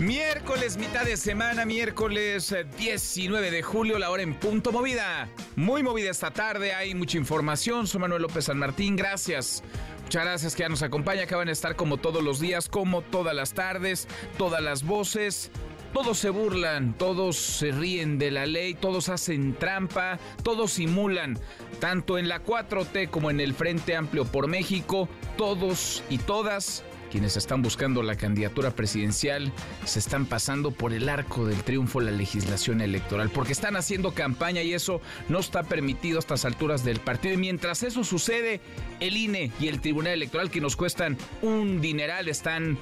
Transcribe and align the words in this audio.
Miércoles, 0.00 0.76
mitad 0.76 1.04
de 1.04 1.16
semana, 1.16 1.64
miércoles 1.64 2.54
19 2.78 3.50
de 3.50 3.62
julio, 3.64 3.98
la 3.98 4.10
hora 4.10 4.22
en 4.22 4.34
punto 4.34 4.70
movida. 4.70 5.28
Muy 5.56 5.82
movida 5.82 6.12
esta 6.12 6.30
tarde, 6.30 6.72
hay 6.72 6.94
mucha 6.94 7.18
información. 7.18 7.88
Soy 7.88 8.00
Manuel 8.00 8.22
López 8.22 8.44
San 8.44 8.58
Martín, 8.58 8.94
gracias. 8.94 9.64
Muchas 10.04 10.22
gracias 10.22 10.54
que 10.54 10.62
ya 10.62 10.68
nos 10.68 10.84
acompaña, 10.84 11.26
que 11.26 11.34
van 11.34 11.48
a 11.48 11.52
estar 11.52 11.74
como 11.74 11.96
todos 11.96 12.22
los 12.22 12.38
días, 12.38 12.68
como 12.68 13.02
todas 13.02 13.34
las 13.34 13.54
tardes, 13.54 14.06
todas 14.38 14.62
las 14.62 14.84
voces. 14.84 15.50
Todos 15.92 16.18
se 16.18 16.30
burlan, 16.30 16.96
todos 16.96 17.36
se 17.36 17.72
ríen 17.72 18.18
de 18.18 18.30
la 18.30 18.46
ley, 18.46 18.74
todos 18.74 19.08
hacen 19.08 19.54
trampa, 19.54 20.20
todos 20.44 20.72
simulan, 20.74 21.40
tanto 21.80 22.18
en 22.18 22.28
la 22.28 22.44
4T 22.44 23.10
como 23.10 23.30
en 23.30 23.40
el 23.40 23.52
Frente 23.52 23.96
Amplio 23.96 24.26
por 24.26 24.46
México, 24.46 25.08
todos 25.36 26.04
y 26.08 26.18
todas 26.18 26.84
quienes 27.10 27.36
están 27.36 27.62
buscando 27.62 28.02
la 28.02 28.16
candidatura 28.16 28.70
presidencial 28.70 29.52
se 29.84 29.98
están 29.98 30.26
pasando 30.26 30.70
por 30.70 30.92
el 30.92 31.08
arco 31.08 31.46
del 31.46 31.62
triunfo 31.62 32.00
la 32.00 32.10
legislación 32.10 32.80
electoral, 32.80 33.30
porque 33.30 33.52
están 33.52 33.76
haciendo 33.76 34.12
campaña 34.12 34.62
y 34.62 34.74
eso 34.74 35.00
no 35.28 35.38
está 35.38 35.62
permitido 35.62 36.18
a 36.18 36.20
estas 36.20 36.44
alturas 36.44 36.84
del 36.84 37.00
partido. 37.00 37.34
Y 37.34 37.38
mientras 37.38 37.82
eso 37.82 38.04
sucede, 38.04 38.60
el 39.00 39.16
INE 39.16 39.52
y 39.60 39.68
el 39.68 39.80
Tribunal 39.80 40.14
Electoral, 40.14 40.50
que 40.50 40.60
nos 40.60 40.76
cuestan 40.76 41.16
un 41.42 41.80
dineral, 41.80 42.28
están 42.28 42.78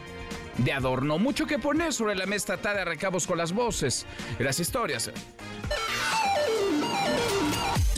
de 0.58 0.72
adorno. 0.72 1.18
Mucho 1.18 1.46
que 1.46 1.58
poner 1.58 1.92
sobre 1.92 2.14
la 2.14 2.26
mesa 2.26 2.56
de 2.56 2.84
recabos 2.84 3.26
con 3.26 3.38
las 3.38 3.52
voces 3.52 4.06
las 4.38 4.60
historias. 4.60 5.10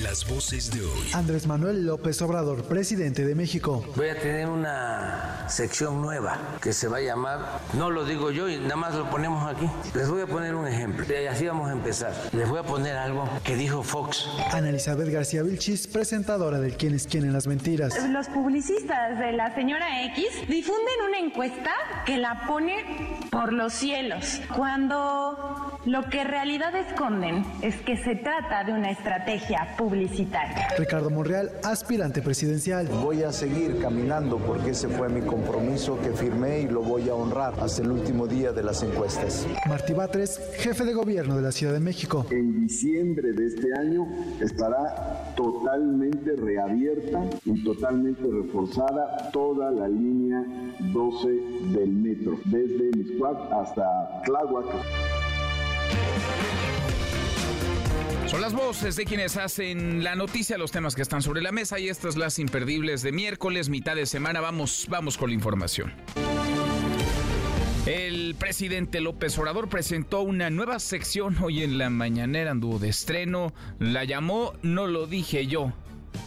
Las 0.03 0.29
voces 0.29 0.71
de 0.71 0.81
hoy. 0.81 1.11
Andrés 1.12 1.47
Manuel 1.47 1.84
López 1.84 2.23
Obrador, 2.23 2.65
presidente 2.65 3.25
de 3.25 3.34
México. 3.34 3.84
Voy 3.97 4.09
a 4.09 4.19
tener 4.19 4.48
una 4.48 5.48
sección 5.48 6.01
nueva 6.01 6.39
que 6.62 6.73
se 6.73 6.89
va 6.89 6.98
a 6.98 7.01
llamar, 7.01 7.61
no 7.75 7.91
lo 7.91 8.05
digo 8.05 8.31
yo 8.31 8.49
y 8.49 8.59
nada 8.59 8.77
más 8.77 8.95
lo 8.95 9.11
ponemos 9.11 9.45
aquí. 9.53 9.69
Les 9.95 10.09
voy 10.09 10.23
a 10.23 10.27
poner 10.27 10.55
un 10.55 10.67
ejemplo. 10.67 11.05
Y 11.09 11.27
así 11.27 11.47
vamos 11.47 11.69
a 11.69 11.73
empezar. 11.73 12.12
Les 12.33 12.49
voy 12.49 12.61
a 12.61 12.62
poner 12.62 12.97
algo 12.97 13.29
que 13.43 13.56
dijo 13.56 13.83
Fox. 13.83 14.29
Ana 14.53 14.71
Elizabeth 14.71 15.09
García 15.09 15.43
Vilchis, 15.43 15.87
presentadora 15.87 16.61
del 16.61 16.77
Quién 16.77 16.95
es 16.95 17.06
quién 17.06 17.25
en 17.25 17.33
las 17.33 17.47
mentiras. 17.47 17.93
Los 18.09 18.29
publicistas 18.29 19.19
de 19.19 19.33
la 19.33 19.55
señora 19.55 20.05
X 20.05 20.27
difunden 20.49 20.95
una 21.09 21.19
encuesta 21.19 21.73
que 22.06 22.19
la 22.19 22.47
pone 22.47 23.19
por 23.31 23.53
los 23.53 23.73
cielos, 23.73 24.41
cuando 24.55 25.78
lo 25.89 26.03
que 26.11 26.20
en 26.20 26.28
realidad 26.28 26.75
esconden 26.77 27.44
es 27.62 27.75
que 27.77 27.97
se 27.97 28.14
trata 28.17 28.62
de 28.64 28.72
una 28.72 28.91
estrategia 28.91 29.75
publicitaria. 29.78 30.69
Ricardo 30.77 31.08
Monreal, 31.08 31.50
aspirante 31.64 32.20
presidencial. 32.20 32.86
Voy 33.03 33.22
a 33.22 33.33
seguir 33.33 33.81
caminando 33.81 34.36
porque 34.36 34.70
ese 34.70 34.89
fue 34.89 35.09
mi 35.09 35.22
compromiso 35.22 35.98
que 36.03 36.11
firmé 36.11 36.61
y 36.61 36.69
lo 36.69 36.83
voy 36.83 37.09
a 37.09 37.14
honrar 37.14 37.55
hasta 37.61 37.83
el 37.83 37.91
último 37.91 38.27
día 38.27 38.53
de 38.53 38.62
las 38.62 38.83
encuestas. 38.83 39.47
Martí 39.66 39.94
Batres, 39.94 40.39
jefe 40.59 40.84
de 40.84 40.92
gobierno 40.92 41.36
de 41.36 41.42
la 41.42 41.53
Ciudad 41.53 41.72
de 41.72 41.81
México. 41.81 42.27
En 42.31 42.66
diciembre 42.66 43.33
de 43.33 43.47
este 43.47 43.72
año 43.78 44.06
estará 44.42 45.33
totalmente 45.36 46.36
reabierta 46.36 47.25
y 47.47 47.64
totalmente 47.64 48.25
reforzada 48.25 49.31
toda 49.33 49.70
la 49.70 49.89
línea 49.89 50.44
12 50.92 51.28
del 51.72 51.92
metro, 51.92 52.39
desde 52.44 52.91
Miscuac 52.94 53.39
hasta 53.53 54.22
Tláhuac. 54.25 54.66
Son 58.28 58.43
las 58.43 58.53
voces 58.53 58.94
de 58.97 59.06
quienes 59.06 59.38
hacen 59.38 60.04
la 60.04 60.15
noticia, 60.15 60.59
los 60.59 60.71
temas 60.71 60.94
que 60.94 61.00
están 61.00 61.22
sobre 61.22 61.41
la 61.41 61.50
mesa 61.50 61.78
y 61.78 61.88
estas 61.88 62.16
las 62.16 62.38
imperdibles 62.38 63.00
de 63.00 63.10
miércoles, 63.10 63.71
mitad 63.71 63.97
de 63.97 64.04
semana. 64.04 64.41
Vamos, 64.41 64.87
vamos 64.91 65.16
con 65.16 65.31
la 65.31 65.34
información. 65.34 65.93
El 67.87 68.34
presidente 68.34 69.00
López 69.00 69.38
Obrador 69.38 69.71
presentó 69.71 70.21
una 70.21 70.50
nueva 70.50 70.78
sección 70.78 71.38
hoy 71.43 71.62
en 71.62 71.78
la 71.78 71.88
mañanera, 71.88 72.50
anduvo 72.50 72.78
de 72.78 72.91
estreno, 72.91 73.54
la 73.78 74.04
llamó 74.04 74.53
No 74.60 74.87
lo 74.87 75.06
dije 75.06 75.47
yo. 75.47 75.72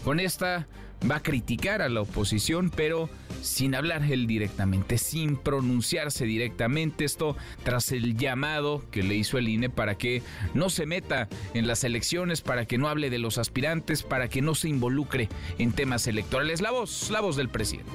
Con 0.03 0.19
esta 0.19 0.67
va 1.09 1.17
a 1.17 1.23
criticar 1.23 1.81
a 1.81 1.89
la 1.89 2.01
oposición, 2.01 2.69
pero 2.69 3.09
sin 3.41 3.75
hablar 3.75 4.03
él 4.03 4.27
directamente, 4.27 4.97
sin 4.97 5.35
pronunciarse 5.35 6.25
directamente. 6.25 7.05
Esto 7.05 7.35
tras 7.63 7.91
el 7.91 8.17
llamado 8.17 8.83
que 8.91 9.03
le 9.03 9.15
hizo 9.15 9.37
el 9.37 9.49
INE 9.49 9.69
para 9.69 9.95
que 9.95 10.21
no 10.53 10.69
se 10.69 10.85
meta 10.85 11.27
en 11.53 11.67
las 11.67 11.83
elecciones, 11.83 12.41
para 12.41 12.65
que 12.65 12.77
no 12.77 12.87
hable 12.87 13.09
de 13.09 13.19
los 13.19 13.37
aspirantes, 13.37 14.03
para 14.03 14.27
que 14.27 14.41
no 14.41 14.55
se 14.55 14.69
involucre 14.69 15.29
en 15.57 15.71
temas 15.71 16.07
electorales. 16.07 16.61
La 16.61 16.71
voz, 16.71 17.09
la 17.09 17.21
voz 17.21 17.35
del 17.35 17.49
presidente. 17.49 17.91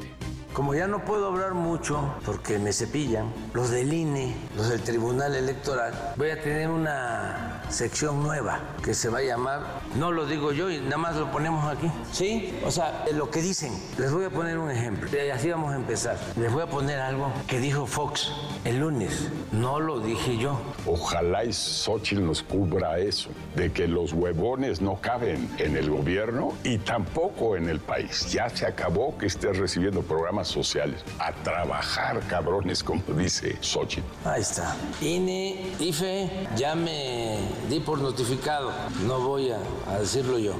Como 0.53 0.75
ya 0.75 0.87
no 0.87 1.05
puedo 1.05 1.27
hablar 1.27 1.53
mucho 1.53 2.15
porque 2.25 2.59
me 2.59 2.73
cepillan, 2.73 3.31
los 3.53 3.71
del 3.71 3.93
INE, 3.93 4.34
los 4.57 4.69
del 4.71 4.81
Tribunal 4.83 5.34
Electoral, 5.34 6.15
voy 6.17 6.31
a 6.31 6.41
tener 6.41 6.71
una 6.71 7.62
sección 7.69 8.23
nueva 8.23 8.61
que 8.83 8.95
se 8.95 9.11
va 9.11 9.19
a 9.19 9.23
llamar, 9.23 9.61
no 9.97 10.12
lo 10.12 10.25
digo 10.25 10.53
yo 10.53 10.71
y 10.71 10.81
nada 10.81 10.97
más 10.97 11.17
lo 11.17 11.31
ponemos 11.31 11.65
aquí, 11.71 11.91
¿sí? 12.11 12.59
O 12.65 12.71
sea, 12.71 13.05
lo 13.12 13.31
que 13.31 13.43
dicen. 13.43 13.73
Les 13.99 14.12
voy 14.12 14.25
a 14.25 14.31
poner 14.31 14.59
un 14.59 14.71
ejemplo 14.71 15.11
y 15.12 15.31
así 15.31 15.51
vamos 15.51 15.73
a 15.73 15.77
empezar. 15.77 16.17
Les 16.37 16.53
voy 16.53 16.62
a 16.62 16.67
poner 16.67 17.01
algo 17.01 17.31
que 17.47 17.61
dijo 17.61 17.87
Fox 17.87 18.33
el 18.65 18.79
lunes, 18.79 19.29
no 19.53 19.79
lo 19.81 20.01
dije 20.01 20.39
yo. 20.39 20.59
Ojalá 20.87 21.45
y 21.45 21.53
Xochitl 21.53 22.25
nos 22.25 22.43
cubra 22.43 22.99
eso, 22.99 23.31
de 23.55 23.73
que 23.73 23.87
los 23.87 24.12
huevones 24.12 24.81
no 24.81 25.01
caben 25.01 25.51
en 25.59 25.77
el 25.77 25.91
gobierno 25.91 26.53
y 26.65 26.79
tampoco 26.79 27.56
en 27.56 27.69
el 27.69 27.81
país. 27.81 28.33
Ya 28.33 28.49
se 28.49 28.67
acabó 28.67 29.17
que 29.19 29.27
estés 29.27 29.59
recibiendo 29.59 30.03
programas 30.03 30.46
sociales. 30.47 31.05
A 31.19 31.33
trabajar, 31.33 32.21
cabrones, 32.29 32.83
como 32.83 33.03
dice 33.15 33.57
Xochitl. 33.61 34.07
Ahí 34.25 34.43
está. 34.43 34.77
INE, 35.01 35.73
IFE, 35.79 36.31
ya 36.57 36.75
me 36.75 37.39
di 37.69 37.81
por 37.81 37.99
notificado. 37.99 38.73
No 39.06 39.21
voy 39.21 39.51
a, 39.51 39.99
decirlo 39.99 40.39
yo. 40.39 40.55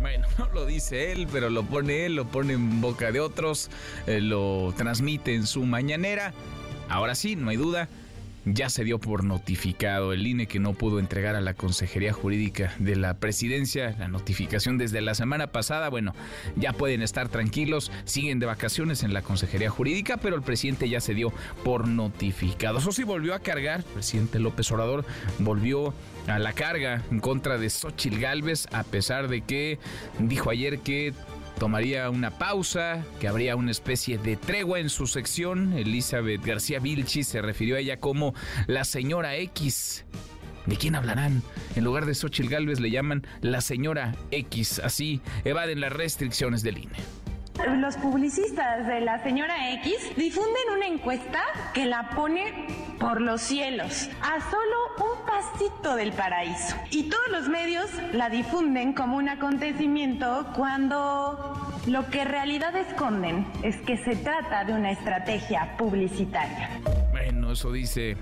Bueno, 0.00 0.26
no 0.38 0.46
lo 0.52 0.66
dice 0.66 1.12
él, 1.12 1.28
pero 1.30 1.50
lo 1.50 1.64
pone 1.64 2.06
él, 2.06 2.16
lo 2.16 2.26
pone 2.26 2.54
en 2.54 2.80
boca 2.80 3.12
de 3.12 3.20
otros, 3.20 3.70
eh, 4.06 4.20
lo 4.20 4.72
transmite 4.76 5.34
en 5.34 5.46
su 5.46 5.62
mañanera. 5.64 6.32
Ahora 6.88 7.14
sí, 7.14 7.36
no 7.36 7.50
hay 7.50 7.56
duda, 7.56 7.88
ya 8.44 8.68
se 8.68 8.84
dio 8.84 8.98
por 8.98 9.24
notificado 9.24 10.12
el 10.12 10.26
INE 10.26 10.46
que 10.46 10.58
no 10.58 10.74
pudo 10.74 10.98
entregar 10.98 11.36
a 11.36 11.40
la 11.40 11.54
Consejería 11.54 12.12
Jurídica 12.12 12.74
de 12.78 12.96
la 12.96 13.14
Presidencia 13.14 13.94
la 13.98 14.08
notificación 14.08 14.78
desde 14.78 15.00
la 15.00 15.14
semana 15.14 15.48
pasada. 15.48 15.88
Bueno, 15.88 16.14
ya 16.56 16.72
pueden 16.72 17.02
estar 17.02 17.28
tranquilos, 17.28 17.90
siguen 18.04 18.38
de 18.38 18.46
vacaciones 18.46 19.02
en 19.02 19.12
la 19.12 19.22
Consejería 19.22 19.70
Jurídica, 19.70 20.16
pero 20.16 20.36
el 20.36 20.42
presidente 20.42 20.88
ya 20.88 21.00
se 21.00 21.14
dio 21.14 21.32
por 21.64 21.88
notificado. 21.88 22.78
Eso 22.78 22.92
sí 22.92 23.04
volvió 23.04 23.34
a 23.34 23.40
cargar, 23.40 23.80
el 23.80 23.84
presidente 23.84 24.38
López 24.38 24.70
Obrador 24.72 25.04
volvió 25.38 25.94
a 26.26 26.38
la 26.38 26.52
carga 26.52 27.02
en 27.10 27.20
contra 27.20 27.58
de 27.58 27.70
Xochil 27.70 28.18
Gálvez, 28.18 28.66
a 28.72 28.82
pesar 28.82 29.28
de 29.28 29.42
que 29.42 29.78
dijo 30.18 30.50
ayer 30.50 30.80
que 30.80 31.12
tomaría 31.58 32.10
una 32.10 32.30
pausa, 32.30 33.04
que 33.20 33.28
habría 33.28 33.56
una 33.56 33.70
especie 33.70 34.18
de 34.18 34.36
tregua 34.36 34.80
en 34.80 34.90
su 34.90 35.06
sección. 35.06 35.72
Elizabeth 35.72 36.44
García 36.44 36.78
Vilchi 36.78 37.24
se 37.24 37.42
refirió 37.42 37.76
a 37.76 37.80
ella 37.80 38.00
como 38.00 38.34
la 38.66 38.84
señora 38.84 39.36
X. 39.36 40.04
¿De 40.66 40.76
quién 40.76 40.94
hablarán? 40.94 41.42
En 41.76 41.84
lugar 41.84 42.06
de 42.06 42.14
Xochitl 42.14 42.48
Galvez 42.48 42.80
le 42.80 42.90
llaman 42.90 43.26
la 43.40 43.60
señora 43.60 44.14
X. 44.30 44.78
Así 44.78 45.20
evaden 45.44 45.80
las 45.80 45.92
restricciones 45.92 46.62
del 46.62 46.78
INE. 46.78 47.23
Los 47.62 47.96
publicistas 47.96 48.86
de 48.86 49.00
la 49.00 49.22
señora 49.22 49.72
X 49.74 49.94
difunden 50.16 50.62
una 50.76 50.86
encuesta 50.86 51.40
que 51.72 51.86
la 51.86 52.10
pone 52.10 52.66
por 52.98 53.20
los 53.20 53.42
cielos, 53.42 54.10
a 54.20 54.40
solo 54.50 54.76
un 54.98 55.24
pasito 55.24 55.94
del 55.94 56.12
paraíso. 56.12 56.74
Y 56.90 57.04
todos 57.04 57.28
los 57.30 57.48
medios 57.48 57.86
la 58.12 58.28
difunden 58.28 58.92
como 58.92 59.16
un 59.16 59.28
acontecimiento 59.28 60.46
cuando 60.56 61.72
lo 61.86 62.10
que 62.10 62.22
en 62.22 62.28
realidad 62.28 62.74
esconden 62.76 63.46
es 63.62 63.76
que 63.82 63.98
se 63.98 64.16
trata 64.16 64.64
de 64.64 64.72
una 64.72 64.90
estrategia 64.90 65.76
publicitaria. 65.78 66.70
Bueno, 67.12 67.52
eso 67.52 67.70
dice 67.70 68.16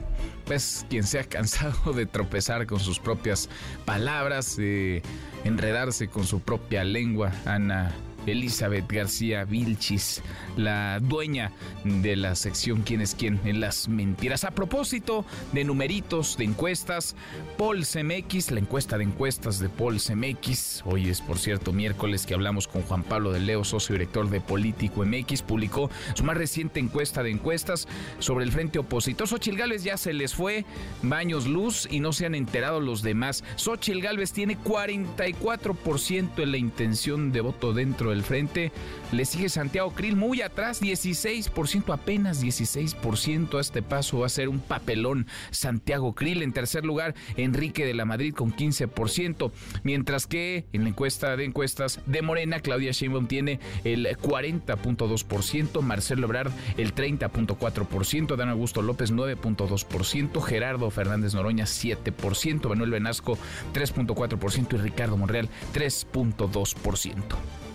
pues 0.44 0.84
quien 0.90 1.04
se 1.04 1.20
ha 1.20 1.24
cansado 1.24 1.92
de 1.94 2.04
tropezar 2.04 2.66
con 2.66 2.80
sus 2.80 2.98
propias 2.98 3.48
palabras, 3.86 4.56
de 4.56 5.02
enredarse 5.44 6.08
con 6.08 6.26
su 6.26 6.40
propia 6.40 6.84
lengua, 6.84 7.32
Ana 7.46 7.92
Elizabeth 8.26 8.90
García 8.90 9.44
Vilchis, 9.44 10.22
la 10.56 11.00
dueña 11.00 11.52
de 11.84 12.16
la 12.16 12.34
sección 12.34 12.82
¿Quién 12.82 13.00
es 13.00 13.14
quién? 13.14 13.40
en 13.44 13.60
las 13.60 13.88
mentiras. 13.88 14.44
A 14.44 14.50
propósito 14.50 15.24
de 15.52 15.64
numeritos, 15.64 16.36
de 16.36 16.44
encuestas, 16.44 17.16
Paul 17.58 17.84
CMX, 17.84 18.50
la 18.50 18.60
encuesta 18.60 18.98
de 18.98 19.04
encuestas 19.04 19.58
de 19.58 19.68
Paul 19.68 19.98
CMX, 20.00 20.82
hoy 20.84 21.08
es 21.08 21.20
por 21.20 21.38
cierto 21.38 21.72
miércoles 21.72 22.26
que 22.26 22.34
hablamos 22.34 22.68
con 22.68 22.82
Juan 22.82 23.02
Pablo 23.02 23.32
de 23.32 23.40
Leo, 23.40 23.64
socio 23.64 23.94
director 23.94 24.28
de 24.28 24.40
Político 24.40 25.04
MX, 25.04 25.42
publicó 25.42 25.90
su 26.14 26.24
más 26.24 26.36
reciente 26.36 26.80
encuesta 26.80 27.22
de 27.22 27.30
encuestas 27.30 27.88
sobre 28.18 28.44
el 28.44 28.52
frente 28.52 28.78
opositor. 28.78 29.28
Xochil 29.28 29.56
Gálvez 29.56 29.84
ya 29.84 29.96
se 29.96 30.12
les 30.12 30.34
fue 30.34 30.64
baños 31.02 31.46
luz 31.46 31.88
y 31.90 32.00
no 32.00 32.12
se 32.12 32.26
han 32.26 32.34
enterado 32.34 32.80
los 32.80 33.02
demás. 33.02 33.44
Xochil 33.56 34.00
Gálvez 34.02 34.32
tiene 34.32 34.58
44% 34.58 36.42
en 36.42 36.50
la 36.50 36.58
intención 36.58 37.32
de 37.32 37.40
voto 37.40 37.72
dentro 37.72 38.10
del 38.12 38.22
frente. 38.22 38.72
Le 39.10 39.24
sigue 39.24 39.48
Santiago 39.48 39.92
Krill 39.92 40.16
muy 40.16 40.42
atrás, 40.42 40.80
16%, 40.80 41.92
apenas 41.92 42.42
16%. 42.42 43.58
A 43.58 43.60
este 43.60 43.82
paso 43.82 44.20
va 44.20 44.26
a 44.26 44.30
ser 44.30 44.48
un 44.48 44.60
papelón 44.60 45.26
Santiago 45.50 46.14
Krill. 46.14 46.42
En 46.42 46.52
tercer 46.52 46.84
lugar, 46.84 47.14
Enrique 47.36 47.84
de 47.84 47.94
la 47.94 48.04
Madrid 48.04 48.34
con 48.34 48.54
15%. 48.54 49.50
Mientras 49.82 50.26
que 50.26 50.66
en 50.72 50.84
la 50.84 50.90
encuesta 50.90 51.36
de 51.36 51.44
encuestas 51.44 52.00
de 52.06 52.22
Morena, 52.22 52.60
Claudia 52.60 52.92
Sheinbaum 52.92 53.26
tiene 53.26 53.60
el 53.84 54.06
40.2%, 54.06 55.82
Marcelo 55.82 56.26
Ebrard 56.26 56.52
el 56.76 56.94
30.4%, 56.94 58.36
Dan 58.36 58.48
Augusto 58.48 58.82
López 58.82 59.12
9.2%, 59.12 60.40
Gerardo 60.42 60.90
Fernández 60.90 61.34
Noroña 61.34 61.64
7%, 61.64 62.68
Manuel 62.68 62.90
Venasco 62.90 63.38
3.4% 63.74 64.74
y 64.74 64.76
Ricardo 64.76 65.16
Monreal 65.16 65.48
3.2% 65.74 67.71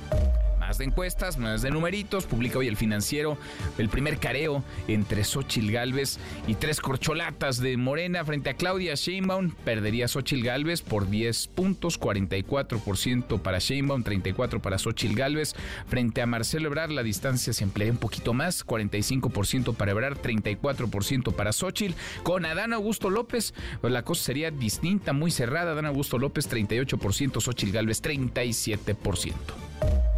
más 0.68 0.80
de 0.80 0.84
encuestas, 0.84 1.38
más 1.38 1.62
de 1.62 1.72
numeritos. 1.72 2.26
Publica 2.26 2.60
hoy 2.60 2.68
el 2.68 2.76
financiero 2.76 3.38
el 3.78 3.88
primer 3.88 4.18
careo 4.18 4.66
entre 4.90 5.24
Xochil 5.24 5.72
Gálvez 5.72 6.20
y 6.46 6.56
tres 6.56 6.82
corcholatas 6.82 7.62
de 7.62 7.78
Morena 7.78 8.26
frente 8.26 8.50
a 8.50 8.54
Claudia 8.54 8.96
Sheinbaum. 8.96 9.52
Perdería 9.64 10.10
Xochil 10.10 10.44
Gálvez 10.44 10.82
por 10.82 11.10
10 11.10 11.48
puntos, 11.48 11.98
44% 11.98 13.42
para 13.42 13.60
Sheinbaum, 13.60 14.04
34% 14.04 14.60
para 14.60 14.78
Xochil 14.78 15.16
Gálvez. 15.16 15.56
Frente 15.88 16.22
a 16.22 16.26
Marcelo 16.26 16.68
Ebrard, 16.68 16.92
la 16.92 17.04
distancia 17.04 17.54
se 17.54 17.64
emplea 17.64 17.90
un 17.90 17.98
poquito 17.98 18.34
más, 18.34 18.66
45% 18.66 19.74
para 19.74 19.92
Ebrard, 19.92 20.18
34% 20.18 21.34
para 21.34 21.54
Xochil. 21.54 21.96
Con 22.24 22.46
Adán 22.46 22.74
Augusto 22.74 23.10
López, 23.10 23.54
pues 23.80 23.94
la 23.94 24.04
cosa 24.04 24.22
sería 24.22 24.52
distinta, 24.52 25.14
muy 25.14 25.32
cerrada. 25.32 25.72
Adán 25.72 25.86
Augusto 25.86 26.18
López, 26.18 26.50
38%, 26.50 27.40
Xochil 27.40 27.72
Gálvez, 27.72 28.04
37%. 28.04 30.17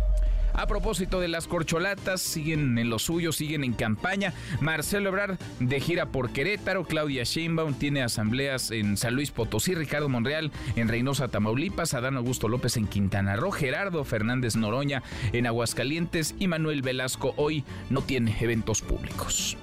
A 0.54 0.68
propósito 0.68 1.20
de 1.20 1.28
las 1.28 1.48
corcholatas, 1.48 2.22
siguen 2.22 2.78
en 2.78 2.90
lo 2.90 3.00
suyo, 3.00 3.32
siguen 3.32 3.64
en 3.64 3.74
campaña. 3.74 4.34
Marcelo 4.60 5.10
Ebrard 5.10 5.38
de 5.60 5.80
gira 5.80 6.08
por 6.08 6.32
Querétaro, 6.32 6.86
Claudia 6.86 7.24
Sheinbaum 7.24 7.74
tiene 7.74 8.02
asambleas 8.02 8.72
en 8.72 8.98
San 8.98 9.16
Luis 9.16 9.32
Potosí, 9.32 9.76
Ricardo 9.76 10.10
Monreal 10.10 10.52
en 10.76 10.88
Reynosa, 10.88 11.28
Tamaulipas, 11.28 11.94
Adán 11.94 12.18
Augusto 12.18 12.48
López 12.48 12.78
en 12.78 12.88
Quintana 12.88 13.36
Roo, 13.36 13.52
Gerardo 13.52 14.04
Fernández 14.04 14.56
Noroña 14.56 15.04
en 15.34 15.48
Aguascalientes 15.48 16.36
y 16.40 16.48
Manuel 16.48 16.82
Velasco 16.82 17.34
hoy 17.38 17.64
no 17.90 18.02
tiene 18.02 18.36
eventos 18.40 18.82
públicos. 18.82 19.58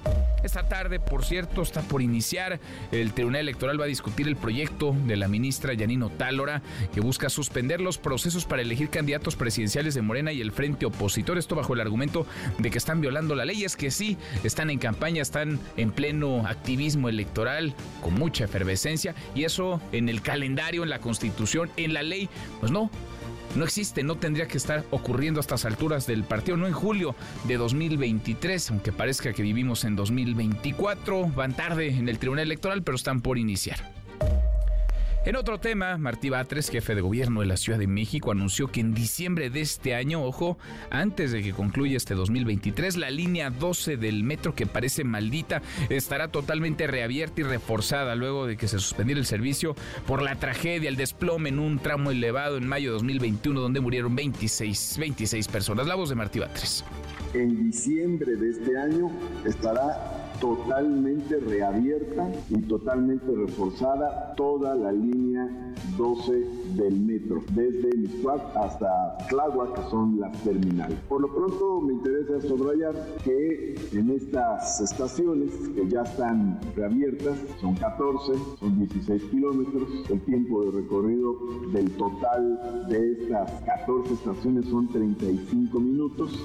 Esta 0.47 0.63
tarde, 0.63 1.01
por 1.01 1.25
cierto, 1.25 1.61
está 1.61 1.81
por 1.81 2.01
iniciar. 2.01 2.61
El 2.93 3.11
Tribunal 3.11 3.41
Electoral 3.41 3.77
va 3.77 3.83
a 3.83 3.89
discutir 3.89 4.29
el 4.29 4.37
proyecto 4.37 4.95
de 5.05 5.17
la 5.17 5.27
ministra 5.27 5.73
Yanino 5.73 6.09
Tálora, 6.09 6.61
que 6.93 7.01
busca 7.01 7.27
suspender 7.27 7.81
los 7.81 7.97
procesos 7.97 8.45
para 8.45 8.61
elegir 8.61 8.89
candidatos 8.89 9.35
presidenciales 9.35 9.93
de 9.93 10.01
Morena 10.01 10.31
y 10.31 10.39
el 10.39 10.53
Frente 10.53 10.85
Opositor. 10.85 11.37
Esto 11.37 11.55
bajo 11.55 11.73
el 11.73 11.81
argumento 11.81 12.25
de 12.59 12.71
que 12.71 12.77
están 12.77 13.01
violando 13.01 13.35
la 13.35 13.43
ley. 13.43 13.65
Es 13.65 13.75
que 13.75 13.91
sí, 13.91 14.15
están 14.45 14.69
en 14.69 14.79
campaña, 14.79 15.21
están 15.21 15.59
en 15.75 15.91
pleno 15.91 16.47
activismo 16.47 17.09
electoral, 17.09 17.73
con 18.01 18.13
mucha 18.13 18.45
efervescencia, 18.45 19.15
y 19.35 19.43
eso 19.43 19.81
en 19.91 20.07
el 20.07 20.21
calendario, 20.21 20.83
en 20.83 20.89
la 20.89 20.99
Constitución, 20.99 21.69
en 21.75 21.93
la 21.93 22.03
ley, 22.03 22.29
pues 22.61 22.71
no 22.71 22.89
no 23.55 23.63
existe, 23.63 24.03
no 24.03 24.15
tendría 24.15 24.47
que 24.47 24.57
estar 24.57 24.83
ocurriendo 24.91 25.39
a 25.39 25.41
estas 25.41 25.65
alturas 25.65 26.07
del 26.07 26.23
partido, 26.23 26.57
no 26.57 26.67
en 26.67 26.73
julio 26.73 27.15
de 27.45 27.57
2023, 27.57 28.71
aunque 28.71 28.91
parezca 28.91 29.33
que 29.33 29.41
vivimos 29.41 29.83
en 29.83 29.95
2024, 29.95 31.27
van 31.29 31.55
tarde 31.55 31.89
en 31.89 32.09
el 32.09 32.19
Tribunal 32.19 32.45
Electoral, 32.45 32.83
pero 32.83 32.95
están 32.95 33.21
por 33.21 33.37
iniciar. 33.37 33.79
En 35.27 35.35
otro 35.35 35.59
tema, 35.59 35.97
Martí 35.97 36.29
Batres, 36.29 36.69
jefe 36.69 36.95
de 36.95 37.01
gobierno 37.01 37.41
de 37.41 37.47
la 37.47 37.57
Ciudad 37.57 37.77
de 37.77 37.85
México, 37.85 38.31
anunció 38.31 38.69
que 38.69 38.79
en 38.79 38.93
diciembre 38.93 39.49
de 39.49 39.59
este 39.59 39.93
año, 39.93 40.23
ojo, 40.23 40.57
antes 40.89 41.33
de 41.33 41.43
que 41.43 41.51
concluya 41.51 41.97
este 41.97 42.15
2023, 42.15 42.95
la 42.95 43.09
línea 43.09 43.49
12 43.49 43.97
del 43.97 44.23
metro, 44.23 44.55
que 44.55 44.67
parece 44.67 45.03
maldita, 45.03 45.61
estará 45.89 46.29
totalmente 46.29 46.87
reabierta 46.87 47.41
y 47.41 47.43
reforzada 47.43 48.15
luego 48.15 48.47
de 48.47 48.55
que 48.55 48.69
se 48.69 48.79
suspendiera 48.79 49.19
el 49.19 49.25
servicio 49.25 49.75
por 50.05 50.21
la 50.21 50.37
tragedia, 50.37 50.87
el 50.87 50.95
desplome 50.95 51.49
en 51.49 51.59
un 51.59 51.79
tramo 51.79 52.11
elevado 52.11 52.55
en 52.55 52.65
mayo 52.65 52.91
de 52.91 52.93
2021, 52.93 53.59
donde 53.59 53.81
murieron 53.81 54.15
26, 54.15 54.95
26 54.97 55.49
personas. 55.49 55.87
La 55.87 55.95
voz 55.95 56.07
de 56.07 56.15
Martí 56.15 56.39
Batres. 56.39 56.85
En 57.33 57.69
diciembre 57.69 58.33
de 58.37 58.49
este 58.49 58.77
año 58.77 59.11
estará 59.45 60.26
totalmente 60.39 61.39
reabierta 61.39 62.29
y 62.49 62.61
totalmente 62.61 63.31
reforzada 63.33 64.33
toda 64.35 64.75
la 64.75 64.91
línea 64.91 65.73
12 65.97 66.31
del 66.75 66.99
metro, 66.99 67.41
desde 67.53 67.95
Miscuac 67.97 68.41
hasta 68.55 69.17
Tláhuac, 69.29 69.75
que 69.75 69.89
son 69.89 70.19
las 70.19 70.31
terminales. 70.43 70.97
Por 71.07 71.21
lo 71.21 71.33
pronto 71.33 71.81
me 71.81 71.93
interesa 71.93 72.41
subrayar 72.47 72.93
que 73.23 73.75
en 73.93 74.09
estas 74.11 74.81
estaciones 74.81 75.51
que 75.75 75.87
ya 75.87 76.03
están 76.03 76.59
reabiertas, 76.75 77.37
son 77.59 77.75
14, 77.75 78.33
son 78.59 78.79
16 78.79 79.23
kilómetros, 79.31 79.89
el 80.09 80.21
tiempo 80.21 80.65
de 80.65 80.71
recorrido 80.81 81.35
del 81.71 81.89
total 81.91 82.87
de 82.89 83.11
estas 83.13 83.51
14 83.63 84.13
estaciones 84.13 84.65
son 84.65 84.87
35 84.89 85.79
minutos. 85.79 86.43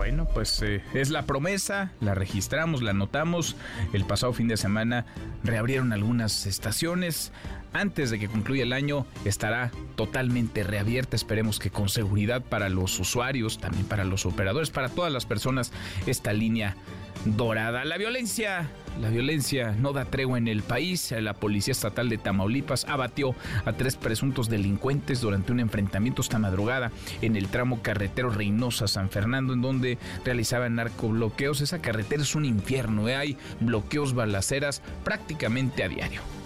Bueno, 0.00 0.24
pues 0.24 0.62
eh, 0.62 0.82
es 0.94 1.10
la 1.10 1.26
promesa, 1.26 1.92
la 2.00 2.14
registramos, 2.14 2.80
la 2.80 2.92
anotamos. 2.92 3.54
El 3.92 4.06
pasado 4.06 4.32
fin 4.32 4.48
de 4.48 4.56
semana 4.56 5.04
reabrieron 5.44 5.92
algunas 5.92 6.46
estaciones. 6.46 7.32
Antes 7.74 8.08
de 8.08 8.18
que 8.18 8.26
concluya 8.26 8.62
el 8.62 8.72
año 8.72 9.06
estará 9.26 9.70
totalmente 9.96 10.64
reabierta, 10.64 11.16
esperemos 11.16 11.58
que 11.58 11.68
con 11.68 11.90
seguridad 11.90 12.40
para 12.40 12.70
los 12.70 12.98
usuarios, 12.98 13.58
también 13.58 13.84
para 13.84 14.04
los 14.04 14.24
operadores, 14.24 14.70
para 14.70 14.88
todas 14.88 15.12
las 15.12 15.26
personas, 15.26 15.70
esta 16.06 16.32
línea 16.32 16.76
dorada. 17.24 17.84
La 17.84 17.96
violencia, 17.96 18.70
la 19.00 19.08
violencia 19.08 19.74
no 19.78 19.92
da 19.92 20.04
tregua 20.04 20.38
en 20.38 20.48
el 20.48 20.62
país. 20.62 21.12
La 21.12 21.34
Policía 21.34 21.72
Estatal 21.72 22.08
de 22.08 22.18
Tamaulipas 22.18 22.84
abatió 22.86 23.34
a 23.64 23.72
tres 23.72 23.96
presuntos 23.96 24.48
delincuentes 24.48 25.20
durante 25.20 25.52
un 25.52 25.60
enfrentamiento 25.60 26.22
esta 26.22 26.38
madrugada 26.38 26.90
en 27.22 27.36
el 27.36 27.48
tramo 27.48 27.82
carretero 27.82 28.30
Reynosa-San 28.30 29.10
Fernando, 29.10 29.52
en 29.52 29.62
donde 29.62 29.98
realizaban 30.24 30.76
narcobloqueos. 30.76 31.60
Esa 31.60 31.80
carretera 31.80 32.22
es 32.22 32.34
un 32.34 32.44
infierno, 32.44 33.08
¿eh? 33.08 33.16
hay 33.16 33.36
bloqueos 33.60 34.14
balaceras 34.14 34.82
prácticamente 35.04 35.84
a 35.84 35.88
diario. 35.88 36.39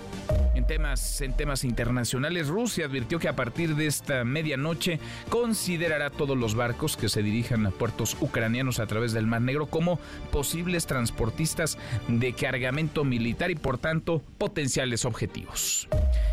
En 0.55 0.67
temas, 0.67 1.21
en 1.21 1.33
temas 1.33 1.65
internacionales, 1.65 2.49
Rusia 2.49 2.87
advirtió 2.87 3.19
que 3.19 3.29
a 3.29 3.37
partir 3.37 3.75
de 3.77 3.87
esta 3.87 4.25
medianoche 4.25 5.01
considerará 5.29 6.11
todos 6.11 6.39
los 6.39 6.55
barcos 6.55 6.97
que 6.97 7.09
se 7.09 7.23
dirijan 7.23 7.67
a 7.67 7.71
puertos 7.71 8.17
ucranianos 8.21 8.79
a 8.79 8.87
través 8.87 9.13
del 9.13 9.27
Mar 9.27 9.43
Negro 9.43 9.67
como 9.67 9.99
posibles 10.31 10.87
transportistas 10.87 11.79
de 12.09 12.33
cargamento 12.33 13.05
militar 13.05 13.51
y 13.51 13.57
por 13.57 13.79
tanto 13.79 14.23
potenciales 14.39 15.05
objetivos. 15.05 15.89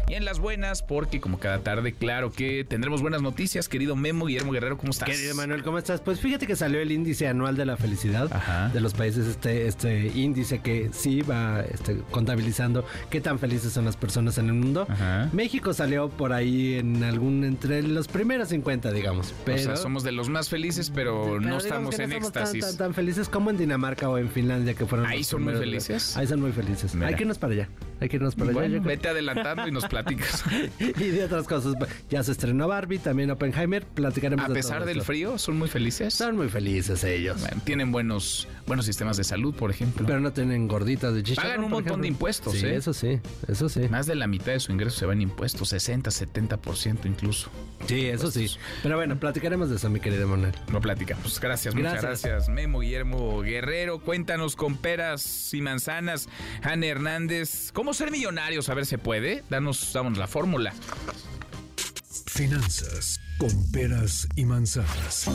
Y 0.08 0.16
en 0.16 0.26
las 0.26 0.40
buenas, 0.40 0.84
porque 0.84 1.22
como 1.22 1.40
cada 1.40 1.60
tarde, 1.60 1.94
claro 1.94 2.32
que 2.32 2.66
tendremos 2.66 3.02
buenas 3.02 3.22
noticias, 3.22 3.70
querido 3.70 3.96
Memo 3.96 4.26
Guillermo 4.26 4.52
Guerrero, 4.52 4.78
¿cómo 4.78 4.92
estás? 4.92 5.10
Querido 5.10 5.36
Manuel, 5.36 5.64
¿cómo 5.64 5.78
estás? 5.78 6.02
Pues 6.02 6.20
fíjate 6.20 6.48
que 6.48 6.56
salió 6.56 6.82
el 6.82 6.92
índice 6.92 7.28
anual 7.28 7.56
de 7.56 7.66
la 7.66 7.78
felicidad 7.78 8.30
de 8.72 8.82
los 8.82 8.94
países, 8.94 9.26
este, 9.28 9.68
este 9.68 10.08
índice 10.08 10.60
que 10.60 10.90
sí 10.92 11.22
va 11.22 11.62
este, 11.62 11.98
contabilizando 12.12 12.86
qué 13.10 13.22
tan 13.22 13.40
felices 13.40 13.74
son 13.74 13.81
las 13.86 13.98
personas 13.98 14.38
en 14.38 14.48
el 14.48 14.54
mundo. 14.54 14.88
México 15.32 15.74
salió 15.74 16.10
por 16.10 16.34
ahí 16.34 16.76
en 16.76 17.04
algún, 17.04 17.44
entre 17.44 17.84
los 17.84 18.08
primeros 18.08 18.50
50, 18.50 18.92
digamos. 18.92 19.34
Pero, 19.46 19.60
o 19.60 19.64
sea, 19.64 19.76
somos 19.78 20.04
de 20.04 20.12
los 20.12 20.30
más 20.30 20.50
felices, 20.50 20.92
pero, 20.94 21.40
no 21.40 21.58
estamos 21.58 21.98
en 22.00 22.12
éxtasis. 22.14 22.78
Tan, 22.78 22.94
felices 22.94 23.30
como 23.30 23.50
en 23.50 23.58
Dinamarca 23.58 24.10
o 24.10 24.18
en 24.18 24.30
Finlandia, 24.30 24.74
que 24.74 24.86
fueron 24.86 25.08
Ahí 25.08 25.24
son 25.24 25.44
muy 25.44 25.54
felices. 25.54 26.18
Ahí 26.18 26.28
son 26.28 26.42
muy 26.42 26.52
felices. 26.52 26.96
Hay 26.96 27.16
que 27.16 27.24
irnos 27.24 27.38
para 27.38 27.54
allá. 27.54 27.70
Hay 28.00 28.10
que 28.10 28.16
irnos 28.16 28.36
para 28.36 28.52
allá. 28.52 28.80
Vete 28.80 29.10
adelantando 29.10 29.68
y 29.68 29.72
nos 29.72 29.86
platicas. 29.88 30.44
y 30.80 30.92
de 30.94 31.24
otras 31.24 31.48
cosas. 31.48 31.76
Ya 32.10 32.24
se 32.24 32.32
estrenó 32.32 32.68
Barbie, 32.68 33.00
también 33.00 33.30
Oppenheimer. 33.32 33.86
Platicaremos 33.86 34.50
A 34.50 34.54
pesar 34.54 34.86
del 34.86 35.02
frío, 35.02 35.38
son 35.38 35.58
muy 35.58 35.70
felices. 35.70 36.14
Son 36.14 36.36
muy 36.36 36.50
felices 36.50 37.04
ellos. 37.04 37.44
tienen 37.64 37.92
buenos, 37.92 38.48
buenos 38.68 38.86
sistemas 38.86 39.18
de 39.18 39.24
salud, 39.24 39.54
por 39.54 39.72
ejemplo. 39.72 40.06
Pero 40.06 40.20
no 40.20 40.32
tienen 40.34 40.68
gorditas 40.68 41.14
de 41.14 41.24
chicharrón. 41.24 41.52
Pagan 41.52 41.66
un 41.66 41.72
montón 41.72 42.02
de 42.02 42.08
impuestos, 42.08 42.54
sí, 42.54 42.66
¿eh? 42.66 42.76
Eso 42.76 42.94
sí, 42.94 43.20
eso 43.48 43.70
sí. 43.72 43.90
Más 43.90 44.06
de 44.06 44.16
la 44.16 44.28
mitad 44.28 44.52
de 44.52 44.60
su 44.60 44.72
ingreso 44.72 45.00
se 45.00 45.06
va 45.06 45.14
en 45.14 45.22
impuestos, 45.22 45.70
60, 45.70 46.10
70% 46.10 47.06
incluso. 47.06 47.50
Sí, 47.88 48.08
eso 48.08 48.30
sí. 48.32 48.50
Pero 48.84 48.98
bueno, 48.98 49.20
platicaremos 49.20 49.70
de 49.70 49.78
eso, 49.78 49.90
mi 49.90 50.00
querido 50.00 50.28
Manuel. 50.28 50.54
Lo 50.72 50.82
platicamos. 50.82 51.40
Gracias, 51.40 51.74
muchas 51.74 52.02
gracias. 52.02 52.50
Memo 52.50 52.80
Guillermo 52.80 53.42
Guerrero, 53.42 54.00
cuéntanos 54.00 54.56
con 54.56 54.78
peras 54.78 55.54
y 55.54 55.62
manzanas. 55.62 56.30
Ana 56.62 56.86
Hernández, 56.86 57.72
¿cómo 57.74 57.94
ser 57.94 58.12
millonarios? 58.12 58.70
A 58.70 58.74
ver, 58.74 58.86
¿se 58.86 58.98
puede? 58.98 59.44
Danos, 59.50 59.92
damos 59.94 60.18
la 60.18 60.28
fórmula. 60.28 60.74
Finanzas 62.28 63.20
con 63.38 63.72
peras 63.72 64.28
y 64.36 64.46
manzanas. 64.46 65.28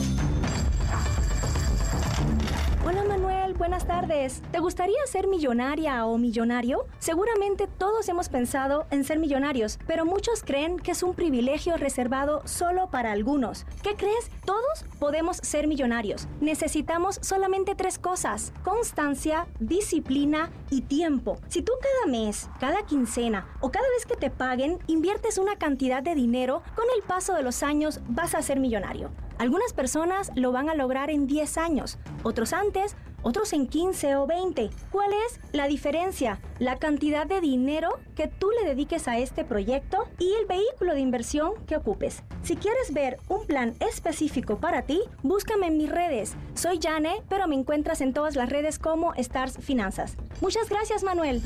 Hola 2.85 3.03
Manuel, 3.03 3.36
buenas 3.57 3.87
tardes. 3.87 4.43
¿Te 4.51 4.59
gustaría 4.59 4.99
ser 5.07 5.27
millonaria 5.27 6.05
o 6.05 6.17
millonario? 6.17 6.85
Seguramente 6.99 7.67
todos 7.67 8.07
hemos 8.07 8.29
pensado 8.29 8.85
en 8.91 9.03
ser 9.03 9.17
millonarios, 9.17 9.79
pero 9.87 10.05
muchos 10.05 10.43
creen 10.43 10.77
que 10.77 10.91
es 10.91 11.01
un 11.01 11.15
privilegio 11.15 11.75
reservado 11.75 12.41
solo 12.45 12.89
para 12.91 13.11
algunos. 13.11 13.65
¿Qué 13.81 13.95
crees? 13.95 14.29
Todos 14.45 14.85
podemos 14.99 15.37
ser 15.37 15.67
millonarios. 15.67 16.27
Necesitamos 16.39 17.19
solamente 17.21 17.73
tres 17.73 17.97
cosas. 17.97 18.53
Constancia, 18.63 19.47
disciplina 19.59 20.51
y 20.69 20.81
tiempo. 20.81 21.39
Si 21.47 21.63
tú 21.63 21.73
cada 21.81 22.11
mes, 22.11 22.49
cada 22.59 22.85
quincena 22.85 23.47
o 23.59 23.71
cada 23.71 23.87
vez 23.89 24.05
que 24.05 24.15
te 24.17 24.29
paguen 24.29 24.77
inviertes 24.85 25.39
una 25.39 25.55
cantidad 25.55 26.03
de 26.03 26.13
dinero, 26.13 26.61
con 26.75 26.85
el 26.95 27.01
paso 27.01 27.33
de 27.33 27.43
los 27.43 27.63
años 27.63 28.01
vas 28.07 28.35
a 28.35 28.41
ser 28.43 28.59
millonario. 28.59 29.09
Algunas 29.39 29.73
personas 29.73 30.31
lo 30.35 30.51
van 30.51 30.69
a 30.69 30.73
lograr 30.73 31.11
en 31.11 31.27
10 31.27 31.57
años, 31.59 31.99
otros 32.23 32.53
antes, 32.53 32.95
otros 33.27 33.51
en 33.51 33.67
15 33.67 34.15
o 34.15 34.25
20. 34.25 34.69
¿Cuál 34.89 35.11
es 35.11 35.39
la 35.51 35.67
diferencia? 35.67 36.39
La 36.59 36.77
cantidad 36.77 37.27
de 37.27 37.41
dinero 37.41 37.99
que 38.15 38.27
tú 38.27 38.49
le 38.51 38.69
dediques 38.69 39.09
a 39.09 39.17
este 39.17 39.43
proyecto 39.43 40.07
y 40.17 40.31
el 40.39 40.45
vehículo 40.45 40.93
de 40.93 41.01
inversión 41.01 41.51
que 41.67 41.75
ocupes. 41.75 42.23
Si 42.41 42.55
quieres 42.55 42.93
ver 42.93 43.19
un 43.27 43.45
plan 43.45 43.75
específico 43.81 44.59
para 44.59 44.83
ti, 44.83 45.01
búscame 45.23 45.67
en 45.67 45.77
mis 45.77 45.89
redes. 45.89 46.35
Soy 46.55 46.79
Jane, 46.81 47.21
pero 47.27 47.49
me 47.49 47.55
encuentras 47.55 47.99
en 47.99 48.13
todas 48.13 48.37
las 48.37 48.49
redes 48.49 48.79
como 48.79 49.13
Stars 49.15 49.57
Finanzas. 49.59 50.15
Muchas 50.39 50.69
gracias, 50.69 51.03
Manuel. 51.03 51.41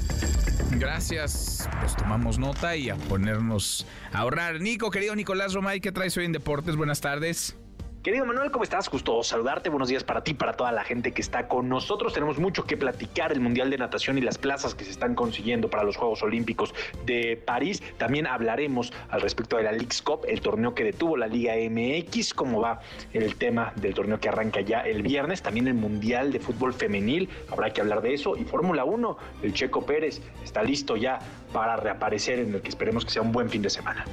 Gracias. 0.77 1.67
Pues 1.79 1.95
tomamos 1.95 2.37
nota 2.37 2.75
y 2.75 2.91
a 2.91 2.95
ponernos 2.95 3.87
a 4.13 4.19
ahorrar. 4.19 4.61
Nico, 4.61 4.91
querido 4.91 5.15
Nicolás 5.15 5.53
Romay, 5.53 5.81
¿qué 5.81 5.91
traes 5.91 6.15
hoy 6.17 6.25
en 6.25 6.31
Deportes? 6.31 6.75
Buenas 6.75 7.01
tardes. 7.01 7.57
Querido 8.03 8.25
Manuel, 8.25 8.49
¿cómo 8.49 8.63
estás? 8.63 8.87
Justo 8.87 9.21
saludarte. 9.21 9.69
Buenos 9.69 9.87
días 9.87 10.03
para 10.03 10.23
ti, 10.23 10.33
para 10.33 10.53
toda 10.53 10.71
la 10.71 10.83
gente 10.83 11.11
que 11.11 11.21
está 11.21 11.47
con 11.47 11.69
nosotros. 11.69 12.13
Tenemos 12.13 12.39
mucho 12.39 12.63
que 12.63 12.75
platicar 12.75 13.31
el 13.31 13.41
Mundial 13.41 13.69
de 13.69 13.77
Natación 13.77 14.17
y 14.17 14.21
las 14.21 14.39
plazas 14.39 14.73
que 14.73 14.83
se 14.85 14.89
están 14.89 15.13
consiguiendo 15.13 15.69
para 15.69 15.83
los 15.83 15.97
Juegos 15.97 16.23
Olímpicos 16.23 16.73
de 17.05 17.39
París. 17.45 17.83
También 17.99 18.25
hablaremos 18.25 18.91
al 19.11 19.21
respecto 19.21 19.57
de 19.57 19.63
la 19.63 19.71
League's 19.71 20.01
Cup, 20.01 20.21
el 20.27 20.41
torneo 20.41 20.73
que 20.73 20.83
detuvo 20.83 21.15
la 21.15 21.27
Liga 21.27 21.53
MX, 21.53 22.33
cómo 22.33 22.59
va 22.59 22.79
el 23.13 23.35
tema 23.35 23.71
del 23.75 23.93
torneo 23.93 24.19
que 24.19 24.29
arranca 24.29 24.61
ya 24.61 24.79
el 24.81 25.03
viernes. 25.03 25.43
También 25.43 25.67
el 25.67 25.75
Mundial 25.75 26.31
de 26.31 26.39
Fútbol 26.39 26.73
Femenil, 26.73 27.29
habrá 27.51 27.71
que 27.71 27.81
hablar 27.81 28.01
de 28.01 28.15
eso. 28.15 28.35
Y 28.35 28.45
Fórmula 28.45 28.83
1, 28.83 29.17
el 29.43 29.53
Checo 29.53 29.85
Pérez 29.85 30.23
está 30.43 30.63
listo 30.63 30.95
ya 30.95 31.19
para 31.53 31.75
reaparecer 31.75 32.39
en 32.39 32.55
el 32.55 32.61
que 32.63 32.69
esperemos 32.69 33.05
que 33.05 33.11
sea 33.11 33.21
un 33.21 33.31
buen 33.31 33.47
fin 33.47 33.61
de 33.61 33.69
semana. 33.69 34.05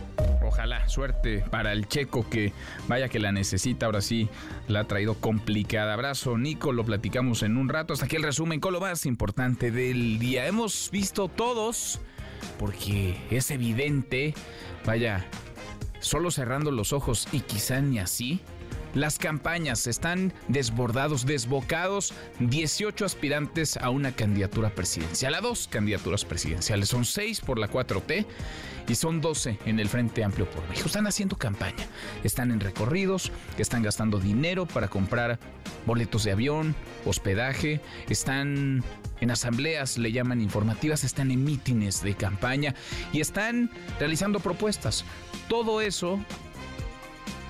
Ojalá, 0.48 0.88
suerte 0.88 1.44
para 1.50 1.72
el 1.72 1.88
checo 1.88 2.28
que 2.30 2.54
vaya 2.88 3.10
que 3.10 3.18
la 3.18 3.32
necesita. 3.32 3.84
Ahora 3.84 4.00
sí, 4.00 4.30
la 4.66 4.80
ha 4.80 4.84
traído 4.84 5.14
complicada. 5.14 5.92
Abrazo, 5.92 6.38
Nico, 6.38 6.72
lo 6.72 6.84
platicamos 6.84 7.42
en 7.42 7.58
un 7.58 7.68
rato. 7.68 7.92
Hasta 7.92 8.06
aquí 8.06 8.16
el 8.16 8.22
resumen 8.22 8.58
con 8.58 8.72
lo 8.72 8.80
más 8.80 9.04
importante 9.04 9.70
del 9.70 10.18
día. 10.18 10.46
Hemos 10.46 10.90
visto 10.90 11.28
todos, 11.28 12.00
porque 12.58 13.20
es 13.30 13.50
evidente, 13.50 14.34
vaya, 14.86 15.26
solo 16.00 16.30
cerrando 16.30 16.70
los 16.70 16.94
ojos 16.94 17.28
y 17.30 17.40
quizá 17.40 17.82
ni 17.82 17.98
así. 17.98 18.40
Las 18.94 19.18
campañas 19.18 19.86
están 19.86 20.32
desbordados, 20.48 21.26
desbocados. 21.26 22.14
18 22.40 23.04
aspirantes 23.04 23.76
a 23.76 23.90
una 23.90 24.12
candidatura 24.12 24.70
presidencial, 24.70 25.34
a 25.34 25.40
dos 25.40 25.68
candidaturas 25.68 26.24
presidenciales. 26.24 26.88
Son 26.88 27.04
seis 27.04 27.40
por 27.40 27.58
la 27.58 27.70
4T 27.70 28.26
y 28.88 28.94
son 28.94 29.20
12 29.20 29.58
en 29.66 29.78
el 29.78 29.88
Frente 29.88 30.24
Amplio 30.24 30.48
por 30.50 30.66
México. 30.68 30.86
Están 30.86 31.06
haciendo 31.06 31.36
campaña, 31.36 31.86
están 32.24 32.50
en 32.50 32.60
recorridos, 32.60 33.30
están 33.58 33.82
gastando 33.82 34.18
dinero 34.18 34.66
para 34.66 34.88
comprar 34.88 35.38
boletos 35.86 36.24
de 36.24 36.32
avión, 36.32 36.74
hospedaje, 37.04 37.80
están 38.08 38.82
en 39.20 39.30
asambleas, 39.30 39.98
le 39.98 40.12
llaman 40.12 40.40
informativas, 40.40 41.04
están 41.04 41.30
en 41.30 41.44
mítines 41.44 42.02
de 42.02 42.14
campaña 42.14 42.74
y 43.12 43.20
están 43.20 43.70
realizando 43.98 44.40
propuestas. 44.40 45.04
Todo 45.48 45.80
eso 45.80 46.18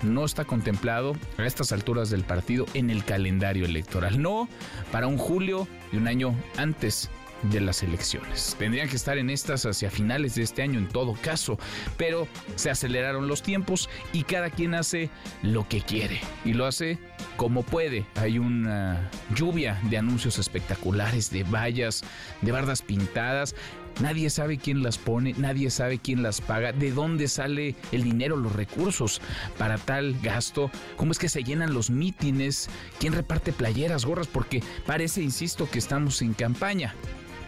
no 0.03 0.25
está 0.25 0.45
contemplado 0.45 1.17
a 1.37 1.47
estas 1.47 1.73
alturas 1.73 2.11
del 2.11 2.25
partido 2.25 2.67
en 2.75 2.91
el 2.91 3.05
calendario 3.05 3.65
electoral. 3.65 4.21
No 4.21 4.49
para 4.93 5.07
un 5.07 5.19
julio 5.19 5.67
y 5.93 5.97
un 5.97 6.09
año 6.09 6.35
antes 6.57 7.11
de 7.43 7.61
las 7.61 7.83
elecciones. 7.83 8.57
Tendrían 8.59 8.89
que 8.89 8.97
estar 8.97 9.19
en 9.19 9.31
estas 9.31 9.65
hacia 9.65 9.91
finales 9.91 10.35
de 10.35 10.43
este 10.43 10.63
año 10.63 10.79
en 10.79 10.89
todo 10.89 11.15
caso, 11.15 11.59
pero 11.97 12.27
se 12.57 12.71
aceleraron 12.71 13.29
los 13.29 13.43
tiempos 13.43 13.89
y 14.13 14.25
cada 14.25 14.51
quien 14.51 14.75
hace 14.75 15.11
lo 15.43 15.69
que 15.69 15.81
quiere 15.81 16.21
y 16.45 16.53
lo 16.53 16.67
hace 16.67 16.99
como 17.37 17.63
puede. 17.63 18.07
Hay 18.17 18.39
una 18.39 19.11
lluvia 19.35 19.81
de 19.85 19.99
anuncios 19.99 20.39
espectaculares, 20.39 21.31
de 21.31 21.45
vallas, 21.45 22.03
de 22.43 22.53
bardas 22.53 22.83
pintadas. 22.83 23.55
Nadie 24.01 24.31
sabe 24.31 24.59
quién 24.59 24.83
las 24.83 24.97
pone, 24.97 25.35
nadie 25.39 25.71
sabe 25.71 25.99
quién 25.99 26.23
las 26.23 26.41
paga, 26.41 26.73
de 26.73 26.93
dónde 26.93 27.27
sale 27.27 27.75
el 27.91 28.05
dinero, 28.05 28.37
los 28.37 28.53
recursos 28.53 29.21
para 29.59 29.77
tal 29.77 30.17
gasto, 30.23 30.71
cómo 30.97 31.13
es 31.13 31.19
que 31.19 31.29
se 31.29 31.43
llenan 31.43 31.75
los 31.75 31.91
mítines, 31.91 32.71
quién 33.01 33.13
reparte 33.13 33.53
playeras, 33.53 34.05
gorras, 34.05 34.29
porque 34.29 34.63
parece, 34.87 35.23
insisto, 35.23 35.69
que 35.69 35.81
estamos 35.81 36.23
en 36.23 36.35
campaña. 36.35 36.95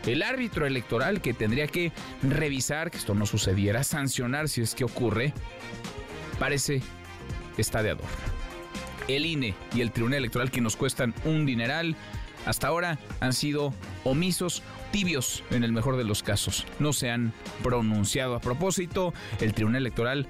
El 0.07 0.23
árbitro 0.23 0.66
electoral 0.66 1.21
que 1.21 1.35
tendría 1.35 1.69
que 1.69 1.92
revisar 2.23 2.90
que 2.90 2.99
esto 2.99 3.14
no 3.14 3.26
sucediera, 3.26 3.85
sancionar 3.85 4.49
si 4.49 4.62
es 4.62 4.75
que 4.75 4.85
ocurre, 4.85 5.33
parece 6.38 6.83
está 7.59 7.83
de 7.83 7.90
adorno. 7.90 8.09
El 9.09 9.26
INE 9.26 9.54
y 9.75 9.83
el 9.83 9.92
Tribunal 9.92 10.19
Electoral 10.19 10.50
que 10.50 10.61
nos 10.61 10.76
cuestan 10.76 11.14
un 11.25 11.47
dineral, 11.47 11.97
hasta 12.47 12.69
ahora 12.69 12.99
han 13.21 13.33
sido 13.33 13.75
omisos, 14.04 14.62
tibios 14.90 15.42
en 15.50 15.64
el 15.64 15.73
mejor 15.73 15.97
de 15.97 16.04
los 16.04 16.23
casos. 16.23 16.66
No 16.78 16.92
se 16.92 17.11
han 17.11 17.32
pronunciado 17.62 18.35
a 18.35 18.40
propósito. 18.40 19.12
El 19.40 19.54
Tribunal 19.54 19.82
Electoral 19.82 20.26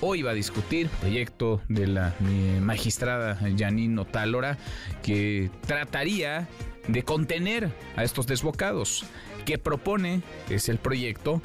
hoy 0.00 0.22
va 0.22 0.32
a 0.32 0.34
discutir 0.34 0.88
proyecto 1.00 1.60
de 1.68 1.86
la 1.86 2.14
eh, 2.20 2.60
magistrada 2.60 3.38
Janine 3.56 4.00
Otálora 4.00 4.58
que 5.02 5.50
trataría 5.66 6.48
de 6.88 7.02
contener 7.02 7.70
a 7.96 8.04
estos 8.04 8.26
desbocados, 8.26 9.04
que 9.44 9.58
propone, 9.58 10.22
es 10.48 10.68
el 10.68 10.78
proyecto, 10.78 11.40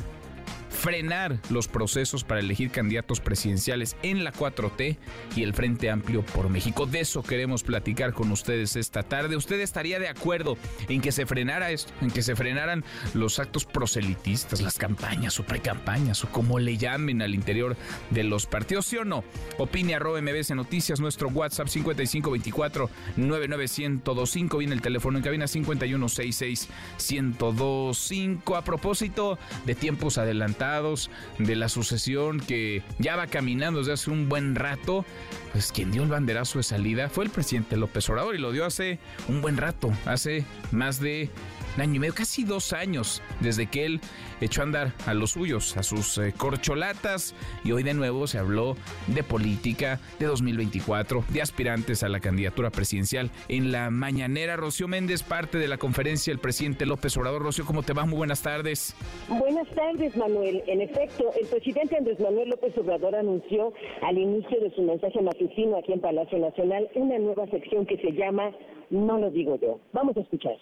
frenar 0.69 1.39
los 1.49 1.67
procesos 1.67 2.23
para 2.23 2.39
elegir 2.39 2.71
candidatos 2.71 3.19
presidenciales 3.19 3.95
en 4.03 4.23
la 4.23 4.33
4T 4.33 4.97
y 5.35 5.43
el 5.43 5.53
Frente 5.53 5.89
Amplio 5.89 6.23
por 6.25 6.49
México. 6.49 6.85
De 6.85 6.99
eso 6.99 7.23
queremos 7.23 7.63
platicar 7.63 8.13
con 8.13 8.31
ustedes 8.31 8.75
esta 8.75 9.03
tarde. 9.03 9.35
¿Usted 9.35 9.59
estaría 9.59 9.99
de 9.99 10.07
acuerdo 10.07 10.57
en 10.87 11.01
que 11.01 11.11
se 11.11 11.25
frenara 11.25 11.71
esto, 11.71 11.93
en 12.01 12.11
que 12.11 12.21
se 12.21 12.35
frenaran 12.35 12.83
los 13.13 13.39
actos 13.39 13.65
proselitistas, 13.65 14.61
las 14.61 14.77
campañas 14.77 15.39
o 15.39 15.45
precampañas 15.45 16.23
o 16.23 16.29
como 16.29 16.59
le 16.59 16.77
llamen 16.77 17.21
al 17.21 17.35
interior 17.35 17.75
de 18.11 18.23
los 18.23 18.45
partidos, 18.45 18.85
sí 18.85 18.97
o 18.97 19.05
no? 19.05 19.23
Opine 19.57 19.95
arroba 19.95 20.21
MBS 20.21 20.51
Noticias, 20.51 20.99
nuestro 20.99 21.29
WhatsApp 21.29 21.67
5524 21.67 22.89
99125, 23.17 24.57
viene 24.57 24.73
el 24.73 24.81
teléfono 24.81 25.17
en 25.17 25.23
cabina 25.23 25.47
5166 25.47 26.69
1025. 27.11 28.55
A 28.55 28.63
propósito 28.63 29.37
de 29.65 29.75
tiempos 29.75 30.17
de 30.57 31.55
la 31.55 31.69
sucesión 31.69 32.39
que 32.39 32.83
ya 32.99 33.15
va 33.15 33.27
caminando 33.27 33.79
desde 33.79 33.93
hace 33.93 34.11
un 34.11 34.29
buen 34.29 34.55
rato, 34.55 35.05
pues 35.51 35.71
quien 35.71 35.91
dio 35.91 36.03
el 36.03 36.09
banderazo 36.09 36.59
de 36.59 36.63
salida 36.63 37.09
fue 37.09 37.25
el 37.25 37.29
presidente 37.29 37.77
López 37.77 38.09
Obrador 38.09 38.35
y 38.35 38.39
lo 38.39 38.51
dio 38.51 38.65
hace 38.65 38.99
un 39.27 39.41
buen 39.41 39.57
rato, 39.57 39.91
hace 40.05 40.45
más 40.71 40.99
de 40.99 41.29
un 41.77 41.81
año 41.83 41.95
y 41.95 41.99
medio, 41.99 42.13
casi 42.13 42.43
dos 42.43 42.73
años, 42.73 43.21
desde 43.39 43.67
que 43.67 43.85
él 43.85 44.01
echó 44.41 44.61
a 44.61 44.63
andar 44.65 44.93
a 45.05 45.13
los 45.13 45.31
suyos, 45.31 45.77
a 45.77 45.83
sus 45.83 46.17
eh, 46.17 46.33
corcholatas, 46.35 47.35
y 47.63 47.71
hoy 47.71 47.83
de 47.83 47.93
nuevo 47.93 48.25
se 48.25 48.39
habló 48.39 48.75
de 49.07 49.23
política, 49.23 49.99
de 50.19 50.25
2024, 50.25 51.23
de 51.29 51.41
aspirantes 51.41 52.01
a 52.01 52.09
la 52.09 52.19
candidatura 52.19 52.71
presidencial. 52.71 53.29
En 53.47 53.71
la 53.71 53.91
mañanera, 53.91 54.55
Rocío 54.55 54.87
Méndez, 54.87 55.21
parte 55.21 55.59
de 55.59 55.67
la 55.67 55.77
conferencia 55.77 56.31
del 56.31 56.39
presidente 56.39 56.85
López 56.85 57.15
Obrador. 57.15 57.43
Rocío, 57.43 57.65
¿cómo 57.65 57.83
te 57.83 57.93
va? 57.93 58.05
Muy 58.05 58.17
buenas 58.17 58.41
tardes. 58.41 58.95
Buenas 59.29 59.67
tardes, 59.75 60.17
Manuel. 60.17 60.63
En 60.65 60.81
efecto, 60.81 61.31
el 61.39 61.47
presidente 61.47 61.95
Andrés 61.95 62.19
Manuel 62.19 62.49
López 62.49 62.75
Obrador 62.77 63.15
anunció 63.15 63.71
al 64.01 64.17
inicio 64.17 64.59
de 64.61 64.71
su 64.75 64.81
mensaje 64.81 65.21
matutino 65.21 65.77
aquí 65.77 65.93
en 65.93 66.01
Palacio 66.01 66.39
Nacional 66.39 66.89
una 66.95 67.19
nueva 67.19 67.45
sección 67.47 67.85
que 67.85 67.97
se 67.97 68.13
llama 68.13 68.51
No 68.89 69.19
lo 69.19 69.29
digo 69.29 69.59
yo. 69.61 69.79
Vamos 69.93 70.17
a 70.17 70.21
escuchar. 70.21 70.57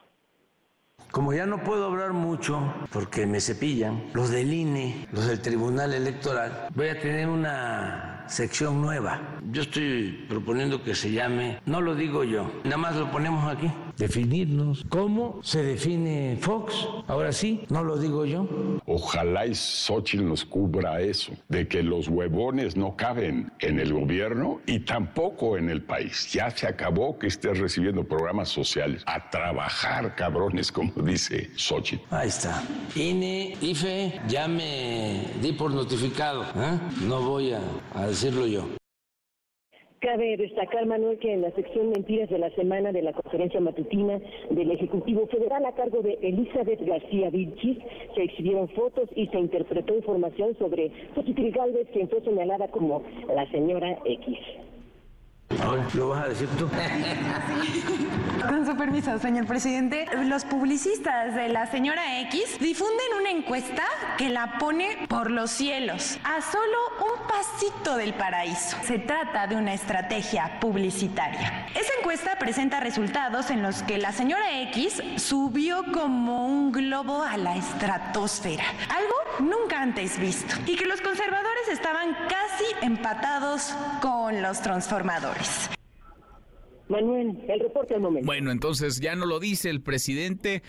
Como 1.12 1.34
ya 1.34 1.46
no 1.46 1.64
puedo 1.64 1.86
hablar 1.86 2.14
mucho 2.14 2.74
porque 2.92 3.26
me 3.26 3.40
cepillan, 3.40 4.04
los 4.14 4.30
del 4.30 4.54
INE, 4.54 5.08
los 5.12 5.28
del 5.28 5.42
Tribunal 5.42 5.94
Electoral, 5.94 6.68
voy 6.76 6.90
a 6.90 7.00
tener 7.00 7.30
una 7.30 8.26
sección 8.28 8.82
nueva. 8.82 9.22
Yo 9.52 9.62
estoy 9.62 10.26
proponiendo 10.28 10.84
que 10.84 10.94
se 10.96 11.12
llame, 11.12 11.62
no 11.66 11.80
lo 11.80 11.96
digo 11.96 12.24
yo, 12.24 12.52
nada 12.64 12.78
más 12.78 12.96
lo 12.96 13.12
ponemos 13.12 13.50
aquí, 13.52 13.72
definirnos. 13.98 14.86
¿Cómo 14.90 15.40
se 15.44 15.64
define 15.64 16.38
Fox? 16.42 16.88
Ahora 17.08 17.32
sí, 17.32 17.66
no 17.70 17.84
lo 17.84 17.98
digo 17.98 18.26
yo. 18.26 18.48
Ojalá 18.86 19.46
y 19.46 19.56
Xochitl 19.56 20.26
nos 20.28 20.46
cubra 20.46 21.02
eso, 21.02 21.34
de 21.50 21.68
que 21.68 21.84
los 21.84 22.08
huevones 22.08 22.76
no 22.76 22.96
caben 22.96 23.52
en 23.60 23.80
el 23.80 23.94
gobierno 23.94 24.62
y 24.66 24.80
tampoco 24.80 25.58
en 25.58 25.70
el 25.70 25.82
país. 25.84 26.32
Ya 26.32 26.50
se 26.50 26.68
acabó 26.68 27.18
que 27.18 27.28
estés 27.28 27.60
recibiendo 27.60 28.04
programas 28.04 28.50
sociales. 28.50 29.04
A 29.06 29.30
trabajar, 29.30 30.16
cabrones, 30.16 30.72
como 30.72 30.92
dice 31.04 31.50
Xochitl. 31.56 32.04
Ahí 32.10 32.30
está. 32.30 32.64
INE, 32.96 33.58
IFE, 33.62 34.22
ya 34.28 34.48
me 34.48 35.32
di 35.42 35.54
por 35.54 35.72
notificado. 35.72 36.44
¿eh? 36.44 36.80
No 37.02 37.22
voy 37.22 37.54
a, 37.54 37.62
a 37.94 38.08
decirlo 38.08 38.48
yo. 38.48 38.66
Cabe 40.06 40.38
destacar, 40.38 40.86
Manuel, 40.86 41.18
que 41.18 41.34
en 41.34 41.42
la 41.42 41.50
sección 41.54 41.90
Mentiras 41.90 42.30
de 42.30 42.38
la 42.38 42.52
Semana 42.52 42.92
de 42.92 43.02
la 43.02 43.12
conferencia 43.12 43.60
matutina 43.60 44.20
del 44.52 44.70
Ejecutivo 44.70 45.26
Federal 45.26 45.66
a 45.66 45.72
cargo 45.72 46.04
de 46.04 46.20
Elizabeth 46.22 46.80
García 46.86 47.32
Vilchis 47.32 47.80
se 48.14 48.22
exhibieron 48.22 48.70
fotos 48.70 49.10
y 49.16 49.26
se 49.30 49.40
interpretó 49.40 49.96
información 49.96 50.56
sobre 50.60 50.92
Xochitl 51.16 51.50
Galvez, 51.50 51.88
quien 51.92 52.08
fue 52.08 52.22
señalada 52.22 52.68
como 52.68 53.02
la 53.34 53.50
señora 53.50 53.98
X. 54.06 54.38
¿lo 55.94 56.10
vas 56.10 56.26
a 56.26 56.28
decir 56.30 56.50
tú? 56.58 56.70
Con 58.48 58.66
su 58.66 58.76
permiso, 58.76 59.18
señor 59.20 59.48
presidente, 59.48 60.06
los 60.26 60.46
publicistas 60.46 61.34
de 61.34 61.50
la 61.50 61.66
señora 61.66 62.20
X 62.22 62.60
difunden 62.60 63.08
una 63.20 63.32
encuesta 63.32 63.84
que 64.18 64.30
la 64.30 64.58
pone 64.60 65.06
por 65.08 65.32
los 65.32 65.50
cielos, 65.50 66.20
a 66.24 66.42
solo 66.42 66.78
un 67.00 67.28
pasito 67.28 67.96
del 67.96 68.14
paraíso. 68.14 68.78
Se 68.84 69.00
trata 69.00 69.48
de 69.48 69.56
una 69.56 69.74
estrategia 69.74 70.60
publicitaria. 70.60 71.68
Esa 71.74 71.92
encuesta 72.00 72.38
presenta 72.38 72.80
resultados 72.80 73.50
en 73.50 73.64
los 73.64 73.82
que 73.84 73.98
la 73.98 74.12
señora 74.12 74.62
X 74.62 75.02
subió 75.18 75.84
como 75.92 76.46
un 76.46 76.72
globo 76.72 77.24
a 77.24 77.38
la 77.38 77.56
estratosfera, 77.56 78.66
algo 78.90 79.16
nunca 79.50 79.82
antes 79.82 80.20
visto, 80.20 80.56
y 80.68 80.76
que 80.76 80.86
los 80.86 81.02
conservadores 81.02 81.68
estaban 81.72 82.14
casi 82.30 82.86
empatados 82.86 83.74
con 84.02 84.42
los 84.42 84.62
transformadores. 84.62 85.35
Manuel, 86.88 87.44
el 87.48 87.60
reporte 87.60 87.96
al 87.96 88.02
momento. 88.02 88.26
Bueno, 88.26 88.52
entonces 88.52 89.00
ya 89.00 89.16
no 89.16 89.26
lo 89.26 89.40
dice 89.40 89.70
el 89.70 89.82
presidente, 89.82 90.62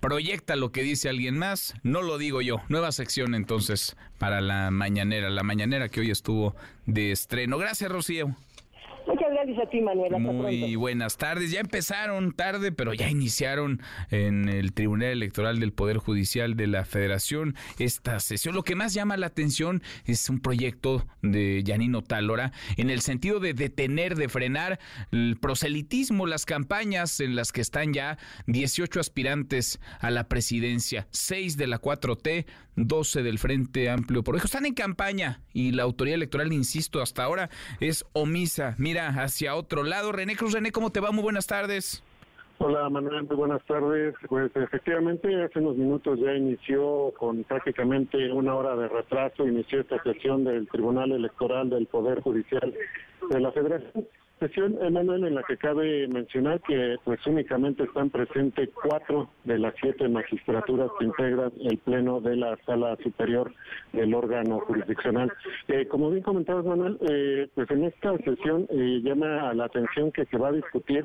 proyecta 0.00 0.56
lo 0.56 0.72
que 0.72 0.82
dice 0.82 1.08
alguien 1.08 1.38
más, 1.38 1.74
no 1.82 2.02
lo 2.02 2.18
digo 2.18 2.40
yo. 2.40 2.62
Nueva 2.68 2.90
sección 2.90 3.34
entonces 3.34 3.96
para 4.18 4.40
la 4.40 4.70
mañanera, 4.70 5.30
la 5.30 5.42
mañanera 5.42 5.88
que 5.88 6.00
hoy 6.00 6.10
estuvo 6.10 6.56
de 6.86 7.12
estreno. 7.12 7.58
Gracias, 7.58 7.90
Rocío. 7.92 8.34
Gracias 9.42 9.66
a 9.66 9.70
ti, 9.70 9.80
Manuel. 9.80 10.14
Hasta 10.14 10.32
Muy 10.32 10.58
pronto. 10.58 10.80
buenas 10.80 11.16
tardes. 11.16 11.50
Ya 11.50 11.60
empezaron 11.60 12.32
tarde, 12.32 12.72
pero 12.72 12.92
ya 12.92 13.08
iniciaron 13.08 13.80
en 14.10 14.50
el 14.50 14.74
Tribunal 14.74 15.08
Electoral 15.08 15.60
del 15.60 15.72
Poder 15.72 15.96
Judicial 15.96 16.56
de 16.56 16.66
la 16.66 16.84
Federación 16.84 17.54
esta 17.78 18.20
sesión. 18.20 18.54
Lo 18.54 18.64
que 18.64 18.74
más 18.74 18.92
llama 18.92 19.16
la 19.16 19.28
atención 19.28 19.82
es 20.04 20.28
un 20.28 20.40
proyecto 20.40 21.06
de 21.22 21.62
Yanino 21.64 22.02
Tálora 22.02 22.52
en 22.76 22.90
el 22.90 23.00
sentido 23.00 23.40
de 23.40 23.54
detener, 23.54 24.14
de 24.14 24.28
frenar 24.28 24.78
el 25.10 25.38
proselitismo, 25.40 26.26
las 26.26 26.44
campañas 26.44 27.18
en 27.20 27.34
las 27.34 27.50
que 27.50 27.62
están 27.62 27.94
ya 27.94 28.18
18 28.46 29.00
aspirantes 29.00 29.80
a 30.00 30.10
la 30.10 30.28
presidencia, 30.28 31.08
6 31.12 31.56
de 31.56 31.66
la 31.66 31.80
4T, 31.80 32.44
12 32.76 33.22
del 33.22 33.38
Frente 33.38 33.90
Amplio 33.90 34.22
por 34.22 34.34
México. 34.34 34.46
Están 34.46 34.66
en 34.66 34.74
campaña 34.74 35.40
y 35.52 35.72
la 35.72 35.82
autoridad 35.82 36.14
electoral, 36.16 36.52
insisto, 36.52 37.00
hasta 37.00 37.24
ahora 37.24 37.50
es 37.80 38.04
omisa. 38.12 38.74
Mira 38.78 39.20
hacia 39.30 39.54
otro 39.54 39.84
lado. 39.84 40.12
René 40.12 40.36
Cruz, 40.36 40.52
René, 40.52 40.72
¿cómo 40.72 40.90
te 40.90 41.00
va? 41.00 41.12
Muy 41.12 41.22
buenas 41.22 41.46
tardes. 41.46 42.02
Hola 42.58 42.90
Manuel, 42.90 43.24
muy 43.24 43.36
buenas 43.36 43.64
tardes. 43.64 44.14
Pues 44.28 44.50
efectivamente 44.54 45.42
hace 45.42 45.60
unos 45.60 45.76
minutos 45.76 46.18
ya 46.20 46.34
inició 46.34 47.10
con 47.18 47.42
prácticamente 47.44 48.30
una 48.30 48.54
hora 48.54 48.76
de 48.76 48.86
retraso, 48.86 49.46
inició 49.46 49.80
esta 49.80 50.02
sesión 50.02 50.44
del 50.44 50.68
Tribunal 50.68 51.12
Electoral 51.12 51.70
del 51.70 51.86
Poder 51.86 52.20
Judicial 52.20 52.74
de 53.30 53.40
la 53.40 53.50
Federación. 53.52 54.06
Sesión, 54.40 54.78
Emanuel, 54.80 55.26
en 55.26 55.34
la 55.34 55.42
que 55.42 55.58
cabe 55.58 56.08
mencionar 56.08 56.62
que 56.62 56.96
pues 57.04 57.24
únicamente 57.26 57.82
están 57.82 58.08
presentes 58.08 58.70
cuatro 58.72 59.28
de 59.44 59.58
las 59.58 59.74
siete 59.78 60.08
magistraturas 60.08 60.90
que 60.98 61.04
integran 61.04 61.52
el 61.62 61.76
Pleno 61.76 62.22
de 62.22 62.36
la 62.36 62.56
Sala 62.64 62.96
Superior 63.02 63.52
del 63.92 64.14
órgano 64.14 64.60
jurisdiccional. 64.60 65.30
Eh, 65.68 65.86
como 65.86 66.10
bien 66.10 66.22
comentabas, 66.22 66.64
Manuel, 66.64 66.96
eh, 67.02 67.48
pues 67.54 67.70
en 67.70 67.84
esta 67.84 68.16
sesión 68.16 68.66
eh, 68.70 69.00
llama 69.04 69.52
la 69.52 69.66
atención 69.66 70.10
que 70.10 70.24
se 70.24 70.38
va 70.38 70.48
a 70.48 70.52
discutir 70.52 71.04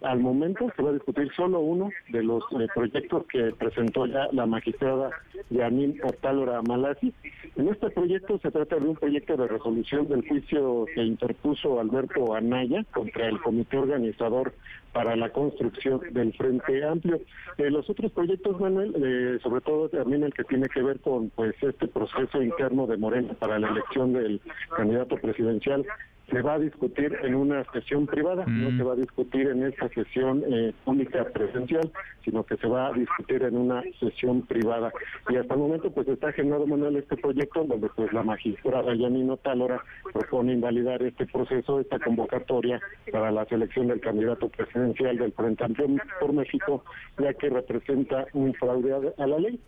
al 0.00 0.20
momento 0.20 0.70
se 0.74 0.82
va 0.82 0.90
a 0.90 0.94
discutir 0.94 1.30
solo 1.36 1.60
uno 1.60 1.90
de 2.08 2.22
los 2.22 2.42
eh, 2.52 2.66
proyectos 2.74 3.26
que 3.26 3.52
presentó 3.58 4.06
ya 4.06 4.28
la 4.32 4.46
magistrada 4.46 5.10
Yanin 5.50 6.00
Ortálora 6.02 6.62
Malasi. 6.62 7.12
En 7.56 7.68
este 7.68 7.90
proyecto 7.90 8.38
se 8.38 8.50
trata 8.50 8.76
de 8.76 8.88
un 8.88 8.96
proyecto 8.96 9.36
de 9.36 9.48
resolución 9.48 10.08
del 10.08 10.26
juicio 10.26 10.86
que 10.94 11.02
interpuso 11.02 11.78
Alberto 11.78 12.34
Anaya 12.34 12.84
contra 12.92 13.28
el 13.28 13.40
comité 13.40 13.76
organizador 13.76 14.54
para 14.92 15.16
la 15.16 15.30
construcción 15.30 16.00
del 16.10 16.32
Frente 16.34 16.84
Amplio. 16.84 17.20
Eh, 17.58 17.70
los 17.70 17.88
otros 17.88 18.12
proyectos, 18.12 18.60
Manuel, 18.60 18.94
eh, 18.96 19.38
sobre 19.42 19.60
todo 19.62 19.88
también 19.88 20.22
el 20.22 20.34
que 20.34 20.44
tiene 20.44 20.68
que 20.68 20.82
ver 20.82 21.00
con 21.00 21.30
pues 21.30 21.54
este 21.62 21.88
proceso 21.88 22.42
interno 22.42 22.86
de 22.86 22.96
Morena 22.96 23.34
para 23.34 23.58
la 23.58 23.68
elección 23.68 24.12
del 24.12 24.40
candidato 24.76 25.16
presidencial, 25.16 25.84
se 26.30 26.40
va 26.40 26.54
a 26.54 26.58
discutir 26.58 27.18
en 27.22 27.34
una 27.34 27.62
sesión 27.72 28.06
privada, 28.06 28.46
no 28.46 28.74
se 28.76 28.82
va 28.82 28.92
a 28.94 28.96
discutir 28.96 29.48
en 29.48 29.64
esta 29.64 29.88
sesión 29.90 30.42
eh, 30.46 30.72
pública 30.84 31.24
presencial, 31.24 31.90
sino 32.24 32.44
que 32.44 32.56
se 32.56 32.66
va 32.68 32.86
a 32.86 32.92
discutir 32.92 33.42
en 33.42 33.56
una 33.56 33.82
sesión 34.00 34.40
privada. 34.42 34.92
Y 35.28 35.36
hasta 35.36 35.52
el 35.52 35.60
momento 35.60 35.90
pues 35.90 36.08
está 36.08 36.28
agendado, 36.28 36.66
Manuel, 36.66 36.96
este 36.96 37.16
proyecto 37.16 37.64
donde 37.64 37.88
pues 37.90 38.12
la 38.14 38.22
magistrada 38.22 38.94
Yanino 38.94 39.36
Talora 39.36 39.84
propone 40.10 40.54
invalidar 40.54 41.02
este 41.02 41.26
proceso, 41.26 41.80
esta 41.80 41.98
convocatoria 41.98 42.80
para 43.10 43.30
la 43.30 43.44
selección 43.44 43.88
del 43.88 44.00
candidato 44.00 44.48
presidencial 44.48 44.81
del 44.92 45.32
Frente 45.32 45.64
Amplio 45.64 45.86
por 46.20 46.32
México, 46.32 46.84
ya 47.18 47.32
que 47.34 47.48
representa 47.50 48.26
un 48.32 48.52
fraude 48.54 48.92
a- 49.16 49.26
la 49.26 49.38
ley. 49.38 49.58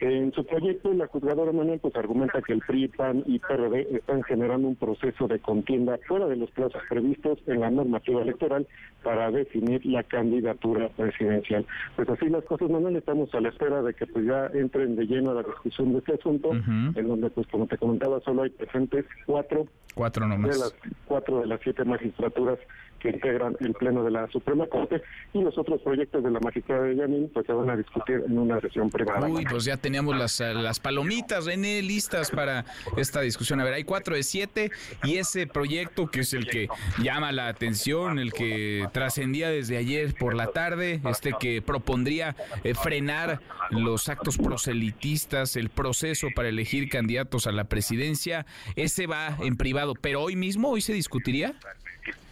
En 0.00 0.32
su 0.32 0.44
proyecto, 0.44 0.92
la 0.92 1.06
juzgadora 1.06 1.52
Manuel 1.52 1.78
pues 1.78 1.94
argumenta 1.94 2.42
que 2.42 2.52
el 2.52 2.58
PRI, 2.66 2.88
PAN 2.88 3.22
y 3.26 3.38
PRD 3.38 3.86
están 3.96 4.24
generando 4.24 4.66
un 4.66 4.74
proceso 4.74 5.28
de 5.28 5.38
contienda 5.38 5.98
fuera 6.08 6.26
de 6.26 6.34
los 6.36 6.50
plazos 6.50 6.82
previstos 6.88 7.38
en 7.46 7.60
la 7.60 7.70
normativa 7.70 8.20
electoral 8.20 8.66
para 9.04 9.30
definir 9.30 9.86
la 9.86 10.02
candidatura 10.02 10.88
presidencial. 10.96 11.64
Pues 11.94 12.08
así 12.08 12.28
las 12.28 12.42
cosas, 12.44 12.68
Manuel, 12.70 12.96
estamos 12.96 13.32
a 13.34 13.40
la 13.40 13.50
espera 13.50 13.82
de 13.82 13.94
que 13.94 14.06
pues 14.08 14.26
ya 14.26 14.48
entren 14.52 14.96
de 14.96 15.06
lleno 15.06 15.30
a 15.30 15.34
la 15.34 15.42
discusión 15.44 15.92
de 15.92 15.98
este 16.00 16.14
asunto, 16.14 16.50
en 16.52 17.08
donde 17.08 17.30
pues 17.30 17.46
como 17.46 17.66
te 17.68 17.78
comentaba, 17.78 18.20
solo 18.20 18.42
hay 18.42 18.50
presentes 18.50 19.06
cuatro 19.26 19.66
Cuatro 19.94 20.24
de 20.24 20.30
nomás. 20.30 20.58
las 20.58 20.74
cuatro 21.06 21.38
de 21.40 21.46
las 21.46 21.60
siete 21.62 21.84
magistraturas 21.84 22.58
que 23.04 23.10
integran 23.10 23.54
el 23.60 23.74
pleno 23.74 24.02
de 24.02 24.10
la 24.10 24.26
Suprema 24.28 24.66
Corte 24.66 25.02
y 25.34 25.42
los 25.42 25.58
otros 25.58 25.82
proyectos 25.82 26.24
de 26.24 26.30
la 26.30 26.40
magistrada 26.40 26.84
de 26.84 26.96
Yanin 26.96 27.28
pues 27.28 27.44
se 27.44 27.52
van 27.52 27.68
a 27.68 27.76
discutir 27.76 28.22
en 28.26 28.38
una 28.38 28.58
sesión 28.62 28.88
privada. 28.88 29.28
Uy, 29.28 29.44
pues 29.44 29.66
ya 29.66 29.76
teníamos 29.76 30.16
las, 30.16 30.40
las 30.40 30.80
palomitas, 30.80 31.44
René, 31.44 31.82
listas 31.82 32.30
para 32.30 32.64
esta 32.96 33.20
discusión. 33.20 33.60
A 33.60 33.64
ver, 33.64 33.74
hay 33.74 33.84
cuatro 33.84 34.16
de 34.16 34.22
siete 34.22 34.70
y 35.02 35.18
ese 35.18 35.46
proyecto 35.46 36.06
que 36.06 36.20
es 36.20 36.32
el 36.32 36.46
que 36.46 36.68
llama 37.02 37.30
la 37.30 37.48
atención, 37.48 38.18
el 38.18 38.32
que 38.32 38.88
trascendía 38.92 39.50
desde 39.50 39.76
ayer 39.76 40.14
por 40.14 40.34
la 40.34 40.46
tarde, 40.46 41.02
este 41.04 41.34
que 41.38 41.60
propondría 41.60 42.36
eh, 42.62 42.72
frenar 42.74 43.40
los 43.70 44.08
actos 44.08 44.38
proselitistas, 44.38 45.56
el 45.56 45.68
proceso 45.68 46.28
para 46.34 46.48
elegir 46.48 46.88
candidatos 46.88 47.46
a 47.46 47.52
la 47.52 47.64
presidencia, 47.64 48.46
ese 48.76 49.06
va 49.06 49.36
en 49.42 49.56
privado, 49.56 49.92
pero 49.94 50.22
hoy 50.22 50.36
mismo, 50.36 50.70
hoy 50.70 50.80
se 50.80 50.94
discutiría. 50.94 51.54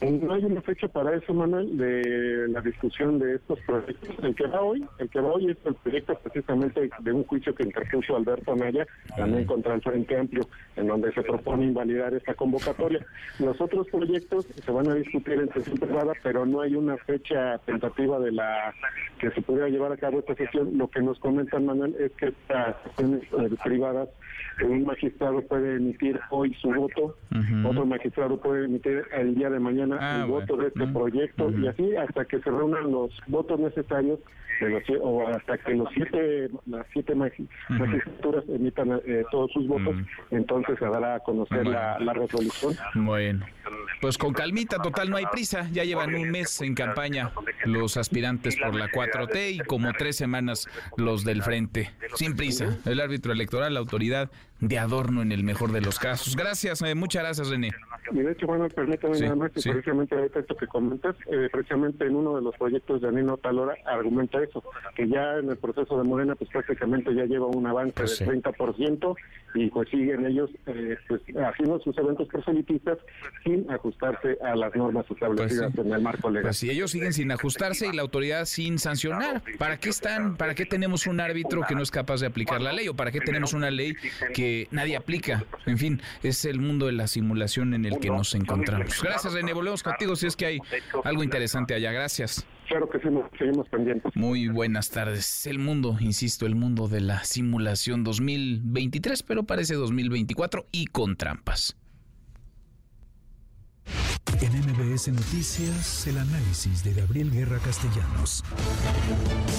No 0.00 0.34
hay 0.34 0.44
una 0.44 0.60
fecha 0.62 0.88
para 0.88 1.14
eso, 1.14 1.32
Manuel, 1.32 1.76
de 1.76 2.48
la 2.48 2.60
discusión 2.60 3.20
de 3.20 3.36
estos 3.36 3.60
proyectos. 3.60 4.10
El 4.22 4.34
que 4.34 4.46
va 4.46 4.60
hoy, 4.60 4.84
el 4.98 5.08
que 5.08 5.20
va 5.20 5.32
hoy 5.32 5.50
es 5.50 5.56
el 5.64 5.74
proyecto 5.76 6.18
precisamente 6.18 6.90
de 6.98 7.12
un 7.12 7.24
juicio 7.24 7.54
que 7.54 7.62
interpuso 7.62 8.16
Alberto 8.16 8.52
Anaya, 8.52 8.86
también 9.16 9.44
contra 9.44 9.74
el 9.74 9.80
Frente 9.80 10.18
Amplio, 10.18 10.42
en 10.74 10.88
donde 10.88 11.12
se 11.12 11.22
propone 11.22 11.66
invalidar 11.66 12.14
esta 12.14 12.34
convocatoria. 12.34 13.04
Los 13.38 13.60
otros 13.60 13.86
proyectos 13.88 14.46
se 14.46 14.70
van 14.72 14.88
a 14.88 14.94
discutir 14.94 15.34
en 15.34 15.52
sesión 15.52 15.78
privada, 15.78 16.12
pero 16.22 16.46
no 16.46 16.62
hay 16.62 16.74
una 16.74 16.96
fecha 16.96 17.58
tentativa 17.58 18.18
de 18.18 18.32
la 18.32 18.74
que 19.20 19.30
se 19.30 19.40
pudiera 19.40 19.68
llevar 19.68 19.92
a 19.92 19.96
cabo 19.96 20.18
esta 20.18 20.34
sesión. 20.34 20.76
Lo 20.76 20.88
que 20.88 21.00
nos 21.00 21.18
comentan, 21.20 21.66
Manuel, 21.66 21.94
es 22.00 22.10
que 22.12 22.26
estas 22.26 22.76
sesiones 22.82 23.22
eh, 23.22 23.56
privadas, 23.62 24.08
un 24.64 24.84
magistrado 24.84 25.40
puede 25.42 25.76
emitir 25.76 26.18
hoy 26.30 26.54
su 26.54 26.68
voto, 26.72 27.16
otro 27.64 27.86
magistrado 27.86 28.40
puede 28.40 28.64
emitir 28.66 29.02
el 29.12 29.34
día 29.34 29.50
de 29.50 29.58
mañana 29.60 29.98
Ah, 30.00 30.22
el 30.24 30.30
voto 30.30 30.56
de 30.56 30.68
este 30.68 30.86
proyecto 30.88 31.50
y 31.50 31.66
así 31.68 31.96
hasta 31.96 32.24
que 32.24 32.38
se 32.40 32.50
reúnan 32.50 32.90
los 32.90 33.10
votos 33.26 33.58
necesarios 33.60 34.18
de 34.60 34.68
los, 34.70 34.82
o 35.00 35.26
hasta 35.28 35.58
que 35.58 35.74
los 35.74 35.88
siete 35.94 36.48
las 36.66 36.86
siete 36.92 37.14
magi- 37.16 37.48
magistraturas 37.68 38.44
emitan 38.48 39.00
eh, 39.06 39.24
todos 39.32 39.50
sus 39.52 39.66
votos, 39.66 39.96
entonces 40.30 40.78
se 40.78 40.84
dará 40.84 41.16
a 41.16 41.20
conocer 41.20 41.66
la, 41.66 41.98
la 41.98 42.12
resolución. 42.12 42.74
Bueno, 42.94 43.44
pues 44.00 44.18
con 44.18 44.32
calmita, 44.32 44.76
total, 44.78 45.10
no 45.10 45.16
hay 45.16 45.26
prisa. 45.32 45.68
Ya 45.72 45.84
llevan 45.84 46.14
un 46.14 46.30
mes 46.30 46.60
en 46.60 46.74
campaña 46.74 47.32
los 47.64 47.96
aspirantes 47.96 48.56
por 48.56 48.74
la 48.74 48.88
4T 48.90 49.52
y 49.54 49.58
como 49.60 49.92
tres 49.94 50.16
semanas 50.16 50.68
los 50.96 51.24
del 51.24 51.42
frente. 51.42 51.90
Sin 52.14 52.36
prisa. 52.36 52.78
El 52.84 53.00
árbitro 53.00 53.32
electoral, 53.32 53.74
la 53.74 53.80
autoridad 53.80 54.30
de 54.62 54.78
adorno 54.78 55.22
en 55.22 55.32
el 55.32 55.42
mejor 55.42 55.72
de 55.72 55.80
los 55.80 55.98
casos. 55.98 56.36
Gracias, 56.36 56.80
eh, 56.82 56.94
muchas 56.94 57.24
gracias, 57.24 57.48
René. 57.50 57.72
Y 58.12 58.20
de 58.20 58.30
hecho, 58.32 58.46
bueno, 58.46 58.68
permítame 58.68 59.14
Sí, 59.16 59.24
nada 59.24 59.34
más, 59.36 59.50
sí. 59.56 59.68
precisamente 59.70 60.14
ahorita 60.14 60.38
esto 60.40 60.56
que 60.56 60.66
comentas, 60.68 61.16
eh, 61.30 61.48
precisamente 61.52 62.06
en 62.06 62.14
uno 62.14 62.36
de 62.36 62.42
los 62.42 62.54
proyectos 62.56 63.00
de 63.02 63.08
Anino 63.08 63.36
Talora 63.38 63.74
argumenta 63.86 64.40
eso, 64.42 64.62
que 64.94 65.08
ya 65.08 65.38
en 65.38 65.50
el 65.50 65.56
proceso 65.56 65.98
de 65.98 66.04
Morena, 66.04 66.36
pues 66.36 66.48
prácticamente 66.50 67.12
ya 67.14 67.24
lleva 67.24 67.46
un 67.46 67.66
avance 67.66 67.92
Pues 67.96 68.16
sí. 68.18 68.24
del 68.24 68.40
30% 68.42 69.14
y 69.54 69.68
pues 69.68 69.88
siguen 69.90 70.24
ellos 70.24 70.48
pues 71.08 71.20
haciendo 71.44 71.78
sus 71.80 71.96
eventos 71.98 72.26
proselitistas 72.28 72.98
sin 73.44 73.70
ajustarse 73.70 74.38
a 74.42 74.54
las 74.56 74.74
normas 74.76 75.04
establecidas 75.10 75.76
en 75.76 75.92
el 75.92 76.00
marco 76.00 76.30
legal. 76.30 76.44
Pues 76.44 76.56
si 76.58 76.70
ellos 76.70 76.90
siguen 76.92 77.12
sin 77.12 77.30
ajustarse 77.32 77.88
y 77.88 77.92
la 77.92 78.02
autoridad 78.02 78.44
sin 78.46 78.78
sancionar, 78.78 79.42
¿para 79.58 79.76
qué 79.78 79.88
están? 79.90 80.36
¿Para 80.36 80.54
qué 80.54 80.64
tenemos 80.66 81.06
un 81.06 81.20
árbitro 81.20 81.62
que 81.68 81.74
no 81.74 81.82
es 81.82 81.90
capaz 81.90 82.20
de 82.20 82.28
aplicar 82.28 82.60
la 82.60 82.72
ley? 82.72 82.88
¿O 82.88 82.94
para 82.94 83.10
qué 83.10 83.20
tenemos 83.20 83.52
una 83.52 83.70
ley 83.70 83.94
que 84.34 84.51
nadie 84.70 84.96
aplica? 84.96 85.44
En 85.66 85.78
fin, 85.78 86.00
es 86.22 86.44
el 86.44 86.60
mundo 86.60 86.86
de 86.86 86.92
la 86.92 87.06
simulación 87.06 87.74
en 87.74 87.84
el 87.84 87.98
que 87.98 88.08
nos 88.08 88.34
encontramos. 88.34 89.02
Gracias, 89.02 89.32
René. 89.32 89.52
Volvemos 89.52 89.82
contigo 89.82 90.16
si 90.16 90.26
es 90.26 90.36
que 90.36 90.46
hay 90.46 90.58
algo 91.04 91.22
interesante 91.22 91.74
allá. 91.74 91.92
Gracias. 91.92 92.46
Claro 92.68 92.88
que 92.88 92.98
sí, 93.00 93.08
nos 93.10 93.30
seguimos 93.38 93.68
pendientes. 93.68 94.10
Muy 94.14 94.48
buenas 94.48 94.90
tardes. 94.90 95.46
El 95.46 95.58
mundo, 95.58 95.96
insisto, 96.00 96.46
el 96.46 96.54
mundo 96.54 96.88
de 96.88 97.00
la 97.00 97.24
simulación 97.24 98.02
2023, 98.04 99.22
pero 99.24 99.42
parece 99.42 99.74
2024 99.74 100.66
y 100.72 100.86
con 100.86 101.16
trampas. 101.16 101.76
En 104.40 104.52
MBS 104.58 105.08
Noticias, 105.08 106.06
el 106.08 106.18
análisis 106.18 106.82
de 106.82 106.94
Gabriel 106.94 107.30
Guerra 107.30 107.58
Castellanos. 107.58 108.42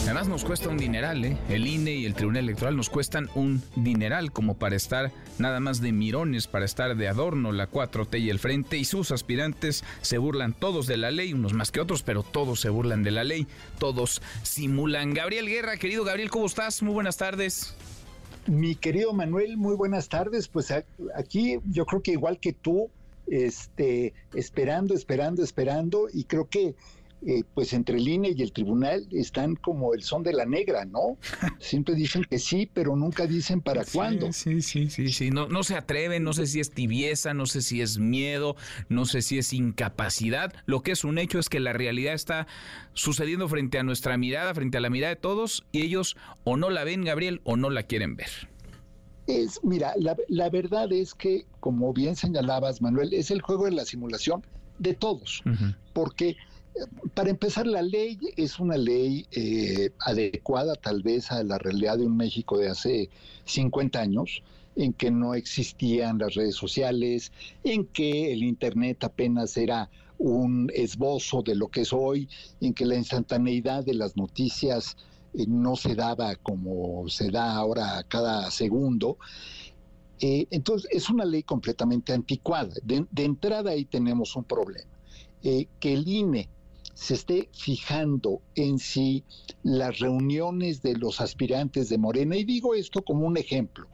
Además 0.03 0.27
nos 0.27 0.43
cuesta 0.43 0.67
un 0.67 0.77
dineral, 0.77 1.23
¿eh? 1.23 1.37
El 1.47 1.67
INE 1.67 1.93
y 1.93 2.05
el 2.05 2.15
Tribunal 2.15 2.43
Electoral 2.43 2.75
nos 2.75 2.89
cuestan 2.89 3.29
un 3.35 3.61
dineral 3.77 4.33
como 4.33 4.55
para 4.57 4.75
estar 4.75 5.11
nada 5.37 5.61
más 5.61 5.79
de 5.79 5.93
mirones, 5.93 6.47
para 6.47 6.65
estar 6.65 6.97
de 6.97 7.07
adorno 7.07 7.53
la 7.53 7.69
4T 7.69 8.19
y 8.19 8.29
el 8.29 8.39
Frente 8.39 8.77
y 8.77 8.83
sus 8.83 9.11
aspirantes 9.11 9.85
se 10.01 10.17
burlan 10.17 10.53
todos 10.53 10.85
de 10.85 10.97
la 10.97 11.11
ley, 11.11 11.33
unos 11.33 11.53
más 11.53 11.71
que 11.71 11.79
otros, 11.79 12.03
pero 12.03 12.23
todos 12.23 12.59
se 12.59 12.69
burlan 12.69 13.03
de 13.03 13.11
la 13.11 13.23
ley, 13.23 13.47
todos 13.79 14.21
simulan. 14.41 15.13
Gabriel 15.13 15.47
Guerra, 15.47 15.77
querido 15.77 16.03
Gabriel, 16.03 16.29
¿cómo 16.29 16.45
estás? 16.45 16.81
Muy 16.81 16.93
buenas 16.93 17.15
tardes. 17.15 17.73
Mi 18.47 18.75
querido 18.75 19.13
Manuel, 19.13 19.55
muy 19.55 19.75
buenas 19.75 20.09
tardes. 20.09 20.49
Pues 20.49 20.73
aquí 21.15 21.59
yo 21.71 21.85
creo 21.85 22.01
que 22.01 22.11
igual 22.11 22.39
que 22.39 22.51
tú, 22.51 22.89
este, 23.27 24.13
esperando, 24.33 24.93
esperando, 24.93 25.43
esperando, 25.43 26.07
y 26.11 26.25
creo 26.25 26.49
que 26.49 26.75
eh, 27.25 27.43
pues 27.53 27.71
entre 27.71 27.97
el 27.97 28.07
INE 28.07 28.33
y 28.35 28.41
el 28.41 28.51
tribunal 28.51 29.07
están 29.11 29.55
como 29.55 29.93
el 29.93 30.03
son 30.03 30.23
de 30.23 30.33
la 30.33 30.45
negra, 30.45 30.83
¿no? 30.83 31.17
Siempre 31.59 31.95
dicen 31.95 32.25
que 32.29 32.37
sí, 32.37 32.69
pero 32.73 32.97
nunca 32.97 33.27
dicen 33.27 33.61
para 33.61 33.85
cuándo. 33.85 34.33
Sí, 34.33 34.61
sí, 34.61 34.89
sí, 34.89 35.09
sí. 35.09 35.29
No, 35.29 35.47
no 35.47 35.63
se 35.63 35.75
atreven, 35.75 36.23
no 36.23 36.33
sé 36.33 36.47
si 36.47 36.59
es 36.59 36.71
tibieza, 36.71 37.33
no 37.33 37.45
sé 37.45 37.61
si 37.61 37.81
es 37.81 37.97
miedo, 37.97 38.57
no 38.89 39.05
sé 39.05 39.21
si 39.21 39.37
es 39.37 39.53
incapacidad. 39.53 40.53
Lo 40.65 40.81
que 40.81 40.91
es 40.91 41.05
un 41.05 41.17
hecho 41.17 41.39
es 41.39 41.47
que 41.47 41.61
la 41.61 41.71
realidad 41.71 42.13
está 42.13 42.45
sucediendo 42.93 43.47
frente 43.47 43.79
a 43.79 43.83
nuestra 43.83 44.17
mirada, 44.17 44.53
frente 44.53 44.77
a 44.77 44.81
la 44.81 44.89
mirada 44.89 45.15
de 45.15 45.21
todos, 45.21 45.65
y 45.71 45.81
ellos 45.83 46.17
o 46.43 46.57
no 46.57 46.69
la 46.69 46.83
ven, 46.83 47.05
Gabriel, 47.05 47.39
o 47.45 47.55
no 47.55 47.69
la 47.69 47.83
quieren 47.83 48.17
ver. 48.17 48.52
Es, 49.27 49.59
mira, 49.63 49.93
la, 49.97 50.17
la 50.27 50.49
verdad 50.49 50.91
es 50.91 51.13
que, 51.13 51.45
como 51.59 51.93
bien 51.93 52.15
señalabas, 52.15 52.81
Manuel, 52.81 53.13
es 53.13 53.31
el 53.31 53.41
juego 53.41 53.65
de 53.65 53.71
la 53.71 53.85
simulación 53.85 54.43
de 54.79 54.93
todos, 54.93 55.43
porque 55.93 56.29
eh, 56.29 56.79
para 57.13 57.29
empezar, 57.29 57.67
la 57.67 57.81
ley 57.81 58.19
es 58.35 58.59
una 58.59 58.77
ley 58.77 59.25
eh, 59.31 59.91
adecuada 59.99 60.75
tal 60.75 61.03
vez 61.03 61.31
a 61.31 61.43
la 61.43 61.57
realidad 61.57 61.97
de 61.97 62.05
un 62.05 62.17
México 62.17 62.57
de 62.57 62.69
hace 62.69 63.09
50 63.45 63.99
años, 63.99 64.43
en 64.75 64.93
que 64.93 65.11
no 65.11 65.35
existían 65.35 66.17
las 66.17 66.33
redes 66.33 66.55
sociales, 66.55 67.31
en 67.63 67.85
que 67.85 68.33
el 68.33 68.43
Internet 68.43 69.03
apenas 69.03 69.55
era 69.55 69.89
un 70.17 70.71
esbozo 70.73 71.41
de 71.43 71.55
lo 71.55 71.67
que 71.67 71.81
es 71.81 71.93
hoy, 71.93 72.27
en 72.59 72.73
que 72.73 72.85
la 72.85 72.95
instantaneidad 72.95 73.83
de 73.83 73.93
las 73.93 74.17
noticias 74.17 74.97
eh, 75.33 75.45
no 75.47 75.75
se 75.75 75.95
daba 75.95 76.35
como 76.35 77.07
se 77.09 77.31
da 77.31 77.55
ahora 77.55 78.03
cada 78.07 78.49
segundo. 78.51 79.17
Eh, 80.19 80.47
entonces, 80.51 80.89
es 80.91 81.09
una 81.09 81.25
ley 81.25 81.43
completamente 81.43 82.13
anticuada. 82.13 82.73
De, 82.83 83.05
entrada 83.23 83.71
ahí 83.71 83.85
tenemos 83.85 84.35
un 84.35 84.43
problema. 84.43 84.89
Eh, 85.43 85.67
que 85.79 85.93
el 85.93 86.07
INE 86.07 86.49
se 86.93 87.15
esté 87.15 87.49
fijando 87.51 88.41
en 88.55 88.79
si 88.79 89.23
las 89.63 89.99
reuniones 89.99 90.81
de 90.81 90.95
los 90.95 91.19
aspirantes 91.19 91.89
de 91.89 91.97
Morena, 91.97 92.37
y 92.37 92.45
digo 92.45 92.75
esto 92.75 93.03
como 93.03 93.25
un 93.25 93.35
ejemplo, 93.35 93.87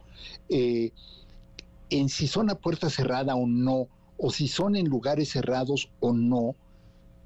en 0.49 2.10
si 2.10 2.28
son 2.28 2.49
a 2.49 2.56
puerta 2.56 2.89
cerrada 2.89 3.36
o 3.36 3.47
no, 3.47 3.88
o 4.17 4.32
si 4.32 4.47
son 4.47 4.75
en 4.75 4.86
lugares 4.86 5.30
cerrados 5.30 5.89
o 6.02 6.13
no, 6.13 6.56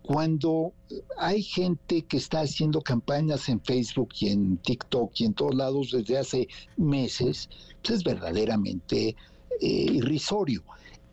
cuando 0.04 0.74
hay 1.18 1.42
gente 1.42 2.04
que 2.04 2.18
está 2.18 2.42
haciendo 2.42 2.82
campañas 2.82 3.48
en 3.48 3.62
Facebook 3.62 4.10
y 4.20 4.30
en 4.30 4.58
TikTok 4.58 5.12
y 5.16 5.26
en 5.26 5.34
todos 5.34 5.56
lados 5.56 5.92
desde 5.92 6.18
hace 6.18 6.48
meses, 6.78 7.50
pues 7.82 8.00
es 8.00 8.04
verdaderamente 8.04 9.16
eh, 9.62 9.68
irrisorio. 9.68 10.62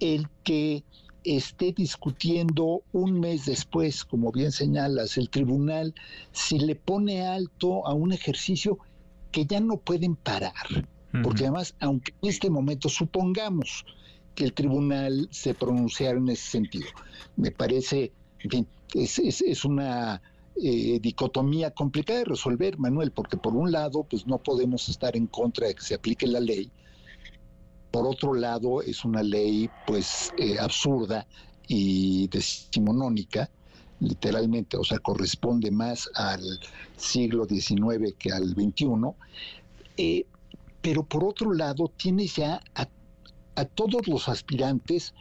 El 0.01 0.29
que 0.43 0.83
esté 1.23 1.73
discutiendo 1.73 2.83
un 2.93 3.21
mes 3.21 3.47
después, 3.47 4.05
como 4.05 4.33
bien 4.33 4.51
señalas, 4.51 5.17
el 5.17 5.31
tribunal, 5.31 5.95
si 6.33 6.59
le 6.59 6.75
pone 6.75 7.27
alto 7.27 7.87
a 7.87 7.95
un 7.95 8.13
ejercicio 8.13 8.79
que 9.31 9.47
ya 9.47 9.61
no 9.61 9.77
pueden 9.77 10.17
parar. 10.17 10.53
Porque 11.23 11.43
además, 11.45 11.75
aunque 11.81 12.13
en 12.23 12.29
este 12.29 12.51
momento 12.51 12.89
supongamos 12.89 13.85
que 14.35 14.45
el 14.45 14.53
tribunal 14.53 15.29
se 15.31 15.55
pronunciara 15.55 16.19
en 16.19 16.29
ese 16.29 16.51
sentido, 16.51 16.87
me 17.37 17.51
parece, 17.51 18.13
en 18.41 18.51
fin, 18.51 18.67
es, 18.95 19.19
es, 19.19 19.41
es 19.43 19.65
una 19.65 20.23
eh, 20.63 20.99
dicotomía 21.01 21.71
complicada 21.71 22.21
de 22.21 22.25
resolver, 22.27 22.79
Manuel, 22.79 23.13
porque 23.13 23.37
por 23.37 23.55
un 23.55 23.73
lado, 23.73 24.05
pues 24.05 24.27
no 24.27 24.39
podemos 24.39 24.89
estar 24.89 25.17
en 25.17 25.27
contra 25.27 25.69
de 25.69 25.75
que 25.75 25.83
se 25.83 25.95
aplique 25.95 26.27
la 26.27 26.41
ley, 26.41 26.71
por 27.91 28.07
otro 28.07 28.35
lado, 28.35 28.83
es 28.83 29.05
una 29.05 29.23
ley 29.23 29.69
pues 29.87 30.33
eh, 30.39 30.59
absurda 30.59 31.27
y 31.67 32.29
decimonónica, 32.29 33.51
literalmente, 34.01 34.77
o 34.77 34.85
sea, 34.85 34.99
corresponde 34.99 35.71
más 35.71 36.09
al 36.15 36.43
siglo 36.97 37.47
XIX 37.47 38.15
que 38.19 38.33
al 38.33 38.51
XXI. 38.51 38.87
Eh, 39.97 40.27
pero 40.81 41.05
por 41.05 41.25
otro 41.25 41.53
lado, 41.53 41.91
tienes 41.97 42.37
ya 42.37 42.63
a, 42.75 42.89
a 43.57 43.65
todos 43.65 44.07
los 44.07 44.29
aspirantes 44.29 45.15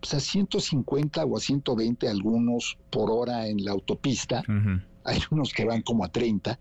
pues, 0.00 0.14
a 0.14 0.20
150 0.20 1.24
o 1.24 1.36
a 1.36 1.40
120 1.40 2.08
algunos 2.08 2.78
por 2.90 3.10
hora 3.10 3.46
en 3.46 3.64
la 3.64 3.72
autopista. 3.72 4.42
Uh 4.48 4.52
-huh. 4.52 4.82
Hay 5.04 5.20
unos 5.30 5.52
que 5.52 5.64
van 5.64 5.82
como 5.82 6.04
a 6.04 6.08
30, 6.08 6.58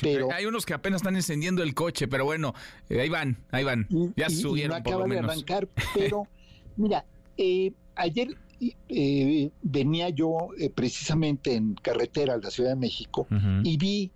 pero... 0.00 0.30
Hay 0.32 0.46
unos 0.46 0.64
que 0.64 0.72
apenas 0.72 1.00
están 1.00 1.16
encendiendo 1.16 1.64
el 1.64 1.74
coche, 1.74 2.06
pero 2.06 2.24
bueno, 2.24 2.54
eh, 2.88 3.00
ahí 3.00 3.08
van, 3.08 3.38
ahí 3.50 3.64
van. 3.64 3.88
Ya 4.16 4.26
y, 4.28 4.34
subieron 4.34 4.78
y 4.78 4.80
no 4.80 4.88
acaba 4.88 5.04
de 5.08 5.18
arrancar, 5.18 5.68
pero 5.94 6.28
mira, 6.76 7.04
eh, 7.36 7.72
ayer 7.96 8.36
eh, 8.60 9.50
venía 9.62 10.08
yo 10.08 10.48
eh, 10.58 10.70
precisamente 10.70 11.54
en 11.54 11.74
carretera 11.74 12.34
a 12.34 12.38
la 12.38 12.50
Ciudad 12.50 12.70
de 12.70 12.76
México 12.76 13.26
uh 13.30 13.34
-huh. 13.34 13.60
y 13.64 13.76
vi 13.76 14.10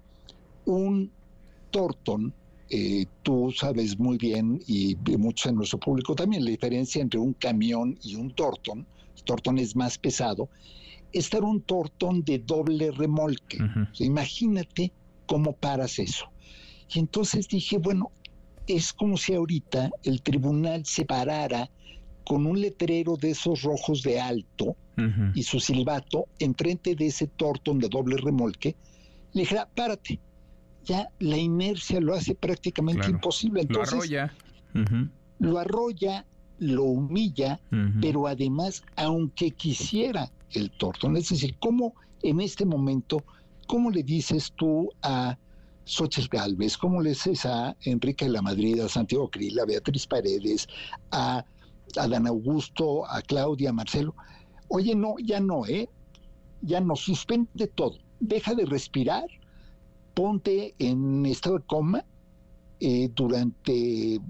un 0.64 1.10
Torton, 1.70 2.32
eh, 2.74 3.04
tú 3.22 3.52
sabes 3.54 3.98
muy 3.98 4.16
bien, 4.16 4.58
y 4.66 4.96
muchos 5.18 5.50
en 5.50 5.56
nuestro 5.56 5.78
público 5.78 6.14
también, 6.14 6.42
la 6.42 6.50
diferencia 6.50 7.02
entre 7.02 7.20
un 7.20 7.34
camión 7.34 7.98
y 8.02 8.14
un 8.14 8.30
Torton, 8.34 8.86
Torton 9.26 9.58
es 9.58 9.76
más 9.76 9.98
pesado, 9.98 10.48
estar 11.12 11.44
un 11.44 11.60
Torton 11.60 12.24
de 12.24 12.38
doble 12.38 12.90
remolque. 12.90 13.58
Uh 13.58 13.66
-huh. 13.66 13.88
imagínate 14.00 14.90
cómo 15.26 15.52
paras 15.52 15.98
eso. 15.98 16.26
Y 16.94 16.98
entonces 16.98 17.46
dije, 17.46 17.76
bueno, 17.76 18.10
es 18.66 18.92
como 18.94 19.18
si 19.18 19.34
ahorita 19.34 19.90
el 20.02 20.22
tribunal 20.22 20.86
se 20.86 21.04
parara 21.04 21.70
con 22.24 22.46
un 22.46 22.58
letrero 22.58 23.16
de 23.16 23.30
esos 23.32 23.62
rojos 23.62 24.02
de 24.02 24.18
alto 24.18 24.76
uh 24.96 25.00
-huh. 25.00 25.32
y 25.34 25.42
su 25.42 25.60
silbato 25.60 26.26
enfrente 26.38 26.94
de 26.94 27.06
ese 27.08 27.26
Torton 27.26 27.78
de 27.78 27.88
doble 27.88 28.16
remolque, 28.16 28.76
le 29.34 29.42
dijera, 29.42 29.68
párate. 29.74 30.18
Ya 30.84 31.08
la 31.20 31.36
inercia 31.36 32.00
lo 32.00 32.14
hace 32.14 32.34
prácticamente 32.34 33.00
claro. 33.02 33.14
imposible. 33.14 33.62
Entonces, 33.62 33.92
lo 33.92 33.98
arrolla. 33.98 34.34
Uh 34.74 34.78
-huh. 34.78 35.10
Lo 35.38 35.58
arrolla, 35.58 36.26
lo 36.58 36.84
humilla, 36.84 37.60
uh 37.70 37.76
-huh. 37.76 38.00
pero 38.00 38.26
además, 38.26 38.82
aunque 38.96 39.50
quisiera 39.50 40.30
el 40.52 40.70
torto. 40.70 41.10
Es 41.16 41.28
decir, 41.28 41.56
¿cómo 41.58 41.94
en 42.22 42.40
este 42.40 42.64
momento, 42.64 43.24
cómo 43.66 43.90
le 43.90 44.02
dices 44.02 44.52
tú 44.56 44.90
a 45.02 45.36
Xochitl 45.84 46.28
Galvez, 46.30 46.76
cómo 46.76 47.00
le 47.02 47.10
dices 47.10 47.44
a 47.46 47.76
Enrique 47.82 48.26
de 48.26 48.32
la 48.32 48.42
Madrid, 48.42 48.80
a 48.80 48.88
Santiago 48.88 49.28
Krill, 49.28 49.58
a 49.58 49.64
Beatriz 49.64 50.06
Paredes, 50.06 50.68
a, 51.10 51.44
a 51.96 52.08
Dan 52.08 52.26
Augusto, 52.26 53.04
a 53.06 53.20
Claudia, 53.22 53.70
a 53.70 53.72
Marcelo? 53.72 54.14
Oye, 54.68 54.94
no, 54.94 55.16
ya 55.18 55.40
no, 55.40 55.66
¿eh? 55.66 55.88
Ya 56.62 56.80
no, 56.80 56.94
suspende 56.94 57.66
todo, 57.66 57.98
deja 58.20 58.54
de 58.54 58.64
respirar, 58.66 59.26
ponte 60.14 60.74
en 60.78 61.26
estado 61.26 61.58
de 61.58 61.64
coma 61.64 62.04
eh, 62.80 63.10
durante 63.14 64.20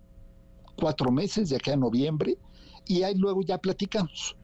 cuatro 0.76 1.10
meses, 1.10 1.48
de 1.48 1.56
aquí 1.56 1.70
a 1.70 1.76
noviembre, 1.76 2.36
y 2.86 3.02
ahí 3.02 3.14
luego 3.14 3.42
ya 3.42 3.58
platicamos. 3.58 4.36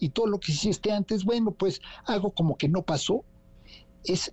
Y 0.00 0.08
todo 0.10 0.26
lo 0.26 0.38
que 0.38 0.52
hiciste 0.52 0.92
antes, 0.92 1.24
bueno, 1.24 1.52
pues 1.52 1.80
hago 2.06 2.30
como 2.30 2.56
que 2.56 2.68
no 2.68 2.82
pasó. 2.82 3.24
Es 4.04 4.32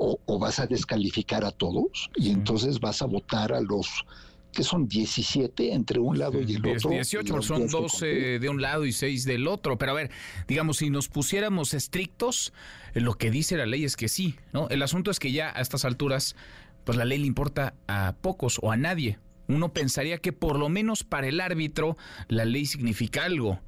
o, 0.00 0.38
vas 0.38 0.58
a 0.58 0.66
descalificar 0.66 1.44
a 1.44 1.50
todos 1.50 2.10
y 2.16 2.30
entonces 2.30 2.80
vas 2.80 3.02
a 3.02 3.06
votar 3.06 3.52
a 3.52 3.60
los 3.60 4.04
que 4.52 4.62
son 4.62 4.88
17 4.88 5.72
entre 5.72 5.98
un 5.98 6.18
lado 6.18 6.40
y 6.40 6.54
el 6.54 6.66
otro. 6.66 6.90
18, 6.90 7.42
son 7.42 7.68
12 7.68 8.38
de 8.38 8.48
un 8.48 8.60
lado 8.60 8.86
y 8.86 8.92
6 8.92 9.24
del 9.24 9.48
otro. 9.48 9.78
Pero 9.78 9.92
a 9.92 9.94
ver, 9.94 10.10
digamos, 10.48 10.78
si 10.78 10.90
nos 10.90 11.08
pusiéramos 11.08 11.74
estrictos, 11.74 12.52
lo 12.94 13.14
que 13.14 13.30
dice 13.30 13.56
la 13.56 13.66
ley 13.66 13.84
es 13.84 13.96
que 13.96 14.08
sí, 14.08 14.36
¿no? 14.52 14.68
El 14.68 14.82
asunto 14.82 15.10
es 15.10 15.18
que 15.18 15.32
ya 15.32 15.52
a 15.54 15.60
estas 15.60 15.84
alturas, 15.84 16.36
pues 16.84 16.98
la 16.98 17.04
ley 17.04 17.18
le 17.18 17.26
importa 17.26 17.74
a 17.86 18.16
pocos 18.20 18.58
o 18.62 18.72
a 18.72 18.76
nadie. 18.76 19.18
Uno 19.48 19.72
pensaría 19.72 20.18
que 20.18 20.32
por 20.32 20.58
lo 20.58 20.68
menos 20.68 21.02
para 21.02 21.26
el 21.26 21.40
árbitro 21.40 21.96
la 22.28 22.44
ley 22.44 22.66
significa 22.66 23.24
algo, 23.24 23.60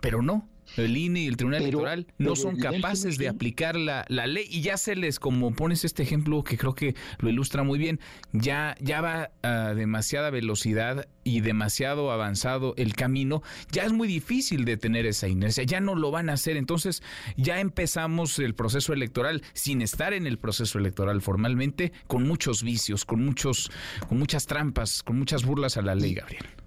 pero 0.00 0.22
no. 0.22 0.48
El 0.76 0.96
INE 0.96 1.22
y 1.22 1.26
el 1.26 1.36
Tribunal 1.36 1.62
Electoral 1.62 2.06
no 2.18 2.36
son 2.36 2.56
capaces 2.56 3.18
de 3.18 3.28
aplicar 3.28 3.76
la, 3.76 4.04
ley. 4.08 4.46
Y 4.48 4.62
ya 4.62 4.76
se 4.76 4.96
les, 4.96 5.18
como 5.18 5.52
pones 5.52 5.84
este 5.84 6.02
ejemplo 6.02 6.42
que 6.44 6.56
creo 6.56 6.74
que 6.74 6.94
lo 7.18 7.28
ilustra 7.28 7.62
muy 7.62 7.78
bien, 7.78 8.00
ya, 8.32 8.76
ya 8.80 9.00
va 9.00 9.30
a 9.42 9.74
demasiada 9.74 10.30
velocidad 10.30 11.08
y 11.24 11.40
demasiado 11.40 12.10
avanzado 12.10 12.74
el 12.76 12.94
camino, 12.94 13.42
ya 13.70 13.84
es 13.84 13.92
muy 13.92 14.08
difícil 14.08 14.64
detener 14.64 15.06
esa 15.06 15.28
inercia, 15.28 15.64
ya 15.64 15.80
no 15.80 15.94
lo 15.94 16.10
van 16.10 16.30
a 16.30 16.34
hacer, 16.34 16.56
entonces 16.56 17.02
ya 17.36 17.60
empezamos 17.60 18.38
el 18.38 18.54
proceso 18.54 18.92
electoral 18.92 19.42
sin 19.52 19.82
estar 19.82 20.12
en 20.12 20.26
el 20.26 20.38
proceso 20.38 20.78
electoral 20.78 21.20
formalmente, 21.20 21.92
con 22.06 22.26
muchos 22.26 22.62
vicios, 22.62 23.04
con 23.04 23.24
muchos, 23.24 23.70
con 24.08 24.18
muchas 24.18 24.46
trampas, 24.46 25.02
con 25.02 25.18
muchas 25.18 25.44
burlas 25.44 25.76
a 25.76 25.82
la 25.82 25.94
ley, 25.94 26.14
Gabriel. 26.14 26.57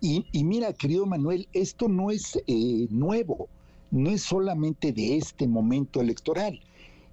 Y, 0.00 0.44
mira, 0.44 0.74
querido 0.74 1.06
Manuel, 1.06 1.48
esto 1.54 1.88
no 1.88 2.10
es 2.10 2.38
eh, 2.46 2.86
nuevo, 2.90 3.48
no 3.90 4.10
es 4.10 4.22
solamente 4.22 4.92
de 4.92 5.16
este 5.16 5.48
momento 5.48 6.02
electoral. 6.02 6.60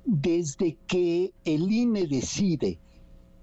Desde 0.04 0.78
que 0.88 1.32
el 1.46 1.72
INE 1.72 2.08
decide 2.08 2.80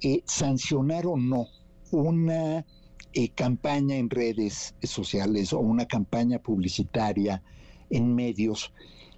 eh, 0.02 0.22
sancionar 0.26 1.06
o 1.06 1.16
no 1.16 1.46
una 1.90 2.66
eh, 3.14 3.28
campaña 3.30 3.96
en 3.96 4.10
redes 4.10 4.74
sociales 4.82 5.54
o 5.54 5.60
una 5.60 5.86
campaña 5.86 6.38
publicitaria 6.40 7.42
en 7.88 8.14
medios, 8.14 8.70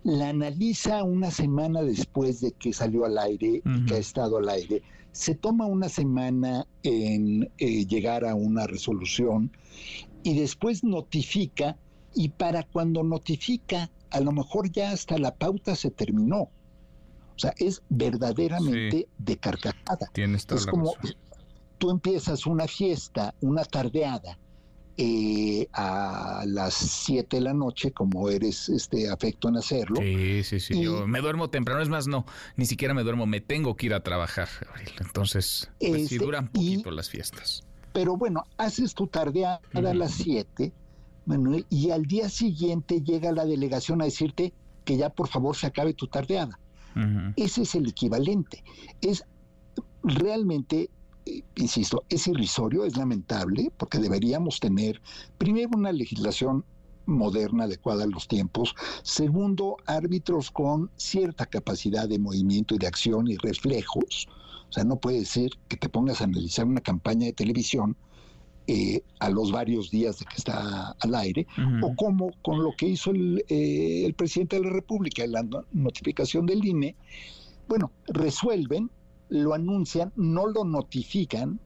la 0.05 0.29
analiza 0.29 1.03
una 1.03 1.33
semana 1.33 1.83
después 1.83 2.41
de 2.41 2.53
que 2.53 2.73
salió 2.73 3.05
al 3.05 3.19
aire 3.19 3.63
y 3.65 3.85
que 3.87 3.95
ha 3.95 3.99
estado 3.99 4.39
al 4.39 4.49
aire. 4.49 4.83
Se 5.11 5.35
toma 5.35 5.67
una 5.67 5.89
semana 5.89 6.69
en 6.85 7.51
llegar 7.59 8.25
a 8.25 8.37
una 8.37 8.69
resolución 8.69 9.51
y 10.23 10.39
después 10.39 10.85
notifica 10.85 11.77
y 12.15 12.31
para 12.31 12.65
cuando 12.65 13.03
notifica, 13.03 13.91
a 14.11 14.21
lo 14.21 14.33
mejor 14.33 14.71
ya 14.71 14.91
hasta 14.91 15.19
la 15.19 15.35
pauta 15.35 15.77
se 15.77 15.91
terminó. 15.91 16.43
O 16.43 17.39
sea, 17.39 17.55
es 17.57 17.83
verdaderamente 17.89 19.09
de 19.17 19.37
carcajada. 19.39 20.07
Tienes 20.13 20.47
es 20.51 20.67
como 20.67 20.95
tú 21.79 21.91
empiezas 21.91 22.47
una 22.47 22.69
fiesta, 22.69 23.35
una 23.41 23.65
tardeada, 23.65 24.39
eh, 25.03 25.67
a 25.73 26.45
las 26.47 26.75
7 26.75 27.39
de 27.39 27.41
la 27.41 27.55
noche, 27.55 27.91
como 27.91 28.29
eres 28.29 28.69
este 28.69 29.09
afecto 29.09 29.49
en 29.49 29.57
hacerlo. 29.57 29.97
Sí, 29.99 30.45
sí, 30.45 30.61
sí. 30.61 30.83
Yo 30.83 31.07
me 31.07 31.21
duermo 31.21 31.49
temprano, 31.49 31.81
es 31.81 31.89
más, 31.89 32.07
no, 32.07 32.27
ni 32.57 32.67
siquiera 32.67 32.93
me 32.93 33.03
duermo, 33.03 33.25
me 33.25 33.41
tengo 33.41 33.77
que 33.77 33.87
ir 33.87 33.95
a 33.95 34.03
trabajar, 34.03 34.49
Entonces, 35.01 35.71
pues 35.79 36.09
sí 36.09 36.15
este, 36.17 36.19
duran 36.19 36.49
poquito 36.49 36.91
las 36.91 37.09
fiestas. 37.09 37.65
Pero 37.93 38.17
bueno, 38.17 38.45
haces 38.57 38.95
tu 38.95 39.07
tardeada 39.07 39.61
a 39.75 39.81
las 39.81 40.13
7, 40.13 40.73
Manuel, 41.27 41.67
y 41.71 41.91
al 41.91 42.07
día 42.07 42.29
siguiente 42.29 43.03
llega 43.03 43.33
la 43.33 43.45
delegación 43.45 44.01
a 44.01 44.05
decirte 44.05 44.53
que 44.85 44.97
ya 44.97 45.11
por 45.11 45.29
favor 45.29 45.57
se 45.57 45.67
acabe 45.67 45.95
tu 45.95 46.07
tardeada. 46.07 46.59
Ese 47.37 47.63
es 47.63 47.75
el 47.75 47.89
equivalente. 47.89 48.65
Es 49.01 49.25
realmente, 50.03 50.91
eh, 51.27 51.43
insisto, 51.57 52.05
es 52.09 52.27
irrisorio, 52.27 52.85
es 52.85 52.97
lamentable, 52.97 53.71
porque 53.77 53.99
deberíamos 53.99 54.59
tener 54.61 55.01
primero 55.39 55.71
una 55.77 55.93
legislación 55.93 56.65
moderna 57.07 57.65
adecuada 57.65 58.05
a 58.05 58.07
los 58.07 58.29
tiempos, 58.29 58.75
segundo, 59.03 59.77
árbitros 59.87 60.51
con 60.51 60.91
cierta 60.97 61.47
capacidad 61.47 62.09
de 62.09 62.19
movimiento 62.19 62.75
y 62.75 62.79
de 62.79 62.87
acción 62.87 63.29
y 63.29 63.37
reflejos, 63.37 64.29
o 64.71 64.73
sea, 64.73 64.85
no 64.85 64.97
puede 64.97 65.25
ser 65.25 65.51
que 65.69 65.77
te 65.77 65.89
pongas 65.89 66.21
a 66.21 66.25
analizar 66.25 66.65
una 66.65 66.81
campaña 66.81 67.27
de 67.27 67.33
televisión 67.33 67.97
eh, 68.69 69.03
a 69.19 69.29
los 69.31 69.51
varios 69.51 69.91
días 69.91 70.21
de 70.21 70.27
que 70.27 70.37
está 70.37 70.95
al 71.01 71.15
aire, 71.17 71.49
o 71.83 71.97
como 71.97 72.31
con 72.43 72.63
lo 72.63 72.71
que 72.77 72.87
hizo 72.87 73.11
el, 73.11 73.45
eh, 73.49 74.05
el, 74.07 74.15
presidente 74.15 74.57
de 74.57 74.63
la 74.63 74.71
República, 74.71 75.27
la 75.27 75.45
notificación 75.73 76.47
del 76.47 76.65
INE, 76.65 76.95
bueno, 77.69 77.91
resuelven, 78.07 78.91
lo 79.29 79.55
anuncian, 79.55 80.13
no 80.15 80.47
lo 80.47 80.65
notifican, 80.65 81.59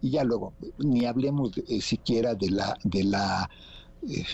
y 0.00 0.10
ya 0.10 0.22
luego, 0.22 0.52
ni 0.78 1.06
hablemos 1.06 1.58
eh, 1.66 1.80
siquiera 1.80 2.36
de 2.36 2.50
la, 2.50 2.78
de 2.84 3.02
la 3.02 3.50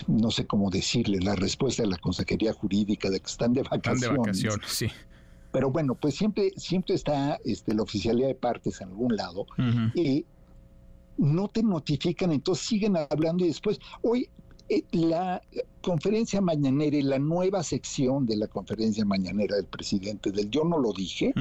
no 0.05 0.29
sé 0.29 0.45
cómo 0.45 0.69
decirle, 0.69 1.17
la 1.21 1.33
respuesta 1.33 1.81
de 1.81 1.89
la 1.89 1.97
Consejería 1.97 2.53
Jurídica 2.53 3.09
de 3.09 3.19
que 3.19 3.25
están 3.25 3.53
de 3.53 3.63
vacaciones. 3.63 4.03
Están 4.03 4.13
de 4.13 4.19
vacaciones, 4.19 4.71
sí. 4.71 4.87
Pero 5.55 5.71
bueno, 5.71 5.95
pues 5.95 6.15
siempre, 6.15 6.51
siempre 6.57 6.95
está 6.95 7.39
este, 7.45 7.73
la 7.73 7.83
oficialidad 7.83 8.27
de 8.27 8.35
partes 8.35 8.81
en 8.81 8.89
algún 8.89 9.15
lado 9.15 9.45
y 9.93 10.25
no 11.17 11.47
te 11.47 11.63
notifican, 11.63 12.33
entonces 12.33 12.67
siguen 12.67 12.97
hablando 12.97 13.45
y 13.45 13.47
después, 13.47 13.79
hoy 14.01 14.27
eh, 14.67 14.83
la 14.91 15.41
conferencia 15.81 16.41
mañanera 16.41 16.97
y 16.97 17.03
la 17.03 17.19
nueva 17.19 17.63
sección 17.63 18.25
de 18.25 18.35
la 18.35 18.47
conferencia 18.47 19.05
mañanera 19.05 19.55
del 19.55 19.67
presidente 19.67 20.29
del 20.29 20.49
Yo 20.49 20.65
no 20.65 20.77
lo 20.77 20.91
dije, 20.91 21.33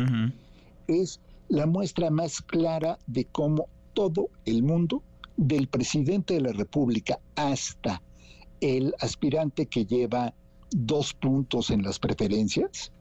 es 0.87 1.19
la 1.49 1.67
muestra 1.67 2.09
más 2.09 2.41
clara 2.41 3.01
de 3.09 3.25
cómo 3.25 3.67
todo 3.95 4.29
el 4.45 4.63
mundo, 4.63 5.03
del 5.37 5.67
presidente 5.67 6.35
de 6.35 6.41
la 6.43 6.53
República 6.53 7.19
hasta 7.35 8.01
el 8.61 8.95
aspirante 9.01 9.67
que 9.67 9.85
lleva 9.87 10.33
dos 10.71 11.15
puntos 11.15 11.71
en 11.71 11.83
las 11.83 11.99
preferencias, 11.99 12.93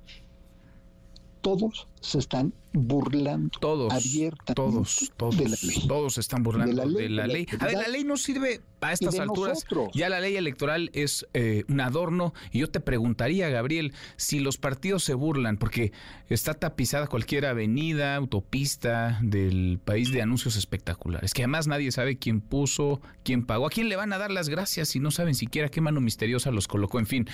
todos 1.43 1.88
se 1.99 2.17
están 2.19 2.53
burlando 2.73 3.57
todos, 3.59 3.93
abiertamente 3.93 4.53
todos, 4.55 5.13
todos, 5.15 5.38
de 5.38 5.49
la 5.49 5.57
ley. 5.62 5.88
Todos 5.88 6.17
están 6.17 6.43
burlando 6.43 6.86
de 6.88 7.09
la 7.09 7.27
ley. 7.27 7.47
A 7.59 7.65
ver, 7.65 7.75
la 7.75 7.88
ley 7.88 8.03
no 8.03 8.17
sirve 8.17 8.62
a 8.81 8.93
estas 8.93 9.19
alturas. 9.19 9.65
Ya 9.93 10.09
la 10.09 10.19
ley 10.19 10.36
electoral 10.36 10.89
es 10.93 11.25
eh, 11.33 11.63
un 11.69 11.79
adorno. 11.79 12.33
Y 12.51 12.59
yo 12.59 12.69
te 12.69 12.79
preguntaría, 12.79 13.49
Gabriel, 13.49 13.93
si 14.17 14.39
los 14.39 14.57
partidos 14.57 15.03
se 15.03 15.13
burlan, 15.13 15.57
porque 15.57 15.91
está 16.29 16.53
tapizada 16.53 17.07
cualquier 17.07 17.45
avenida, 17.45 18.15
autopista 18.15 19.19
del 19.21 19.79
país 19.83 20.12
de 20.12 20.21
anuncios 20.21 20.55
espectaculares, 20.55 21.33
que 21.33 21.43
además 21.43 21.67
nadie 21.67 21.91
sabe 21.91 22.17
quién 22.17 22.41
puso, 22.41 23.01
quién 23.23 23.45
pagó, 23.45 23.67
a 23.67 23.69
quién 23.69 23.89
le 23.89 23.95
van 23.95 24.13
a 24.13 24.17
dar 24.17 24.31
las 24.31 24.49
gracias 24.49 24.89
si 24.89 24.99
no 24.99 25.12
saben 25.12 25.36
siquiera 25.36 25.69
qué 25.69 25.81
mano 25.81 26.01
misteriosa 26.01 26.51
los 26.51 26.67
colocó. 26.67 26.99
En 26.99 27.07
fin, 27.07 27.27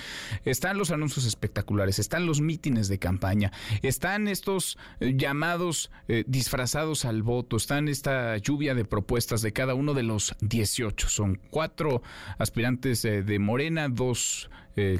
están 0.44 0.78
los 0.78 0.90
anuncios 0.90 1.26
espectaculares, 1.26 1.98
están 1.98 2.26
los 2.26 2.40
mítines 2.40 2.88
de 2.88 2.98
campaña, 2.98 3.52
están 3.82 4.28
estos 4.28 4.78
eh, 5.00 5.14
llamados 5.30 5.92
eh, 6.08 6.24
disfrazados 6.26 7.04
al 7.04 7.22
voto, 7.22 7.56
están 7.56 7.86
esta 7.86 8.36
lluvia 8.38 8.74
de 8.74 8.84
propuestas 8.84 9.42
de 9.42 9.52
cada 9.52 9.74
uno 9.74 9.94
de 9.94 10.02
los 10.02 10.34
18. 10.40 11.08
Son 11.08 11.40
cuatro 11.50 12.02
aspirantes 12.38 13.04
eh, 13.04 13.22
de 13.22 13.38
Morena, 13.38 13.88
dos 13.88 14.50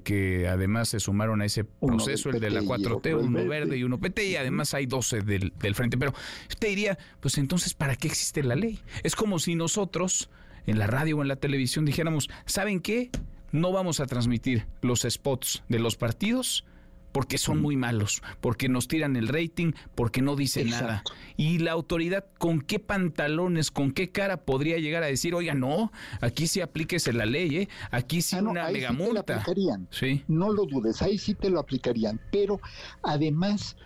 que 0.05 0.47
además 0.47 0.91
se 0.91 1.01
sumaron 1.01 1.41
a 1.41 1.47
ese 1.47 1.65
proceso, 1.65 2.29
el 2.29 2.39
de 2.39 2.51
la 2.51 2.61
4T, 2.61 3.19
uno 3.19 3.47
verde 3.47 3.79
y 3.79 3.85
uno 3.85 3.99
PT, 3.99 4.27
y 4.27 4.37
además 4.37 4.75
hay 4.75 4.85
12 4.85 5.23
del, 5.23 5.55
del 5.59 5.75
frente. 5.75 5.97
Pero 5.97 6.13
te 6.59 6.67
diría, 6.67 6.99
pues 7.21 7.39
entonces, 7.39 7.73
¿para 7.73 7.97
qué 7.97 8.09
existe 8.09 8.43
la 8.43 8.57
ley? 8.57 8.81
Es 9.05 9.17
como 9.17 9.39
si 9.39 9.55
nosotros 9.55 10.29
en 10.67 10.79
la 10.79 10.87
radio 10.87 11.17
o 11.17 11.23
en 11.23 11.29
la 11.29 11.37
televisión 11.37 11.87
dijéramos, 11.87 12.29
¿saben 12.45 12.81
qué? 12.81 13.11
No 13.53 13.73
vamos 13.73 14.01
a 14.01 14.07
transmitir 14.07 14.67
los 14.83 15.07
spots 15.09 15.63
de 15.71 15.79
los 15.79 15.97
partidos 15.97 16.67
porque 17.13 17.39
son 17.39 17.61
muy 17.61 17.77
malos, 17.77 18.23
porque 18.41 18.69
nos 18.69 18.89
tiran 18.89 19.17
el 19.17 19.29
rating, 19.29 19.73
porque 19.95 20.23
no 20.23 20.37
dicen 20.37 20.71
nada. 20.71 21.03
Y 21.37 21.59
la 21.59 21.73
autoridad, 21.73 22.25
¿con 22.39 22.61
qué 22.61 22.79
pantalones, 22.79 23.71
con 23.71 23.93
qué 23.93 24.11
cara 24.11 24.39
podría 24.45 24.79
llegar 24.79 25.03
a 25.03 25.07
decir, 25.07 25.35
oiga, 25.35 25.55
no, 25.55 25.91
aquí 26.21 26.47
sí 26.47 26.61
aplíquese 26.61 27.13
la 27.13 27.27
ley, 27.27 27.57
¿eh? 27.57 27.69
aquí 27.91 28.23
sí 28.23 28.37
Ah, 28.37 28.43
no, 28.43 28.51
una 28.51 28.67
ahí 28.67 28.75
mega 28.75 28.91
sí 28.91 28.97
te 28.97 29.03
lo 29.03 29.07
multa? 29.07 29.35
aplicarían. 29.35 29.89
Sí. 29.91 30.25
No 30.29 30.53
lo 30.53 30.67
dudes, 30.67 31.03
ahí 31.03 31.19
sí 31.19 31.35
te 31.35 31.51
lo 31.51 31.59
aplicarían. 31.61 32.21
Pero 32.31 32.61
además, 33.03 33.77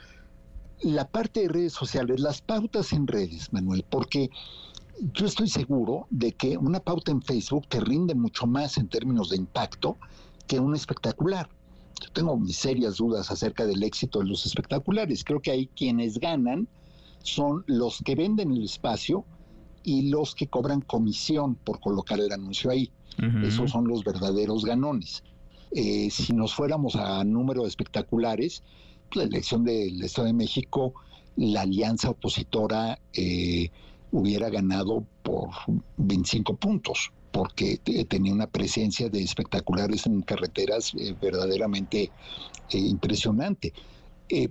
la 0.83 1.09
parte 1.09 1.41
de 1.41 1.49
redes 1.49 1.73
sociales, 1.73 2.21
las 2.21 2.43
pautas 2.43 2.93
en 2.93 3.07
redes, 3.07 3.53
Manuel, 3.53 3.85
porque 3.89 4.31
yo 5.13 5.27
estoy 5.27 5.49
seguro 5.49 6.07
de 6.11 6.33
que 6.33 6.57
una 6.57 6.81
pauta 6.81 7.11
en 7.11 7.23
Facebook 7.23 7.67
te 7.69 7.81
rinde 7.81 8.15
mucho 8.15 8.47
más 8.47 8.77
en 8.79 8.89
términos 8.89 9.31
de 9.31 9.37
impacto 9.37 9.97
que 10.47 10.61
un 10.61 10.75
espectacular. 10.75 11.49
Yo 12.03 12.11
tengo 12.13 12.37
mis 12.37 12.57
serias 12.57 12.97
dudas 12.97 13.31
acerca 13.31 13.67
del 13.67 13.83
éxito 13.83 14.21
de 14.21 14.27
los 14.27 14.47
espectaculares. 14.47 15.25
Creo 15.25 15.41
que 15.41 15.51
ahí 15.51 15.67
quienes 15.77 16.19
ganan 16.19 16.69
son 17.23 17.65
los 17.67 18.03
que 18.05 18.15
venden 18.15 18.53
el 18.53 18.65
espacio 18.65 19.25
y 19.83 20.11
los 20.11 20.35
que 20.35 20.47
cobran 20.47 20.81
comisión 20.81 21.55
por 21.55 21.81
colocar 21.81 22.19
el 22.21 22.33
anuncio 22.33 22.71
ahí. 22.71 22.91
Esos 23.45 23.71
son 23.71 23.87
los 23.87 24.03
verdaderos 24.03 24.65
ganones. 24.65 25.23
Eh, 25.71 26.09
si 26.11 26.33
nos 26.33 26.53
fuéramos 26.53 26.97
a 26.97 27.23
número 27.23 27.63
de 27.63 27.69
espectaculares, 27.69 28.65
la 29.13 29.23
elección 29.23 29.65
del 29.65 30.03
Estado 30.03 30.27
de 30.27 30.33
México, 30.33 30.95
la 31.37 31.63
alianza 31.63 32.11
opositora 32.11 32.99
eh, 33.13 33.71
hubiera 34.11 34.51
ganado 34.51 35.05
por 35.23 35.51
25 35.97 36.57
puntos, 36.57 37.13
porque 37.35 37.79
te- 37.79 38.05
tenía 38.05 38.33
una 38.33 38.47
presencia 38.47 39.09
de 39.09 39.21
espectaculares 39.21 40.07
en 40.07 40.23
carreteras 40.23 40.95
eh, 40.95 41.17
verdaderamente 41.21 42.13
eh, 42.71 42.79
impresionante. 42.79 43.73
Eh, 44.29 44.49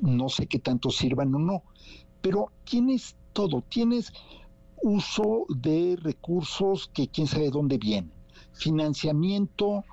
no 0.00 0.30
sé 0.30 0.46
qué 0.46 0.58
tanto 0.58 0.88
sirvan 0.90 1.34
o 1.34 1.38
no, 1.38 1.62
pero 2.22 2.50
tienes 2.64 3.14
todo, 3.34 3.62
tienes 3.68 4.10
uso 4.82 5.44
de 5.50 5.98
recursos 6.00 6.88
que 6.94 7.08
quién 7.08 7.26
sabe 7.26 7.50
dónde 7.50 7.76
vienen, 7.76 8.10
financiamiento 8.54 9.84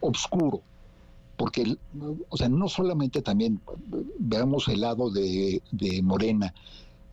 obscuro, 0.00 0.60
porque, 1.38 1.74
o 2.28 2.36
sea, 2.36 2.50
no 2.50 2.68
solamente 2.68 3.22
también, 3.22 3.62
veamos 4.18 4.68
el 4.68 4.82
lado 4.82 5.10
de, 5.10 5.62
de 5.70 6.02
Morena, 6.02 6.54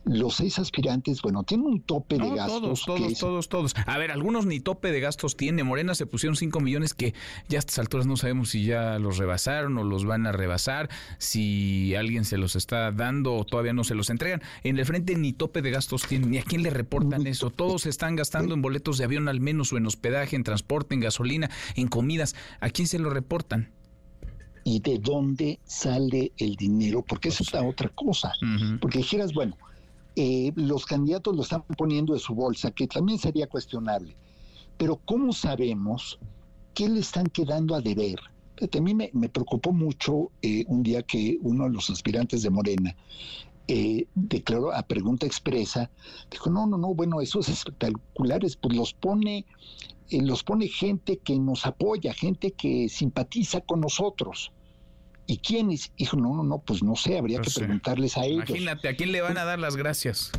los 0.04 0.36
seis 0.38 0.58
aspirantes, 0.58 1.22
bueno, 1.22 1.44
tienen 1.44 1.68
un 1.68 1.82
tope 1.84 2.18
de 2.18 2.30
gastos 2.36 2.62
todos, 2.62 2.80
que 2.80 2.86
todos, 2.86 3.12
es- 3.12 3.20
todos, 3.20 3.50
todos. 3.50 3.74
A 3.86 3.98
ver, 4.00 4.10
algunos 4.12 4.46
ni 4.48 4.60
tope 4.60 4.92
de 4.92 5.00
gastos 5.00 5.38
tiene. 5.38 5.64
Morena 5.64 5.94
se 5.94 6.06
pusieron 6.08 6.36
5 6.36 6.60
millones 6.60 6.94
que 6.96 7.14
ya 7.50 7.58
a 7.58 7.60
estas 7.60 7.78
alturas 7.80 8.08
no 8.08 8.18
sabemos 8.18 8.50
si 8.50 8.64
ya 8.66 8.98
los 8.98 9.18
rebasaron 9.18 9.78
o 9.78 9.84
los 9.84 10.04
van 10.06 10.26
a 10.26 10.32
rebasar, 10.32 10.90
si 11.20 11.94
alguien 11.96 12.26
se 12.26 12.38
los 12.38 12.56
está 12.56 12.92
dando 12.92 13.36
o 13.36 13.46
todavía 13.46 13.74
no 13.74 13.84
se 13.84 13.94
los 13.96 14.10
entregan. 14.10 14.42
En 14.64 14.80
el 14.80 14.86
frente 14.86 15.16
ni 15.16 15.34
tope 15.34 15.62
de 15.62 15.72
gastos 15.72 16.02
tienen. 16.08 16.32
¿Ni 16.32 16.38
a 16.40 16.44
quién 16.44 16.64
le 16.64 16.72
reportan 16.72 17.28
eso? 17.28 17.50
Todos 17.52 17.86
están 17.86 18.16
gastando 18.16 18.54
en 18.56 18.62
boletos 18.62 18.98
de 18.98 19.04
avión 19.06 19.28
al 19.28 19.40
menos 19.40 19.72
o 19.72 19.78
en 19.78 19.86
hospedaje, 19.86 20.36
en 20.36 20.44
transporte, 20.44 20.96
en 20.96 21.02
gasolina, 21.02 21.50
en 21.76 21.88
comidas. 21.88 22.36
¿A 22.60 22.70
quién 22.70 22.88
se 22.88 22.98
lo 23.00 23.10
reportan? 23.12 23.72
y 24.64 24.80
de 24.80 25.00
dónde 25.00 25.60
sale 25.66 26.34
el 26.38 26.56
dinero, 26.56 27.04
porque 27.08 27.30
esa 27.30 27.42
es 27.42 27.52
la 27.52 27.64
otra 27.64 27.90
cosa. 27.90 28.32
Porque 28.80 29.00
dijeras, 29.00 29.34
bueno, 29.34 29.58
eh, 30.24 30.54
los 30.56 30.86
candidatos 30.86 31.36
lo 31.36 31.42
están 31.42 31.64
poniendo 31.64 32.14
de 32.14 32.20
su 32.20 32.36
bolsa, 32.36 32.70
que 32.70 32.86
también 32.86 33.18
sería 33.18 33.48
cuestionable. 33.48 34.16
Pero 34.78 34.98
¿cómo 34.98 35.34
sabemos 35.34 36.20
qué 36.76 36.88
le 36.88 37.00
están 37.00 37.26
quedando 37.26 37.74
a 37.74 37.82
deber? 37.82 38.20
A 38.62 38.80
mí 38.80 38.94
me, 38.94 39.10
me 39.14 39.30
preocupó 39.30 39.74
mucho 39.74 40.30
eh, 40.44 40.64
un 40.68 40.84
día 40.84 41.02
que 41.02 41.40
uno 41.42 41.64
de 41.64 41.72
los 41.72 41.90
aspirantes 41.90 42.44
de 42.44 42.52
Morena 42.52 42.96
eh, 43.68 44.06
declaró 44.14 44.72
a 44.72 44.84
pregunta 44.84 45.26
expresa, 45.26 45.90
dijo, 46.30 46.52
no, 46.52 46.68
no, 46.68 46.78
no, 46.78 46.94
bueno, 46.94 47.20
esos 47.20 47.50
espectaculares, 47.50 48.58
pues 48.58 48.76
los 48.76 48.94
pone, 48.94 49.46
eh, 50.12 50.22
los 50.22 50.44
pone 50.44 50.68
gente 50.68 51.18
que 51.18 51.40
nos 51.40 51.66
apoya, 51.66 52.14
gente 52.14 52.52
que 52.52 52.90
simpatiza 52.90 53.62
con 53.62 53.82
nosotros. 53.82 54.52
¿Y 55.32 55.38
quiénes? 55.38 55.94
Dijo, 55.98 56.18
no, 56.18 56.36
no, 56.36 56.44
no, 56.44 56.60
pues 56.60 56.84
no 56.84 56.96
sé, 56.98 57.18
habría 57.18 57.38
No 57.38 57.44
que 57.46 57.50
sé. 57.52 57.62
preguntarles 57.62 58.18
a 58.18 58.26
ellos. 58.26 58.50
Imagínate, 58.50 58.90
¿a 58.90 58.96
quién 58.98 59.14
le 59.14 59.22
van 59.22 59.38
a 59.38 59.46
dar 59.46 59.60
las 59.60 59.78
gracias? 59.78 60.32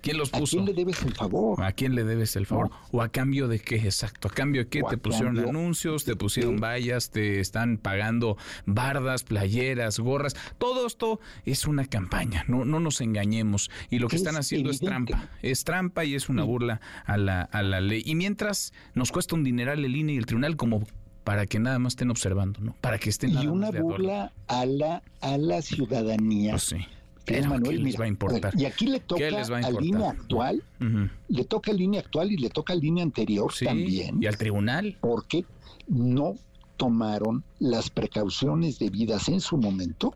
¿Quién 0.00 0.16
los 0.16 0.34
¿A 0.34 0.38
puso? 0.38 0.56
quién 0.56 0.64
le 0.66 0.72
debes 0.72 1.02
el 1.02 1.14
favor? 1.14 1.62
¿A 1.62 1.70
quién 1.72 1.94
le 1.94 2.02
debes 2.02 2.34
el 2.34 2.46
favor? 2.46 2.70
¿O 2.90 3.00
a 3.02 3.10
cambio 3.10 3.46
de 3.46 3.60
qué? 3.60 3.76
Exacto. 3.76 4.26
¿A 4.26 4.30
cambio 4.32 4.62
de 4.64 4.68
qué? 4.68 4.80
A 4.84 4.88
Te 4.88 4.96
pusieron 4.98 5.34
cambio 5.36 5.50
anuncios, 5.50 6.04
te 6.04 6.16
pusieron 6.16 6.56
vallas, 6.56 7.10
te 7.10 7.38
están 7.38 7.76
pagando 7.78 8.36
bardas, 8.66 9.22
playeras, 9.22 10.00
gorras. 10.00 10.34
Todo 10.58 10.86
esto 10.86 11.20
es 11.44 11.66
una 11.66 11.84
campaña. 11.86 12.44
No, 12.48 12.64
no 12.64 12.80
nos 12.80 13.00
engañemos. 13.02 13.70
Y 13.88 14.00
lo 14.00 14.08
que 14.08 14.16
Es 14.16 14.22
están 14.22 14.36
haciendo 14.36 14.70
es 14.70 14.80
trampa. 14.80 15.28
Es 15.42 15.62
trampa 15.62 16.04
y 16.04 16.16
es 16.16 16.28
una 16.28 16.42
burla 16.42 16.80
a 17.04 17.16
la, 17.18 17.42
a 17.42 17.62
la 17.62 17.80
ley. 17.80 18.02
Y 18.04 18.16
mientras 18.16 18.72
nos 18.94 19.12
cuesta 19.12 19.36
un 19.36 19.44
dineral 19.44 19.84
el 19.84 19.94
INE 19.94 20.14
y 20.14 20.16
el 20.16 20.26
tribunal 20.26 20.56
como 20.56 20.86
para 21.30 21.46
que 21.46 21.60
nada 21.60 21.78
más 21.78 21.92
estén 21.92 22.10
observando, 22.10 22.58
¿no? 22.60 22.74
Para 22.80 22.98
que 22.98 23.08
estén 23.08 23.30
y 23.30 23.34
nada 23.34 23.52
una 23.52 23.66
más 23.66 23.72
de 23.72 23.78
adorno. 23.78 23.96
burla 23.98 24.32
a 24.48 24.66
la, 24.66 25.00
a 25.20 25.38
la 25.38 25.62
ciudadanía. 25.62 26.50
Pues 26.54 26.62
sí. 26.64 26.76
Pero, 27.24 27.48
Manuel, 27.50 27.62
¿qué 27.62 27.74
les 27.76 27.84
mira, 27.84 27.98
va 28.00 28.04
a 28.06 28.08
importar? 28.08 28.52
Y 28.58 28.64
aquí 28.64 28.86
le 28.88 28.98
toca 28.98 29.20
¿Qué 29.20 29.30
les 29.30 29.48
va 29.48 29.58
a 29.58 29.66
a 29.66 29.70
línea 29.70 30.10
actual, 30.10 30.60
Ujú. 30.80 31.08
le 31.28 31.44
toca 31.44 31.70
a 31.70 31.74
línea 31.74 32.00
actual 32.00 32.32
y 32.32 32.36
le 32.36 32.50
toca 32.50 32.72
a 32.72 32.76
línea 32.76 33.04
anterior 33.04 33.52
Sí, 33.52 33.64
también. 33.64 34.20
Y 34.20 34.26
al 34.26 34.36
tribunal. 34.36 34.96
Porque 35.00 35.44
no 35.86 36.34
tomaron 36.76 37.44
las 37.60 37.90
precauciones 37.90 38.80
debidas 38.80 39.28
en 39.28 39.40
su 39.40 39.56
momento 39.56 40.14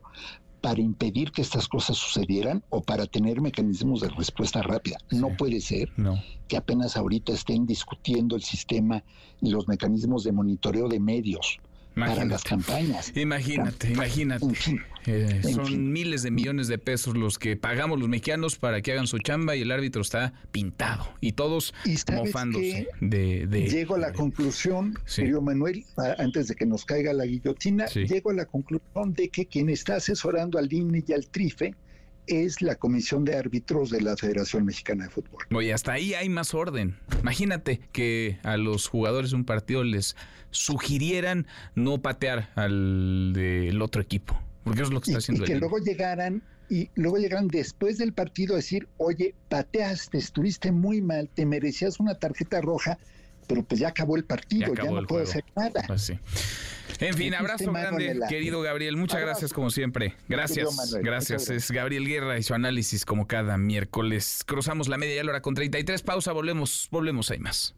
para 0.65 0.81
impedir 0.81 1.31
que 1.31 1.43
estas 1.43 1.69
cosas 1.69 1.99
sucedieran 1.99 2.65
o 2.71 2.81
para 2.83 3.05
tener 3.05 3.43
mecanismos 3.43 4.01
de 4.01 4.09
respuesta 4.09 4.63
rápida. 4.63 4.97
No 5.11 5.37
puede 5.37 5.61
ser 5.61 5.91
No. 5.99 6.19
que 6.49 6.57
apenas 6.57 6.97
ahorita 6.97 7.35
estén 7.35 7.67
discutiendo 7.67 8.35
el 8.35 8.43
sistema 8.43 9.05
y 9.43 9.51
los 9.51 9.69
mecanismos 9.69 10.25
de 10.25 10.33
monitoreo 10.33 10.89
de 10.89 11.01
medios 11.01 11.59
para 11.95 12.25
las 12.25 12.43
campañas. 12.45 13.13
Imagínate, 13.15 13.93
imagínate. 13.93 14.43
En 14.47 14.55
fin, 14.55 14.81
Eh, 15.07 15.41
son 15.53 15.67
fin. 15.67 15.93
miles 15.93 16.23
de 16.23 16.31
millones 16.31 16.69
de 16.69 16.79
pesos 16.79 17.17
los 17.17 17.39
que 17.39 17.57
pagamos 17.57 17.99
los 18.01 18.09
mexicanos 18.09 18.57
para 18.57 18.81
que 18.83 18.93
hagan 18.93 19.07
su 19.07 19.19
chamba 19.19 19.55
y 19.57 19.63
el 19.63 19.71
árbitro 19.71 20.03
está 20.03 20.33
pintado 20.53 21.07
y 21.21 21.33
todos 21.33 21.75
¿Y 21.85 21.97
mofándose 22.13 22.89
qué? 23.01 23.07
de, 23.07 23.47
de- 23.47 23.69
Llego 23.69 23.97
a 23.97 23.99
la 23.99 24.13
conclusión, 24.13 24.99
Sí. 25.05 25.23
querido 25.23 25.43
Manuel, 25.43 25.85
antes 26.19 26.49
de 26.49 26.55
que 26.55 26.67
nos 26.67 26.85
caiga 26.85 27.13
la 27.13 27.27
guillotina, 27.27 27.87
Sí. 27.89 28.07
llego 28.07 28.31
a 28.31 28.35
la 28.35 28.47
conclusión 28.47 29.13
de 29.13 29.29
que 29.29 29.47
quien 29.47 29.69
está 29.69 29.97
asesorando 29.97 30.59
al 30.59 30.73
INE 30.73 31.05
y 31.07 31.13
al 31.13 31.27
TRIFE 31.27 31.75
es 32.27 32.63
la 32.63 32.77
Comisión 32.77 33.27
de 33.27 33.37
Árbitros 33.37 33.91
de 33.91 34.01
la 34.01 34.17
Federación 34.17 34.65
Mexicana 34.65 35.05
de 35.05 35.11
Fútbol. 35.11 35.45
Oye, 35.55 35.75
hasta 35.75 35.93
ahí 35.93 36.15
hay 36.15 36.31
más 36.31 36.55
orden. 36.55 36.97
Imagínate 37.21 37.81
que 37.93 38.39
a 38.43 38.57
los 38.57 38.89
jugadores 38.89 39.31
de 39.33 39.37
un 39.37 39.45
partido 39.45 39.85
les 39.85 40.17
sugirieran 40.51 41.47
no 41.75 42.01
patear 42.01 42.51
al 42.55 43.33
del 43.35 43.83
otro 43.83 44.01
equipo. 44.01 44.41
Porque 44.65 44.81
eso 44.81 44.89
es 44.89 44.95
lo 44.95 45.01
que 45.01 45.11
Y, 45.11 45.15
está 45.15 45.19
y 45.19 45.23
haciendo 45.23 45.45
que 45.45 45.53
el 45.53 45.59
INE. 45.59 45.69
luego 45.69 45.79
llegaran 45.85 46.43
y 46.71 46.89
luego 46.95 47.19
llegaran 47.19 47.49
después 47.49 47.99
del 47.99 48.13
partido 48.15 48.55
a 48.55 48.57
decir, 48.57 48.89
oye, 48.97 49.35
pateaste, 49.51 50.17
estuviste 50.19 50.73
muy 50.73 51.03
mal, 51.03 51.29
te 51.33 51.45
merecías 51.47 52.01
una 52.01 52.15
tarjeta 52.19 52.61
roja, 52.63 52.99
pero 53.47 53.63
pues 53.63 53.81
ya 53.81 53.89
acabó 53.89 54.17
el 54.17 54.25
partido, 54.25 54.75
Ya 54.75 54.85
no 54.85 54.91
puedo 54.91 55.07
juego. 55.07 55.23
hacer 55.29 55.45
nada. 55.55 55.85
Pues 55.87 56.03
sí. 56.03 56.19
En 57.01 57.13
fin, 57.15 57.35
abrazo 57.35 57.73
grande, 57.73 58.19
querido 58.29 58.63
Gabriel. 58.63 58.97
Muchas 58.97 59.17
Abrazo. 59.17 59.31
gracias 59.33 59.53
como 59.53 59.69
siempre. 59.71 60.15
Gracias, 60.29 60.75
Manuel, 60.75 61.03
gracias. 61.05 61.51
Es 61.51 61.71
Gabriel 61.71 62.07
Guerra 62.07 62.39
y 62.39 62.43
su 62.45 62.55
análisis 62.55 63.05
como 63.05 63.27
cada 63.27 63.59
miércoles. 63.59 64.43
Cruzamos 64.47 64.89
la 64.89 64.97
media 64.97 65.21
y 65.21 65.25
la 65.25 65.31
hora 65.33 65.43
con 65.43 65.55
33. 65.55 66.03
Pausa, 66.03 66.33
volvemos, 66.33 66.89
volvemos, 66.93 67.31
hay 67.33 67.41
más. 67.41 67.75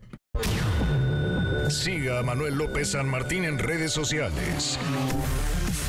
Siga 1.70 2.20
a 2.20 2.22
Manuel 2.22 2.56
López 2.56 2.88
San 2.90 3.08
Martín 3.08 3.44
en 3.44 3.58
redes 3.58 3.90
sociales. 3.92 4.78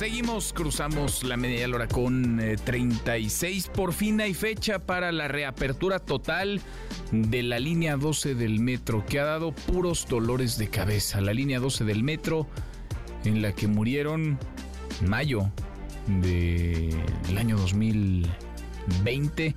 Seguimos, 0.00 0.54
cruzamos 0.54 1.24
la 1.24 1.36
media 1.36 1.68
hora 1.68 1.86
con 1.86 2.40
eh, 2.40 2.56
36. 2.56 3.68
Por 3.68 3.92
fin 3.92 4.18
hay 4.22 4.32
fecha 4.32 4.78
para 4.78 5.12
la 5.12 5.28
reapertura 5.28 5.98
total 5.98 6.62
de 7.12 7.42
la 7.42 7.58
línea 7.58 7.98
12 7.98 8.34
del 8.34 8.60
metro, 8.60 9.04
que 9.04 9.20
ha 9.20 9.26
dado 9.26 9.52
puros 9.52 10.06
dolores 10.08 10.56
de 10.56 10.70
cabeza. 10.70 11.20
La 11.20 11.34
línea 11.34 11.60
12 11.60 11.84
del 11.84 12.02
metro, 12.02 12.46
en 13.26 13.42
la 13.42 13.52
que 13.52 13.68
murieron 13.68 14.38
mayo 15.06 15.50
del 16.06 17.36
año 17.36 17.58
2020 17.58 19.54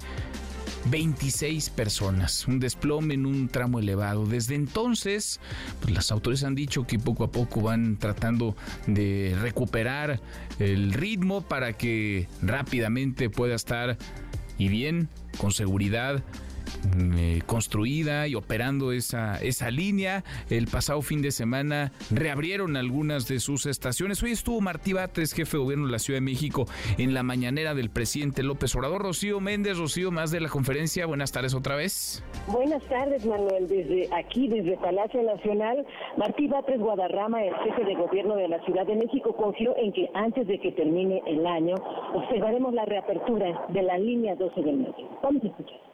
26 0.85 1.69
personas, 1.69 2.47
un 2.47 2.59
desplome 2.59 3.13
en 3.13 3.25
un 3.25 3.47
tramo 3.47 3.79
elevado. 3.79 4.25
Desde 4.25 4.55
entonces, 4.55 5.39
pues 5.81 5.93
las 5.93 6.11
autoridades 6.11 6.43
han 6.43 6.55
dicho 6.55 6.85
que 6.85 6.99
poco 6.99 7.23
a 7.23 7.31
poco 7.31 7.61
van 7.61 7.97
tratando 7.97 8.55
de 8.87 9.35
recuperar 9.41 10.21
el 10.59 10.93
ritmo 10.93 11.41
para 11.41 11.73
que 11.73 12.27
rápidamente 12.41 13.29
pueda 13.29 13.55
estar 13.55 13.97
y 14.57 14.67
bien, 14.67 15.09
con 15.37 15.51
seguridad, 15.51 16.23
eh, 17.15 17.41
construida 17.45 18.27
y 18.27 18.35
operando 18.35 18.91
esa, 18.91 19.37
esa 19.41 19.71
línea. 19.71 20.23
El 20.49 20.67
pasado 20.67 21.01
fin 21.01 21.21
de 21.21 21.31
semana 21.31 21.91
reabrieron 22.11 22.77
algunas 22.77 23.27
de 23.27 23.39
sus 23.39 23.65
estaciones. 23.65 24.21
Hoy 24.23 24.31
estuvo 24.31 24.61
Martí 24.61 24.93
Batres, 24.93 25.33
jefe 25.33 25.57
de 25.57 25.63
gobierno 25.63 25.85
de 25.85 25.91
la 25.91 25.99
Ciudad 25.99 26.17
de 26.17 26.25
México, 26.25 26.65
en 26.97 27.13
la 27.13 27.23
mañanera 27.23 27.73
del 27.73 27.89
presidente 27.89 28.43
López 28.43 28.75
Obrador. 28.75 29.01
Rocío 29.01 29.39
Méndez, 29.39 29.77
Rocío, 29.77 30.11
más 30.11 30.31
de 30.31 30.41
la 30.41 30.49
conferencia. 30.49 31.05
Buenas 31.05 31.31
tardes 31.31 31.53
otra 31.53 31.75
vez. 31.75 32.23
Buenas 32.47 32.83
tardes, 32.83 33.25
Manuel. 33.25 33.67
Desde 33.67 34.09
aquí, 34.13 34.47
desde 34.47 34.77
Palacio 34.77 35.23
Nacional, 35.23 35.85
Martí 36.17 36.47
Batres 36.47 36.79
Guadarrama, 36.79 37.43
el 37.43 37.55
jefe 37.63 37.83
de 37.85 37.95
gobierno 37.95 38.35
de 38.35 38.47
la 38.47 38.63
Ciudad 38.65 38.85
de 38.85 38.95
México, 38.95 39.35
confió 39.35 39.75
en 39.77 39.93
que 39.93 40.09
antes 40.13 40.47
de 40.47 40.59
que 40.59 40.71
termine 40.71 41.21
el 41.27 41.45
año, 41.45 41.75
observaremos 42.13 42.73
la 42.73 42.85
reapertura 42.85 43.65
de 43.69 43.81
la 43.81 43.97
línea 43.97 44.35
12 44.35 44.61
del 44.61 44.77
metro. 44.77 45.19
Vamos 45.21 45.43
a 45.43 45.47
escuchar. 45.47 45.92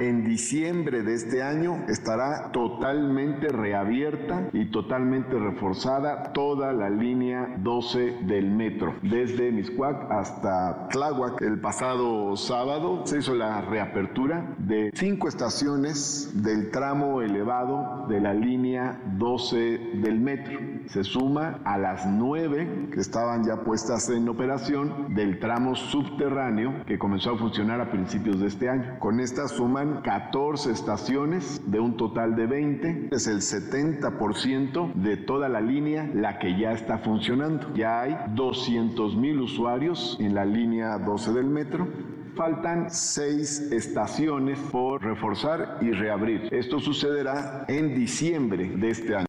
En 0.00 0.24
diciembre 0.24 1.02
de 1.02 1.14
este 1.14 1.42
año 1.42 1.84
estará 1.88 2.52
totalmente 2.52 3.48
reabierta 3.48 4.48
y 4.52 4.66
totalmente 4.66 5.36
reforzada 5.36 6.32
toda 6.32 6.72
la 6.72 6.88
línea 6.88 7.56
12 7.58 8.18
del 8.22 8.48
metro, 8.48 8.94
desde 9.02 9.50
Miscuac 9.50 10.08
hasta 10.08 10.88
Tláhuac. 10.90 11.42
El 11.42 11.60
pasado 11.60 12.36
sábado 12.36 13.04
se 13.06 13.18
hizo 13.18 13.34
la 13.34 13.60
reapertura 13.62 14.54
de 14.58 14.92
cinco 14.94 15.26
estaciones 15.26 16.30
del 16.44 16.70
tramo 16.70 17.20
elevado 17.20 18.06
de 18.08 18.20
la 18.20 18.34
línea 18.34 19.00
12 19.16 19.56
del 19.94 20.20
metro. 20.20 20.60
Se 20.86 21.02
suma 21.02 21.58
a 21.64 21.76
las 21.76 22.06
nueve 22.06 22.88
que 22.92 23.00
estaban 23.00 23.44
ya 23.44 23.64
puestas 23.64 24.08
en 24.10 24.28
operación 24.28 25.14
del 25.14 25.40
tramo 25.40 25.74
subterráneo 25.74 26.84
que 26.86 26.98
comenzó 26.98 27.32
a 27.32 27.38
funcionar 27.38 27.80
a 27.80 27.90
principios 27.90 28.38
de 28.38 28.46
este 28.46 28.68
año. 28.68 28.98
Con 29.00 29.18
esta 29.18 29.48
suma 29.88 30.02
14 30.02 30.72
estaciones 30.72 31.60
de 31.70 31.80
un 31.80 31.96
total 31.96 32.36
de 32.36 32.46
20. 32.46 33.08
Es 33.10 33.26
el 33.26 33.38
70% 33.38 34.92
de 34.94 35.16
toda 35.16 35.48
la 35.48 35.60
línea 35.60 36.10
la 36.14 36.38
que 36.38 36.58
ya 36.58 36.72
está 36.72 36.98
funcionando. 36.98 37.72
Ya 37.74 38.02
hay 38.02 38.16
200 38.34 39.16
mil 39.16 39.40
usuarios 39.40 40.16
en 40.20 40.34
la 40.34 40.44
línea 40.44 40.98
12 40.98 41.32
del 41.32 41.46
metro 41.46 41.88
faltan 42.36 42.88
seis 42.88 43.72
estaciones 43.72 44.60
por 44.70 45.02
reforzar 45.02 45.78
y 45.80 45.90
reabrir. 45.90 46.48
Esto 46.52 46.78
sucederá 46.78 47.64
en 47.66 47.96
diciembre 47.96 48.68
de 48.76 48.90
este 48.90 49.16
año. 49.16 49.26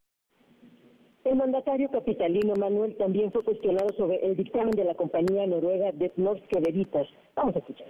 El 1.23 1.35
mandatario 1.35 1.89
capitalino 1.89 2.53
Manuel 2.55 2.95
también 2.97 3.31
fue 3.31 3.43
cuestionado 3.43 3.89
sobre 3.97 4.23
el 4.23 4.35
dictamen 4.35 4.71
de 4.71 4.83
la 4.83 4.93
compañía 4.93 5.47
noruega 5.47 5.91
Detnorske 5.91 6.59
Veritas. 6.59 7.07
Vamos 7.35 7.55
a 7.55 7.59
escuchar. 7.59 7.87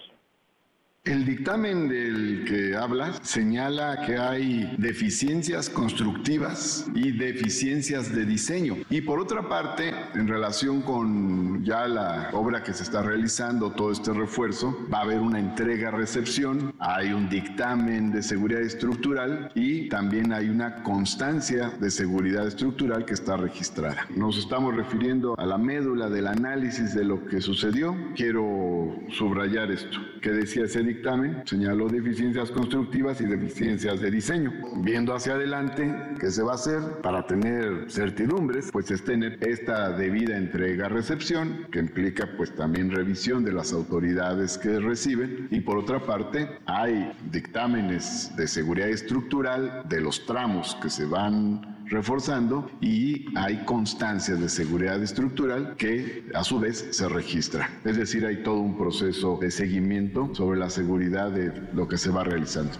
El 1.10 1.26
dictamen 1.26 1.90
del 1.90 2.46
que 2.48 2.76
hablas 2.76 3.20
señala 3.24 4.06
que 4.06 4.20
hay 4.20 4.76
deficiencias 4.78 5.68
constructivas 5.68 6.86
y 6.94 7.12
deficiencias 7.14 8.14
de 8.14 8.26
diseño. 8.26 8.76
Y 8.92 9.02
por 9.02 9.20
otra 9.20 9.50
parte, 9.50 9.92
en 10.14 10.28
relación 10.28 10.84
con 10.84 11.64
ya 11.64 11.88
la 11.88 12.30
obra 12.34 12.62
que 12.62 12.74
se 12.74 12.84
está 12.84 13.02
realizando, 13.02 13.72
todo 13.72 13.92
este 13.92 14.14
refuerzo, 14.14 14.78
va 14.94 15.00
a 15.00 15.02
haber 15.02 15.18
una 15.18 15.40
entrega-recepción, 15.40 16.76
hay 16.78 17.12
un 17.12 17.28
dictamen 17.28 18.12
de 18.12 18.22
seguridad 18.22 18.62
estructural 18.62 19.52
y 19.56 19.90
también 19.90 20.32
hay 20.32 20.48
una 20.48 20.84
constancia 20.84 21.72
de 21.72 21.90
seguridad 21.90 22.46
estructural 22.46 23.06
que 23.06 23.16
está 23.16 23.36
registrada. 23.36 24.06
Nos 24.16 24.38
estamos 24.38 24.76
refiriendo 24.76 25.34
a 25.40 25.48
la 25.48 25.58
médula 25.58 26.08
del 26.08 26.28
análisis 26.28 26.94
de 26.94 27.04
lo 27.04 27.26
que 27.26 27.42
sucedió. 27.42 27.98
Quiero 28.16 28.96
subrayar 29.10 29.72
esto, 29.72 29.98
que 30.22 30.30
decía 30.30 30.66
ese 30.66 30.84
dictamen 30.84 30.99
señaló 31.46 31.88
deficiencias 31.88 32.52
constructivas 32.52 33.22
y 33.22 33.26
deficiencias 33.26 34.00
de 34.00 34.12
diseño. 34.12 34.52
Viendo 34.78 35.14
hacia 35.14 35.34
adelante, 35.34 35.94
¿qué 36.20 36.30
se 36.30 36.44
va 36.44 36.54
a 36.54 36.56
hacer 36.56 36.82
para 37.02 37.26
tener 37.26 37.90
certidumbres? 37.90 38.70
Pues 38.72 38.92
es 38.92 39.04
tener 39.04 39.38
esta 39.42 39.92
debida 39.92 40.38
entrega-recepción, 40.38 41.68
que 41.72 41.80
implica 41.80 42.30
pues 42.38 42.54
también 42.56 42.92
revisión 42.92 43.44
de 43.44 43.54
las 43.54 43.74
autoridades 43.74 44.58
que 44.58 44.80
reciben. 44.80 45.48
Y 45.52 45.62
por 45.62 45.78
otra 45.78 46.00
parte, 46.06 46.50
hay 46.66 47.12
dictámenes 47.32 48.32
de 48.36 48.48
seguridad 48.48 48.90
estructural 48.90 49.84
de 49.88 50.02
los 50.02 50.26
tramos 50.26 50.76
que 50.82 50.90
se 50.90 51.06
van 51.06 51.79
reforzando 51.90 52.70
y 52.82 53.26
hay 53.36 53.64
constancias 53.66 54.40
de 54.40 54.50
seguridad 54.50 55.02
estructural 55.02 55.76
que 55.76 56.24
a 56.34 56.44
su 56.44 56.60
vez 56.60 56.88
se 56.92 57.10
registra. 57.10 57.70
Es 57.84 57.98
decir, 57.98 58.26
hay 58.26 58.44
todo 58.44 58.60
un 58.60 58.78
proceso 58.78 59.38
de 59.42 59.52
seguimiento 59.52 60.34
sobre 60.34 60.60
la 60.60 60.70
seguridad 60.70 61.32
de 61.32 61.52
lo 61.74 61.88
que 61.88 61.98
se 61.98 62.12
va 62.12 62.24
realizando. 62.24 62.72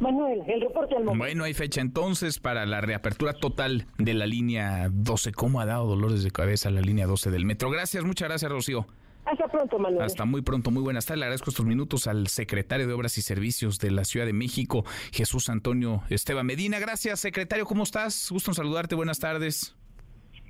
Manuel, 0.00 0.42
el 0.48 0.60
reporte 0.60 0.96
al 0.96 1.04
momento. 1.04 1.24
Bueno, 1.24 1.44
hay 1.44 1.54
fecha 1.54 1.80
entonces 1.80 2.40
para 2.40 2.66
la 2.66 2.80
reapertura 2.80 3.34
total 3.34 3.86
de 3.98 4.14
la 4.14 4.26
línea 4.26 4.88
12. 4.90 5.32
¿Cómo 5.32 5.60
ha 5.60 5.66
dado 5.66 5.86
dolores 5.86 6.24
de 6.24 6.30
cabeza 6.32 6.70
la 6.70 6.80
línea 6.80 7.06
12 7.06 7.30
del 7.30 7.44
metro? 7.44 7.70
Gracias, 7.70 8.04
muchas 8.04 8.28
gracias, 8.28 8.50
Rocío. 8.50 8.86
Hasta 9.24 9.46
pronto, 9.48 9.78
Manuel. 9.78 10.02
Hasta 10.02 10.24
muy 10.24 10.42
pronto, 10.42 10.70
muy 10.70 10.82
buenas 10.82 11.06
tardes. 11.06 11.20
Le 11.20 11.26
agradezco 11.26 11.50
estos 11.50 11.66
minutos 11.66 12.06
al 12.06 12.26
secretario 12.28 12.86
de 12.86 12.92
Obras 12.92 13.18
y 13.18 13.22
Servicios 13.22 13.78
de 13.78 13.90
la 13.90 14.04
Ciudad 14.04 14.26
de 14.26 14.32
México, 14.32 14.84
Jesús 15.12 15.48
Antonio 15.48 16.02
Esteban 16.10 16.46
Medina. 16.46 16.78
Gracias, 16.78 17.20
secretario. 17.20 17.64
¿Cómo 17.66 17.84
estás? 17.84 18.28
Gusto 18.30 18.50
en 18.50 18.54
saludarte. 18.54 18.94
Buenas 18.94 19.18
tardes. 19.18 19.76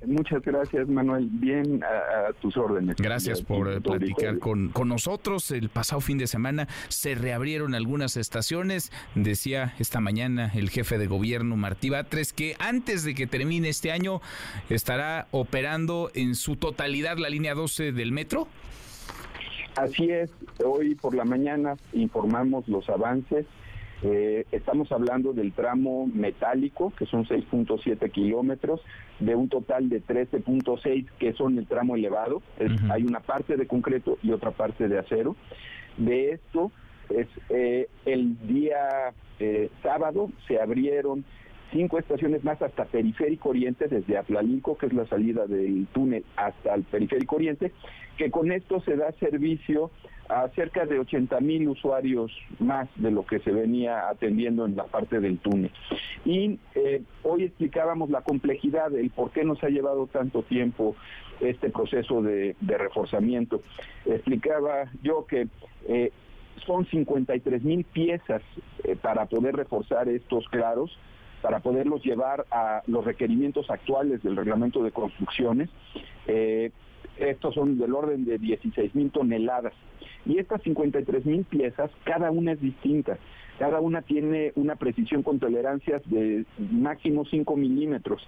Muchas 0.05 0.41
gracias, 0.43 0.87
Manuel. 0.87 1.27
Bien 1.31 1.81
a, 1.83 2.33
tus 2.33 2.57
órdenes. 2.57 2.97
Gracias 2.97 3.41
por 3.41 3.81
platicar 3.81 4.39
con, 4.39 4.69
con, 4.69 4.89
nosotros. 4.89 5.51
El 5.51 5.69
pasado 5.69 6.01
fin 6.01 6.17
de 6.17 6.27
semana 6.27 6.67
se 6.89 7.15
reabrieron 7.15 7.75
algunas 7.75 8.17
estaciones. 8.17 8.91
Decía 9.15 9.73
esta 9.79 9.99
mañana 9.99 10.51
el 10.53 10.69
jefe 10.69 10.97
de 10.97 11.07
gobierno, 11.07 11.55
Martí 11.57 11.89
Batres, 11.89 12.33
que 12.33 12.55
antes 12.59 13.03
de 13.03 13.15
que 13.15 13.27
termine 13.27 13.69
este 13.69 13.91
año 13.91 14.21
estará 14.69 15.27
operando 15.31 16.11
en 16.13 16.35
su 16.35 16.55
totalidad 16.55 17.17
la 17.17 17.29
línea 17.29 17.53
12 17.53 17.91
del 17.91 18.11
metro. 18.11 18.47
Así 19.75 20.09
es. 20.09 20.31
Hoy 20.63 20.95
por 20.95 21.15
la 21.15 21.25
mañana 21.25 21.75
informamos 21.93 22.67
los 22.67 22.87
avances 22.89 23.45
eh, 24.03 24.45
estamos 24.51 24.91
hablando 24.91 25.33
del 25.33 25.53
tramo 25.53 26.07
metálico, 26.07 26.93
que 26.97 27.05
son 27.05 27.25
6.7 27.25 28.11
kilómetros, 28.11 28.81
de 29.19 29.35
un 29.35 29.49
total 29.49 29.89
de 29.89 30.03
13.6 30.03 31.07
que 31.17 31.33
son 31.33 31.57
el 31.57 31.67
tramo 31.67 31.95
elevado. 31.95 32.41
Hay 32.89 33.03
una 33.03 33.21
parte 33.21 33.55
de 33.55 33.67
concreto 33.67 34.17
y 34.21 34.31
otra 34.31 34.51
parte 34.51 34.87
de 34.87 34.99
acero. 34.99 35.35
De 35.97 36.31
esto, 36.31 36.71
es, 37.09 37.27
eh, 37.49 37.87
el 38.05 38.37
día 38.47 39.13
eh, 39.39 39.69
sábado 39.81 40.31
se 40.47 40.59
abrieron 40.59 41.25
cinco 41.73 41.99
estaciones 41.99 42.43
más 42.43 42.61
hasta 42.61 42.85
Periférico 42.85 43.49
Oriente, 43.49 43.87
desde 43.87 44.17
Atlalilco, 44.17 44.77
que 44.77 44.85
es 44.85 44.93
la 44.93 45.05
salida 45.07 45.47
del 45.47 45.87
túnel, 45.87 46.23
hasta 46.37 46.75
el 46.75 46.83
Periférico 46.83 47.35
Oriente, 47.35 47.73
que 48.17 48.31
con 48.31 48.51
esto 48.51 48.79
se 48.81 48.95
da 48.95 49.11
servicio 49.13 49.91
a 50.29 50.47
cerca 50.49 50.85
de 50.85 50.99
80 50.99 51.39
mil 51.41 51.67
usuarios 51.67 52.31
más 52.59 52.87
de 52.95 53.11
lo 53.11 53.25
que 53.25 53.39
se 53.39 53.51
venía 53.51 54.07
atendiendo 54.07 54.65
en 54.65 54.75
la 54.75 54.85
parte 54.85 55.19
del 55.19 55.39
túnel. 55.39 55.71
Y 56.23 56.59
eh, 56.75 57.01
hoy 57.23 57.43
explicábamos 57.43 58.09
la 58.09 58.21
complejidad, 58.21 58.93
el 58.95 59.09
por 59.09 59.31
qué 59.31 59.43
nos 59.43 59.61
ha 59.63 59.69
llevado 59.69 60.07
tanto 60.07 60.43
tiempo 60.43 60.95
este 61.41 61.69
proceso 61.69 62.21
de, 62.21 62.55
reforzamiento. 62.61 63.61
Explicaba 64.05 64.85
yo 65.01 65.25
que 65.25 65.47
eh, 65.87 66.11
son 66.65 66.85
53 66.85 67.63
mil 67.63 67.83
piezas 67.83 68.41
eh, 68.83 68.95
para 68.95 69.25
poder 69.25 69.55
reforzar 69.55 70.07
estos 70.07 70.47
claros 70.47 70.97
para 71.43 71.59
poderlos 71.59 72.01
llevar 72.05 72.45
a 72.51 72.83
los 72.87 73.03
requerimientos 73.03 73.69
actuales 73.69 74.23
del 74.23 74.37
reglamento 74.37 74.81
de 74.81 74.91
construcciones. 74.91 75.69
Eh, 76.25 76.71
estos 77.17 77.53
son 77.53 77.77
del 77.77 77.93
orden 77.93 78.23
de 78.23 78.37
16 78.37 78.95
mil 78.95 79.11
toneladas. 79.11 79.73
Y 80.25 80.39
estas 80.39 80.61
53 80.63 81.25
mil 81.25 81.43
piezas, 81.43 81.91
cada 82.05 82.31
una 82.31 82.53
es 82.53 82.61
distinta. 82.61 83.17
Cada 83.59 83.81
una 83.81 84.01
tiene 84.01 84.53
una 84.55 84.77
precisión 84.77 85.21
con 85.21 85.39
tolerancias 85.39 86.01
de 86.05 86.45
máximo 86.57 87.25
5 87.25 87.57
milímetros. 87.57 88.25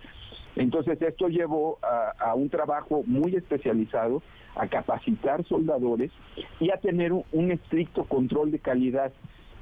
Entonces 0.57 1.01
esto 1.01 1.30
llevó 1.30 1.80
a, 2.20 2.36
un 2.36 2.49
trabajo 2.49 3.03
muy 3.07 3.34
especializado, 3.36 4.24
a 4.55 4.68
capacitar 4.68 5.45
soldadores 5.45 6.11
y 6.59 6.70
a 6.70 6.78
tener 6.78 7.13
un 7.13 7.51
estricto 7.51 8.03
control 8.03 8.51
de 8.51 8.59
calidad 8.59 9.13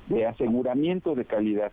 de 0.08 0.26
aseguramiento 0.26 1.14
de 1.14 1.26
calidad 1.26 1.72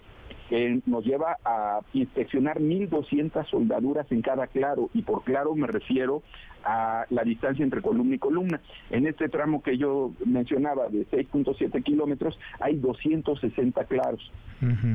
que 0.51 0.81
nos 0.85 1.05
lleva 1.05 1.39
a 1.45 1.79
inspeccionar 1.93 2.59
1.200 2.59 3.49
soldaduras 3.49 4.11
en 4.11 4.21
cada 4.21 4.49
claro, 4.49 4.91
y 4.93 5.03
por 5.03 5.23
claro 5.23 5.55
me 5.55 5.69
refiero 5.69 6.25
a 6.65 7.07
la 7.09 7.23
distancia 7.23 7.63
entre 7.63 7.81
columna 7.81 8.17
y 8.17 8.19
columna. 8.19 8.61
En 8.91 9.07
este 9.07 9.29
tramo 9.29 9.63
que 9.63 9.79
yo 9.79 10.11
mencionaba 10.27 10.89
de 10.89 11.07
6.7 11.07 11.85
kilómetros 11.85 12.37
hay 12.59 12.77
260 12.77 13.85
claros. 13.85 14.31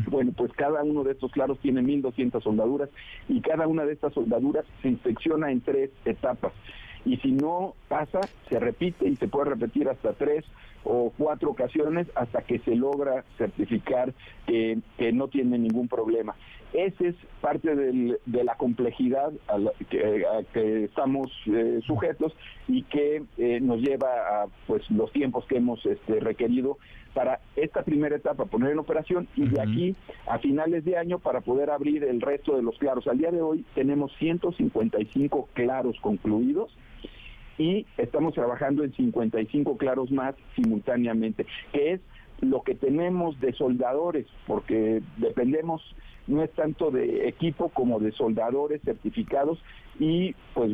Bueno, 0.08 0.32
pues 0.36 0.52
cada 0.52 0.84
uno 0.84 1.04
de 1.04 1.14
estos 1.14 1.32
claros 1.32 1.58
tiene 1.60 1.82
1.200 1.82 2.44
soldaduras 2.44 2.90
y 3.30 3.40
cada 3.40 3.66
una 3.66 3.86
de 3.86 3.94
estas 3.94 4.14
soldaduras 4.14 4.66
se 4.82 4.90
inspecciona 4.90 5.52
en 5.52 5.62
tres 5.62 5.90
etapas. 6.04 6.52
Y 7.06 7.18
si 7.18 7.32
no 7.32 7.76
pasa, 7.88 8.22
se 8.50 8.60
repite 8.60 9.08
y 9.08 9.16
se 9.16 9.28
puede 9.28 9.52
repetir 9.52 9.88
hasta 9.88 10.14
tres 10.14 10.44
o 10.86 11.12
cuatro 11.18 11.50
ocasiones 11.50 12.08
hasta 12.16 12.42
que 12.44 12.60
se 12.60 12.76
logra 12.76 13.24
certificar 13.38 14.14
que, 14.48 14.80
no 15.14 15.28
tiene 15.28 15.58
ningún 15.58 15.88
problema. 15.88 16.36
Esa 16.74 17.08
es 17.08 17.16
parte 17.42 17.76
de 17.76 18.44
la 18.44 18.56
complejidad 18.56 19.32
a, 19.48 19.58
la, 19.58 19.72
que, 19.90 20.84
estamos 20.84 21.32
eh, 21.46 21.80
sujetos 21.86 22.36
y 22.68 22.84
que 22.84 23.24
eh, 23.38 23.60
nos 23.62 23.82
lleva 23.82 24.08
a 24.08 24.48
pues 24.68 24.90
los 24.92 25.12
tiempos 25.12 25.46
que 25.46 25.58
hemos 25.58 25.86
este, 25.86 26.20
requerido 26.20 26.78
para 27.14 27.40
esta 27.56 27.84
primera 27.84 28.16
etapa 28.16 28.46
poner 28.46 28.72
en 28.72 28.80
operación 28.80 29.28
y 29.36 29.48
de 29.48 29.62
aquí 29.62 29.96
a 30.28 30.38
finales 30.40 30.84
de 30.84 30.98
año 30.98 31.20
para 31.20 31.42
poder 31.42 31.70
abrir 31.70 32.04
el 32.04 32.20
resto 32.20 32.56
de 32.56 32.62
los 32.62 32.78
claros. 32.78 33.08
Al 33.08 33.18
día 33.18 33.32
de 33.32 33.42
hoy 33.42 33.66
tenemos 33.74 34.12
155 34.18 35.50
claros 35.54 35.98
concluidos 36.02 36.76
y 37.58 37.86
estamos 37.98 38.34
trabajando 38.34 38.84
en 38.84 38.94
55 38.94 39.78
claros 39.78 40.12
más 40.12 40.36
simultáneamente, 40.56 41.46
que 41.72 41.94
es 41.94 42.02
lo 42.42 42.64
que 42.64 42.76
tenemos 42.76 43.40
de 43.40 43.54
soldadores, 43.54 44.28
porque 44.46 45.02
dependemos 45.18 45.82
no 46.28 46.42
es 46.42 46.52
tanto 46.54 46.92
de 46.92 47.28
equipo 47.28 47.70
como 47.70 48.00
de 48.00 48.12
soldadores 48.12 48.82
certificados 48.82 49.60
y 50.00 50.34
pues 50.54 50.72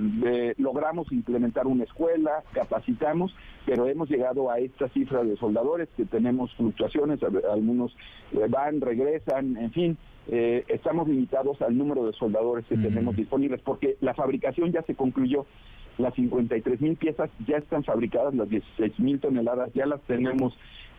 logramos 0.58 1.12
implementar 1.12 1.68
una 1.68 1.84
escuela, 1.84 2.44
capacitamos, 2.54 3.36
pero 3.66 3.88
hemos 3.88 4.10
llegado 4.10 4.50
a 4.50 4.60
esta 4.60 4.88
cifra 4.90 5.24
de 5.24 5.36
soldadores 5.38 5.90
que 5.96 6.06
tenemos 6.06 6.54
fluctuaciones, 6.56 7.20
algunos 7.52 7.96
eh, 8.32 8.48
van, 8.50 8.82
regresan, 8.82 9.58
en 9.58 9.72
fin, 9.72 9.98
eh, 10.30 10.64
estamos 10.68 11.08
limitados 11.08 11.62
al 11.62 11.78
número 11.78 12.06
de 12.06 12.14
soldadores 12.14 12.66
que 12.66 12.78
tenemos 12.78 13.16
disponibles 13.16 13.62
porque 13.62 13.98
la 14.02 14.14
fabricación 14.14 14.72
ya 14.72 14.82
se 14.84 14.96
concluyó 14.96 15.46
las 15.98 16.14
53 16.16 16.82
mil 16.82 16.96
piezas 16.96 17.30
ya 17.48 17.58
están 17.58 17.84
fabricadas, 17.84 18.34
las 18.34 18.50
16 18.50 19.00
mil 19.00 19.20
toneladas 19.20 19.72
ya 19.74 19.86
las 19.86 20.02
tenemos 20.02 20.54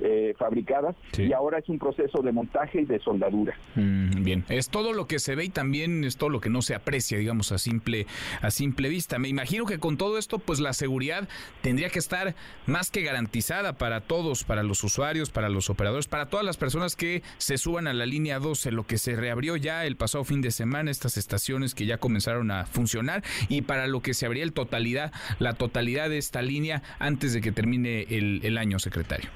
eh, 0.04 0.34
fabricadas 0.38 0.96
y 1.16 1.32
ahora 1.32 1.58
es 1.58 1.68
un 1.68 1.78
proceso 1.78 2.22
de 2.22 2.32
montaje 2.32 2.80
y 2.82 2.84
de 2.84 2.98
soldadura. 3.00 3.54
Mm, 3.74 4.24
bien, 4.24 4.44
es 4.48 4.68
todo 4.68 4.92
lo 4.92 5.06
que 5.06 5.18
se 5.18 5.34
ve 5.34 5.44
y 5.44 5.48
también 5.48 6.04
es 6.04 6.16
todo 6.16 6.30
lo 6.30 6.40
que 6.40 6.50
no 6.50 6.62
se 6.62 6.74
aprecia, 6.74 7.18
digamos, 7.18 7.52
a 7.52 7.58
simple, 7.58 8.06
a 8.40 8.50
simple 8.50 8.88
vista. 8.88 9.18
Me 9.18 9.28
imagino 9.28 9.64
que 9.66 9.78
con 9.78 9.96
todo 9.96 10.18
esto, 10.18 10.38
pues 10.38 10.60
la 10.60 10.72
seguridad 10.72 11.28
tendría 11.60 11.90
que 11.90 11.98
estar 11.98 12.34
más 12.66 12.90
que 12.90 13.02
garantizada 13.02 13.74
para 13.78 14.00
todos, 14.00 14.44
para 14.44 14.62
los 14.62 14.82
usuarios, 14.84 15.30
para 15.30 15.48
los 15.48 15.70
operadores, 15.70 16.08
para 16.08 16.26
todas 16.26 16.44
las 16.44 16.56
personas 16.56 16.96
que 16.96 17.22
se 17.38 17.58
suban 17.58 17.86
a 17.86 17.94
la 17.94 18.06
línea 18.06 18.38
12, 18.38 18.72
lo 18.72 18.86
que 18.86 18.98
se 18.98 19.16
reabrió 19.16 19.56
ya 19.56 19.86
el 19.86 19.96
pasado 19.96 20.24
fin 20.24 20.40
de 20.40 20.50
semana, 20.50 20.90
estas 20.90 21.16
estaciones 21.16 21.74
que 21.74 21.86
ya 21.86 21.98
comenzaron 21.98 22.50
a 22.50 22.66
funcionar 22.66 23.22
y 23.48 23.62
para 23.62 23.86
lo 23.86 24.00
que 24.00 24.14
se 24.14 24.26
abría 24.26 24.42
el 24.42 24.52
totalidad, 24.52 25.12
la 25.38 25.54
totalidad 25.54 26.08
de 26.08 26.18
esta 26.18 26.42
línea 26.42 26.82
antes 26.98 27.32
de 27.32 27.40
que 27.40 27.52
termine 27.52 28.06
el 28.08 28.58
año, 28.58 28.78
secretario. 28.78 29.30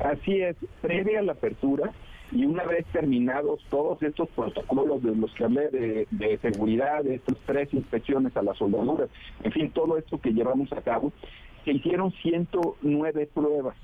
Así 0.00 0.40
es, 0.40 0.56
previa 0.80 1.20
a 1.20 1.22
la 1.22 1.32
apertura 1.32 1.92
y 2.32 2.44
una 2.44 2.64
vez 2.64 2.84
terminados 2.86 3.64
todos 3.70 4.02
estos 4.02 4.28
protocolos 4.30 5.02
de 5.02 5.14
los 5.14 5.32
que 5.34 5.44
hablé 5.44 5.68
de, 5.70 6.38
seguridad, 6.42 7.04
de 7.04 7.16
estas 7.16 7.36
tres 7.46 7.72
inspecciones 7.72 8.36
a 8.36 8.42
las 8.42 8.58
soldaduras, 8.58 9.08
en 9.42 9.52
fin, 9.52 9.70
todo 9.70 9.96
esto 9.96 10.20
que 10.20 10.32
llevamos 10.32 10.72
a 10.72 10.82
cabo, 10.82 11.12
se 11.64 11.72
hicieron 11.72 12.12
109 12.12 13.28
pruebas, 13.32 13.76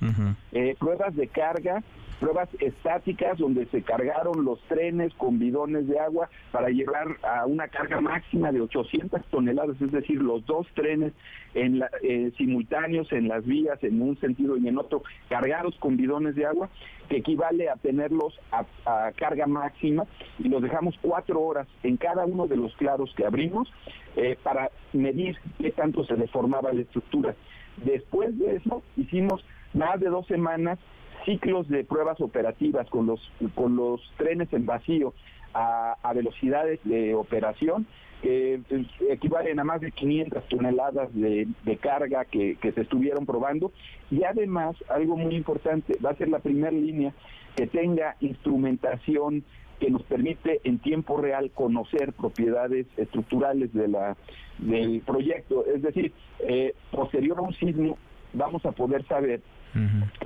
eh, 0.52 0.76
pruebas 0.78 1.14
de 1.16 1.28
carga, 1.28 1.82
pruebas 2.20 2.48
estáticas 2.60 3.38
donde 3.38 3.66
se 3.66 3.82
cargaron 3.82 4.44
los 4.44 4.60
trenes 4.62 5.12
con 5.14 5.38
bidones 5.38 5.86
de 5.88 5.98
agua 5.98 6.28
para 6.50 6.68
llevar 6.68 7.16
a 7.22 7.46
una 7.46 7.68
carga 7.68 8.00
máxima 8.00 8.52
de 8.52 8.60
800 8.60 9.24
toneladas, 9.30 9.80
es 9.80 9.92
decir, 9.92 10.22
los 10.22 10.44
dos 10.46 10.66
trenes 10.74 11.12
en 11.54 11.82
eh, 12.02 12.32
simultáneos 12.36 13.10
en 13.12 13.28
las 13.28 13.44
vías 13.44 13.82
en 13.82 14.00
un 14.00 14.18
sentido 14.20 14.56
y 14.56 14.68
en 14.68 14.78
otro 14.78 15.02
cargados 15.28 15.76
con 15.78 15.96
bidones 15.96 16.34
de 16.34 16.46
agua, 16.46 16.68
que 17.08 17.18
equivale 17.18 17.68
a 17.68 17.76
tenerlos 17.76 18.38
a, 18.50 18.64
carga 19.16 19.46
máxima 19.46 20.04
y 20.38 20.48
los 20.48 20.62
dejamos 20.62 20.94
cuatro 21.02 21.40
horas 21.40 21.66
en 21.82 21.96
cada 21.96 22.24
uno 22.24 22.46
de 22.46 22.56
los 22.56 22.74
claros 22.76 23.12
que 23.16 23.26
abrimos 23.26 23.72
eh, 24.16 24.36
para 24.42 24.70
medir 24.92 25.36
qué 25.58 25.70
tanto 25.70 26.04
se 26.04 26.14
deformaba 26.14 26.72
la 26.72 26.82
estructura. 26.82 27.34
Después 27.84 28.38
de 28.38 28.56
eso 28.56 28.82
hicimos 28.96 29.44
más 29.74 30.00
de 30.00 30.08
dos 30.08 30.26
semanas 30.26 30.78
ciclos 31.24 31.68
de 31.68 31.84
pruebas 31.84 32.20
operativas 32.20 32.88
con 32.90 33.06
los, 33.06 33.32
con 33.54 33.76
los 33.76 34.00
trenes 34.16 34.52
en 34.52 34.66
vacío 34.66 35.14
a, 35.54 36.12
velocidades 36.14 36.80
de 36.84 37.14
operación 37.14 37.86
que 38.22 38.60
pues, 38.68 38.86
equivalen 39.10 39.58
a 39.58 39.64
más 39.64 39.80
de 39.80 39.90
500 39.90 40.48
toneladas 40.48 41.08
de, 41.12 41.46
carga 41.80 42.24
que, 42.24 42.56
se 42.62 42.80
estuvieron 42.80 43.26
probando. 43.26 43.72
Y 44.10 44.22
además, 44.24 44.76
algo 44.88 45.16
muy 45.16 45.34
importante, 45.34 45.98
va 46.04 46.10
a 46.10 46.16
ser 46.16 46.28
la 46.28 46.38
primera 46.38 46.70
línea 46.70 47.12
que 47.56 47.66
tenga 47.66 48.16
instrumentación 48.20 49.44
que 49.80 49.90
nos 49.90 50.02
permite 50.04 50.60
en 50.62 50.78
tiempo 50.78 51.16
real 51.16 51.50
conocer 51.50 52.12
propiedades 52.12 52.86
estructurales 52.96 53.72
de 53.74 53.88
la, 53.88 54.16
del 54.58 55.00
proyecto. 55.00 55.66
Es 55.66 55.82
decir, 55.82 56.12
eh, 56.38 56.74
posterior 56.92 57.38
a 57.38 57.42
un 57.42 57.54
sismo 57.54 57.98
vamos 58.32 58.64
a 58.64 58.72
poder 58.72 59.04
saber 59.06 59.42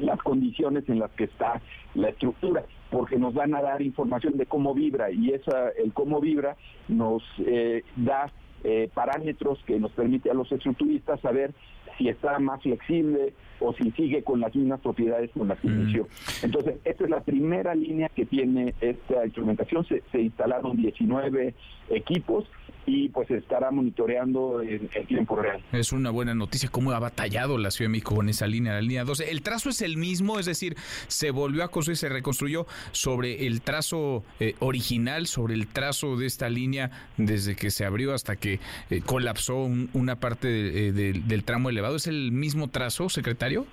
las 0.01 0.19
condiciones 0.23 0.89
en 0.89 0.99
las 0.99 1.11
que 1.13 1.25
está 1.25 1.61
la 1.95 2.09
estructura, 2.09 2.65
porque 2.91 3.17
nos 3.19 3.35
van 3.35 3.55
a 3.55 3.63
dar 3.63 3.83
información 3.83 4.37
de 4.37 4.47
cómo 4.47 4.75
vibra 4.75 5.11
y 5.11 5.33
esa, 5.33 5.71
el 5.71 5.93
cómo 5.93 6.21
vibra 6.21 6.57
nos 6.89 7.23
eh, 7.39 7.85
da 7.97 8.31
eh, 8.65 8.91
parámetros 8.93 9.59
que 9.67 9.79
nos 9.79 9.93
permite 9.93 10.31
a 10.31 10.35
los 10.35 10.51
estructuristas 10.51 11.21
saber 11.21 11.53
si 11.99 12.09
está 12.09 12.39
más 12.39 12.63
flexible 12.63 13.33
o 13.61 13.73
si 13.75 13.91
sigue 13.93 14.23
con 14.23 14.41
las 14.41 14.55
mismas 14.55 14.81
propiedades 14.81 15.31
con 15.31 15.49
las 15.49 15.59
que 15.61 15.69
inició. 15.69 16.09
Entonces, 16.43 16.77
esta 16.85 17.05
es 17.05 17.11
la 17.11 17.21
primera 17.21 17.75
línea 17.75 18.09
que 18.11 18.27
tiene 18.27 18.75
esta 18.81 19.25
instrumentación. 19.25 19.85
Se, 19.87 20.03
se 20.13 20.21
instalaron 20.21 20.77
19 20.77 21.55
equipos 21.91 22.45
y 22.87 23.09
pues 23.09 23.31
estará 23.31 23.71
monitoreando 23.71 24.63
en, 24.63 24.89
tiempo 25.07 25.37
real. 25.37 25.61
Es 25.73 25.93
una 25.93 26.11
buena 26.11 26.35
noticia 26.35 26.69
cómo 26.69 26.93
ha 26.93 26.99
batallado 26.99 27.59
la 27.59 27.71
Ciudad 27.71 27.89
de 27.89 27.93
México 27.93 28.15
con 28.15 28.29
esa 28.29 28.47
línea, 28.47 28.75
la 28.75 28.81
línea 28.81 29.05
12. 29.05 29.31
El 29.31 29.43
trazo 29.43 29.69
es 29.69 29.83
el 29.83 29.97
mismo, 29.97 30.39
es 30.39 30.47
decir, 30.47 30.77
se 31.09 31.33
volvió 31.33 31.65
a 31.65 31.69
construir, 31.69 31.97
se 31.97 32.09
reconstruyó 32.09 32.67
sobre 32.93 33.47
el 33.47 33.61
trazo 33.61 34.25
eh, 34.39 34.55
original, 34.61 35.27
sobre 35.27 35.55
el 35.55 35.67
trazo 35.67 36.17
de 36.17 36.27
esta 36.27 36.49
línea 36.49 36.91
desde 37.17 37.57
que 37.57 37.71
se 37.71 37.85
abrió 37.85 38.15
hasta 38.15 38.37
que 38.37 38.61
eh, 38.91 39.03
colapsó 39.05 39.69
una 39.93 40.17
parte 40.17 40.89
eh, 40.89 40.93
del 40.93 41.45
tramo 41.45 41.71
elevado. 41.71 41.86
¿Es 41.95 42.07
el 42.07 42.33
mismo 42.33 42.69
trazo, 42.69 43.09
secretario? 43.09 43.67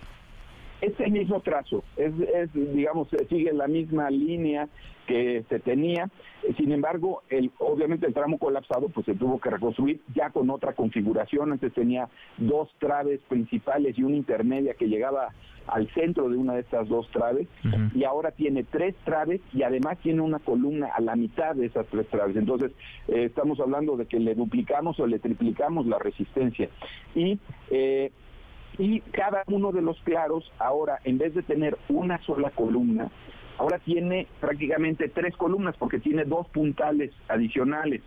Es 0.81 0.99
el 0.99 1.11
mismo 1.11 1.39
trazo, 1.39 1.83
es, 1.95 2.11
es 2.35 2.49
digamos, 2.53 3.07
sigue 3.29 3.53
la 3.53 3.67
misma 3.67 4.09
línea 4.09 4.67
que 5.07 5.43
se 5.49 5.59
tenía. 5.59 6.09
Sin 6.57 6.71
embargo, 6.71 7.23
el, 7.29 7.51
obviamente 7.59 8.05
el 8.05 8.13
tramo 8.13 8.37
colapsado 8.37 8.89
pues 8.89 9.05
se 9.05 9.15
tuvo 9.15 9.39
que 9.39 9.49
reconstruir 9.49 10.01
ya 10.13 10.29
con 10.29 10.49
otra 10.49 10.73
configuración. 10.73 11.51
Antes 11.51 11.73
tenía 11.73 12.09
dos 12.37 12.69
traves 12.79 13.21
principales 13.27 13.97
y 13.97 14.03
una 14.03 14.15
intermedia 14.15 14.73
que 14.73 14.87
llegaba 14.87 15.29
al 15.67 15.87
centro 15.93 16.27
de 16.27 16.35
una 16.35 16.55
de 16.55 16.59
estas 16.59 16.89
dos 16.89 17.07
traves 17.11 17.47
y 17.95 18.03
ahora 18.03 18.31
tiene 18.31 18.65
tres 18.65 18.95
traves 19.05 19.39
y 19.53 19.63
además 19.63 19.97
tiene 19.99 20.19
una 20.19 20.39
columna 20.39 20.87
a 20.93 20.99
la 20.99 21.15
mitad 21.15 21.55
de 21.55 21.67
esas 21.67 21.87
tres 21.87 22.07
traves. 22.07 22.35
Entonces, 22.35 22.71
eh, 23.07 23.23
estamos 23.25 23.59
hablando 23.61 23.95
de 23.95 24.05
que 24.05 24.19
le 24.19 24.35
duplicamos 24.35 24.99
o 24.99 25.07
le 25.07 25.19
triplicamos 25.19 25.85
la 25.85 25.99
resistencia. 25.99 26.69
Y 27.15 27.39
eh, 27.71 28.11
y 28.77 29.01
cada 29.01 29.43
uno 29.47 29.71
de 29.71 29.81
los 29.81 29.99
claros 30.01 30.51
ahora, 30.57 30.99
en 31.03 31.17
vez 31.17 31.33
de 31.35 31.43
tener 31.43 31.77
una 31.89 32.19
sola 32.23 32.49
columna, 32.49 33.11
ahora 33.57 33.79
tiene 33.79 34.27
prácticamente 34.39 35.09
tres 35.09 35.35
columnas 35.37 35.75
porque 35.77 35.99
tiene 35.99 36.25
dos 36.25 36.47
puntales 36.49 37.11
adicionales. 37.27 38.01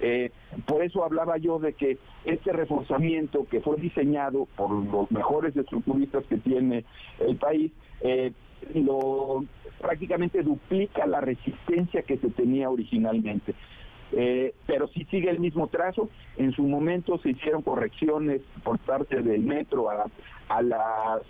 Eh, 0.00 0.30
por 0.66 0.82
eso 0.82 1.04
hablaba 1.04 1.38
yo 1.38 1.58
de 1.58 1.72
que 1.72 1.98
este 2.24 2.52
reforzamiento 2.52 3.46
que 3.50 3.60
fue 3.60 3.76
diseñado 3.76 4.46
por 4.56 4.70
los 4.70 5.10
mejores 5.10 5.56
estructuristas 5.56 6.24
que 6.26 6.36
tiene 6.36 6.84
el 7.18 7.36
país, 7.36 7.72
eh, 8.02 8.32
lo 8.74 9.44
prácticamente 9.80 10.42
duplica 10.42 11.06
la 11.06 11.20
resistencia 11.20 12.02
que 12.02 12.18
se 12.18 12.30
tenía 12.30 12.70
originalmente. 12.70 13.54
Eh, 14.12 14.54
pero 14.66 14.88
si 14.88 15.04
sigue 15.06 15.30
el 15.30 15.38
mismo 15.38 15.66
trazo. 15.68 16.08
En 16.36 16.52
su 16.52 16.62
momento 16.62 17.18
se 17.18 17.30
hicieron 17.30 17.62
correcciones 17.62 18.40
por 18.62 18.78
parte 18.78 19.22
del 19.22 19.42
metro 19.42 19.90
a 19.90 20.62
las 20.62 21.22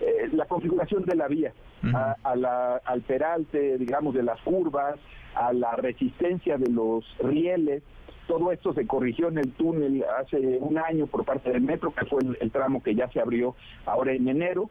eh, 0.00 0.28
la 0.32 0.46
configuración 0.46 1.04
de 1.04 1.14
la 1.14 1.28
vía, 1.28 1.52
a, 2.22 2.36
la, 2.36 2.76
al 2.76 3.02
peralte, 3.02 3.78
digamos, 3.78 4.14
de 4.14 4.22
las 4.22 4.40
curvas, 4.42 4.98
a 5.34 5.52
la 5.52 5.76
resistencia 5.76 6.58
de 6.58 6.70
los 6.70 7.04
rieles. 7.20 7.82
Todo 8.26 8.52
esto 8.52 8.72
se 8.72 8.86
corrigió 8.86 9.28
en 9.28 9.38
el 9.38 9.52
túnel 9.52 10.04
hace 10.18 10.38
un 10.60 10.78
año 10.78 11.06
por 11.06 11.24
parte 11.24 11.50
del 11.50 11.62
metro, 11.62 11.92
que 11.92 12.06
fue 12.06 12.20
el 12.40 12.50
tramo 12.50 12.82
que 12.82 12.94
ya 12.94 13.10
se 13.10 13.20
abrió 13.20 13.54
ahora 13.86 14.12
en 14.12 14.28
enero. 14.28 14.70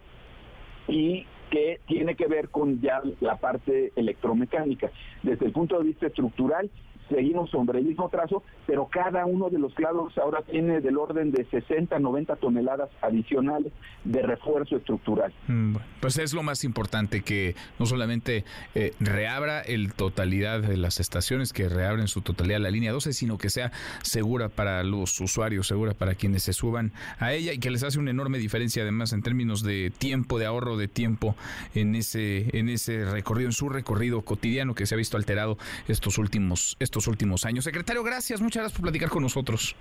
Y 0.88 1.25
que 1.49 1.80
tiene 1.88 2.15
que 2.15 2.27
ver 2.27 2.49
con 2.49 2.80
ya 2.82 3.01
la 3.19 3.38
parte 3.38 3.91
electromecánica. 3.95 4.91
Desde 5.23 5.47
el 5.47 5.51
punto 5.51 5.77
de 5.77 5.86
vista 5.86 6.07
estructural, 6.07 6.69
seguimos 7.10 7.49
sobre 7.49 7.80
el 7.80 7.86
mismo 7.86 8.10
trazo, 8.10 8.43
pero 8.66 8.88
cada 8.88 9.26
uno 9.26 9.49
de 9.49 9.60
los 9.60 9.74
clavos 9.74 10.18
ahora 10.18 10.41
tiene 10.43 10.82
del 10.82 10.97
orden 10.97 11.32
de 11.32 11.45
60, 11.45 11.99
90 11.99 12.36
toneladas 12.38 12.89
adicionales 13.01 13.74
de 14.03 14.22
refuerzo 14.22 14.78
estructural. 14.78 15.34
Mm, 15.47 15.76
pues 15.99 16.18
es 16.18 16.34
lo 16.34 16.43
más 16.43 16.64
importante 16.64 17.22
que 17.22 17.55
no 17.80 17.86
solamente 17.86 18.45
eh, 18.76 18.93
reabra 18.99 19.62
el 19.62 19.93
totalidad 19.93 20.62
de 20.62 20.78
las 20.78 20.99
estaciones, 20.99 21.53
que 21.53 21.70
reabren 21.70 22.07
su 22.07 22.22
totalidad 22.22 22.60
la 22.60 22.72
línea 22.72 22.91
12, 22.91 23.14
sino 23.14 23.38
que 23.38 23.49
sea 23.49 23.72
segura 24.01 24.49
para 24.49 24.84
los 24.84 25.20
usuarios, 25.20 25.68
segura 25.68 25.93
para 25.93 26.16
quienes 26.16 26.43
se 26.43 26.53
suban 26.53 26.91
a 27.18 27.34
ella 27.34 27.53
y 27.53 27.60
que 27.60 27.72
les 27.72 27.84
hace 27.84 27.99
una 27.99 28.12
enorme 28.12 28.38
diferencia 28.38 28.84
además 28.84 29.14
en 29.14 29.22
términos 29.22 29.64
de 29.64 29.91
tiempo, 29.97 30.39
de 30.39 30.45
ahorro 30.45 30.78
de 30.78 30.88
tiempo 30.88 31.36
en 31.76 31.95
ese 31.95 32.57
en 32.57 32.70
ese 32.70 33.05
recorrido, 33.05 33.49
en 33.49 33.53
su 33.53 33.70
recorrido 33.70 34.22
cotidiano 34.22 34.76
que 34.76 34.86
se 34.86 34.95
ha 34.95 34.97
visto 34.97 35.18
alterado 35.18 35.57
estos 35.88 36.18
últimos 36.18 36.78
estos 36.80 36.99
últimos 37.08 37.45
años. 37.45 37.64
Secretario, 37.64 38.04
gracias, 38.04 38.41
muchas 38.41 38.62
gracias 38.62 38.78
por 38.78 38.84
platicar 38.84 39.10
con 39.10 39.24
nosotros. 39.24 39.76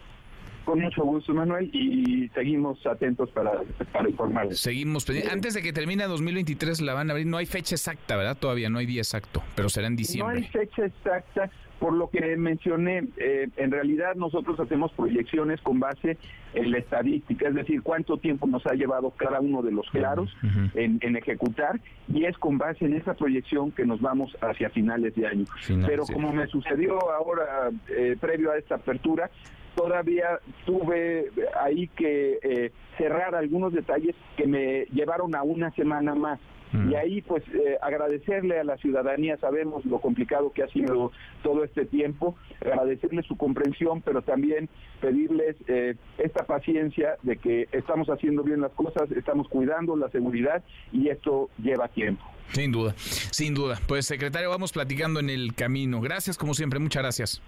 Con 0.64 0.80
mucho 0.80 1.02
gusto, 1.02 1.32
Manuel, 1.32 1.70
y 1.72 2.28
seguimos 2.34 2.84
atentos 2.86 3.30
para, 3.30 3.52
para 3.90 4.10
informarles. 4.10 4.60
Seguimos 4.60 5.06
Antes 5.30 5.54
de 5.54 5.62
que 5.62 5.72
termine 5.72 6.04
2023 6.04 6.82
la 6.82 6.92
van 6.92 7.08
a 7.08 7.12
abrir. 7.12 7.26
No 7.26 7.38
hay 7.38 7.46
fecha 7.46 7.74
exacta, 7.74 8.16
¿verdad? 8.16 8.36
Todavía 8.36 8.68
no 8.68 8.78
hay 8.78 8.84
día 8.84 9.00
exacto, 9.00 9.42
pero 9.56 9.70
será 9.70 9.86
en 9.86 9.96
diciembre. 9.96 10.40
No 10.40 10.46
hay 10.46 10.50
fecha 10.52 10.84
exacta. 10.84 11.50
Por 11.78 11.92
lo 11.92 12.10
que 12.10 12.36
mencioné, 12.36 13.04
eh, 13.18 13.48
en 13.56 13.70
realidad 13.70 14.16
nosotros 14.16 14.58
hacemos 14.58 14.92
proyecciones 14.92 15.60
con 15.60 15.78
base 15.78 16.18
en 16.54 16.72
la 16.72 16.78
estadística, 16.78 17.48
es 17.48 17.54
decir, 17.54 17.82
cuánto 17.82 18.16
tiempo 18.16 18.46
nos 18.46 18.66
ha 18.66 18.74
llevado 18.74 19.10
cada 19.10 19.40
uno 19.40 19.62
de 19.62 19.70
los 19.70 19.88
claros 19.90 20.34
en, 20.74 21.16
ejecutar, 21.16 21.80
y 22.12 22.24
es 22.24 22.36
con 22.38 22.58
base 22.58 22.84
en 22.84 22.94
esa 22.94 23.14
proyección 23.14 23.70
que 23.70 23.84
nos 23.84 24.00
vamos 24.00 24.36
hacia 24.40 24.70
finales 24.70 25.14
de 25.14 25.26
año. 25.26 25.44
Pero 25.86 26.04
como 26.04 26.32
me 26.32 26.46
sucedió 26.48 26.98
ahora, 27.12 27.70
eh, 27.88 28.16
previo 28.20 28.50
a 28.50 28.58
esta 28.58 28.76
apertura, 28.76 29.30
todavía 29.78 30.40
tuve 30.66 31.30
ahí 31.60 31.86
que 31.88 32.38
eh, 32.42 32.72
cerrar 32.96 33.36
algunos 33.36 33.72
detalles 33.72 34.16
que 34.36 34.46
me 34.46 34.86
llevaron 34.86 35.36
a 35.36 35.44
una 35.44 35.70
semana 35.72 36.14
más. 36.16 36.40
Mm. 36.72 36.90
Y 36.90 36.94
ahí 36.94 37.22
pues 37.22 37.42
eh, 37.48 37.78
agradecerle 37.80 38.58
a 38.58 38.64
la 38.64 38.76
ciudadanía, 38.76 39.36
sabemos 39.38 39.84
lo 39.84 40.00
complicado 40.00 40.52
que 40.52 40.62
ha 40.62 40.68
sido 40.68 41.12
todo 41.42 41.64
este 41.64 41.84
tiempo, 41.86 42.36
agradecerle 42.60 43.22
su 43.22 43.36
comprensión, 43.36 44.02
pero 44.02 44.22
también 44.22 44.68
pedirles 45.00 45.56
eh, 45.66 45.94
esta 46.18 46.44
paciencia 46.44 47.16
de 47.22 47.36
que 47.36 47.68
estamos 47.72 48.08
haciendo 48.08 48.42
bien 48.42 48.60
las 48.60 48.72
cosas, 48.72 49.10
estamos 49.12 49.48
cuidando 49.48 49.96
la 49.96 50.10
seguridad 50.10 50.62
y 50.92 51.08
esto 51.08 51.50
lleva 51.62 51.88
tiempo. 51.88 52.24
Sin 52.52 52.72
duda, 52.72 52.94
sin 52.96 53.54
duda. 53.54 53.78
Pues 53.86 54.06
secretario, 54.06 54.48
vamos 54.48 54.72
platicando 54.72 55.20
en 55.20 55.28
el 55.28 55.54
camino. 55.54 56.00
Gracias 56.00 56.38
como 56.38 56.54
siempre, 56.54 56.78
muchas 56.78 57.02
gracias. 57.02 57.42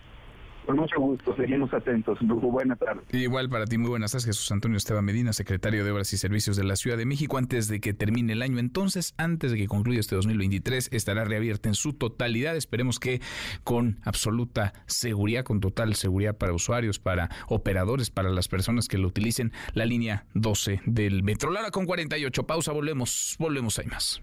Con 0.70 0.78
mucho 0.78 1.00
gusto, 1.00 1.34
seguimos 1.34 1.74
atentos. 1.74 2.16
Buenas 2.20 2.78
tardes. 2.78 3.02
Igual 3.12 3.48
para 3.48 3.64
ti, 3.64 3.76
muy 3.76 3.90
buenas 3.90 4.12
tardes, 4.12 4.26
Jesús 4.26 4.52
Antonio 4.52 4.76
Esteban 4.76 5.04
Medina, 5.04 5.32
secretario 5.32 5.84
de 5.84 5.90
Obras 5.90 6.12
y 6.12 6.16
Servicios 6.16 6.56
de 6.56 6.62
la 6.62 6.76
Ciudad 6.76 6.96
de 6.96 7.06
México. 7.06 7.38
Antes 7.38 7.66
de 7.66 7.80
que 7.80 7.92
termine 7.92 8.34
el 8.34 8.40
año, 8.40 8.60
entonces, 8.60 9.12
antes 9.16 9.50
de 9.50 9.58
que 9.58 9.66
concluya 9.66 9.98
este 9.98 10.14
2023, 10.14 10.90
estará 10.92 11.24
reabierta 11.24 11.68
en 11.68 11.74
su 11.74 11.94
totalidad. 11.94 12.54
Esperemos 12.54 13.00
que 13.00 13.20
con 13.64 13.98
absoluta 14.04 14.72
seguridad, 14.86 15.42
con 15.42 15.58
total 15.58 15.96
seguridad 15.96 16.38
para 16.38 16.52
usuarios, 16.52 17.00
para 17.00 17.30
operadores, 17.48 18.10
para 18.10 18.30
las 18.30 18.46
personas 18.46 18.86
que 18.86 18.96
lo 18.96 19.08
utilicen, 19.08 19.50
la 19.74 19.86
línea 19.86 20.26
12 20.34 20.82
del 20.86 21.24
metro. 21.24 21.50
Lara 21.50 21.72
con 21.72 21.84
48. 21.84 22.46
Pausa, 22.46 22.70
volvemos, 22.70 23.34
volvemos, 23.40 23.76
hay 23.80 23.86
más. 23.86 24.22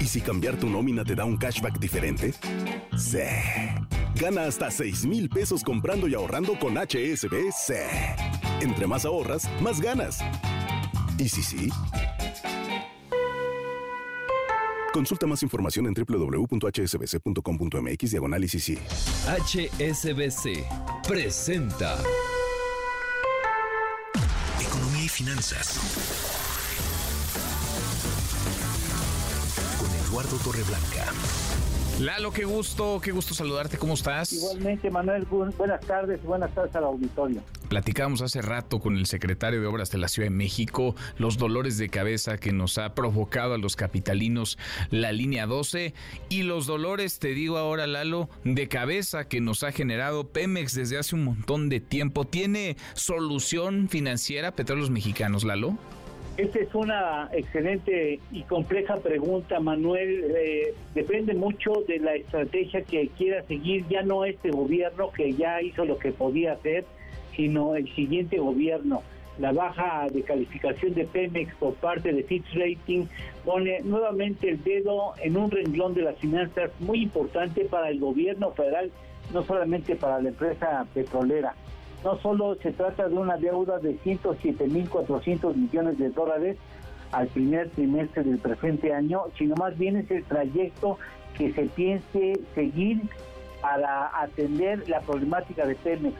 ¿Y 0.00 0.06
si 0.06 0.20
cambiar 0.20 0.56
tu 0.56 0.68
nómina 0.68 1.04
te 1.04 1.14
da 1.14 1.24
un 1.24 1.36
cashback 1.36 1.78
diferente? 1.78 2.34
Sí. 2.96 3.18
Gana 4.16 4.44
hasta 4.44 4.70
6 4.70 5.06
mil 5.06 5.28
pesos 5.28 5.64
comprando 5.64 6.06
y 6.08 6.14
ahorrando 6.14 6.58
con 6.58 6.76
HSBC. 6.76 7.74
Entre 8.60 8.86
más 8.86 9.04
ahorras, 9.04 9.50
más 9.60 9.80
ganas. 9.80 10.20
¿Y 11.18 11.28
si 11.28 11.42
sí? 11.42 11.68
Consulta 14.92 15.26
más 15.26 15.42
información 15.42 15.88
en 15.88 15.94
www.hsbc.com.mx 15.94 18.10
diagonal 18.12 18.44
HSBC 18.44 20.48
presenta 21.08 21.98
Economía 24.60 25.04
y 25.04 25.08
Finanzas 25.08 25.80
Eduardo 30.24 30.38
Torreblanca. 30.38 31.12
Lalo, 32.00 32.32
qué 32.32 32.44
gusto, 32.44 33.00
qué 33.00 33.12
gusto 33.12 33.34
saludarte, 33.34 33.76
¿cómo 33.76 33.94
estás? 33.94 34.32
Igualmente, 34.32 34.90
Manuel, 34.90 35.26
buenas 35.26 35.80
tardes, 35.86 36.22
buenas 36.24 36.52
tardes 36.52 36.74
al 36.74 36.84
auditorio. 36.84 37.40
Platicamos 37.68 38.22
hace 38.22 38.42
rato 38.42 38.80
con 38.80 38.96
el 38.96 39.06
secretario 39.06 39.60
de 39.60 39.66
Obras 39.66 39.90
de 39.90 39.98
la 39.98 40.08
Ciudad 40.08 40.26
de 40.26 40.34
México 40.34 40.96
los 41.18 41.36
dolores 41.38 41.78
de 41.78 41.88
cabeza 41.88 42.38
que 42.38 42.52
nos 42.52 42.78
ha 42.78 42.94
provocado 42.94 43.54
a 43.54 43.58
los 43.58 43.76
capitalinos 43.76 44.58
la 44.90 45.12
línea 45.12 45.46
12 45.46 45.94
y 46.30 46.42
los 46.42 46.66
dolores, 46.66 47.18
te 47.18 47.28
digo 47.28 47.58
ahora, 47.58 47.86
Lalo, 47.86 48.28
de 48.44 48.66
cabeza 48.68 49.28
que 49.28 49.40
nos 49.40 49.62
ha 49.62 49.72
generado 49.72 50.28
Pemex 50.28 50.74
desde 50.74 50.98
hace 50.98 51.14
un 51.14 51.24
montón 51.24 51.68
de 51.68 51.80
tiempo. 51.80 52.24
¿Tiene 52.24 52.76
solución 52.94 53.88
financiera 53.88 54.52
Petróleos 54.52 54.90
Mexicanos, 54.90 55.44
Lalo? 55.44 55.78
Esta 56.36 56.58
es 56.58 56.74
una 56.74 57.28
excelente 57.32 58.18
y 58.32 58.42
compleja 58.42 58.96
pregunta, 58.96 59.60
Manuel. 59.60 60.34
Eh, 60.36 60.74
depende 60.92 61.32
mucho 61.32 61.84
de 61.86 62.00
la 62.00 62.16
estrategia 62.16 62.82
que 62.82 63.08
quiera 63.16 63.44
seguir 63.44 63.86
ya 63.88 64.02
no 64.02 64.24
este 64.24 64.50
gobierno 64.50 65.12
que 65.12 65.32
ya 65.34 65.62
hizo 65.62 65.84
lo 65.84 65.96
que 65.96 66.10
podía 66.10 66.54
hacer, 66.54 66.84
sino 67.36 67.76
el 67.76 67.88
siguiente 67.94 68.38
gobierno. 68.38 69.02
la 69.38 69.52
baja 69.52 70.06
de 70.12 70.22
calificación 70.22 70.94
de 70.94 71.04
Pemex 71.06 71.52
por 71.56 71.74
parte 71.74 72.12
de 72.12 72.22
Fitch 72.22 72.46
Rating 72.54 73.06
pone 73.44 73.80
nuevamente 73.80 74.48
el 74.48 74.62
dedo 74.62 75.12
en 75.20 75.36
un 75.36 75.50
renglón 75.50 75.92
de 75.92 76.02
las 76.02 76.16
finanzas 76.18 76.70
muy 76.78 77.02
importante 77.02 77.64
para 77.64 77.90
el 77.90 77.98
gobierno 77.98 78.52
federal, 78.52 78.92
no 79.32 79.42
solamente 79.42 79.96
para 79.96 80.20
la 80.20 80.28
empresa 80.28 80.86
petrolera. 80.94 81.54
No 82.04 82.18
solo 82.18 82.54
se 82.56 82.70
trata 82.72 83.08
de 83.08 83.14
una 83.14 83.38
deuda 83.38 83.78
de 83.78 83.98
107.400 84.00 85.54
millones 85.56 85.98
de 85.98 86.10
dólares 86.10 86.58
al 87.12 87.28
primer 87.28 87.70
trimestre 87.70 88.22
del 88.24 88.38
presente 88.38 88.92
año, 88.92 89.22
sino 89.38 89.54
más 89.56 89.76
bien 89.78 89.96
es 89.96 90.10
el 90.10 90.22
trayecto 90.24 90.98
que 91.38 91.52
se 91.54 91.62
piense 91.62 92.40
seguir 92.54 93.00
para 93.62 94.20
atender 94.20 94.86
la 94.86 95.00
problemática 95.00 95.64
de 95.64 95.76
Pemex 95.76 96.14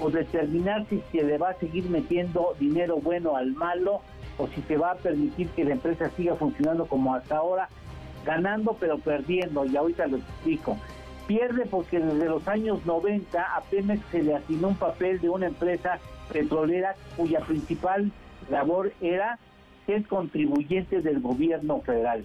o 0.00 0.10
determinar 0.10 0.86
si 0.88 1.02
se 1.12 1.22
le 1.22 1.36
va 1.36 1.50
a 1.50 1.54
seguir 1.54 1.90
metiendo 1.90 2.54
dinero 2.58 2.96
bueno 2.96 3.36
al 3.36 3.52
malo 3.52 4.00
o 4.38 4.46
si 4.48 4.62
se 4.62 4.78
va 4.78 4.92
a 4.92 4.94
permitir 4.94 5.48
que 5.50 5.64
la 5.64 5.72
empresa 5.72 6.10
siga 6.16 6.34
funcionando 6.36 6.86
como 6.86 7.14
hasta 7.14 7.36
ahora, 7.36 7.68
ganando 8.24 8.74
pero 8.80 8.98
perdiendo, 8.98 9.66
y 9.66 9.76
ahorita 9.76 10.06
lo 10.06 10.16
explico. 10.16 10.78
Pierde 11.30 11.64
porque 11.64 12.00
desde 12.00 12.28
los 12.28 12.48
años 12.48 12.84
90 12.84 13.40
a 13.40 13.60
Pemex 13.60 14.04
se 14.10 14.20
le 14.20 14.34
asignó 14.34 14.66
un 14.66 14.74
papel 14.74 15.20
de 15.20 15.28
una 15.28 15.46
empresa 15.46 16.00
petrolera 16.32 16.96
cuya 17.16 17.38
principal 17.38 18.10
labor 18.50 18.92
era 19.00 19.38
ser 19.86 20.04
contribuyente 20.08 21.02
del 21.02 21.20
gobierno 21.20 21.82
federal. 21.82 22.24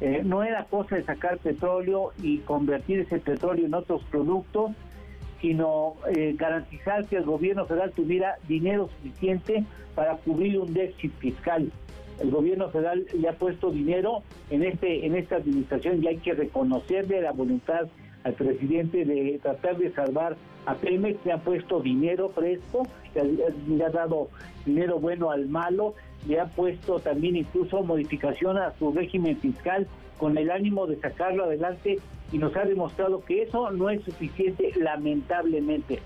Eh, 0.00 0.22
no 0.24 0.44
era 0.44 0.66
cosa 0.66 0.94
de 0.94 1.02
sacar 1.02 1.38
petróleo 1.38 2.12
y 2.22 2.38
convertir 2.42 3.00
ese 3.00 3.18
petróleo 3.18 3.66
en 3.66 3.74
otros 3.74 4.04
productos, 4.04 4.70
sino 5.40 5.96
eh, 6.14 6.36
garantizar 6.38 7.06
que 7.06 7.16
el 7.16 7.24
gobierno 7.24 7.66
federal 7.66 7.90
tuviera 7.90 8.36
dinero 8.46 8.88
suficiente 8.88 9.64
para 9.96 10.14
cubrir 10.18 10.60
un 10.60 10.72
déficit 10.72 11.12
fiscal. 11.18 11.72
El 12.20 12.30
gobierno 12.30 12.68
federal 12.68 13.04
le 13.18 13.28
ha 13.28 13.32
puesto 13.32 13.72
dinero 13.72 14.22
en 14.48 14.62
este 14.62 15.04
en 15.04 15.16
esta 15.16 15.34
administración 15.34 16.04
y 16.04 16.06
hay 16.06 16.18
que 16.18 16.34
reconocerle 16.34 17.20
la 17.20 17.32
voluntad 17.32 17.88
al 18.24 18.32
presidente 18.32 19.04
de 19.04 19.38
tratar 19.42 19.76
de 19.76 19.92
salvar 19.92 20.36
a 20.66 20.74
Pemex, 20.74 21.24
le 21.24 21.32
ha 21.32 21.38
puesto 21.38 21.80
dinero 21.80 22.30
fresco, 22.30 22.86
le 23.14 23.84
ha 23.84 23.90
dado 23.90 24.28
dinero 24.64 24.98
bueno 24.98 25.30
al 25.30 25.46
malo, 25.46 25.94
le 26.26 26.40
ha 26.40 26.46
puesto 26.46 26.98
también 27.00 27.36
incluso 27.36 27.82
modificación 27.82 28.56
a 28.56 28.72
su 28.78 28.92
régimen 28.92 29.36
fiscal 29.36 29.86
con 30.18 30.38
el 30.38 30.50
ánimo 30.50 30.86
de 30.86 30.96
sacarlo 30.96 31.44
adelante 31.44 31.98
y 32.32 32.38
nos 32.38 32.56
ha 32.56 32.64
demostrado 32.64 33.22
que 33.24 33.42
eso 33.42 33.70
no 33.70 33.90
es 33.90 34.02
suficiente, 34.02 34.72
lamentablemente. 34.76 36.00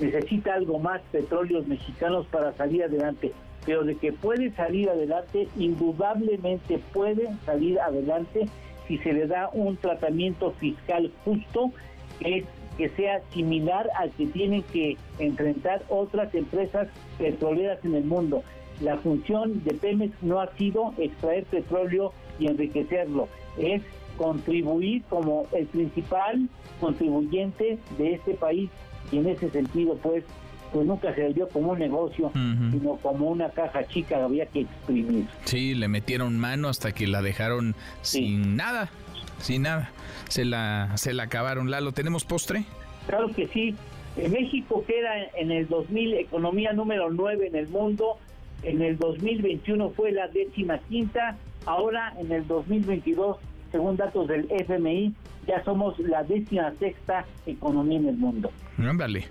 Necesita 0.00 0.54
algo 0.54 0.78
más 0.78 1.00
petróleos 1.12 1.68
mexicanos 1.68 2.26
para 2.26 2.52
salir 2.54 2.82
adelante, 2.82 3.32
pero 3.64 3.84
de 3.84 3.94
que 3.94 4.12
puede 4.12 4.50
salir 4.52 4.90
adelante, 4.90 5.46
indudablemente 5.56 6.80
puede 6.92 7.28
salir 7.44 7.78
adelante 7.78 8.48
si 8.90 8.98
se 8.98 9.12
le 9.12 9.28
da 9.28 9.48
un 9.52 9.76
tratamiento 9.76 10.50
fiscal 10.58 11.12
justo, 11.24 11.70
que, 12.18 12.44
que 12.76 12.88
sea 12.88 13.22
similar 13.32 13.88
al 13.96 14.10
que 14.10 14.26
tienen 14.26 14.64
que 14.64 14.96
enfrentar 15.20 15.84
otras 15.88 16.34
empresas 16.34 16.88
petroleras 17.16 17.78
en 17.84 17.94
el 17.94 18.02
mundo. 18.02 18.42
La 18.80 18.96
función 18.96 19.62
de 19.62 19.74
Pemex 19.74 20.20
no 20.22 20.40
ha 20.40 20.52
sido 20.56 20.92
extraer 20.98 21.44
petróleo 21.44 22.12
y 22.40 22.48
enriquecerlo, 22.48 23.28
es 23.58 23.80
contribuir 24.16 25.04
como 25.08 25.46
el 25.52 25.66
principal 25.66 26.48
contribuyente 26.80 27.78
de 27.96 28.14
este 28.14 28.34
país 28.34 28.70
y 29.12 29.18
en 29.18 29.28
ese 29.28 29.50
sentido 29.50 29.94
pues 30.02 30.24
pues 30.72 30.86
nunca 30.86 31.14
se 31.14 31.28
vio 31.32 31.48
como 31.48 31.72
un 31.72 31.78
negocio, 31.78 32.30
sino 32.34 32.96
como 32.96 33.28
una 33.28 33.50
caja 33.50 33.86
chica 33.86 34.16
que 34.16 34.22
había 34.22 34.46
que 34.46 34.60
exprimir. 34.60 35.26
Sí, 35.44 35.74
le 35.74 35.88
metieron 35.88 36.38
mano 36.38 36.68
hasta 36.68 36.92
que 36.92 37.06
la 37.06 37.22
dejaron 37.22 37.74
sin 38.02 38.56
nada, 38.56 38.90
sin 39.38 39.62
nada. 39.62 39.90
Se 40.28 40.44
la, 40.44 40.96
se 40.96 41.12
la 41.12 41.24
acabaron. 41.24 41.70
Lalo, 41.70 41.92
¿tenemos 41.92 42.24
postre? 42.24 42.64
Claro 43.06 43.28
que 43.34 43.48
sí. 43.48 43.74
En 44.16 44.32
México 44.32 44.84
queda 44.86 45.10
en 45.36 45.50
el 45.50 45.68
2000 45.68 46.14
economía 46.14 46.72
número 46.72 47.10
9 47.10 47.48
en 47.48 47.56
el 47.56 47.68
mundo. 47.68 48.18
En 48.62 48.82
el 48.82 48.98
2021 48.98 49.90
fue 49.90 50.12
la 50.12 50.28
décima 50.28 50.78
quinta. 50.78 51.36
Ahora 51.66 52.12
en 52.18 52.32
el 52.32 52.46
2022 52.46 53.36
según 53.70 53.96
datos 53.96 54.28
del 54.28 54.50
FMI, 54.50 55.14
ya 55.46 55.62
somos 55.64 55.98
la 55.98 56.22
décima 56.24 56.72
sexta 56.78 57.24
economía 57.46 57.98
en 57.98 58.08
el 58.08 58.16
mundo. 58.16 58.50
Ándale. 58.78 59.24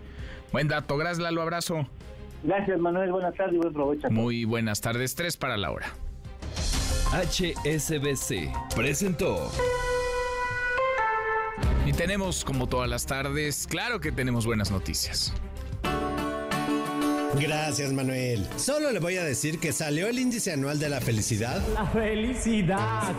Buen 0.52 0.68
dato. 0.68 0.98
Gracias, 0.98 1.20
Lalo. 1.20 1.42
Abrazo. 1.42 1.88
Gracias, 2.44 2.80
Manuel. 2.80 3.12
Buenas 3.12 3.36
tardes 3.36 3.56
y 3.56 3.58
buen 3.58 3.74
provecho. 3.74 4.10
Muy 4.10 4.46
buenas 4.46 4.82
tardes. 4.82 5.16
Tres 5.16 5.38
para 5.38 5.58
la 5.58 5.72
hora. 5.72 5.88
HSBC 7.12 8.52
presentó. 8.76 9.52
Y 11.86 11.94
tenemos, 11.94 12.46
como 12.46 12.68
todas 12.68 12.88
las 12.88 13.06
tardes, 13.06 13.66
claro 13.68 14.00
que 14.00 14.12
tenemos 14.12 14.46
buenas 14.46 14.70
noticias. 14.70 15.34
Gracias, 17.38 17.94
Manuel. 17.94 18.48
Solo 18.58 18.92
le 18.92 19.00
voy 19.00 19.18
a 19.18 19.24
decir 19.24 19.60
que 19.60 19.72
salió 19.72 20.08
el 20.08 20.20
índice 20.20 20.52
anual 20.52 20.80
de 20.80 20.90
la 20.90 21.00
felicidad. 21.00 21.62
La 21.74 21.86
felicidad, 21.86 23.14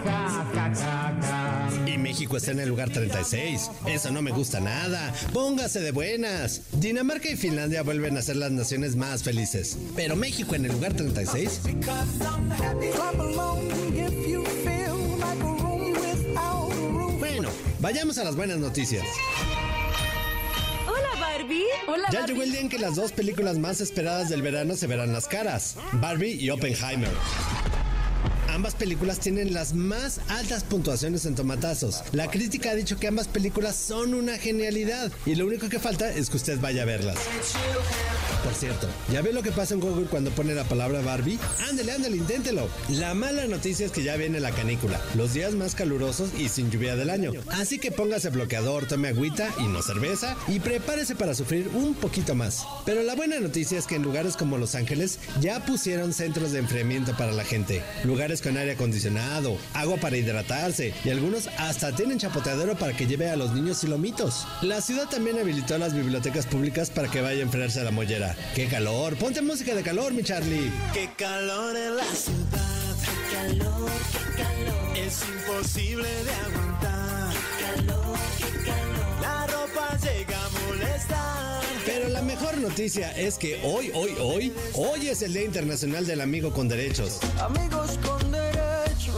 Y 1.86 1.96
México 1.98 2.36
está 2.36 2.50
en 2.50 2.61
el 2.61 2.68
lugar 2.68 2.90
36. 2.90 3.70
Eso 3.86 4.11
no 4.11 4.20
me 4.22 4.32
gusta 4.32 4.61
nada. 4.61 5.12
Póngase 5.32 5.80
de 5.80 5.92
buenas. 5.92 6.62
Dinamarca 6.72 7.30
y 7.30 7.36
Finlandia 7.36 7.82
vuelven 7.82 8.16
a 8.16 8.22
ser 8.22 8.36
las 8.36 8.50
naciones 8.50 8.96
más 8.96 9.22
felices. 9.22 9.78
Pero 9.94 10.16
México 10.16 10.54
en 10.54 10.64
el 10.66 10.72
lugar 10.72 10.94
36. 10.94 11.61
Bueno, 17.18 17.48
vayamos 17.80 18.18
a 18.18 18.24
las 18.24 18.36
buenas 18.36 18.58
noticias. 18.58 19.04
Hola, 21.86 22.09
ya 22.11 22.26
llegó 22.26 22.43
el 22.43 22.51
día 22.51 22.61
en 22.61 22.68
que 22.68 22.78
las 22.78 22.97
dos 22.97 23.12
películas 23.12 23.59
más 23.59 23.80
esperadas 23.80 24.28
del 24.28 24.43
verano 24.43 24.76
se 24.76 24.86
verán 24.86 25.12
las 25.12 25.26
caras: 25.26 25.76
Barbie 25.93 26.32
y 26.32 26.51
Oppenheimer. 26.51 27.11
Ambas 28.53 28.74
películas 28.74 29.20
tienen 29.20 29.55
las 29.55 29.74
más 29.74 30.20
altas 30.28 30.64
puntuaciones 30.64 31.24
en 31.24 31.36
tomatazos. 31.36 32.03
La 32.12 32.28
crítica 32.28 32.70
ha 32.70 32.74
dicho 32.74 32.98
que 32.98 33.07
ambas 33.07 33.28
películas 33.28 33.76
son 33.76 34.12
una 34.12 34.38
genialidad 34.38 35.12
y 35.24 35.36
lo 35.36 35.46
único 35.46 35.68
que 35.68 35.78
falta 35.78 36.12
es 36.12 36.28
que 36.30 36.36
usted 36.36 36.59
vaya 36.61 36.82
a 36.82 36.86
verlas. 36.86 37.16
Por 38.42 38.55
cierto, 38.55 38.88
¿ya 39.12 39.22
ve 39.22 39.32
lo 39.32 39.42
que 39.42 39.53
pasa 39.53 39.74
en 39.74 39.80
Google 39.80 40.07
cuando 40.07 40.30
pone 40.30 40.55
la 40.55 40.64
palabra 40.64 41.01
Barbie? 41.01 41.38
Ándale, 41.68 41.92
ándale, 41.92 42.16
inténtelo. 42.16 42.68
La 42.88 43.14
mala 43.14 43.46
noticia 43.46 43.86
es 43.86 43.92
que 43.92 44.03
ya 44.03 44.16
viene 44.16 44.40
la 44.40 44.51
canícula, 44.51 45.01
los 45.14 45.34
días 45.34 45.55
más 45.55 45.74
calurosos 45.74 46.30
y 46.36 46.48
sin 46.48 46.70
lluvia 46.70 46.96
del 46.96 47.11
año. 47.11 47.32
Así 47.51 47.78
que 47.78 47.92
póngase 47.92 48.30
bloqueador, 48.30 48.86
tome 48.86 49.09
agüita 49.09 49.48
y 49.59 49.68
no 49.68 49.82
cerveza 49.82 50.36
y 50.48 50.59
prepárese 50.59 51.14
para 51.14 51.34
sufrir 51.34 51.68
un 51.74 51.94
poquito 51.94 52.34
más. 52.34 52.64
Pero 52.84 53.03
la 53.03 53.14
buena 53.14 53.38
noticia 53.38 53.78
es 53.78 53.86
que 53.86 53.96
en 53.96 54.03
lugares 54.03 54.36
como 54.36 54.59
Los 54.59 54.74
Ángeles 54.74 55.18
ya 55.40 55.64
pusieron 55.64 56.12
centros 56.12 56.53
de 56.53 56.59
enfriamiento 56.59 57.16
para 57.16 57.32
la 57.32 57.44
gente. 57.44 57.82
Lugares 58.05 58.39
con 58.41 58.57
aire 58.57 58.72
acondicionado, 58.72 59.57
agua 59.74 59.97
para 59.97 60.16
hidratarse 60.16 60.95
y 61.05 61.11
algunos 61.11 61.49
hasta 61.59 61.95
tienen 61.95 62.18
chapoteadero 62.18 62.76
para 62.76 62.97
que 62.97 63.07
lleve 63.07 63.30
a 63.30 63.36
los 63.36 63.53
niños 63.53 63.82
y 63.84 63.86
lomitos. 63.86 64.47
La 64.62 64.80
ciudad 64.80 65.09
también 65.09 65.38
habilitó 65.38 65.78
las 65.78 65.95
bibliotecas 65.95 66.47
públicas 66.47 66.91
para 66.91 67.09
que 67.09 67.20
vaya 67.20 67.41
a 67.41 67.43
enfriarse 67.43 67.80
a 67.80 67.84
la 67.84 67.91
mollera. 67.91 68.36
¡Qué 68.55 68.66
calor! 68.66 69.16
Ponte 69.16 69.43
música 69.43 69.74
de 69.74 69.82
calor, 69.82 70.12
mi 70.12 70.22
Charlie. 70.22 70.70
¡Qué 70.93 71.11
calor 71.16 71.76
en 71.76 71.97
la 71.97 72.05
ciudad! 72.05 72.97
¡Qué 73.05 73.36
calor, 73.36 73.91
qué 74.12 74.43
calor! 74.43 74.97
Es 74.97 75.22
imposible 75.22 76.09
de 76.09 76.32
aguantar. 76.32 77.32
¡Qué 77.59 77.86
calor, 77.86 78.18
qué 78.38 78.70
calor! 78.70 79.20
La 79.20 79.47
ropa 79.47 79.97
llega 79.99 80.38
a 80.38 80.51
molestar. 80.66 81.59
Pero 81.87 82.09
la 82.09 82.22
mejor 82.22 82.59
noticia 82.59 83.11
es 83.16 83.39
que 83.39 83.61
hoy, 83.64 83.91
hoy, 83.95 84.14
hoy, 84.20 84.53
hoy 84.74 85.09
es 85.09 85.22
el 85.22 85.33
Día 85.33 85.45
Internacional 85.45 86.07
del 86.07 86.20
Amigo 86.20 86.53
con 86.53 86.68
Derechos. 86.68 87.20
Amigos 87.41 87.99
con 88.05 88.31
derechos 88.31 89.16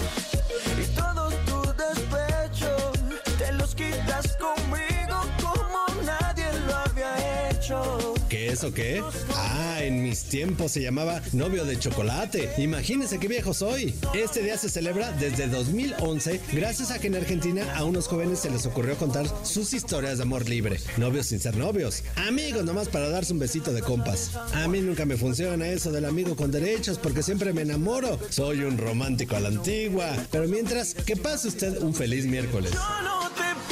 y 0.81 0.97
todos 0.97 1.35
tus 1.45 1.77
despechos 1.77 2.93
te 3.39 3.53
los 3.53 3.75
quitas 3.75 4.37
conmigo 4.37 5.21
como 5.41 6.03
nadie 6.05 6.47
lo 6.67 6.77
había 6.77 7.51
hecho. 7.51 8.12
¿Qué 8.33 8.49
es 8.49 8.64
o 8.64 8.72
qué? 8.72 9.03
Ah, 9.35 9.80
en 9.83 10.03
mis 10.03 10.24
tiempos 10.24 10.72
se 10.72 10.80
llamaba 10.80 11.20
novio 11.35 11.66
de 11.66 11.78
chocolate. 11.78 12.49
Imagínense 12.57 13.18
qué 13.18 13.28
viejo 13.28 13.53
soy. 13.53 13.95
Este 14.14 14.43
día 14.43 14.57
se 14.57 14.70
celebra 14.70 15.12
desde 15.12 15.49
2011 15.49 16.41
gracias 16.55 16.91
a 16.93 16.99
que 16.99 17.09
en 17.09 17.16
Argentina 17.16 17.76
a 17.76 17.85
unos 17.85 18.09
jóvenes 18.09 18.39
se 18.39 18.49
les 18.49 18.64
ocurrió 18.64 18.97
contar 18.97 19.26
sus 19.45 19.74
historias 19.74 20.16
de 20.16 20.22
amor 20.22 20.49
libre. 20.49 20.80
Novios 20.97 21.26
sin 21.26 21.41
ser 21.41 21.59
novios. 21.59 22.05
Amigos 22.16 22.64
nomás 22.64 22.89
para 22.89 23.11
darse 23.11 23.35
un 23.35 23.39
besito 23.39 23.70
de 23.70 23.83
compas. 23.83 24.30
A 24.55 24.66
mí 24.66 24.80
nunca 24.80 25.05
me 25.05 25.18
funciona 25.18 25.68
eso 25.68 25.93
del 25.93 26.07
amigo 26.07 26.35
con 26.35 26.51
derechos 26.51 26.97
porque 26.97 27.22
siempre 27.22 27.53
me 27.53 27.61
enamoro. 27.61 28.18
Soy 28.30 28.62
un 28.62 28.78
romántico 28.78 29.37
a 29.37 29.41
la 29.41 29.49
antigua. 29.49 30.09
Pero 30.30 30.49
mientras, 30.49 30.95
que 30.95 31.18
pase 31.18 31.49
usted 31.49 31.83
un 31.83 31.95
feliz 31.95 32.24
miércoles. 32.24 32.72
No 32.72 33.28
te 33.37 33.72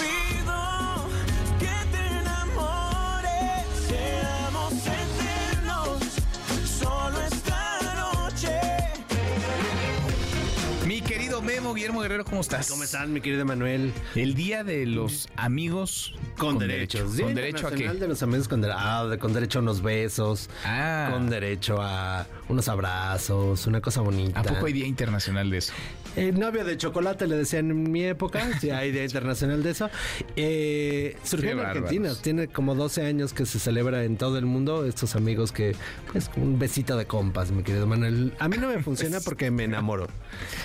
querido 11.40 11.60
Memo, 11.60 11.74
Guillermo 11.74 12.00
Guerrero, 12.00 12.24
¿cómo 12.24 12.40
estás? 12.40 12.68
¿Cómo 12.70 12.84
están, 12.84 13.12
mi 13.12 13.20
querido 13.20 13.44
Manuel? 13.44 13.92
El 14.14 14.34
día 14.34 14.64
de 14.64 14.86
los 14.86 15.28
amigos 15.36 16.14
con, 16.36 16.58
derechos. 16.58 17.16
¿Con 17.20 17.34
derecho 17.34 17.66
a 17.66 17.70
qué? 17.70 17.88
de 17.88 18.08
los 18.08 18.22
amigos 18.22 18.48
con, 18.48 18.64
ah, 18.64 19.06
con 19.18 19.32
derecho 19.32 19.58
a 19.58 19.62
unos 19.62 19.82
besos, 19.82 20.48
Ah. 20.64 21.08
con 21.12 21.30
derecho 21.30 21.80
a 21.80 22.26
unos 22.48 22.68
abrazos, 22.68 23.66
una 23.66 23.80
cosa 23.80 24.00
bonita. 24.00 24.40
¿A 24.40 24.42
poco 24.42 24.66
hay 24.66 24.72
Día 24.72 24.86
Internacional 24.86 25.50
de 25.50 25.58
eso? 25.58 25.72
El 26.16 26.38
novio 26.40 26.64
de 26.64 26.76
chocolate 26.76 27.26
le 27.26 27.36
decían 27.36 27.70
en 27.70 27.90
mi 27.92 28.04
época, 28.04 28.58
sí 28.60 28.70
hay 28.70 28.90
Día 28.90 29.04
Internacional 29.04 29.62
de 29.62 29.70
eso. 29.70 29.88
Eh, 30.36 31.16
surgió 31.22 31.48
Qué 31.48 31.52
en 31.52 31.56
bárbaros. 31.58 31.82
Argentina, 31.84 32.14
tiene 32.20 32.48
como 32.48 32.74
12 32.74 33.06
años 33.06 33.32
que 33.32 33.46
se 33.46 33.58
celebra 33.58 34.04
en 34.04 34.16
todo 34.16 34.36
el 34.38 34.44
mundo. 34.46 34.84
Estos 34.86 35.14
amigos 35.16 35.52
que, 35.52 35.76
pues, 36.12 36.30
un 36.36 36.58
besito 36.58 36.96
de 36.96 37.06
compas, 37.06 37.52
mi 37.52 37.62
querido 37.62 37.86
Manuel. 37.86 38.32
A 38.38 38.48
mí 38.48 38.56
no 38.58 38.68
me 38.68 38.82
funciona 38.82 39.20
porque 39.24 39.50
me 39.50 39.64
enamoro. 39.64 40.08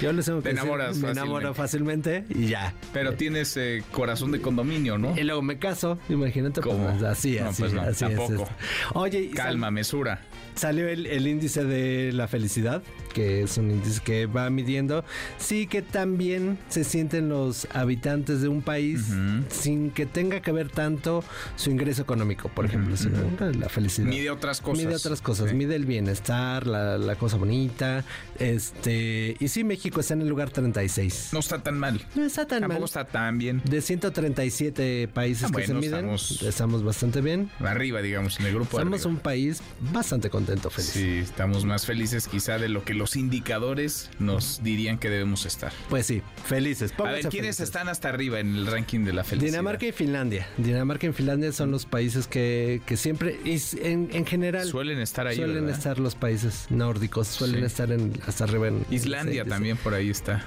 Yo 0.02 0.12
les 0.14 0.26
tengo 0.26 0.39
que 0.39 0.43
Te 0.43 0.50
decir, 0.56 0.64
enamoras 0.64 0.98
me 0.98 1.12
enamoro 1.12 1.54
fácilmente 1.54 2.26
y 2.30 2.48
ya. 2.48 2.74
Pero 2.91 3.14
tienes 3.14 3.56
eh, 3.58 3.84
corazón 3.91 4.32
de 4.32 4.41
condominio, 4.41 4.98
¿no? 4.98 5.16
Y 5.18 5.24
luego 5.24 5.41
me 5.41 5.60
caso, 5.60 6.00
imagínate, 6.10 6.62
pues, 6.62 6.76
¿Cómo? 6.76 6.89
así, 7.08 7.38
No, 7.39 7.50
así, 7.50 7.62
pues 7.62 7.74
no, 7.74 7.82
así 7.82 7.91
es 7.91 8.00
tampoco. 8.00 8.34
esto. 8.34 8.48
Oye, 8.96 9.28
sal- 9.28 9.46
Calma, 9.46 9.72
mesura. 9.72 10.22
Salió 10.56 10.88
el, 10.88 11.06
el 11.06 11.28
índice 11.28 11.64
de 11.66 12.12
la 12.14 12.28
felicidad, 12.28 12.82
que 13.14 13.43
es 13.43 13.58
un 13.58 13.72
índice 13.72 14.01
que 14.03 14.26
va 14.26 14.49
midiendo 14.49 15.03
sí 15.38 15.68
que 15.68 15.82
también 15.82 16.58
se 16.70 16.84
sienten 16.84 17.30
los 17.30 17.68
habitantes 17.74 18.41
de 18.41 18.47
un 18.47 18.62
país 18.62 19.06
sin 19.49 19.91
que 19.91 20.06
tenga 20.06 20.41
que 20.41 20.51
ver 20.51 20.70
tanto 20.70 21.24
su 21.56 21.70
ingreso 21.72 22.01
económico, 22.01 22.49
por 22.49 22.66
ejemplo, 22.66 22.95
sino 22.97 23.18
la 23.60 23.70
felicidad. 23.70 24.08
Mide 24.08 24.30
otras 24.30 24.62
cosas. 24.62 24.84
Mide 24.86 24.95
otras 24.95 25.22
cosas, 25.22 25.53
mide 25.53 25.76
el 25.76 25.86
bienestar, 25.86 26.68
la, 26.68 26.97
la 26.97 27.16
cosa 27.16 27.38
bonita, 27.38 28.03
este, 28.39 29.36
y 29.39 29.47
sí, 29.49 29.64
México 29.64 29.99
está 29.99 30.14
en 30.14 30.22
el 30.22 30.28
lugar 30.30 30.49
36. 30.49 31.30
No 31.34 31.39
está 31.39 31.62
tan 31.62 31.78
mal. 31.78 32.01
No 32.16 32.24
está 32.26 32.47
tan 32.47 32.62
Tampoco 32.62 32.82
mal. 32.82 32.86
está 32.86 33.06
tan 33.06 33.38
bien. 33.38 33.62
De 33.66 33.82
137 33.82 35.10
países 35.14 35.43
Ah, 35.45 35.51
que 35.56 35.66
se 35.66 35.74
bueno, 35.74 35.80
miden, 35.82 35.95
estamos- 36.10 36.41
estamos 36.41 36.84
bastante 36.84 37.22
bien. 37.22 37.49
Arriba, 37.60 38.01
digamos, 38.01 38.39
en 38.39 38.45
el 38.47 38.53
grupo 38.53 38.80
Somos 38.80 39.06
un 39.06 39.18
país 39.18 39.62
bastante 39.91 40.30
contento, 40.30 40.45
Sí, 40.78 41.18
estamos 41.20 41.66
más 41.66 41.86
felices 41.86 42.28
quizá 42.28 42.58
de 42.58 42.70
lo 42.70 42.84
que 42.84 42.93
los 42.93 43.16
indicadores 43.16 44.10
nos 44.20 44.62
dirían 44.64 44.98
que 44.98 45.10
debemos 45.10 45.46
estar. 45.46 45.72
Pues 45.89 46.06
sí, 46.06 46.22
felices. 46.46 46.93
A 46.98 47.04
ver, 47.04 47.22
¿quiénes 47.30 47.32
felices. 47.58 47.60
están 47.62 47.88
hasta 47.89 48.10
arriba 48.10 48.39
en 48.39 48.56
el 48.56 48.68
ranking 48.68 49.02
de 49.06 49.14
la 49.14 49.24
felicidad? 49.24 49.52
Dinamarca 49.52 49.86
y 49.86 49.91
Finlandia. 49.91 50.48
Dinamarca 50.58 51.08
y 51.08 51.14
Finlandia 51.14 51.52
son 51.52 51.72
los 51.72 51.86
países 51.86 52.28
que, 52.28 52.82
que 52.86 52.98
siempre, 52.98 53.39
y 53.43 53.60
en, 53.82 54.10
en 54.14 54.26
general, 54.26 54.68
Suelen 54.68 55.00
estar 55.00 55.28
ahí, 55.28 55.36
suelen 55.38 55.66
¿verdad? 55.66 55.78
estar 55.78 56.00
los 56.00 56.16
países 56.16 56.66
nórdicos, 56.70 57.28
suelen 57.28 57.60
Sí. 57.62 57.66
estar 57.66 57.91
en, 57.91 58.14
hasta 58.28 58.43
arriba 58.46 58.68
en 58.68 58.86
Islandia 58.91 59.41
en- 59.43 59.50
también 59.50 59.78
por 59.78 59.93
ahí 59.93 60.10
está. 60.10 60.43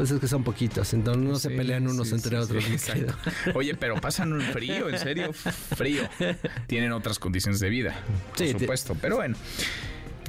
Pues 0.00 0.12
es 0.12 0.18
que 0.18 0.28
son 0.28 0.42
poquitos, 0.42 0.94
entonces 0.94 1.22
no 1.22 1.36
se 1.36 1.50
pelean 1.50 1.86
unos 1.86 2.08
sí, 2.08 2.14
entre 2.14 2.30
sí, 2.30 2.42
otros. 2.42 2.64
exacto. 2.70 3.14
Oye, 3.54 3.74
pero 3.74 4.00
pasan 4.00 4.32
un 4.32 4.40
frío, 4.40 4.88
en 4.88 4.98
serio, 4.98 5.30
frío. 5.34 6.04
Tienen 6.66 6.92
otras 6.92 7.18
condiciones 7.18 7.60
de 7.60 7.68
vida, 7.68 7.94
por 8.34 8.48
supuesto. 8.48 8.96
Pero 8.98 9.16
bueno, 9.16 9.36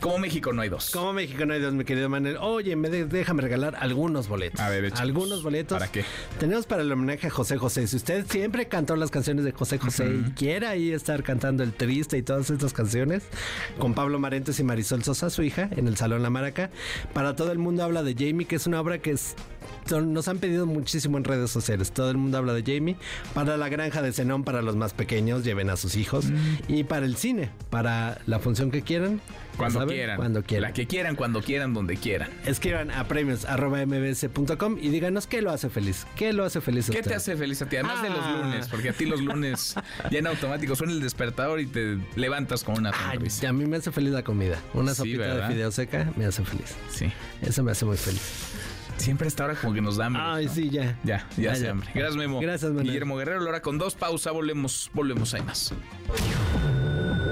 como 0.01 0.17
México 0.17 0.51
no 0.51 0.61
hay 0.61 0.67
dos. 0.69 0.89
Como 0.91 1.13
México 1.13 1.45
no 1.45 1.53
hay 1.53 1.61
dos, 1.61 1.73
mi 1.73 1.85
querido 1.85 2.09
Manuel. 2.09 2.35
Oye, 2.41 2.75
me 2.75 2.89
de- 2.89 3.05
déjame 3.05 3.41
regalar 3.41 3.75
algunos 3.79 4.27
boletos. 4.27 4.59
A 4.59 4.67
ver, 4.69 4.83
échalos. 4.85 4.99
algunos 5.01 5.43
boletos. 5.43 5.77
¿Para 5.79 5.91
qué? 5.91 6.03
Tenemos 6.39 6.65
para 6.65 6.81
el 6.81 6.91
homenaje 6.91 7.27
a 7.27 7.29
José 7.29 7.57
José. 7.57 7.87
Si 7.87 7.95
usted 7.95 8.25
siempre 8.29 8.67
cantó 8.67 8.95
las 8.95 9.11
canciones 9.11 9.45
de 9.45 9.51
José 9.53 9.77
José 9.77 10.09
y 10.27 10.31
quiere 10.31 10.67
ahí 10.67 10.91
estar 10.91 11.23
cantando 11.23 11.63
el 11.63 11.71
triste 11.73 12.17
y 12.17 12.23
todas 12.23 12.49
estas 12.49 12.73
canciones, 12.73 13.23
con 13.79 13.93
Pablo 13.93 14.19
Marentes 14.19 14.59
y 14.59 14.63
Marisol 14.63 15.03
Sosa, 15.03 15.29
su 15.29 15.43
hija, 15.43 15.69
en 15.71 15.87
el 15.87 15.95
Salón 15.97 16.23
La 16.23 16.29
Maraca. 16.29 16.71
Para 17.13 17.35
todo 17.35 17.51
el 17.51 17.59
mundo 17.59 17.83
habla 17.83 18.03
de 18.03 18.13
Jamie, 18.15 18.47
que 18.47 18.55
es 18.55 18.65
una 18.67 18.81
obra 18.81 18.97
que 18.97 19.11
es- 19.11 19.35
nos 19.91 20.27
han 20.27 20.37
pedido 20.39 20.65
muchísimo 20.65 21.17
en 21.17 21.23
redes 21.23 21.49
sociales. 21.51 21.91
Todo 21.91 22.11
el 22.11 22.17
mundo 22.17 22.37
habla 22.37 22.53
de 22.53 22.63
Jamie. 22.63 22.95
Para 23.33 23.57
la 23.57 23.67
granja 23.69 24.01
de 24.01 24.11
Zenón, 24.13 24.43
para 24.43 24.61
los 24.61 24.75
más 24.75 24.93
pequeños, 24.93 25.43
lleven 25.43 25.69
a 25.69 25.77
sus 25.77 25.95
hijos. 25.95 26.25
Y 26.67 26.83
para 26.83 27.05
el 27.05 27.15
cine, 27.17 27.49
para 27.69 28.19
la 28.25 28.39
función 28.39 28.71
que 28.71 28.81
quieran. 28.81 29.21
Cuando 29.61 29.79
saben, 29.79 29.95
quieran. 29.95 30.17
Cuando 30.17 30.43
quieran. 30.43 30.69
La 30.69 30.73
que 30.73 30.87
quieran, 30.87 31.15
cuando 31.15 31.41
quieran, 31.41 31.73
donde 31.73 31.97
quieran. 31.97 32.29
Escriban 32.45 32.91
a 32.91 33.07
premios 33.07 33.45
arroba 33.45 33.85
mbs.com 33.85 34.77
y 34.81 34.89
díganos 34.89 35.27
qué 35.27 35.41
lo 35.41 35.51
hace 35.51 35.69
feliz. 35.69 36.05
¿Qué 36.15 36.33
lo 36.33 36.43
hace 36.45 36.61
feliz 36.61 36.89
a 36.89 36.91
¿Qué 36.93 36.99
usted? 36.99 37.11
te 37.11 37.15
hace 37.15 37.35
feliz 37.37 37.61
a 37.61 37.69
ti? 37.69 37.75
Además 37.77 38.01
de 38.03 38.09
los 38.09 38.19
Ah. 38.19 38.41
lunes, 38.43 38.67
porque 38.67 38.89
a 38.89 38.93
ti 38.93 39.05
los 39.05 39.21
lunes 39.21 39.75
ya 40.09 40.19
en 40.19 40.27
automático 40.27 40.75
suena 40.75 40.93
el 40.93 40.99
despertador 41.01 41.59
y 41.59 41.65
te 41.67 41.97
levantas 42.15 42.63
con 42.63 42.77
una 42.77 42.91
Ay, 42.93 43.13
sonrisa. 43.15 43.49
a 43.49 43.53
mí 43.53 43.65
me 43.65 43.77
hace 43.77 43.91
feliz 43.91 44.11
la 44.11 44.23
comida. 44.23 44.57
Una 44.73 44.91
Sí, 44.91 44.97
sopita 44.97 45.17
¿verdad? 45.19 45.47
de 45.47 45.53
fideo 45.53 45.71
seca 45.71 46.11
me 46.15 46.25
hace 46.25 46.43
feliz. 46.43 46.75
Sí. 46.89 47.11
Eso 47.41 47.63
me 47.63 47.71
hace 47.71 47.85
muy 47.85 47.97
feliz. 47.97 48.21
Siempre 48.97 49.25
a 49.25 49.29
esta 49.29 49.45
hora 49.45 49.55
como 49.55 49.73
que 49.73 49.81
nos 49.81 49.97
da 49.97 50.05
hambre. 50.07 50.21
Ay, 50.23 50.45
¿no? 50.45 50.53
sí, 50.53 50.69
ya. 50.69 50.95
Ya, 51.03 51.25
ya, 51.35 51.43
Ya, 51.43 51.55
se 51.55 51.63
ya. 51.63 51.71
hambre. 51.71 51.89
Gracias, 51.95 52.15
Memo. 52.17 52.39
Gracias, 52.39 52.69
Manuel. 52.69 52.85
Guillermo 52.87 53.17
Guerrero, 53.17 53.39
Laura, 53.39 53.61
con 53.61 53.77
dos 53.79 53.95
pausas 53.95 54.31
volvemos, 54.31 54.91
volvemos, 54.93 55.33
hay 55.33 55.41
más. 55.41 55.73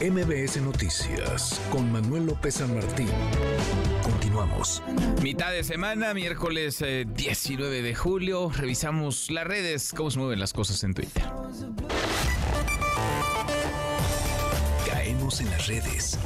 MBS 0.00 0.62
Noticias 0.62 1.60
con 1.70 1.92
Manuel 1.92 2.24
López 2.24 2.54
San 2.54 2.74
Martín. 2.74 3.10
Continuamos. 4.02 4.82
Mitad 5.22 5.52
de 5.52 5.62
semana, 5.62 6.14
miércoles 6.14 6.80
eh, 6.80 7.04
19 7.06 7.82
de 7.82 7.94
julio. 7.94 8.50
Revisamos 8.50 9.30
las 9.30 9.46
redes, 9.46 9.92
cómo 9.94 10.10
se 10.10 10.18
mueven 10.18 10.40
las 10.40 10.54
cosas 10.54 10.82
en 10.84 10.94
Twitter. 10.94 11.22
Caemos 14.86 15.42
en 15.42 15.50
las 15.50 15.66
redes. 15.66 16.18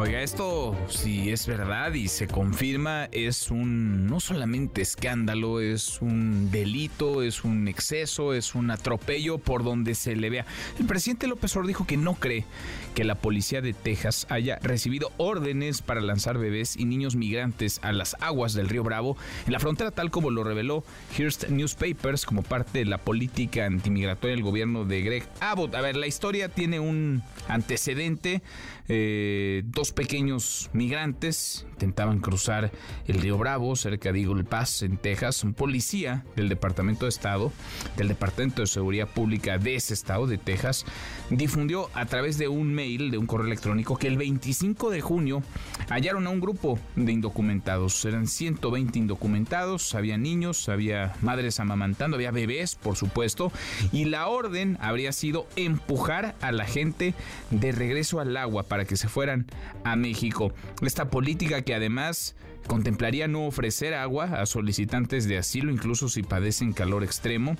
Oiga, 0.00 0.22
esto, 0.22 0.74
si 0.88 1.30
es 1.30 1.46
verdad 1.46 1.92
y 1.92 2.08
se 2.08 2.26
confirma, 2.26 3.10
es 3.12 3.50
un 3.50 4.06
no 4.06 4.18
solamente 4.18 4.80
escándalo, 4.80 5.60
es 5.60 6.00
un 6.00 6.50
delito, 6.50 7.22
es 7.22 7.44
un 7.44 7.68
exceso, 7.68 8.32
es 8.32 8.54
un 8.54 8.70
atropello 8.70 9.36
por 9.36 9.62
donde 9.62 9.94
se 9.94 10.16
le 10.16 10.30
vea. 10.30 10.46
El 10.78 10.86
presidente 10.86 11.26
López 11.26 11.52
Obrador 11.52 11.66
dijo 11.66 11.86
que 11.86 11.98
no 11.98 12.14
cree 12.14 12.46
que 12.94 13.04
la 13.04 13.16
policía 13.16 13.60
de 13.60 13.74
Texas 13.74 14.26
haya 14.30 14.58
recibido 14.62 15.12
órdenes 15.18 15.82
para 15.82 16.00
lanzar 16.00 16.38
bebés 16.38 16.78
y 16.78 16.86
niños 16.86 17.14
migrantes 17.14 17.78
a 17.82 17.92
las 17.92 18.16
aguas 18.20 18.54
del 18.54 18.70
río 18.70 18.82
Bravo 18.82 19.18
en 19.44 19.52
la 19.52 19.60
frontera, 19.60 19.90
tal 19.90 20.10
como 20.10 20.30
lo 20.30 20.44
reveló 20.44 20.82
Hearst 21.18 21.50
Newspapers 21.50 22.24
como 22.24 22.42
parte 22.42 22.78
de 22.78 22.84
la 22.86 22.96
política 22.96 23.66
antimigratoria 23.66 24.34
del 24.34 24.44
gobierno 24.44 24.86
de 24.86 25.02
Greg 25.02 25.28
Abbott. 25.40 25.74
A 25.74 25.82
ver, 25.82 25.96
la 25.96 26.06
historia 26.06 26.48
tiene 26.48 26.80
un 26.80 27.22
antecedente. 27.48 28.40
Eh, 28.88 29.62
dos 29.66 29.92
pequeños 29.92 30.70
migrantes 30.72 31.66
intentaban 31.72 32.20
cruzar 32.20 32.70
el 33.06 33.20
río 33.20 33.38
Bravo 33.38 33.74
cerca 33.76 34.12
de 34.12 34.20
Eagle 34.20 34.44
Pass 34.44 34.82
en 34.82 34.96
Texas. 34.96 35.44
Un 35.44 35.54
policía 35.54 36.24
del 36.36 36.48
Departamento 36.48 37.06
de 37.06 37.10
Estado, 37.10 37.52
del 37.96 38.08
Departamento 38.08 38.62
de 38.62 38.66
Seguridad 38.66 39.08
Pública 39.08 39.58
de 39.58 39.76
ese 39.76 39.94
estado 39.94 40.26
de 40.26 40.38
Texas, 40.38 40.84
difundió 41.30 41.88
a 41.94 42.06
través 42.06 42.38
de 42.38 42.48
un 42.48 42.74
mail, 42.74 43.10
de 43.10 43.18
un 43.18 43.26
correo 43.26 43.46
electrónico, 43.46 43.96
que 43.96 44.08
el 44.08 44.18
25 44.18 44.90
de 44.90 45.00
junio 45.00 45.42
hallaron 45.88 46.26
a 46.26 46.30
un 46.30 46.40
grupo 46.40 46.78
de 46.96 47.12
indocumentados. 47.12 48.04
Eran 48.04 48.26
120 48.26 48.98
indocumentados, 48.98 49.94
había 49.94 50.18
niños, 50.18 50.68
había 50.68 51.14
madres 51.22 51.60
amamantando, 51.60 52.16
había 52.16 52.30
bebés, 52.30 52.74
por 52.74 52.96
supuesto, 52.96 53.52
y 53.92 54.04
la 54.04 54.28
orden 54.28 54.76
habría 54.80 55.12
sido 55.12 55.46
empujar 55.56 56.34
a 56.40 56.52
la 56.52 56.64
gente 56.64 57.14
de 57.50 57.72
regreso 57.72 58.20
al 58.20 58.36
agua 58.36 58.64
para 58.64 58.79
que 58.84 58.96
se 58.96 59.08
fueran 59.08 59.46
a 59.84 59.96
México. 59.96 60.52
Esta 60.82 61.10
política 61.10 61.62
que 61.62 61.74
además 61.74 62.34
contemplaría 62.66 63.26
no 63.26 63.46
ofrecer 63.46 63.94
agua 63.94 64.24
a 64.40 64.46
solicitantes 64.46 65.26
de 65.26 65.38
asilo, 65.38 65.72
incluso 65.72 66.08
si 66.08 66.22
padecen 66.22 66.72
calor 66.72 67.02
extremo. 67.02 67.56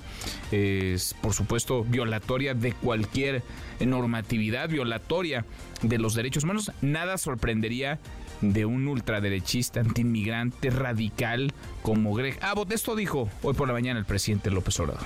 Es, 0.51 1.15
por 1.21 1.33
supuesto, 1.33 1.83
violatoria 1.83 2.53
de 2.53 2.73
cualquier 2.73 3.43
normatividad, 3.79 4.69
violatoria 4.69 5.45
de 5.81 5.97
los 5.97 6.13
derechos 6.13 6.43
humanos. 6.43 6.71
Nada 6.81 7.17
sorprendería 7.17 7.99
de 8.41 8.65
un 8.65 8.87
ultraderechista, 8.87 9.81
antiinmigrante, 9.81 10.69
radical 10.69 11.53
como 11.81 12.13
Greg 12.13 12.37
Abbott. 12.41 12.71
Esto 12.71 12.95
dijo 12.95 13.29
hoy 13.43 13.53
por 13.53 13.67
la 13.67 13.73
mañana 13.73 13.99
el 13.99 14.05
presidente 14.05 14.51
López 14.51 14.79
Obrador. 14.79 15.05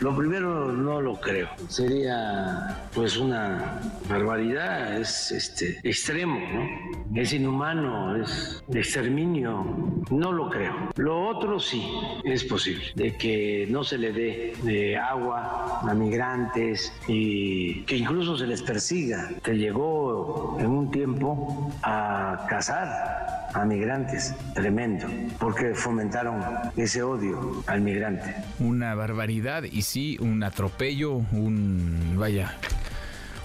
Lo 0.00 0.14
primero 0.14 0.72
no 0.72 1.00
lo 1.00 1.18
creo. 1.20 1.48
Sería 1.68 2.76
pues 2.94 3.16
una 3.16 3.80
barbaridad, 4.08 5.00
es 5.00 5.30
este 5.32 5.80
extremo, 5.82 6.38
¿no? 6.38 7.20
Es 7.20 7.32
inhumano, 7.32 8.16
es 8.22 8.62
exterminio. 8.72 9.64
No 10.10 10.32
lo 10.32 10.50
creo. 10.50 10.90
Lo 10.96 11.28
otro 11.28 11.58
sí 11.58 11.82
es 12.24 12.44
posible, 12.44 12.84
de 12.94 13.16
que 13.16 13.66
no 13.70 13.82
se 13.84 13.96
le 13.96 14.12
dé 14.12 14.52
de 14.62 14.96
agua 14.96 15.80
a 15.80 15.94
migrantes 15.94 16.92
y 17.08 17.82
que 17.84 17.96
incluso 17.96 18.36
se 18.36 18.46
les 18.46 18.62
persiga. 18.62 19.30
Se 19.44 19.56
llegó 19.56 20.56
en 20.60 20.66
un 20.66 20.90
tiempo 20.90 21.70
a 21.82 22.46
cazar 22.48 23.45
a 23.56 23.64
migrantes, 23.64 24.34
tremendo, 24.54 25.06
porque 25.38 25.74
fomentaron 25.74 26.42
ese 26.76 27.02
odio 27.02 27.64
al 27.66 27.80
migrante. 27.80 28.34
Una 28.58 28.94
barbaridad 28.94 29.62
y 29.62 29.82
sí, 29.82 30.18
un 30.20 30.42
atropello, 30.42 31.14
un, 31.14 32.16
vaya, 32.18 32.54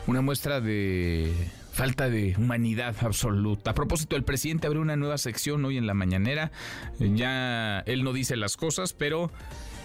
una 0.08 0.22
muestra 0.22 0.60
de 0.60 1.34
falta 1.72 2.10
de 2.10 2.36
humanidad 2.38 2.94
absoluta. 3.00 3.72
A 3.72 3.74
propósito, 3.74 4.18
el 4.18 4.24
presidente 4.24 4.68
abrió 4.68 4.82
una 4.82 4.98
nueva 4.98 5.18
sección 5.18 5.64
hoy 5.64 5.78
en 5.78 5.88
la 5.88 5.94
mañanera. 5.94 6.52
Ya 7.00 7.80
él 7.86 8.04
no 8.04 8.12
dice 8.12 8.36
las 8.36 8.58
cosas, 8.58 8.92
pero 8.92 9.32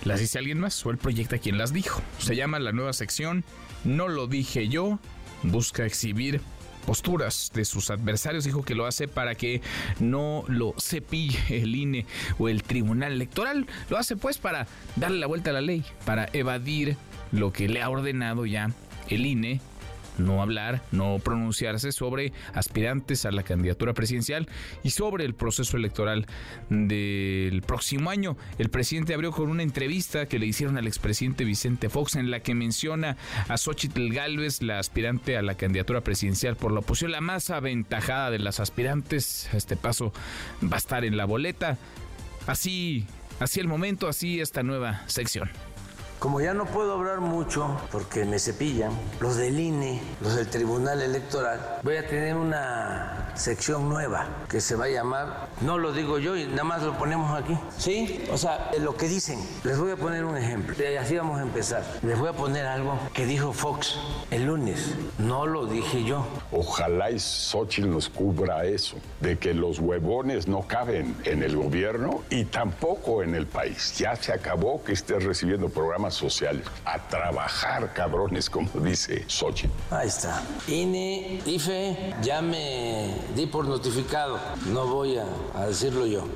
las 0.05 0.19
dice 0.19 0.39
alguien 0.39 0.59
más 0.59 0.85
o 0.85 0.91
él 0.91 0.99
proyecta 0.99 1.39
quien 1.39 1.57
las 1.57 1.73
dijo. 1.73 2.03
Se 2.19 2.35
llama 2.35 2.59
la 2.59 2.73
nueva 2.73 2.93
sección 2.93 3.45
No 3.85 4.09
lo 4.09 4.27
dije 4.27 4.67
yo. 4.67 4.99
Busca 5.45 5.87
exhibir 5.87 6.41
posturas 6.87 7.51
de 7.55 7.65
sus 7.65 7.91
adversarios. 7.91 8.45
Dijo 8.45 8.63
que 8.63 8.75
lo 8.75 8.87
hace 8.87 9.09
para 9.09 9.35
que 9.35 9.61
no 10.01 10.45
lo 10.49 10.75
cepille 10.79 11.39
el 11.63 11.75
INE 11.75 12.07
o 12.39 12.49
el 12.49 12.63
Tribunal 12.63 13.13
Electoral. 13.13 13.67
Lo 13.91 13.99
hace 13.99 14.17
pues 14.17 14.39
para 14.39 14.67
darle 14.95 15.19
la 15.19 15.27
vuelta 15.27 15.51
a 15.51 15.55
la 15.55 15.61
ley, 15.61 15.85
para 16.05 16.29
evadir 16.33 16.97
lo 17.33 17.53
que 17.53 17.69
le 17.69 17.83
ha 17.83 17.91
ordenado 17.91 18.47
ya 18.47 18.71
el 19.09 19.27
INE 19.27 19.61
no 20.19 20.43
hablar, 20.43 20.83
no 20.93 21.19
pronunciarse 21.23 21.93
sobre 21.93 22.33
aspirantes 22.55 23.27
a 23.27 23.31
la 23.31 23.43
candidatura 23.43 23.95
presidencial 23.95 24.49
y 24.83 24.91
sobre 24.91 25.25
el 25.25 25.35
proceso 25.35 25.77
electoral 25.77 26.27
del 26.71 27.63
próximo 27.63 28.11
año. 28.11 28.37
El 28.59 28.71
presidente 28.71 29.15
abrió 29.15 29.33
con 29.33 29.49
una 29.49 29.63
entrevista 29.63 30.27
que 30.27 30.39
le 30.39 30.47
hicieron 30.47 30.77
al 30.77 30.87
expresidente 30.87 31.45
Vicente 31.45 31.89
Fox 31.89 32.17
en 32.17 32.31
la 32.31 32.41
que 32.41 32.55
menciona 32.55 33.17
a 33.49 33.57
Xochitl 33.57 34.13
Galvez, 34.13 34.63
la 34.63 34.79
aspirante 34.79 35.37
a 35.37 35.43
la 35.43 35.55
candidatura 35.55 36.01
presidencial 36.01 36.57
por 36.57 36.73
la 36.73 36.81
oposición, 36.81 37.13
la 37.13 37.21
más 37.21 37.51
aventajada 37.51 38.31
de 38.31 38.39
las 38.39 38.61
aspirantes. 38.61 39.49
este 39.53 39.77
paso 39.77 40.13
va 40.63 40.77
a 40.77 40.79
estar 40.79 41.05
en 41.05 41.17
la 41.17 41.25
boleta. 41.25 41.79
Así, 42.47 43.05
así 43.41 43.61
el 43.61 43.69
momento, 43.69 44.09
así 44.09 44.41
esta 44.41 44.63
nueva 44.63 45.03
sección. 45.07 45.51
Como 46.19 46.41
ya 46.41 46.55
no 46.55 46.65
puedo 46.65 46.95
hablar 46.95 47.21
mucho 47.21 47.77
porque 47.93 48.25
me 48.25 48.39
cepillan, 48.39 48.91
los 49.21 49.37
del 49.37 49.61
INE, 49.61 50.01
los 50.23 50.35
del 50.35 50.49
Tribunal 50.49 51.03
Electoral, 51.03 51.79
voy 51.83 51.97
a 51.99 52.07
tener 52.07 52.37
una 52.37 53.33
sección 53.35 53.91
nueva 53.91 54.27
que 54.49 54.63
se 54.63 54.77
va 54.77 54.87
a 54.87 54.89
llamar, 54.89 55.49
no 55.61 55.77
lo 55.77 55.93
digo 55.93 56.19
yo 56.19 56.35
y 56.35 56.47
nada 56.47 56.65
más 56.65 56.83
lo 56.83 56.97
ponemos 56.97 57.39
aquí, 57.39 57.57
¿sí? 57.77 58.25
O 58.33 58.39
sea, 58.39 58.71
lo 58.81 58.97
que 58.97 59.09
dicen, 59.09 59.39
les 59.63 59.79
voy 59.79 59.93
a 59.93 59.97
poner 59.97 60.25
un 60.25 60.39
ejemplo, 60.39 60.75
y 60.79 60.97
así 60.97 61.17
vamos 61.17 61.39
a 61.39 61.43
empezar. 61.43 61.85
Les 62.03 62.19
voy 62.19 62.31
a 62.31 62.33
poner 62.33 62.67
algo 62.67 62.99
que 63.13 63.27
dijo 63.27 63.53
Fox 63.53 63.99
el 64.31 64.47
lunes, 64.47 64.95
no 65.19 65.47
lo 65.47 65.67
dije 65.67 66.03
yo. 66.03 66.27
Ojalá 66.51 67.11
y 67.11 67.19
Xochitl 67.19 67.91
nos 67.91 68.09
cubra 68.09 68.65
eso, 68.65 68.97
de 69.21 69.39
que 69.39 69.53
los 69.53 69.81
huevones 69.81 70.49
no 70.49 70.63
caben 70.67 71.15
en 71.25 71.43
el 71.43 71.57
gobierno 71.57 72.23
y 72.31 72.47
tampoco 72.47 73.23
en 73.23 73.35
el 73.35 73.47
país. 73.47 73.99
Ya 73.99 74.17
se 74.17 74.33
acabó 74.33 74.83
que 74.83 74.93
estés 74.93 75.23
recibiendo 75.23 75.69
programas 75.69 76.06
sociales. 76.15 76.67
A 76.85 76.99
trabajar, 76.99 77.93
cabrones, 77.93 78.49
como 78.51 78.69
dice 78.81 79.25
Xochitl. 79.29 79.73
Ahí 79.91 80.09
está. 80.09 80.43
INE, 80.69 81.41
IFE, 81.47 82.15
ya 82.23 82.43
me 82.43 83.15
di 83.35 83.47
por 83.47 83.67
notificado. 83.67 84.39
No 84.67 84.87
voy 84.87 85.19
a, 85.19 85.27
a 85.55 85.67
decirlo 85.67 86.07
yo. 86.07 86.27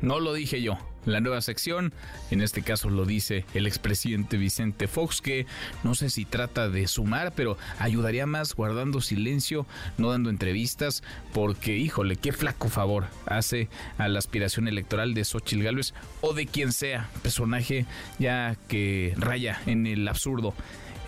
No 0.00 0.20
lo 0.20 0.32
dije 0.32 0.60
yo 0.62 0.78
la 1.06 1.20
nueva 1.20 1.40
sección. 1.40 1.94
En 2.30 2.42
este 2.42 2.62
caso 2.62 2.90
lo 2.90 3.06
dice 3.06 3.46
el 3.54 3.66
expresidente 3.66 4.36
Vicente 4.36 4.88
Fox, 4.88 5.22
que 5.22 5.46
no 5.82 5.94
sé 5.94 6.10
si 6.10 6.24
trata 6.24 6.68
de 6.68 6.86
sumar, 6.86 7.32
pero 7.34 7.56
ayudaría 7.78 8.26
más 8.26 8.54
guardando 8.54 9.00
silencio, 9.00 9.66
no 9.96 10.10
dando 10.10 10.28
entrevistas, 10.28 11.02
porque 11.32 11.76
híjole, 11.78 12.16
qué 12.16 12.32
flaco 12.32 12.68
favor 12.68 13.06
hace 13.26 13.68
a 13.96 14.08
la 14.08 14.18
aspiración 14.18 14.68
electoral 14.68 15.14
de 15.14 15.24
Xochitl 15.24 15.62
Gálvez 15.62 15.94
o 16.20 16.34
de 16.34 16.46
quien 16.46 16.72
sea, 16.72 17.08
personaje 17.22 17.86
ya 18.18 18.56
que 18.68 19.14
raya 19.16 19.60
en 19.66 19.86
el 19.86 20.06
absurdo, 20.08 20.54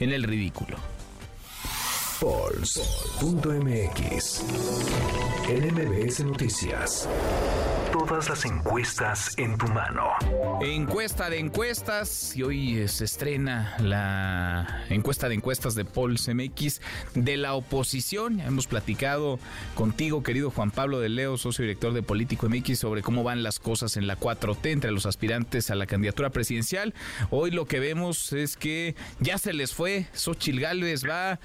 en 0.01 0.13
el 0.13 0.23
ridículo. 0.23 0.79
Pulse.mx 2.21 2.83
NMBS 5.49 6.25
Noticias. 6.25 7.09
Todas 7.93 8.29
las 8.29 8.45
encuestas 8.45 9.39
en 9.39 9.57
tu 9.57 9.69
mano. 9.69 10.11
Encuesta 10.61 11.31
de 11.31 11.39
encuestas. 11.39 12.37
Y 12.37 12.43
hoy 12.43 12.89
se 12.89 13.05
estrena 13.05 13.77
la 13.79 14.85
encuesta 14.89 15.29
de 15.29 15.37
encuestas 15.37 15.77
de 15.77 15.85
Pulse 15.85 16.35
MX 16.35 16.81
de 17.15 17.37
la 17.37 17.55
oposición. 17.55 18.41
hemos 18.41 18.67
platicado 18.67 19.39
contigo, 19.77 20.25
querido 20.25 20.51
Juan 20.51 20.73
Pablo 20.73 20.99
de 20.99 21.11
Leo, 21.11 21.37
socio 21.39 21.63
director 21.63 21.93
de 21.93 22.03
Político 22.03 22.49
MX, 22.49 22.81
sobre 22.81 23.03
cómo 23.03 23.23
van 23.23 23.45
las 23.45 23.61
cosas 23.61 23.97
en 23.97 24.09
la 24.09 24.19
4T 24.19 24.71
entre 24.73 24.91
los 24.91 25.07
aspirantes 25.07 25.71
a 25.71 25.77
la 25.77 25.87
candidatura 25.87 26.31
presidencial. 26.31 26.95
Hoy 27.31 27.53
lo 27.53 27.67
que 27.67 27.79
vemos 27.79 28.33
es 28.33 28.57
que 28.57 28.97
ya 29.21 29.39
se 29.39 29.53
les 29.53 29.73
fue. 29.73 30.09
Xochil 30.15 30.59
Gálvez 30.59 31.05
va 31.09 31.39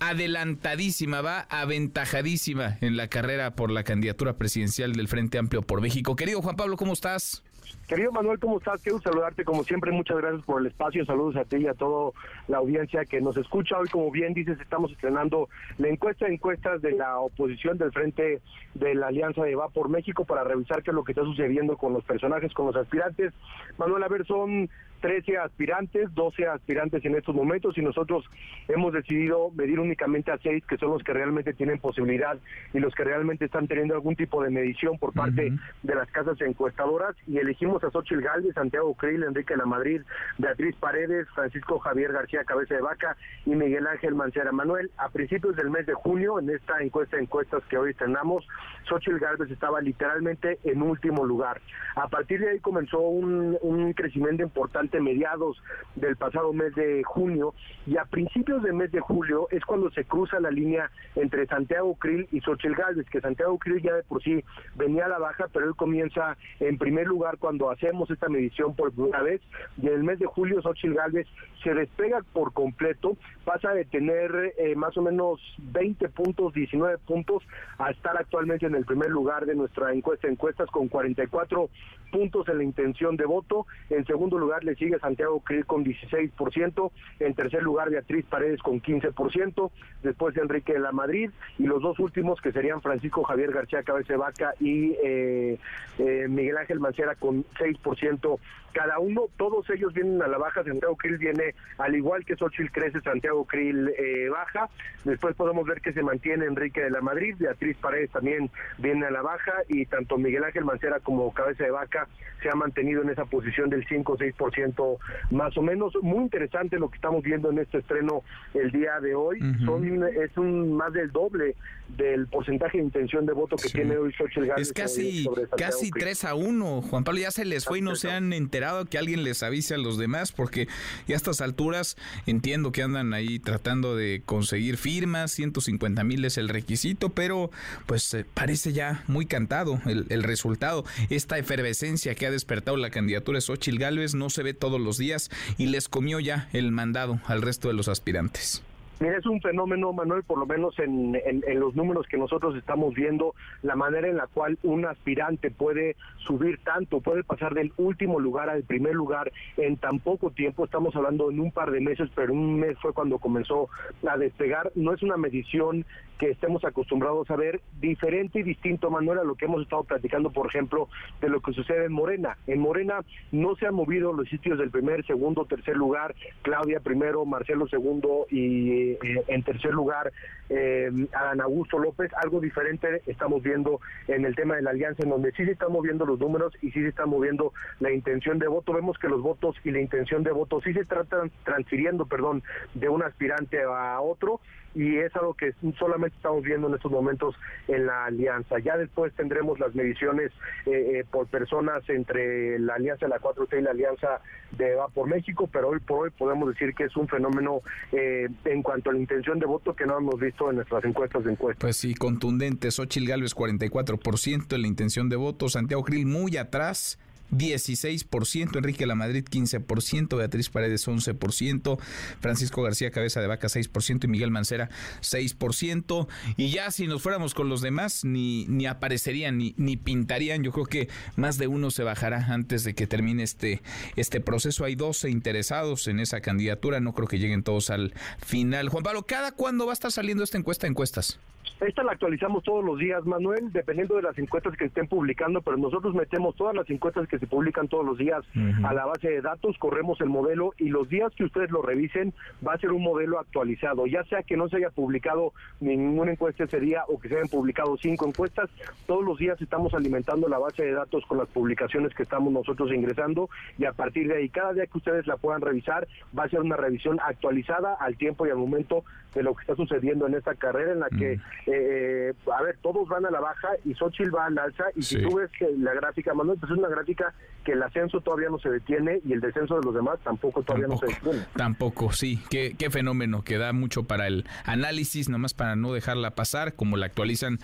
adelantadísima, 0.00 1.20
va 1.20 1.46
aventajadísima 1.50 2.78
en 2.80 2.96
la 2.96 3.08
carrera 3.08 3.54
por 3.54 3.70
la 3.70 3.84
candidatura 3.84 4.36
presidencial 4.36 4.92
del 4.92 5.08
Frente 5.08 5.38
Amplio 5.38 5.62
por 5.62 5.80
México. 5.80 6.16
Querido 6.16 6.42
Juan 6.42 6.56
Pablo, 6.56 6.76
¿cómo 6.76 6.92
estás? 6.92 7.42
Querido 7.86 8.12
Manuel, 8.12 8.38
¿cómo 8.38 8.58
estás? 8.58 8.80
Quiero 8.82 9.00
saludarte 9.00 9.44
como 9.44 9.64
siempre. 9.64 9.90
Muchas 9.90 10.16
gracias 10.18 10.44
por 10.44 10.60
el 10.60 10.68
espacio. 10.68 11.04
Saludos 11.04 11.36
a 11.36 11.44
ti 11.44 11.56
y 11.56 11.66
a 11.66 11.74
toda 11.74 12.12
la 12.46 12.58
audiencia 12.58 13.04
que 13.04 13.20
nos 13.20 13.36
escucha. 13.36 13.78
Hoy, 13.78 13.88
como 13.88 14.10
bien 14.10 14.32
dices, 14.32 14.60
estamos 14.60 14.92
estrenando 14.92 15.48
la 15.78 15.88
encuesta 15.88 16.26
de 16.26 16.34
encuestas 16.34 16.82
de 16.82 16.92
la 16.92 17.18
oposición 17.18 17.78
del 17.78 17.92
Frente 17.92 18.40
de 18.74 18.94
la 18.94 19.08
Alianza 19.08 19.42
de 19.42 19.56
Va 19.56 19.68
por 19.68 19.88
México 19.88 20.24
para 20.24 20.44
revisar 20.44 20.82
qué 20.82 20.90
es 20.90 20.94
lo 20.94 21.04
que 21.04 21.12
está 21.12 21.24
sucediendo 21.24 21.76
con 21.76 21.92
los 21.92 22.04
personajes, 22.04 22.54
con 22.54 22.66
los 22.66 22.76
aspirantes. 22.76 23.32
Manuel, 23.76 24.04
a 24.04 24.08
ver, 24.08 24.24
son 24.24 24.70
13 25.00 25.38
aspirantes, 25.38 26.14
12 26.14 26.46
aspirantes 26.46 27.04
en 27.04 27.14
estos 27.16 27.34
momentos 27.34 27.76
y 27.76 27.82
nosotros 27.82 28.24
hemos 28.68 28.92
decidido 28.92 29.50
medir 29.50 29.80
únicamente 29.80 30.30
a 30.30 30.38
6 30.38 30.64
que 30.66 30.76
son 30.76 30.90
los 30.90 31.02
que 31.02 31.12
realmente 31.12 31.52
tienen 31.54 31.78
posibilidad 31.78 32.38
y 32.72 32.78
los 32.78 32.94
que 32.94 33.04
realmente 33.04 33.46
están 33.46 33.66
teniendo 33.66 33.94
algún 33.94 34.16
tipo 34.16 34.42
de 34.42 34.50
medición 34.50 34.98
por 34.98 35.12
parte 35.12 35.52
de 35.82 35.94
las 35.94 36.10
casas 36.10 36.40
encuestadoras 36.40 37.16
y 37.26 37.38
elegimos 37.38 37.82
a 37.84 37.90
Xochitl 37.90 38.22
Galvez, 38.22 38.54
Santiago 38.54 38.94
Krill, 38.94 39.24
Enrique 39.24 39.56
La 39.56 39.66
Madrid, 39.66 40.02
Beatriz 40.38 40.76
Paredes, 40.76 41.26
Francisco 41.34 41.78
Javier 41.78 42.12
García 42.12 42.44
Cabeza 42.44 42.74
de 42.74 42.82
Vaca 42.82 43.16
y 43.46 43.50
Miguel 43.50 43.86
Ángel 43.86 44.14
Mancera 44.14 44.52
Manuel. 44.52 44.90
A 44.98 45.08
principios 45.08 45.56
del 45.56 45.70
mes 45.70 45.86
de 45.86 45.94
junio, 45.94 46.38
en 46.38 46.50
esta 46.50 46.80
encuesta 46.80 47.16
de 47.16 47.22
encuestas 47.22 47.62
que 47.68 47.78
hoy 47.78 47.94
tenemos, 47.94 48.46
Xochitl 48.88 49.18
Galvez 49.18 49.50
estaba 49.50 49.80
literalmente 49.80 50.58
en 50.64 50.82
último 50.82 51.24
lugar. 51.24 51.60
A 51.96 52.08
partir 52.08 52.40
de 52.40 52.50
ahí 52.50 52.60
comenzó 52.60 53.00
un, 53.00 53.56
un 53.62 53.92
crecimiento 53.92 54.42
importante 54.42 54.89
mediados 54.98 55.62
del 55.94 56.16
pasado 56.16 56.52
mes 56.52 56.74
de 56.74 57.04
junio 57.04 57.54
y 57.86 57.96
a 57.98 58.04
principios 58.06 58.62
del 58.62 58.74
mes 58.74 58.90
de 58.90 59.00
julio 59.00 59.46
es 59.50 59.64
cuando 59.64 59.90
se 59.90 60.04
cruza 60.04 60.40
la 60.40 60.50
línea 60.50 60.90
entre 61.14 61.46
Santiago 61.46 61.94
Krill 61.96 62.26
y 62.32 62.40
Xochitl 62.40 62.74
Galvez, 62.74 63.06
que 63.10 63.20
Santiago 63.20 63.58
Krill 63.58 63.82
ya 63.82 63.94
de 63.94 64.02
por 64.02 64.22
sí 64.22 64.42
venía 64.74 65.04
a 65.04 65.08
la 65.08 65.18
baja, 65.18 65.46
pero 65.52 65.66
él 65.66 65.76
comienza 65.76 66.36
en 66.58 66.78
primer 66.78 67.06
lugar 67.06 67.38
cuando 67.38 67.70
hacemos 67.70 68.10
esta 68.10 68.28
medición 68.28 68.74
por 68.74 68.92
primera 68.92 69.22
vez 69.22 69.42
y 69.80 69.86
en 69.86 69.94
el 69.94 70.04
mes 70.04 70.18
de 70.18 70.26
julio 70.26 70.62
Xochitl 70.62 70.94
Galvez 70.94 71.26
se 71.62 71.74
despega 71.74 72.22
por 72.32 72.52
completo, 72.52 73.16
pasa 73.44 73.72
de 73.72 73.84
tener 73.84 74.54
eh, 74.56 74.74
más 74.74 74.96
o 74.96 75.02
menos 75.02 75.40
20 75.58 76.08
puntos, 76.08 76.54
19 76.54 76.98
puntos, 76.98 77.42
a 77.78 77.90
estar 77.90 78.16
actualmente 78.16 78.66
en 78.66 78.74
el 78.74 78.86
primer 78.86 79.10
lugar 79.10 79.44
de 79.44 79.54
nuestra 79.54 79.92
encuesta 79.92 80.28
encuestas 80.28 80.70
con 80.70 80.88
44 80.88 81.68
puntos 82.10 82.48
en 82.48 82.58
la 82.58 82.64
intención 82.64 83.16
de 83.16 83.24
voto. 83.24 83.66
En 83.88 84.04
segundo 84.06 84.38
lugar 84.38 84.64
le 84.64 84.74
sigue 84.80 84.98
Santiago 84.98 85.38
Krill 85.40 85.66
con 85.66 85.84
16%, 85.84 86.90
en 87.20 87.34
tercer 87.34 87.62
lugar 87.62 87.90
Beatriz 87.90 88.24
Paredes 88.26 88.60
con 88.60 88.82
15%, 88.82 89.70
después 90.02 90.34
de 90.34 90.40
Enrique 90.40 90.72
de 90.72 90.80
la 90.80 90.90
Madrid 90.90 91.30
y 91.58 91.64
los 91.64 91.82
dos 91.82 91.98
últimos 92.00 92.40
que 92.40 92.50
serían 92.50 92.80
Francisco 92.80 93.22
Javier 93.22 93.52
García 93.52 93.82
Cabeza 93.82 94.16
Vaca 94.16 94.54
y 94.58 94.94
eh, 95.04 95.58
eh, 95.98 96.26
Miguel 96.28 96.56
Ángel 96.56 96.80
Mancera 96.80 97.14
con 97.14 97.44
6% 97.60 98.38
cada 98.72 98.98
uno. 98.98 99.26
Todos 99.36 99.68
ellos 99.70 99.92
vienen 99.92 100.22
a 100.22 100.28
la 100.28 100.38
baja. 100.38 100.64
Santiago 100.64 100.96
Krill 100.96 101.18
viene, 101.18 101.54
al 101.78 101.94
igual 101.94 102.24
que 102.24 102.36
Xochitl 102.36 102.72
crece, 102.72 103.00
Santiago 103.00 103.44
Krill 103.44 103.88
eh, 103.96 104.28
baja. 104.28 104.68
Después 105.04 105.34
podemos 105.34 105.66
ver 105.66 105.80
que 105.80 105.92
se 105.92 106.02
mantiene 106.02 106.46
Enrique 106.46 106.82
de 106.82 106.90
la 106.90 107.00
Madrid, 107.00 107.34
Beatriz 107.38 107.76
Paredes 107.78 108.10
también 108.10 108.50
viene 108.78 109.06
a 109.06 109.10
la 109.10 109.22
baja 109.22 109.52
y 109.68 109.86
tanto 109.86 110.18
Miguel 110.18 110.44
Ángel 110.44 110.64
Mancera 110.64 111.00
como 111.00 111.32
Cabeza 111.32 111.64
de 111.64 111.70
Vaca 111.70 112.06
se 112.42 112.48
ha 112.48 112.54
mantenido 112.54 113.02
en 113.02 113.10
esa 113.10 113.24
posición 113.24 113.70
del 113.70 113.86
5 113.86 114.12
o 114.12 114.16
6% 114.16 114.98
más 115.30 115.56
o 115.56 115.62
menos. 115.62 115.92
Muy 116.02 116.24
interesante 116.24 116.78
lo 116.78 116.90
que 116.90 116.96
estamos 116.96 117.22
viendo 117.22 117.50
en 117.50 117.58
este 117.58 117.78
estreno 117.78 118.22
el 118.54 118.70
día 118.70 119.00
de 119.00 119.14
hoy. 119.14 119.40
Son, 119.64 120.04
es 120.04 120.36
un 120.36 120.74
más 120.74 120.92
del 120.92 121.10
doble 121.12 121.56
del 121.96 122.26
porcentaje 122.28 122.78
de 122.78 122.84
intención 122.84 123.26
de 123.26 123.32
voto 123.32 123.56
que 123.56 123.68
tiene 123.68 123.96
hoy 123.96 124.12
Xochitl 124.12 124.46
Gálvez. 124.46 124.68
Es 124.68 124.72
casi, 124.72 125.26
casi 125.56 125.90
3 125.90 126.24
a 126.24 126.34
1. 126.34 126.82
Juan 126.82 127.04
Pablo 127.04 127.20
ya 127.20 127.30
se 127.30 127.44
les 127.44 127.64
fue 127.64 127.78
y 127.78 127.82
no 127.82 127.94
se 127.94 128.10
han 128.10 128.32
enterado 128.32 128.59
que 128.88 128.98
alguien 128.98 129.24
les 129.24 129.42
avise 129.42 129.74
a 129.74 129.78
los 129.78 129.98
demás 129.98 130.32
porque 130.32 130.68
ya 131.06 131.14
a 131.14 131.16
estas 131.16 131.40
alturas 131.40 131.96
entiendo 132.26 132.72
que 132.72 132.82
andan 132.82 133.14
ahí 133.14 133.38
tratando 133.38 133.96
de 133.96 134.22
conseguir 134.24 134.76
firmas, 134.76 135.32
150 135.32 136.04
mil 136.04 136.24
es 136.24 136.38
el 136.38 136.48
requisito, 136.48 137.10
pero 137.10 137.50
pues 137.86 138.12
eh, 138.14 138.24
parece 138.32 138.72
ya 138.72 139.04
muy 139.06 139.26
cantado 139.26 139.80
el, 139.86 140.06
el, 140.10 140.22
resultado. 140.22 140.84
Esta 141.08 141.38
efervescencia 141.38 142.14
que 142.14 142.26
ha 142.26 142.30
despertado 142.30 142.76
la 142.76 142.90
candidatura 142.90 143.36
de 143.36 143.42
Xochitl 143.42 143.78
Gálvez 143.78 144.14
no 144.14 144.30
se 144.30 144.42
ve 144.42 144.54
todos 144.54 144.80
los 144.80 144.98
días 144.98 145.30
y 145.58 145.66
les 145.66 145.88
comió 145.88 146.20
ya 146.20 146.48
el 146.52 146.72
mandado 146.72 147.20
al 147.26 147.42
resto 147.42 147.68
de 147.68 147.74
los 147.74 147.88
aspirantes. 147.88 148.62
Mira, 149.00 149.16
es 149.16 149.24
un 149.24 149.40
fenómeno, 149.40 149.94
Manuel, 149.94 150.24
por 150.24 150.38
lo 150.38 150.44
menos 150.44 150.78
en, 150.78 151.18
en, 151.24 151.58
los 151.58 151.74
números 151.74 152.06
que 152.06 152.18
nosotros 152.18 152.54
estamos 152.54 152.92
viendo, 152.92 153.34
la 153.62 153.74
manera 153.74 154.08
en 154.08 154.18
la 154.18 154.26
cual 154.26 154.58
un 154.62 154.84
aspirante 154.84 155.50
puede 155.50 155.96
subir 156.18 156.58
tanto, 156.64 157.00
puede 157.00 157.24
pasar 157.24 157.54
del 157.54 157.72
último 157.78 158.20
lugar 158.20 158.50
al 158.50 158.62
primer 158.62 158.94
lugar 158.94 159.32
en 159.56 159.78
tan 159.78 160.00
poco 160.00 160.32
tiempo, 160.32 160.66
estamos 160.66 160.94
hablando 160.94 161.30
en 161.30 161.40
un 161.40 161.50
par 161.50 161.70
de 161.70 161.80
meses, 161.80 162.10
pero 162.14 162.34
un 162.34 162.60
mes 162.60 162.76
fue 162.78 162.92
cuando 162.92 163.18
comenzó 163.18 163.70
a 164.06 164.18
despegar, 164.18 164.70
no 164.74 164.92
es 164.92 165.02
una 165.02 165.16
medición 165.16 165.86
que 166.20 166.28
estemos 166.28 166.62
acostumbrados 166.66 167.30
a 167.30 167.36
ver, 167.36 167.62
diferente 167.80 168.40
y 168.40 168.42
distinto, 168.42 168.90
Manuel, 168.90 169.20
a 169.20 169.24
lo 169.24 169.36
que 169.36 169.46
hemos 169.46 169.62
estado 169.62 169.84
platicando, 169.84 170.28
por 170.28 170.48
ejemplo, 170.48 170.90
de 171.22 171.30
lo 171.30 171.40
que 171.40 171.54
sucede 171.54 171.86
en 171.86 171.92
Morena. 171.92 172.36
En 172.46 172.60
Morena 172.60 173.00
no 173.32 173.56
se 173.56 173.66
han 173.66 173.74
movido 173.74 174.12
los 174.12 174.28
sitios 174.28 174.58
del 174.58 174.70
primer, 174.70 175.06
segundo, 175.06 175.46
tercer 175.46 175.78
lugar, 175.78 176.14
Claudia 176.42 176.80
primero, 176.80 177.24
Marcelo 177.24 177.66
segundo 177.68 178.26
y 178.30 178.89
eh, 178.92 179.24
en 179.28 179.42
tercer 179.42 179.72
lugar 179.72 180.12
eh, 180.48 180.90
Ana 181.12 181.44
Augusto 181.44 181.78
López. 181.78 182.10
Algo 182.14 182.40
diferente 182.40 183.02
estamos 183.06 183.42
viendo 183.42 183.80
en 184.08 184.24
el 184.24 184.34
tema 184.34 184.56
de 184.56 184.62
la 184.62 184.70
alianza, 184.70 185.02
en 185.02 185.10
donde 185.10 185.32
sí 185.32 185.44
se 185.44 185.52
están 185.52 185.72
moviendo 185.72 186.04
los 186.06 186.18
números 186.18 186.52
y 186.60 186.70
sí 186.70 186.80
se 186.80 186.88
está 186.88 187.06
moviendo 187.06 187.52
la 187.78 187.92
intención 187.92 188.38
de 188.38 188.48
voto. 188.48 188.72
Vemos 188.72 188.98
que 188.98 189.08
los 189.08 189.22
votos 189.22 189.56
y 189.64 189.70
la 189.70 189.80
intención 189.80 190.22
de 190.22 190.32
voto 190.32 190.60
sí 190.60 190.72
se 190.72 190.84
tratan 190.84 191.30
transfiriendo, 191.44 192.06
perdón, 192.06 192.42
de 192.74 192.88
un 192.88 193.02
aspirante 193.02 193.62
a 193.62 194.00
otro 194.00 194.40
y 194.74 194.96
es 194.98 195.14
algo 195.16 195.34
que 195.34 195.52
solamente 195.78 196.16
estamos 196.16 196.42
viendo 196.42 196.68
en 196.68 196.74
estos 196.74 196.92
momentos 196.92 197.34
en 197.68 197.86
la 197.86 198.06
alianza. 198.06 198.58
Ya 198.58 198.76
después 198.76 199.12
tendremos 199.14 199.58
las 199.58 199.74
mediciones 199.74 200.30
eh, 200.66 201.00
eh, 201.00 201.04
por 201.10 201.26
personas 201.26 201.82
entre 201.88 202.58
la 202.58 202.74
alianza 202.74 203.06
de 203.06 203.10
la 203.10 203.20
4T 203.20 203.58
y 203.58 203.62
la 203.62 203.70
alianza 203.70 204.20
de 204.56 204.74
Va 204.74 204.88
por 204.88 205.08
México, 205.08 205.48
pero 205.52 205.70
hoy 205.70 205.80
por 205.80 206.04
hoy 206.04 206.10
podemos 206.10 206.48
decir 206.48 206.74
que 206.74 206.84
es 206.84 206.96
un 206.96 207.08
fenómeno 207.08 207.62
eh, 207.92 208.28
en 208.44 208.62
cuanto 208.62 208.90
a 208.90 208.92
la 208.92 208.98
intención 208.98 209.38
de 209.38 209.46
voto 209.46 209.74
que 209.74 209.86
no 209.86 209.98
hemos 209.98 210.18
visto 210.18 210.50
en 210.50 210.56
nuestras 210.56 210.84
encuestas 210.84 211.24
de 211.24 211.32
encuestas. 211.32 211.60
Pues 211.60 211.76
sí, 211.76 211.94
contundente. 211.94 212.70
Xochil 212.70 213.06
Gálvez 213.06 213.34
44% 213.34 214.54
en 214.54 214.62
la 214.62 214.68
intención 214.68 215.08
de 215.08 215.16
voto, 215.16 215.48
Santiago 215.48 215.82
Grill 215.82 216.06
muy 216.06 216.36
atrás 216.36 216.98
16%, 217.30 218.56
Enrique 218.56 218.86
La 218.86 218.94
Madrid 218.94 219.24
15%, 219.24 220.16
Beatriz 220.16 220.48
Paredes 220.48 220.86
11%, 220.86 221.78
Francisco 222.20 222.62
García 222.62 222.90
Cabeza 222.90 223.20
de 223.20 223.26
Vaca 223.26 223.48
6% 223.48 224.04
y 224.04 224.08
Miguel 224.08 224.30
Mancera 224.30 224.70
6%. 225.00 226.08
Y 226.36 226.50
ya 226.50 226.70
si 226.70 226.86
nos 226.86 227.02
fuéramos 227.02 227.34
con 227.34 227.48
los 227.48 227.60
demás, 227.60 228.04
ni, 228.04 228.46
ni 228.46 228.66
aparecerían 228.66 229.38
ni, 229.38 229.54
ni 229.56 229.76
pintarían. 229.76 230.42
Yo 230.42 230.52
creo 230.52 230.66
que 230.66 230.88
más 231.16 231.38
de 231.38 231.46
uno 231.46 231.70
se 231.70 231.82
bajará 231.82 232.26
antes 232.32 232.64
de 232.64 232.74
que 232.74 232.86
termine 232.86 233.22
este, 233.22 233.62
este 233.96 234.20
proceso. 234.20 234.64
Hay 234.64 234.74
12 234.74 235.10
interesados 235.10 235.88
en 235.88 236.00
esa 236.00 236.20
candidatura, 236.20 236.80
no 236.80 236.94
creo 236.94 237.08
que 237.08 237.18
lleguen 237.18 237.42
todos 237.42 237.70
al 237.70 237.94
final. 238.18 238.68
Juan 238.68 238.82
Pablo, 238.82 239.04
¿cada 239.04 239.32
cuándo 239.32 239.66
va 239.66 239.72
a 239.72 239.74
estar 239.74 239.92
saliendo 239.92 240.24
esta 240.24 240.38
encuesta 240.38 240.66
encuestas? 240.66 241.18
Esta 241.60 241.82
la 241.82 241.92
actualizamos 241.92 242.42
todos 242.42 242.64
los 242.64 242.78
días, 242.78 243.04
Manuel, 243.04 243.52
dependiendo 243.52 243.96
de 243.96 244.02
las 244.02 244.16
encuestas 244.16 244.56
que 244.56 244.64
estén 244.64 244.88
publicando, 244.88 245.42
pero 245.42 245.58
nosotros 245.58 245.94
metemos 245.94 246.34
todas 246.34 246.54
las 246.54 246.68
encuestas 246.70 247.06
que 247.06 247.18
se 247.20 247.26
publican 247.26 247.68
todos 247.68 247.84
los 247.84 247.98
días 247.98 248.24
a 248.64 248.74
la 248.74 248.86
base 248.86 249.10
de 249.10 249.20
datos, 249.20 249.56
corremos 249.58 250.00
el 250.00 250.08
modelo 250.08 250.54
y 250.58 250.70
los 250.70 250.88
días 250.88 251.12
que 251.14 251.24
ustedes 251.24 251.50
lo 251.50 251.62
revisen 251.62 252.14
va 252.46 252.54
a 252.54 252.58
ser 252.58 252.72
un 252.72 252.82
modelo 252.82 253.18
actualizado, 253.18 253.86
ya 253.86 254.04
sea 254.04 254.22
que 254.22 254.36
no 254.36 254.48
se 254.48 254.56
haya 254.56 254.70
publicado 254.70 255.32
ninguna 255.60 256.12
encuesta 256.12 256.44
ese 256.44 256.60
día 256.60 256.84
o 256.88 256.98
que 256.98 257.08
se 257.08 257.16
hayan 257.16 257.28
publicado 257.28 257.76
cinco 257.76 258.06
encuestas, 258.06 258.50
todos 258.86 259.04
los 259.04 259.18
días 259.18 259.40
estamos 259.40 259.74
alimentando 259.74 260.28
la 260.28 260.38
base 260.38 260.64
de 260.64 260.72
datos 260.72 261.04
con 261.06 261.18
las 261.18 261.28
publicaciones 261.28 261.94
que 261.94 262.02
estamos 262.02 262.32
nosotros 262.32 262.72
ingresando 262.72 263.28
y 263.58 263.64
a 263.66 263.72
partir 263.72 264.08
de 264.08 264.16
ahí, 264.16 264.28
cada 264.28 264.52
día 264.52 264.66
que 264.66 264.78
ustedes 264.78 265.06
la 265.06 265.16
puedan 265.16 265.40
revisar, 265.42 265.86
va 266.18 266.24
a 266.24 266.28
ser 266.28 266.40
una 266.40 266.56
revisión 266.56 266.98
actualizada 267.00 267.74
al 267.74 267.96
tiempo 267.96 268.26
y 268.26 268.30
al 268.30 268.38
momento 268.38 268.84
de 269.14 269.22
lo 269.22 269.34
que 269.34 269.42
está 269.42 269.56
sucediendo 269.56 270.06
en 270.06 270.14
esta 270.14 270.34
carrera 270.34 270.72
en 270.72 270.80
la 270.80 270.88
que 270.88 271.18
eh, 271.46 272.12
a 272.32 272.42
ver, 272.42 272.56
todos 272.62 272.88
van 272.88 273.04
a 273.06 273.10
la 273.10 273.20
baja 273.20 273.48
y 273.64 273.74
Xochitl 273.74 274.14
va 274.14 274.26
al 274.26 274.38
alza. 274.38 274.64
Y 274.74 274.82
si 274.82 275.02
tú 275.02 275.16
ves 275.16 275.30
que 275.38 275.48
la 275.58 275.74
gráfica, 275.74 276.14
Manuel, 276.14 276.38
pues 276.38 276.52
es 276.52 276.58
una 276.58 276.68
gráfica 276.68 277.09
que 277.44 277.52
el 277.52 277.62
ascenso 277.62 278.00
todavía 278.00 278.28
no 278.28 278.38
se 278.38 278.50
detiene 278.50 279.00
y 279.04 279.12
el 279.12 279.20
descenso 279.20 279.58
de 279.58 279.64
los 279.64 279.74
demás 279.74 279.98
tampoco 280.04 280.42
todavía 280.42 280.68
no 280.68 280.76
se 280.76 280.86
detiene. 280.86 281.24
Tampoco, 281.34 281.92
sí. 281.92 282.22
Qué, 282.28 282.54
qué 282.58 282.70
fenómeno 282.70 283.22
que 283.22 283.38
da 283.38 283.52
mucho 283.52 283.84
para 283.84 284.06
el 284.06 284.26
análisis, 284.44 285.08
nomás 285.08 285.32
para 285.32 285.56
no 285.56 285.72
dejarla 285.72 286.14
pasar, 286.14 286.54
como 286.54 286.76
la 286.76 286.86
actualizan 286.86 287.38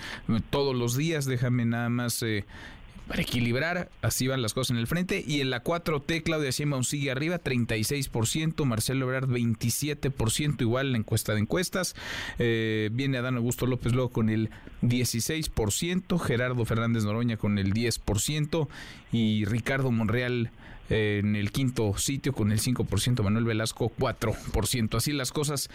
todos 0.50 0.74
los 0.74 0.96
días. 0.96 1.24
Déjame 1.24 1.64
nada 1.64 1.88
más 1.88 2.22
eh, 2.22 2.44
para 3.06 3.22
equilibrar, 3.22 3.88
así 4.02 4.26
van 4.26 4.42
las 4.42 4.52
cosas 4.52 4.72
en 4.72 4.78
el 4.78 4.86
frente. 4.86 5.22
Y 5.26 5.40
en 5.40 5.50
la 5.50 5.62
4T, 5.62 6.22
Claudia 6.22 6.50
Sheinbaum 6.50 6.82
sigue 6.82 7.10
arriba, 7.10 7.38
36%, 7.38 8.64
Marcelo 8.64 9.06
Ebrard 9.06 9.28
27%, 9.28 10.60
igual 10.60 10.92
la 10.92 10.98
encuesta 10.98 11.34
de 11.34 11.40
encuestas. 11.40 11.94
Eh, 12.38 12.90
viene 12.92 13.18
Adán 13.18 13.36
Augusto 13.36 13.66
López 13.66 13.92
luego 13.92 14.10
con 14.10 14.28
el 14.28 14.50
16%, 14.82 16.18
Gerardo 16.18 16.64
Fernández 16.64 17.04
Noroña 17.04 17.36
con 17.36 17.58
el 17.58 17.72
10% 17.72 18.68
y 19.12 19.44
Ricardo 19.44 19.90
Monreal 19.90 20.50
eh, 20.90 21.20
en 21.22 21.36
el 21.36 21.52
quinto 21.52 21.96
sitio 21.98 22.32
con 22.32 22.52
el 22.52 22.60
5%, 22.60 23.22
Manuel 23.22 23.44
Velasco 23.44 23.92
4%. 23.98 24.96
Así 24.96 25.12
las 25.12 25.32
cosas 25.32 25.68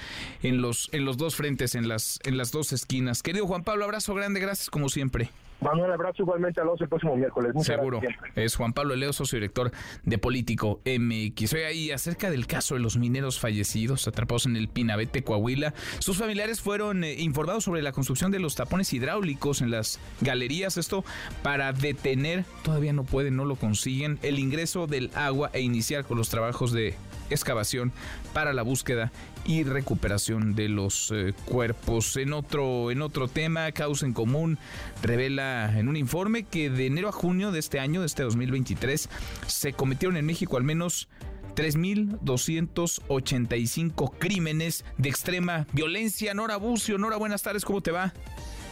en 0.43 0.61
los 0.61 0.89
en 0.91 1.05
los 1.05 1.17
dos 1.17 1.36
frentes, 1.36 1.75
en 1.75 1.88
las 1.88 2.19
en 2.23 2.38
las 2.38 2.51
dos 2.51 2.73
esquinas. 2.73 3.23
Querido 3.23 3.47
Juan 3.47 3.63
Pablo, 3.63 3.86
abrazo 3.86 4.13
grande, 4.13 4.39
gracias 4.39 4.69
como 4.69 4.89
siempre. 4.89 5.32
Manuel, 5.62 5.91
abrazo 5.91 6.24
igualmente 6.24 6.59
a 6.59 6.64
los 6.64 6.82
el 6.82 6.89
próximo 6.89 7.16
miércoles. 7.16 7.53
Seguro. 7.62 8.01
Es 8.36 8.55
Juan 8.55 8.74
Pablo 8.74 8.95
Leo, 8.95 9.14
socio 9.14 9.38
director 9.38 9.72
de 10.03 10.18
Político 10.18 10.82
MX. 10.86 11.53
Hoy 11.53 11.62
ahí 11.62 11.91
acerca 11.91 12.32
del 12.32 12.47
caso 12.47 12.74
de 12.74 12.82
los 12.82 12.97
mineros 12.97 13.39
fallecidos 13.39 14.07
atrapados 14.07 14.47
en 14.47 14.55
el 14.55 14.68
Pinabete, 14.68 15.24
Coahuila. 15.24 15.74
Sus 15.99 16.18
familiares 16.18 16.62
fueron 16.62 17.03
eh, 17.03 17.14
informados 17.20 17.64
sobre 17.66 17.84
la 17.84 17.91
construcción 17.91 18.32
de 18.32 18.39
los 18.39 18.55
tapones 18.55 18.91
hidráulicos 18.91 19.62
en 19.62 19.70
las 19.70 19.99
galerías. 20.20 20.78
Esto 20.78 21.05
para 21.43 21.74
detener, 21.74 22.43
todavía 22.64 22.93
no 22.93 23.03
pueden, 23.03 23.36
no 23.36 23.45
lo 23.45 23.55
consiguen, 23.55 24.18
el 24.24 24.39
ingreso 24.39 24.88
del 24.88 25.12
agua 25.14 25.51
e 25.53 25.62
iniciar 25.62 26.05
con 26.05 26.18
los 26.18 26.30
trabajos 26.30 26.72
de 26.72 26.95
excavación 27.36 27.91
para 28.34 28.53
la 28.53 28.63
búsqueda 28.63 29.11
y 29.45 29.63
recuperación 29.63 30.55
de 30.55 30.69
los 30.69 31.11
eh, 31.11 31.34
cuerpos. 31.45 32.15
En 32.17 32.34
otro, 32.34 32.91
en 32.91 33.01
otro 33.01 33.27
tema, 33.27 33.71
Causa 33.71 34.05
en 34.05 34.13
Común 34.13 34.59
revela 35.01 35.75
en 35.77 35.88
un 35.88 35.97
informe 35.97 36.43
que 36.43 36.69
de 36.69 36.86
enero 36.86 37.09
a 37.09 37.11
junio 37.11 37.51
de 37.51 37.59
este 37.59 37.79
año, 37.79 38.01
de 38.01 38.07
este 38.07 38.23
2023, 38.23 39.09
se 39.47 39.73
cometieron 39.73 40.17
en 40.17 40.25
México 40.25 40.57
al 40.57 40.63
menos 40.63 41.07
3.285 41.55 44.13
crímenes 44.17 44.84
de 44.97 45.09
extrema 45.09 45.67
violencia. 45.73 46.34
Nora 46.34 46.55
Bucio, 46.57 46.97
Nora, 46.97 47.17
buenas 47.17 47.43
tardes, 47.43 47.65
¿cómo 47.65 47.82
te 47.82 47.91
va? 47.91 48.13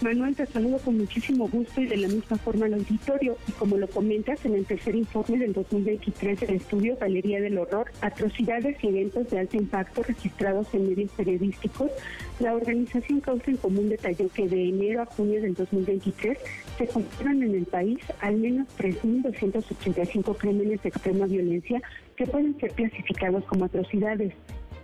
Manuel, 0.01 0.33
te 0.33 0.45
saludo 0.45 0.77
con 0.77 0.97
muchísimo 0.97 1.49
gusto 1.49 1.81
y 1.81 1.87
de 1.87 1.97
la 1.97 2.07
misma 2.07 2.37
forma 2.37 2.67
al 2.67 2.75
auditorio. 2.75 3.35
Y 3.49 3.51
como 3.51 3.75
lo 3.75 3.85
comentas 3.89 4.45
en 4.45 4.55
el 4.55 4.65
tercer 4.65 4.95
informe 4.95 5.39
del 5.39 5.51
2023 5.51 6.39
del 6.39 6.51
estudio 6.51 6.95
Galería 6.95 7.41
del 7.41 7.57
Horror, 7.57 7.91
atrocidades 7.99 8.81
y 8.81 8.87
eventos 8.87 9.29
de 9.29 9.39
alto 9.39 9.57
impacto 9.57 10.01
registrados 10.03 10.73
en 10.73 10.87
medios 10.87 11.11
periodísticos, 11.11 11.91
la 12.39 12.55
organización 12.55 13.19
Causa 13.19 13.51
en 13.51 13.57
Común 13.57 13.89
detalló 13.89 14.29
que 14.29 14.47
de 14.47 14.69
enero 14.69 15.01
a 15.01 15.05
junio 15.05 15.41
del 15.41 15.53
2023 15.53 16.37
se 16.77 16.87
cometieron 16.87 17.43
en 17.43 17.55
el 17.55 17.65
país 17.65 17.99
al 18.21 18.37
menos 18.37 18.69
3.285 18.77 20.37
crímenes 20.37 20.81
de 20.81 20.89
extrema 20.89 21.25
violencia 21.25 21.81
que 22.15 22.25
pueden 22.25 22.57
ser 22.57 22.71
clasificados 22.71 23.43
como 23.43 23.65
atrocidades. 23.65 24.33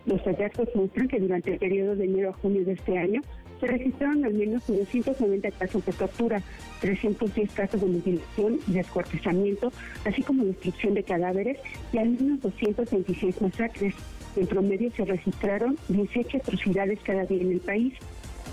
Los 0.06 0.22
hallazgos 0.24 0.68
muestran 0.76 1.08
que 1.08 1.20
durante 1.22 1.54
el 1.54 1.58
periodo 1.58 1.96
de 1.96 2.04
enero 2.04 2.32
a 2.32 2.34
junio 2.34 2.66
de 2.66 2.74
este 2.74 2.98
año 2.98 3.22
Se 3.66 3.72
registraron 3.72 4.24
al 4.24 4.34
menos 4.36 4.68
290 4.68 5.50
casos 5.50 5.84
de 5.84 5.92
tortura, 5.94 6.44
310 6.82 7.52
casos 7.52 7.82
de 7.82 7.88
mutilación 7.88 8.60
y 8.68 8.74
descuartizamiento, 8.74 9.72
así 10.06 10.22
como 10.22 10.46
destrucción 10.46 10.94
de 10.94 11.02
cadáveres 11.02 11.58
y 11.92 11.98
al 11.98 12.10
menos 12.10 12.42
226 12.42 13.42
masacres. 13.42 13.96
En 14.36 14.46
promedio 14.46 14.92
se 14.92 15.04
registraron 15.06 15.80
18 15.88 16.38
atrocidades 16.38 17.00
cada 17.04 17.26
día 17.26 17.42
en 17.42 17.54
el 17.54 17.60
país. 17.60 17.96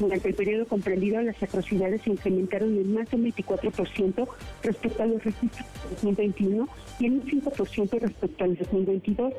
Durante 0.01 0.29
el 0.29 0.35
periodo 0.35 0.65
comprendido, 0.65 1.21
las 1.21 1.43
atrocidades 1.43 2.01
se 2.01 2.09
incrementaron 2.09 2.75
en 2.75 2.95
más 2.95 3.11
del 3.11 3.35
24% 3.35 4.27
respecto 4.63 5.03
a 5.03 5.07
los 5.07 5.23
registros 5.23 5.67
de 5.67 5.91
2021 5.91 6.69
y 7.01 7.07
en 7.07 7.13
un 7.13 7.23
5% 7.23 8.01
respecto 8.01 8.45
al 8.45 8.57
2022. 8.57 9.35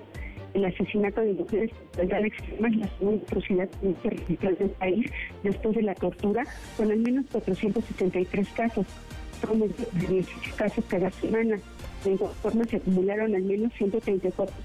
El 0.54 0.66
asesinato 0.66 1.22
de 1.22 1.34
mujeres 1.34 1.72
de 1.98 2.04
extrema 2.04 2.68
es 2.68 2.76
la 2.78 2.88
segunda 2.98 3.24
atrocidad 3.24 3.70
que 3.70 3.96
se 4.02 4.10
registró 4.10 4.50
en 4.50 4.58
el 4.60 4.70
país 4.70 5.12
después 5.44 5.76
de 5.76 5.82
la 5.82 5.96
tortura, 5.96 6.44
con 6.78 6.92
al 6.92 7.00
menos 7.00 7.26
463 7.32 8.50
casos, 8.50 8.86
promedio 9.42 9.74
de 9.94 10.08
18 10.08 10.56
casos 10.56 10.86
cada 10.88 11.10
semana. 11.12 11.58
De 12.04 12.14
igual 12.14 12.34
forma 12.42 12.66
se 12.66 12.78
acumularon 12.78 13.36
al 13.36 13.44
menos 13.44 13.72
134 13.78 14.56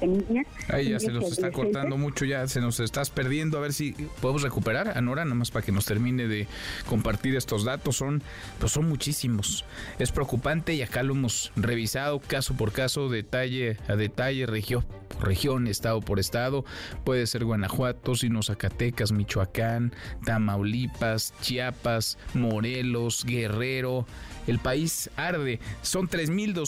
de 0.00 0.06
niñas. 0.06 0.46
Ahí 0.68 0.90
ya 0.90 1.00
se 1.00 1.12
nos 1.12 1.30
está 1.30 1.50
cortando 1.50 1.96
mucho, 1.96 2.24
ya 2.24 2.46
se 2.46 2.60
nos 2.60 2.80
estás 2.80 3.10
perdiendo. 3.10 3.58
A 3.58 3.60
ver 3.60 3.72
si 3.72 3.92
podemos 4.20 4.42
recuperar 4.42 4.96
a 4.96 5.00
Nora, 5.00 5.24
nomás 5.24 5.50
para 5.50 5.64
que 5.64 5.72
nos 5.72 5.84
termine 5.84 6.26
de 6.26 6.46
compartir 6.86 7.36
estos 7.36 7.64
datos. 7.64 7.96
Son, 7.96 8.22
pues 8.58 8.72
son 8.72 8.88
muchísimos. 8.88 9.64
Es 9.98 10.12
preocupante 10.12 10.74
y 10.74 10.82
acá 10.82 11.02
lo 11.02 11.14
hemos 11.14 11.52
revisado 11.56 12.20
caso 12.20 12.54
por 12.54 12.72
caso, 12.72 13.08
detalle 13.08 13.76
a 13.88 13.96
detalle, 13.96 14.46
región 14.46 14.84
por 15.10 15.26
región, 15.26 15.66
estado 15.66 16.00
por 16.00 16.18
estado. 16.18 16.64
Puede 17.04 17.26
ser 17.26 17.44
Guanajuato, 17.44 18.14
sino 18.14 18.42
Zacatecas, 18.42 19.12
Michoacán, 19.12 19.92
Tamaulipas, 20.24 21.34
Chiapas, 21.40 22.18
Morelos, 22.34 23.24
Guerrero. 23.24 24.06
El 24.46 24.58
país 24.58 25.10
arde. 25.16 25.60
Son 25.82 26.08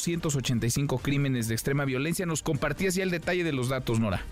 3.285 0.02 1.00
crímenes 1.00 1.48
de 1.48 1.54
extrema 1.54 1.84
violencia. 1.84 2.26
Nos 2.26 2.42
compartías 2.42 2.94
ya 2.94 3.04
el 3.04 3.10
detalle 3.10 3.44
de 3.44 3.52
los 3.52 3.68
datos, 3.68 4.00
Nora. 4.00 4.22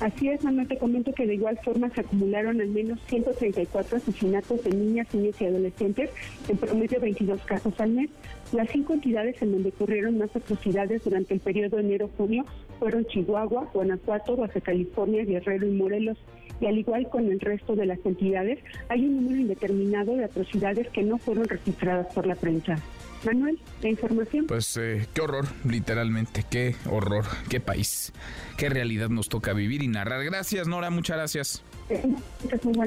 Así 0.00 0.28
es, 0.28 0.44
Manuel, 0.44 0.68
te 0.68 0.78
comento 0.78 1.12
que 1.12 1.26
de 1.26 1.34
igual 1.34 1.58
forma 1.64 1.90
se 1.90 2.02
acumularon 2.02 2.60
al 2.60 2.68
menos 2.68 3.00
134 3.08 3.96
asesinatos 3.96 4.62
de 4.62 4.70
niñas, 4.70 5.12
niños 5.12 5.34
y 5.40 5.46
adolescentes, 5.46 6.10
en 6.46 6.56
promedio 6.56 7.00
22 7.00 7.40
casos 7.42 7.74
al 7.80 7.90
mes. 7.90 8.08
Las 8.52 8.68
cinco 8.70 8.94
entidades 8.94 9.42
en 9.42 9.50
donde 9.50 9.70
ocurrieron 9.70 10.16
más 10.16 10.34
atrocidades 10.36 11.02
durante 11.02 11.34
el 11.34 11.40
periodo 11.40 11.80
enero-junio 11.80 12.44
fueron 12.78 13.06
Chihuahua, 13.06 13.70
Guanajuato, 13.74 14.36
Baja 14.36 14.60
California, 14.60 15.24
Guerrero 15.24 15.66
y 15.66 15.72
Morelos. 15.72 16.18
Y 16.60 16.66
al 16.66 16.78
igual 16.78 17.08
con 17.08 17.26
el 17.26 17.40
resto 17.40 17.74
de 17.74 17.86
las 17.86 17.98
entidades, 18.06 18.60
hay 18.88 19.04
un 19.04 19.16
número 19.16 19.40
indeterminado 19.40 20.14
de 20.14 20.24
atrocidades 20.24 20.88
que 20.90 21.02
no 21.02 21.18
fueron 21.18 21.48
registradas 21.48 22.06
por 22.14 22.24
la 22.24 22.36
prensa. 22.36 22.76
Manuel, 23.24 23.58
la 23.82 23.88
información. 23.88 24.46
Pues 24.46 24.76
eh, 24.76 25.06
qué 25.12 25.20
horror, 25.20 25.46
literalmente, 25.64 26.44
qué 26.48 26.76
horror, 26.86 27.24
qué 27.48 27.60
país, 27.60 28.12
qué 28.56 28.68
realidad 28.68 29.08
nos 29.08 29.28
toca 29.28 29.52
vivir 29.52 29.82
y 29.82 29.88
narrar. 29.88 30.24
Gracias, 30.24 30.68
Nora, 30.68 30.90
muchas 30.90 31.16
gracias. 31.16 31.62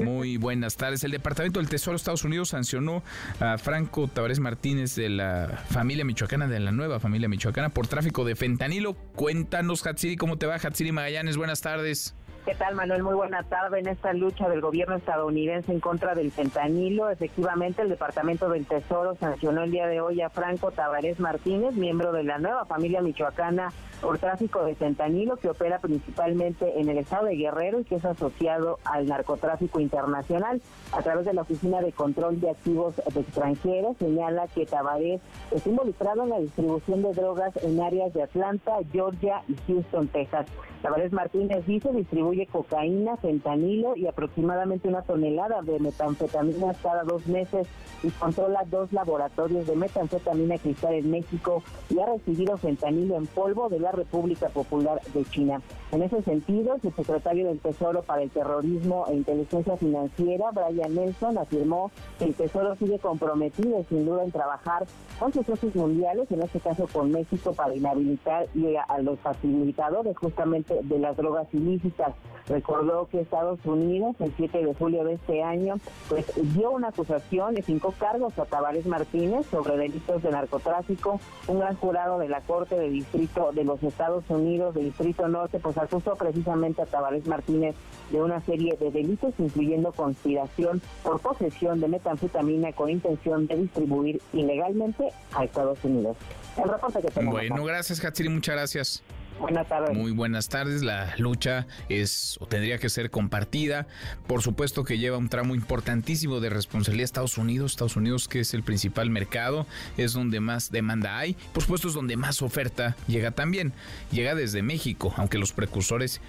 Muy 0.02 0.36
buenas 0.36 0.76
tardes. 0.76 1.02
El 1.04 1.10
Departamento 1.10 1.58
del 1.58 1.68
Tesoro 1.68 1.94
de 1.94 1.96
Estados 1.96 2.24
Unidos 2.24 2.50
sancionó 2.50 3.02
a 3.40 3.58
Franco 3.58 4.06
Tavares 4.08 4.38
Martínez 4.38 4.94
de 4.94 5.08
la 5.08 5.64
familia 5.68 6.04
michoacana, 6.04 6.46
de 6.46 6.60
la 6.60 6.72
nueva 6.72 7.00
familia 7.00 7.28
michoacana, 7.28 7.70
por 7.70 7.88
tráfico 7.88 8.24
de 8.24 8.36
fentanilo. 8.36 8.94
Cuéntanos, 9.14 9.84
Hatsiri, 9.84 10.16
¿cómo 10.16 10.38
te 10.38 10.46
va? 10.46 10.54
Hatsiri 10.54 10.92
Magallanes, 10.92 11.36
buenas 11.36 11.60
tardes. 11.60 12.14
¿Qué 12.44 12.56
tal, 12.56 12.74
Manuel? 12.74 13.04
Muy 13.04 13.14
buena 13.14 13.44
tarde. 13.44 13.78
En 13.78 13.86
esta 13.86 14.12
lucha 14.12 14.48
del 14.48 14.60
gobierno 14.60 14.96
estadounidense 14.96 15.70
en 15.70 15.78
contra 15.78 16.16
del 16.16 16.32
fentanilo, 16.32 17.08
efectivamente, 17.08 17.82
el 17.82 17.88
Departamento 17.88 18.48
del 18.48 18.66
Tesoro 18.66 19.14
sancionó 19.14 19.62
el 19.62 19.70
día 19.70 19.86
de 19.86 20.00
hoy 20.00 20.20
a 20.22 20.28
Franco 20.28 20.72
Tavares 20.72 21.20
Martínez, 21.20 21.74
miembro 21.74 22.10
de 22.10 22.24
la 22.24 22.38
nueva 22.38 22.64
familia 22.64 23.00
michoacana 23.00 23.72
por 24.00 24.18
tráfico 24.18 24.64
de 24.64 24.74
fentanilo, 24.74 25.36
que 25.36 25.50
opera 25.50 25.78
principalmente 25.78 26.80
en 26.80 26.88
el 26.88 26.98
estado 26.98 27.26
de 27.26 27.36
Guerrero 27.36 27.78
y 27.78 27.84
que 27.84 27.94
es 27.94 28.04
asociado 28.04 28.80
al 28.84 29.06
narcotráfico 29.06 29.78
internacional. 29.78 30.60
A 30.90 31.00
través 31.00 31.24
de 31.24 31.34
la 31.34 31.42
Oficina 31.42 31.80
de 31.80 31.92
Control 31.92 32.40
de 32.40 32.50
Activos 32.50 32.96
de 32.96 33.20
Extranjeros, 33.20 33.96
señala 33.98 34.48
que 34.48 34.66
Tavares 34.66 35.20
está 35.52 35.70
involucrado 35.70 36.24
en 36.24 36.30
la 36.30 36.40
distribución 36.40 37.02
de 37.02 37.12
drogas 37.12 37.56
en 37.62 37.80
áreas 37.80 38.12
de 38.12 38.24
Atlanta, 38.24 38.72
Georgia 38.90 39.42
y 39.46 39.54
Houston, 39.68 40.08
Texas. 40.08 40.46
Tavares 40.82 41.12
Martínez 41.12 41.64
dice 41.64 41.92
distribuye 41.92 42.31
cocaína, 42.50 43.16
fentanilo 43.16 43.96
y 43.96 44.06
aproximadamente 44.06 44.88
una 44.88 45.02
tonelada 45.02 45.62
de 45.62 45.78
metanfetaminas 45.78 46.76
cada 46.82 47.04
dos 47.04 47.26
meses 47.26 47.66
y 48.02 48.10
controla 48.10 48.64
dos 48.68 48.92
laboratorios 48.92 49.66
de 49.66 49.76
metanfetamina 49.76 50.58
cristal 50.58 50.94
en 50.94 51.10
México 51.10 51.62
y 51.90 52.00
ha 52.00 52.06
recibido 52.06 52.56
fentanilo 52.56 53.16
en 53.16 53.26
polvo 53.26 53.68
de 53.68 53.78
la 53.78 53.92
República 53.92 54.48
Popular 54.48 55.00
de 55.14 55.24
China. 55.26 55.60
En 55.92 56.02
ese 56.02 56.22
sentido, 56.22 56.78
el 56.82 56.94
secretario 56.94 57.46
del 57.46 57.60
Tesoro 57.60 58.02
para 58.02 58.22
el 58.22 58.30
Terrorismo 58.30 59.06
e 59.08 59.14
Inteligencia 59.14 59.76
Financiera, 59.76 60.50
Brian 60.50 60.94
Nelson, 60.94 61.38
afirmó 61.38 61.90
que 62.18 62.24
el 62.24 62.34
Tesoro 62.34 62.74
sigue 62.76 62.98
comprometido 62.98 63.84
sin 63.88 64.06
duda 64.06 64.24
en 64.24 64.32
trabajar 64.32 64.86
con 65.18 65.32
sus 65.32 65.46
socios 65.46 65.74
mundiales, 65.74 66.30
en 66.32 66.42
este 66.42 66.60
caso 66.60 66.88
con 66.92 67.12
México, 67.12 67.52
para 67.52 67.74
inhabilitar 67.74 68.46
y 68.54 68.74
a 68.76 68.98
los 68.98 69.18
facilitadores 69.20 70.16
justamente 70.16 70.80
de 70.82 70.98
las 70.98 71.16
drogas 71.16 71.46
ilícitas. 71.52 72.14
Recordó 72.48 73.08
que 73.08 73.20
Estados 73.20 73.60
Unidos, 73.64 74.16
el 74.18 74.32
7 74.36 74.64
de 74.64 74.74
julio 74.74 75.04
de 75.04 75.14
este 75.14 75.42
año, 75.42 75.76
pues 76.08 76.26
dio 76.54 76.72
una 76.72 76.88
acusación 76.88 77.54
de 77.54 77.62
cinco 77.62 77.94
cargos 77.98 78.36
a 78.38 78.44
Tavares 78.44 78.86
Martínez 78.86 79.46
sobre 79.46 79.76
delitos 79.76 80.22
de 80.22 80.30
narcotráfico. 80.30 81.20
Un 81.46 81.60
gran 81.60 81.76
jurado 81.76 82.18
de 82.18 82.28
la 82.28 82.40
Corte 82.40 82.74
de 82.74 82.90
Distrito 82.90 83.52
de 83.52 83.64
los 83.64 83.82
Estados 83.82 84.24
Unidos, 84.28 84.74
de 84.74 84.84
Distrito 84.84 85.28
Norte, 85.28 85.60
pues 85.60 85.78
acusó 85.78 86.16
precisamente 86.16 86.82
a 86.82 86.86
Tavares 86.86 87.26
Martínez 87.26 87.76
de 88.10 88.20
una 88.20 88.40
serie 88.40 88.76
de 88.76 88.90
delitos, 88.90 89.34
incluyendo 89.38 89.92
conspiración 89.92 90.82
por 91.02 91.20
posesión 91.20 91.80
de 91.80 91.88
metanfetamina 91.88 92.72
con 92.72 92.90
intención 92.90 93.46
de 93.46 93.56
distribuir 93.56 94.20
ilegalmente 94.32 95.08
a 95.34 95.44
Estados 95.44 95.78
Unidos. 95.84 96.16
El 96.56 96.68
reporte 96.68 97.00
que 97.00 97.08
tenemos. 97.08 97.34
Bueno, 97.34 97.64
gracias, 97.64 98.04
Hatsiri, 98.04 98.28
muchas 98.28 98.54
gracias. 98.56 99.02
Buenas 99.40 99.68
tardes. 99.68 99.96
Muy 99.96 100.12
buenas 100.12 100.48
tardes. 100.48 100.82
La 100.82 101.14
lucha 101.18 101.66
es 101.88 102.38
o 102.40 102.46
tendría 102.46 102.78
que 102.78 102.88
ser 102.88 103.10
compartida. 103.10 103.86
Por 104.26 104.42
supuesto 104.42 104.84
que 104.84 104.98
lleva 104.98 105.18
un 105.18 105.28
tramo 105.28 105.54
importantísimo 105.54 106.40
de 106.40 106.50
responsabilidad 106.50 107.04
Estados 107.04 107.38
Unidos. 107.38 107.72
Estados 107.72 107.96
Unidos 107.96 108.28
que 108.28 108.40
es 108.40 108.54
el 108.54 108.62
principal 108.62 109.10
mercado, 109.10 109.66
es 109.96 110.12
donde 110.12 110.40
más 110.40 110.70
demanda 110.70 111.18
hay. 111.18 111.36
Por 111.52 111.62
supuesto 111.62 111.88
es 111.88 111.94
donde 111.94 112.16
más 112.16 112.42
oferta 112.42 112.96
llega 113.06 113.32
también. 113.32 113.72
Llega 114.10 114.34
desde 114.34 114.62
México, 114.62 115.12
aunque 115.16 115.38
los 115.38 115.52
precursores 115.52 116.20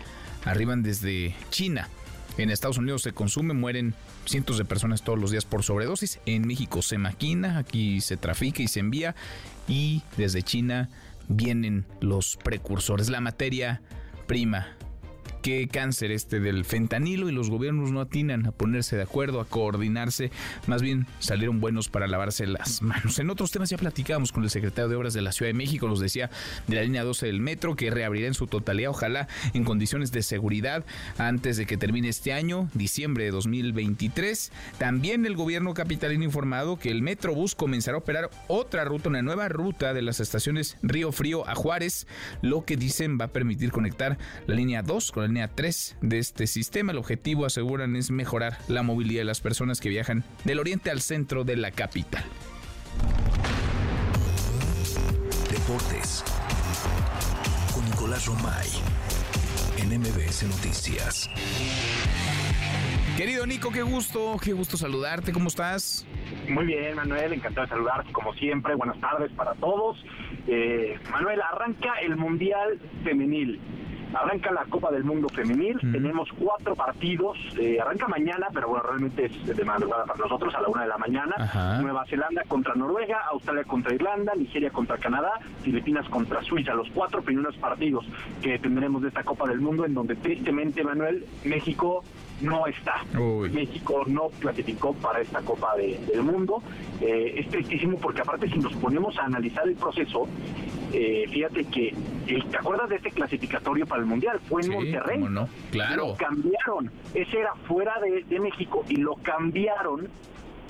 arriban 0.46 0.84
desde 0.84 1.36
China. 1.50 1.90
En 2.38 2.50
Estados 2.50 2.80
Unidos 2.80 3.04
se 3.04 3.14
consume, 3.14 3.54
mueren 3.54 3.94
cientos 4.26 4.58
de 4.58 4.66
personas 4.66 5.04
todos 5.04 5.20
los 5.20 5.30
días 5.30 5.46
por 5.46 5.62
sobredosis. 5.64 6.20
En 6.26 6.48
México 6.48 6.82
se 6.82 6.98
maquina, 6.98 7.60
aquí 7.60 8.02
se 8.02 8.18
trafica 8.18 8.64
y 8.64 8.68
se 8.68 8.80
envía. 8.80 9.16
Y 9.68 10.02
desde 10.18 10.42
China 10.42 10.90
vienen 11.28 11.86
los 12.02 12.38
precursores, 12.38 13.10
la 13.10 13.22
materia 13.22 13.82
prima. 14.28 14.78
Qué 15.44 15.68
cáncer 15.68 16.11
este 16.11 16.40
del 16.40 16.64
fentanilo 16.64 17.28
y 17.28 17.34
los 17.34 17.49
gobiernos 17.49 17.91
no 17.91 17.99
atinan 17.99 18.45
a 18.45 18.53
ponerse 18.53 18.95
de 18.95 19.02
acuerdo, 19.02 19.41
a 19.41 19.45
coordinarse, 19.45 20.32
más 20.68 20.82
bien 20.82 21.06
salieron 21.20 21.60
buenos 21.60 21.90
para 21.90 22.07
lavarse 22.07 22.48
las 22.48 22.82
manos. 22.82 23.20
En 23.20 23.30
otros 23.30 23.52
temas 23.52 23.70
ya 23.70 23.78
platicábamos 23.78 24.32
con 24.32 24.45
el 24.45 24.49
secretario 24.49 24.88
de 24.88 24.95
Obras 24.95 25.14
de 25.14 25.22
la 25.22 25.34
Ciudad 25.34 25.49
de 25.49 25.53
México, 25.53 25.90
nos 25.90 25.99
decía 25.99 26.30
de 26.68 26.78
la 26.78 26.84
línea 26.84 27.03
12 27.03 27.26
del 27.26 27.41
metro 27.41 27.76
que 27.76 27.91
reabrirá 27.91 28.28
en 28.28 28.36
su 28.36 28.48
totalidad, 28.48 28.91
ojalá 28.91 29.28
en 29.53 29.65
condiciones 29.65 30.14
de 30.14 30.24
seguridad 30.24 30.86
antes 31.18 31.57
de 31.57 31.65
que 31.65 31.76
termine 31.76 32.07
este 32.07 32.32
año, 32.32 32.70
diciembre 32.74 33.26
de 33.26 33.32
2023. 33.32 34.49
También 34.78 35.26
el 35.26 35.36
gobierno 35.36 35.74
capitalino 35.74 36.24
informado 36.24 36.80
que 36.80 36.90
el 36.90 37.02
Metrobús 37.02 37.53
comenzará 37.53 37.98
a 37.98 37.99
operar 37.99 38.30
otra 38.48 38.86
ruta, 38.86 39.10
una 39.10 39.22
nueva 39.22 39.49
ruta 39.49 39.94
de 39.94 40.03
las 40.03 40.22
estaciones 40.22 40.78
Río 40.84 41.11
Frío 41.11 41.45
a 41.49 41.53
Juárez, 41.53 42.07
lo 42.41 42.64
que 42.64 42.78
dicen 42.78 43.18
va 43.20 43.26
a 43.26 43.34
permitir 43.34 43.72
conectar 43.72 44.18
la 44.48 44.56
línea 44.56 44.84
2 44.84 45.11
con 45.11 45.24
la 45.24 45.32
línea 45.34 45.47
3 45.47 45.97
de 46.01 46.19
este 46.19 46.45
sistema. 46.45 46.91
El 46.91 46.99
objetivo, 46.99 47.47
aseguran, 47.47 47.95
es 47.95 48.11
mejorar 48.11 48.60
la 48.68 48.84
movilidad 48.84 49.22
de 49.22 49.26
las 49.26 49.41
personas 49.41 49.81
que 49.81 49.89
viajan 49.89 50.23
del 50.43 50.60
oriente 50.60 50.91
al 50.91 51.01
centro 51.01 51.43
de 51.43 51.55
la 51.55 51.72
capital. 51.72 52.23
Deportes. 55.49 56.23
Con 57.73 57.84
Nicolás 57.85 58.27
Romay. 58.27 58.68
En 59.80 59.99
MBS 59.99 60.43
Noticias. 60.43 61.27
Querido 63.18 63.47
Nico, 63.47 63.72
qué 63.72 63.81
gusto, 63.81 64.38
qué 64.39 64.53
gusto 64.53 64.77
saludarte, 64.77 65.34
¿cómo 65.34 65.47
estás? 65.47 66.05
Muy 66.47 66.65
bien, 66.65 66.95
Manuel, 66.95 67.34
encantado 67.34 67.65
de 67.65 67.72
saludarte 67.72 68.14
como 68.14 68.35
siempre. 68.35 68.76
Buenas 68.76 68.99
tardes 69.01 69.31
para 69.31 69.55
todos. 69.55 69.97
Eh, 70.47 70.99
Manuel, 71.11 71.41
arranca 71.41 71.93
el 72.03 72.18
Mundial 72.18 72.80
Femenil. 73.03 73.60
Arranca 74.14 74.52
la 74.52 74.65
Copa 74.65 74.91
del 74.91 75.03
Mundo 75.03 75.27
Femenil, 75.30 75.80
tenemos 75.80 76.30
cuatro 76.38 76.76
partidos, 76.76 77.38
eh, 77.60 77.80
arranca 77.80 78.07
mañana, 78.07 78.48
pero 78.53 78.69
bueno, 78.69 78.84
realmente 78.84 79.26
es 79.26 79.45
de 79.45 79.65
madrugada 79.65 80.06
para 80.06 80.19
nosotros, 80.19 80.53
a 80.56 80.61
la 80.61 80.68
una 80.68 80.84
de 80.84 80.88
la 80.88 80.98
mañana. 80.98 81.35
Ajá. 81.38 81.81
Nueva 81.81 82.06
Zelanda 82.06 82.44
contra 82.48 82.76
Noruega, 82.76 83.22
Australia 83.31 83.64
contra 83.64 83.94
Irlanda, 83.94 84.34
Nigeria 84.35 84.69
contra 84.69 84.98
Canadá, 84.98 85.40
Filipinas 85.61 86.07
contra 86.10 86.41
Suiza, 86.44 86.73
los 86.73 86.90
cuatro 86.91 87.22
primeros 87.22 87.56
partidos 87.57 88.06
que 88.41 88.60
tendremos 88.60 89.02
de 89.02 89.10
esta 89.10 89.23
Copa 89.23 89.48
del 89.48 89.60
Mundo, 89.60 89.85
en 89.85 89.94
donde 89.94 90.15
tristemente, 90.15 90.84
Manuel, 90.84 91.26
México 91.44 92.03
no 92.44 92.68
está. 92.68 93.03
México 93.52 94.03
no 94.07 94.30
clasificó 94.40 94.94
para 94.94 95.22
esta 95.22 95.41
Copa 95.41 95.76
de- 95.78 95.98
del 96.11 96.24
Mundo. 96.24 96.61
Eh, 97.02 97.36
es 97.38 97.48
tristísimo 97.49 97.98
porque 97.98 98.22
aparte 98.22 98.49
si 98.49 98.60
nos 98.60 98.74
ponemos 98.74 99.18
a 99.18 99.26
analizar 99.26 99.68
el 99.68 99.76
proceso, 99.76 100.28
eh, 100.91 101.26
fíjate 101.32 101.65
que, 101.65 101.94
el- 102.28 102.45
¿te 102.45 102.57
acuerdas 102.57 102.90
de 102.90 102.98
este 102.98 103.11
clasificatorio 103.11 103.86
para 103.86 104.02
el 104.02 104.07
Mundial? 104.07 104.40
Fue 104.48 104.61
en 104.61 104.68
Sí, 104.68 104.74
Monterrey. 104.74 105.20
no, 105.30 105.48
claro. 105.72 106.07
Lo 106.10 106.15
cambiaron. 106.18 106.91
Ese 107.14 107.40
era 107.40 107.53
fuera 107.68 107.99
de, 107.99 108.24
de 108.24 108.40
México 108.40 108.84
y 108.90 108.98
lo 108.98 109.15
cambiaron 109.15 110.07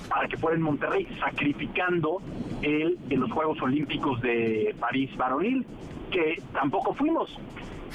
para 0.08 0.28
que 0.28 0.36
fuera 0.36 0.56
en 0.56 0.62
Monterrey, 0.62 1.08
sacrificando 1.18 2.20
el 2.62 2.98
de 3.08 3.16
los 3.16 3.30
Juegos 3.32 3.60
Olímpicos 3.62 4.20
de 4.20 4.74
París 4.78 5.10
varonil, 5.16 5.66
que 6.10 6.40
tampoco 6.52 6.94
fuimos. 6.94 7.36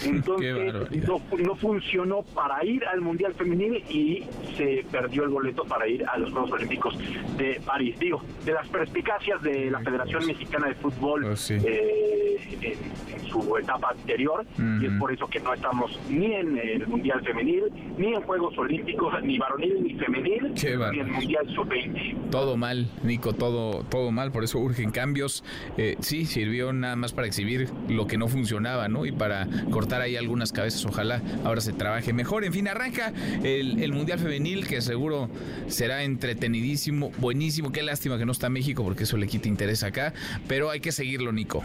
Entonces 0.05 0.73
no, 1.07 1.21
no 1.37 1.55
funcionó 1.55 2.23
para 2.23 2.63
ir 2.65 2.85
al 2.85 3.01
Mundial 3.01 3.33
Femenil 3.33 3.83
y 3.89 4.23
se 4.55 4.85
perdió 4.91 5.23
el 5.23 5.29
boleto 5.29 5.63
para 5.65 5.87
ir 5.87 6.05
a 6.05 6.17
los 6.17 6.31
Juegos 6.31 6.51
Olímpicos 6.51 6.97
de 7.37 7.61
París. 7.65 7.97
Digo, 7.99 8.21
de 8.45 8.53
las 8.53 8.67
perspicacias 8.67 9.41
de 9.41 9.71
la 9.71 9.79
Federación 9.79 10.25
Mexicana 10.25 10.67
de 10.67 10.75
Fútbol 10.75 11.35
eh, 11.49 12.37
en, 12.61 12.71
en 13.13 13.29
su 13.29 13.57
etapa 13.57 13.89
anterior, 13.91 14.45
y 14.81 14.85
es 14.85 14.93
por 14.93 15.11
eso 15.11 15.27
que 15.27 15.39
no 15.39 15.53
estamos 15.53 15.99
ni 16.09 16.33
en 16.33 16.57
el 16.57 16.87
Mundial 16.87 17.21
Femenil, 17.23 17.65
ni 17.97 18.13
en 18.13 18.21
Juegos 18.21 18.57
Olímpicos, 18.57 19.13
ni 19.23 19.37
varonil, 19.37 19.83
ni 19.83 19.93
femenil, 19.95 20.53
ni 20.53 20.99
en 20.99 21.11
Mundial 21.11 21.47
Sub-20. 21.53 22.29
Todo 22.31 22.57
mal, 22.57 22.87
Nico, 23.03 23.33
todo, 23.33 23.83
todo 23.83 24.11
mal, 24.11 24.31
por 24.31 24.43
eso 24.43 24.59
urgen 24.59 24.91
cambios. 24.91 25.43
Eh, 25.77 25.95
sí, 25.99 26.25
sirvió 26.25 26.73
nada 26.73 26.95
más 26.95 27.13
para 27.13 27.27
exhibir 27.27 27.69
lo 27.87 28.07
que 28.07 28.17
no 28.17 28.27
funcionaba, 28.27 28.87
¿no? 28.87 29.05
Y 29.05 29.11
para 29.11 29.47
cortar 29.71 29.88
ahí 29.95 30.15
algunas 30.15 30.51
cabezas, 30.51 30.85
ojalá 30.85 31.21
ahora 31.43 31.61
se 31.61 31.73
trabaje 31.73 32.13
mejor. 32.13 32.43
En 32.45 32.53
fin, 32.53 32.67
arranca 32.67 33.13
el, 33.43 33.81
el 33.81 33.93
Mundial 33.93 34.19
Femenil, 34.19 34.67
que 34.67 34.81
seguro 34.81 35.29
será 35.67 36.03
entretenidísimo, 36.03 37.11
buenísimo. 37.17 37.71
Qué 37.71 37.83
lástima 37.83 38.17
que 38.17 38.25
no 38.25 38.31
está 38.31 38.49
México, 38.49 38.83
porque 38.83 39.03
eso 39.03 39.17
le 39.17 39.27
quita 39.27 39.47
interés 39.47 39.83
acá, 39.83 40.13
pero 40.47 40.69
hay 40.69 40.79
que 40.79 40.91
seguirlo, 40.91 41.31
Nico. 41.31 41.63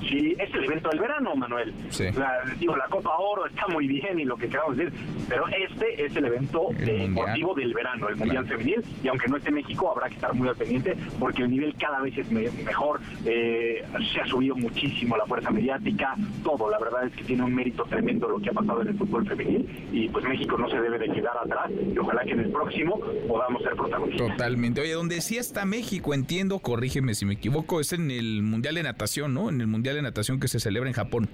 Sí, 0.00 0.34
es 0.38 0.54
el 0.54 0.64
evento 0.64 0.88
del 0.90 1.00
verano, 1.00 1.34
Manuel. 1.36 1.74
Sí. 1.90 2.04
La, 2.16 2.40
digo, 2.58 2.76
la 2.76 2.86
Copa 2.86 3.10
Oro 3.18 3.46
está 3.46 3.66
muy 3.68 3.86
bien 3.86 4.18
y 4.20 4.24
lo 4.24 4.36
que 4.36 4.48
queramos 4.48 4.76
decir, 4.76 4.92
pero 5.28 5.44
este 5.48 6.04
es 6.04 6.14
el 6.16 6.24
evento 6.26 6.68
deportivo 6.78 7.54
del 7.54 7.74
verano, 7.74 8.08
el 8.08 8.16
Mundial 8.16 8.46
Femenil, 8.46 8.82
y 9.02 9.08
aunque 9.08 9.28
no 9.28 9.36
esté 9.36 9.50
México, 9.50 9.90
habrá 9.90 10.08
que 10.08 10.14
estar 10.14 10.32
muy 10.34 10.48
al 10.48 10.56
pendiente 10.56 10.96
porque 11.18 11.42
el 11.42 11.50
nivel 11.50 11.74
cada 11.74 12.00
vez 12.00 12.16
es 12.16 12.30
me- 12.30 12.50
mejor, 12.64 13.00
eh, 13.24 13.84
se 14.12 14.20
ha 14.20 14.26
subido 14.26 14.54
muchísimo 14.56 15.16
la 15.16 15.26
fuerza 15.26 15.50
mediática, 15.50 16.14
todo, 16.42 16.70
la 16.70 16.78
verdad 16.78 17.06
es 17.06 17.12
que 17.14 17.24
tiene 17.24 17.42
un 17.44 17.54
mérito 17.54 17.84
tremendo 17.84 18.28
lo 18.28 18.38
que 18.40 18.50
ha 18.50 18.52
pasado 18.52 18.82
en 18.82 18.88
el 18.88 18.94
fútbol 18.98 19.26
femenil, 19.26 19.68
y 19.92 20.08
pues 20.08 20.24
México 20.24 20.56
no 20.56 20.68
se 20.70 20.80
debe 20.80 20.98
de 20.98 21.12
quedar 21.12 21.36
atrás, 21.42 21.70
y 21.94 21.98
ojalá 21.98 22.22
que 22.24 22.32
en 22.32 22.40
el 22.40 22.50
próximo 22.50 23.00
podamos 23.26 23.62
ser 23.62 23.72
protagonistas. 23.74 24.28
Totalmente. 24.28 24.80
Oye, 24.80 24.92
donde 24.92 25.20
sí 25.20 25.36
está 25.36 25.64
México, 25.64 26.14
entiendo, 26.14 26.58
corrígeme 26.60 27.14
si 27.14 27.24
me 27.26 27.34
equivoco, 27.34 27.80
es 27.80 27.92
en 27.92 28.10
el 28.10 28.42
Mundial 28.42 28.76
de 28.76 28.82
Natación, 28.84 29.34
¿no? 29.34 29.48
En 29.48 29.60
el 29.60 29.66
Mundial 29.66 29.87
de 29.94 30.02
Natación 30.02 30.40
que 30.40 30.48
se 30.48 30.60
celebra 30.60 30.88
en 30.88 30.94
Japón. 30.94 31.28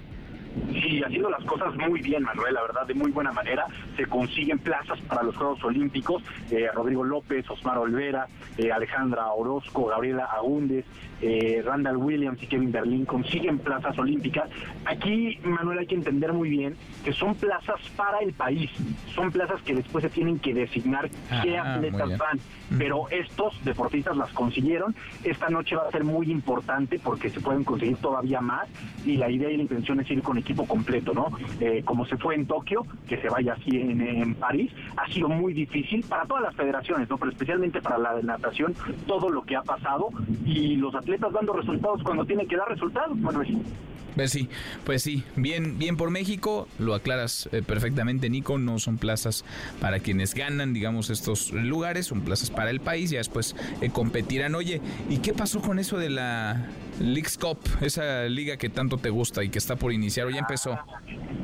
Sí, 0.73 1.03
haciendo 1.05 1.31
las 1.31 1.45
cosas 1.45 1.75
muy 1.75 2.01
bien, 2.01 2.23
Manuel, 2.23 2.55
la 2.55 2.63
verdad, 2.63 2.87
de 2.87 2.95
muy 2.95 3.11
buena 3.11 3.33
manera. 3.33 3.67
Se 3.97 4.07
consiguen 4.07 4.59
plazas 4.61 5.01
para 5.03 5.23
los 5.23 5.37
Juegos 5.37 5.63
Olímpicos. 5.65 6.23
Eh, 6.51 6.69
Rodrigo 6.73 7.03
López, 7.03 7.49
Osmar 7.51 7.79
Olvera, 7.79 8.29
eh, 8.57 8.71
Alejandra 8.71 9.33
Orozco, 9.33 9.87
Gabriela 9.87 10.27
Agúndez, 10.27 10.85
eh, 11.27 11.63
Randall 11.65 11.97
Williams 11.97 12.43
y 12.43 12.47
Kevin 12.47 12.71
Berlín 12.71 13.05
consiguen 13.07 13.59
plazas 13.59 13.99
olímpicas. 13.99 14.49
Aquí, 14.85 15.39
Manuel, 15.43 15.79
hay 15.79 15.87
que 15.87 15.95
entender 15.95 16.33
muy 16.33 16.51
bien 16.51 16.77
que 17.05 17.13
son 17.13 17.35
plazas 17.35 17.81
para 17.97 18.19
el 18.19 18.33
país. 18.35 18.71
Son 19.15 19.31
plazas 19.33 19.63
que 19.63 19.75
después 19.75 20.03
se 20.03 20.11
tienen 20.11 20.39
que 20.39 20.53
designar 20.53 21.09
qué 21.43 21.57
Ah, 21.57 21.75
atletas 21.77 22.19
van. 22.19 22.39
Pero 22.79 23.09
estos 23.11 23.63
deportistas 23.65 24.17
las 24.17 24.31
consiguieron. 24.33 24.95
Esta 25.23 25.49
noche 25.49 25.77
va 25.77 25.89
a 25.89 25.91
ser 25.91 26.05
muy 26.05 26.31
importante 26.31 26.99
porque 26.99 27.31
se 27.31 27.41
pueden 27.41 27.65
conseguir 27.65 27.97
todavía 27.97 28.41
más 28.41 28.69
y 29.05 29.17
la 29.17 29.31
idea 29.31 29.51
y 29.51 29.57
la 29.57 29.63
intención 29.63 30.01
es 30.01 30.11
ir 30.11 30.23
con 30.23 30.37
equipo 30.39 30.67
completo, 30.67 31.13
¿no? 31.15 31.29
Eh, 31.61 31.83
como 31.85 32.05
se 32.07 32.17
fue 32.17 32.35
en 32.35 32.47
Tokio, 32.47 32.85
que 33.09 33.17
se 33.19 33.29
vaya 33.29 33.53
así 33.55 33.77
en, 33.77 34.01
en 34.01 34.35
París, 34.35 34.73
ha 34.97 35.07
sido 35.09 35.29
muy 35.29 35.53
difícil 35.53 36.05
para 36.09 36.25
todas 36.27 36.43
las 36.43 36.55
federaciones, 36.57 37.09
¿no? 37.09 37.17
Pero 37.19 37.31
especialmente 37.31 37.81
para 37.81 37.99
la 37.99 38.15
de 38.15 38.23
natación, 38.23 38.75
todo 39.07 39.29
lo 39.31 39.43
que 39.45 39.57
ha 39.57 39.63
pasado 39.63 40.09
y 40.45 40.77
los 40.77 40.95
atletas 40.95 41.14
dando 41.21 41.53
resultados 41.53 42.03
cuando 42.03 42.25
tienen 42.25 42.47
que 42.49 42.57
dar 42.57 42.69
resultados, 42.69 43.17
Manuel. 43.19 43.59
Pues 44.15 44.31
sí, 44.31 44.49
pues 44.85 45.03
sí, 45.03 45.25
bien, 45.35 45.77
bien 45.77 45.97
por 45.97 46.11
México, 46.11 46.69
lo 46.79 46.95
aclaras 46.95 47.49
eh, 47.51 47.63
perfectamente, 47.67 48.31
Nico, 48.31 48.59
no 48.59 48.79
son 48.79 48.97
plazas 48.97 49.45
para 49.81 49.99
quienes 49.99 50.35
ganan, 50.35 50.73
digamos, 50.73 51.11
estos 51.11 51.53
lugares, 51.53 52.07
son 52.07 52.21
plazas 52.21 52.51
para 52.51 52.71
el 52.71 52.81
país, 52.81 53.11
ya 53.11 53.19
después 53.19 53.57
eh, 53.81 53.91
competirán. 53.91 54.55
Oye, 54.55 54.81
¿y 55.11 55.19
qué 55.19 55.33
pasó 55.33 55.61
con 55.61 55.81
eso 55.81 55.99
de 55.99 56.11
la 56.11 56.69
Leagues 57.01 57.39
Cup, 57.39 57.59
esa 57.81 58.25
liga 58.25 58.57
que 58.57 58.69
tanto 58.69 58.99
te 58.99 59.11
gusta 59.11 59.43
y 59.43 59.49
que 59.49 59.59
está 59.59 59.77
por 59.77 59.93
iniciar 59.93 60.27
o 60.27 60.31
ya 60.31 60.41
empezó? 60.41 60.79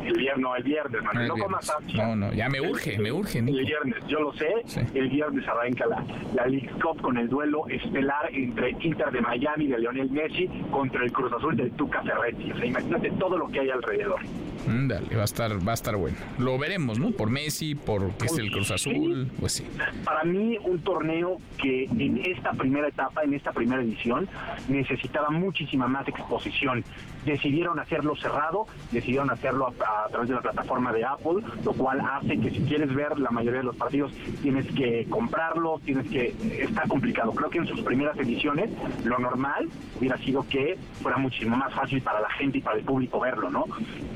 El 0.05 0.17
viernes, 0.17 0.39
no, 0.43 0.57
el 0.57 0.63
viernes, 0.63 1.03
Manuel. 1.03 1.23
El 1.23 1.29
no 1.29 1.35
viernes. 1.35 1.71
comas 1.71 1.71
ansia. 1.71 2.07
No, 2.07 2.17
no, 2.17 2.33
ya 2.33 2.49
me 2.49 2.61
urge, 2.61 2.99
me 2.99 3.13
urge, 3.13 3.43
Nico. 3.43 3.59
El 3.59 3.67
viernes, 3.67 4.07
yo 4.09 4.21
lo 4.21 4.33
sé, 4.33 4.49
el 4.95 5.09
viernes 5.09 5.47
arranca 5.47 5.87
la, 5.87 6.05
la 6.35 6.47
League 6.47 6.71
Cup 6.83 7.01
con 7.03 7.17
el 7.19 7.29
duelo 7.29 7.67
estelar 7.69 8.29
entre 8.33 8.71
Inter 8.81 9.11
de 9.11 9.21
Miami 9.21 9.67
de 9.67 9.79
Lionel 9.79 10.11
Messi 10.11 10.49
contra 10.71 11.05
el 11.05 11.13
Cruz 11.13 11.33
Azul 11.33 11.57
del 11.57 11.71
Tuca 11.73 12.03
Ferretti. 12.03 12.51
O 12.53 12.57
sea, 12.57 12.67
imagínate 12.67 13.11
todo 13.13 13.37
lo 13.37 13.49
que 13.49 13.61
hay 13.61 13.71
alrededor. 13.71 14.21
Mm, 14.67 14.89
Dale, 14.89 15.17
va 15.17 15.23
a 15.23 15.25
estar, 15.25 15.67
va 15.67 15.73
a 15.73 15.75
estar 15.75 15.97
bueno. 15.97 16.17
Lo 16.39 16.59
veremos, 16.59 16.99
¿no? 16.99 17.13
Por 17.13 17.31
Messi, 17.31 17.75
por 17.75 18.13
que 18.13 18.27
es 18.27 18.39
el 18.39 18.51
Cruz 18.51 18.71
Azul, 18.71 19.31
pues 19.39 19.53
sí. 19.53 19.67
Para 20.05 20.25
mí, 20.25 20.59
un 20.65 20.81
torneo 20.81 21.39
que 21.57 21.85
en 21.85 22.19
esta 22.27 22.53
primera 22.53 22.89
etapa, 22.89 23.23
en 23.23 23.35
esta 23.35 23.53
primera 23.53 23.83
edición, 23.83 24.29
necesitaba 24.69 25.31
muchísima 25.41 25.89
más 25.89 26.07
exposición. 26.07 26.85
Decidieron 27.25 27.79
hacerlo 27.79 28.17
cerrado, 28.17 28.67
decidieron 28.91 29.31
hacerlo 29.31 29.67
a, 29.67 30.05
a 30.07 30.09
través 30.09 30.29
de 30.29 30.35
la 30.35 30.41
plataforma 30.41 30.93
de 30.93 31.05
Apple, 31.05 31.43
lo 31.65 31.73
cual 31.73 32.01
hace 32.01 32.39
que 32.41 32.51
si 32.51 32.61
quieres 32.61 32.95
ver 32.95 33.19
la 33.19 33.31
mayoría 33.31 33.61
de 33.61 33.67
los 33.67 33.77
partidos 33.77 34.13
tienes 34.43 34.67
que 34.75 35.07
comprarlo, 35.09 35.81
tienes 35.85 36.09
que... 36.09 36.35
Está 36.61 36.83
complicado. 36.89 37.33
Creo 37.33 37.51
que 37.51 37.59
en 37.59 37.67
sus 37.67 37.81
primeras 37.83 38.17
ediciones 38.19 38.71
lo 39.05 39.19
normal 39.19 39.69
hubiera 39.99 40.17
sido 40.19 40.47
que 40.49 40.79
fuera 41.03 41.19
muchísimo 41.19 41.57
más 41.57 41.73
fácil 41.75 42.01
para 42.03 42.21
la 42.21 42.31
gente 42.31 42.59
y 42.59 42.61
para 42.61 42.79
el 42.79 42.85
público 42.85 43.21
verlo, 43.21 43.51
¿no? 43.51 43.65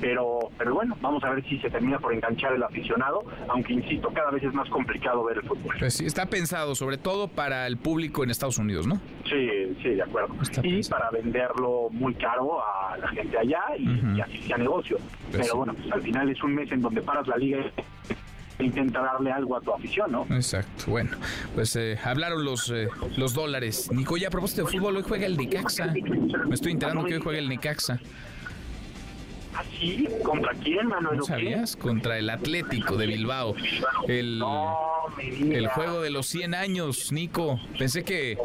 Pero, 0.00 0.50
pero 0.58 0.74
bueno, 0.74 0.96
vamos 1.00 1.22
a 1.24 1.30
ver 1.30 1.44
si 1.44 1.58
se 1.58 1.70
termina 1.70 1.98
por 1.98 2.12
enganchar 2.12 2.52
el 2.52 2.62
aficionado, 2.62 3.24
aunque 3.48 3.74
insisto, 3.74 4.10
cada 4.12 4.30
vez 4.30 4.42
es 4.42 4.54
más 4.54 4.68
complicado 4.68 5.24
ver 5.24 5.38
el 5.38 5.44
fútbol. 5.44 5.76
Pues 5.78 5.94
sí, 5.94 6.06
está 6.06 6.26
pensado 6.26 6.74
sobre 6.74 6.98
todo 6.98 7.28
para 7.28 7.66
el 7.66 7.76
público 7.76 8.24
en 8.24 8.30
Estados 8.30 8.58
Unidos, 8.58 8.86
¿no? 8.86 8.96
Sí, 9.24 9.76
sí, 9.82 9.90
de 9.90 10.02
acuerdo. 10.02 10.34
y 10.62 10.82
para 10.88 11.10
venderlo 11.10 11.88
muy 11.90 12.14
caro 12.14 12.60
a 12.62 12.93
la 12.98 13.08
gente 13.08 13.38
allá 13.38 13.62
y, 13.78 14.16
y 14.16 14.20
así 14.20 14.38
sea 14.42 14.56
negocio. 14.56 14.98
Pues 15.30 15.42
Pero 15.46 15.56
bueno, 15.58 15.74
pues 15.74 15.92
al 15.92 16.02
final 16.02 16.28
es 16.30 16.42
un 16.42 16.54
mes 16.54 16.70
en 16.72 16.80
donde 16.80 17.02
paras 17.02 17.26
la 17.26 17.36
liga 17.36 17.58
e 18.58 18.64
intenta 18.64 19.00
darle 19.02 19.32
algo 19.32 19.56
a 19.56 19.60
tu 19.60 19.72
afición, 19.72 20.12
¿no? 20.12 20.26
Exacto. 20.30 20.84
Bueno, 20.86 21.10
pues 21.54 21.74
eh, 21.76 21.98
hablaron 22.04 22.44
los, 22.44 22.70
eh, 22.70 22.88
los 23.16 23.34
dólares. 23.34 23.90
Nico, 23.92 24.16
ya 24.16 24.28
a 24.28 24.30
propósito 24.30 24.64
de 24.64 24.70
fútbol, 24.70 24.96
hoy 24.96 25.02
juega 25.02 25.26
el 25.26 25.36
Necaxa. 25.36 25.92
Me 26.46 26.54
estoy 26.54 26.72
enterando 26.72 27.04
que 27.04 27.14
hoy 27.14 27.20
juega 27.20 27.38
el 27.38 27.48
Necaxa. 27.48 27.98
¿Ah, 29.56 29.62
sí? 29.78 30.08
¿Contra 30.24 30.52
quién, 30.62 30.86
Manuel? 30.88 31.18
¿No 31.18 31.22
¿O 31.24 31.26
qué? 31.26 31.32
sabías? 31.32 31.76
Contra 31.76 32.18
el 32.18 32.28
Atlético 32.30 32.96
de 32.96 33.06
Bilbao. 33.06 33.54
El, 34.08 34.42
el 35.52 35.68
juego 35.68 36.00
de 36.02 36.10
los 36.10 36.26
100 36.26 36.54
años, 36.54 37.12
Nico. 37.12 37.60
Pensé 37.78 38.02
que, 38.04 38.36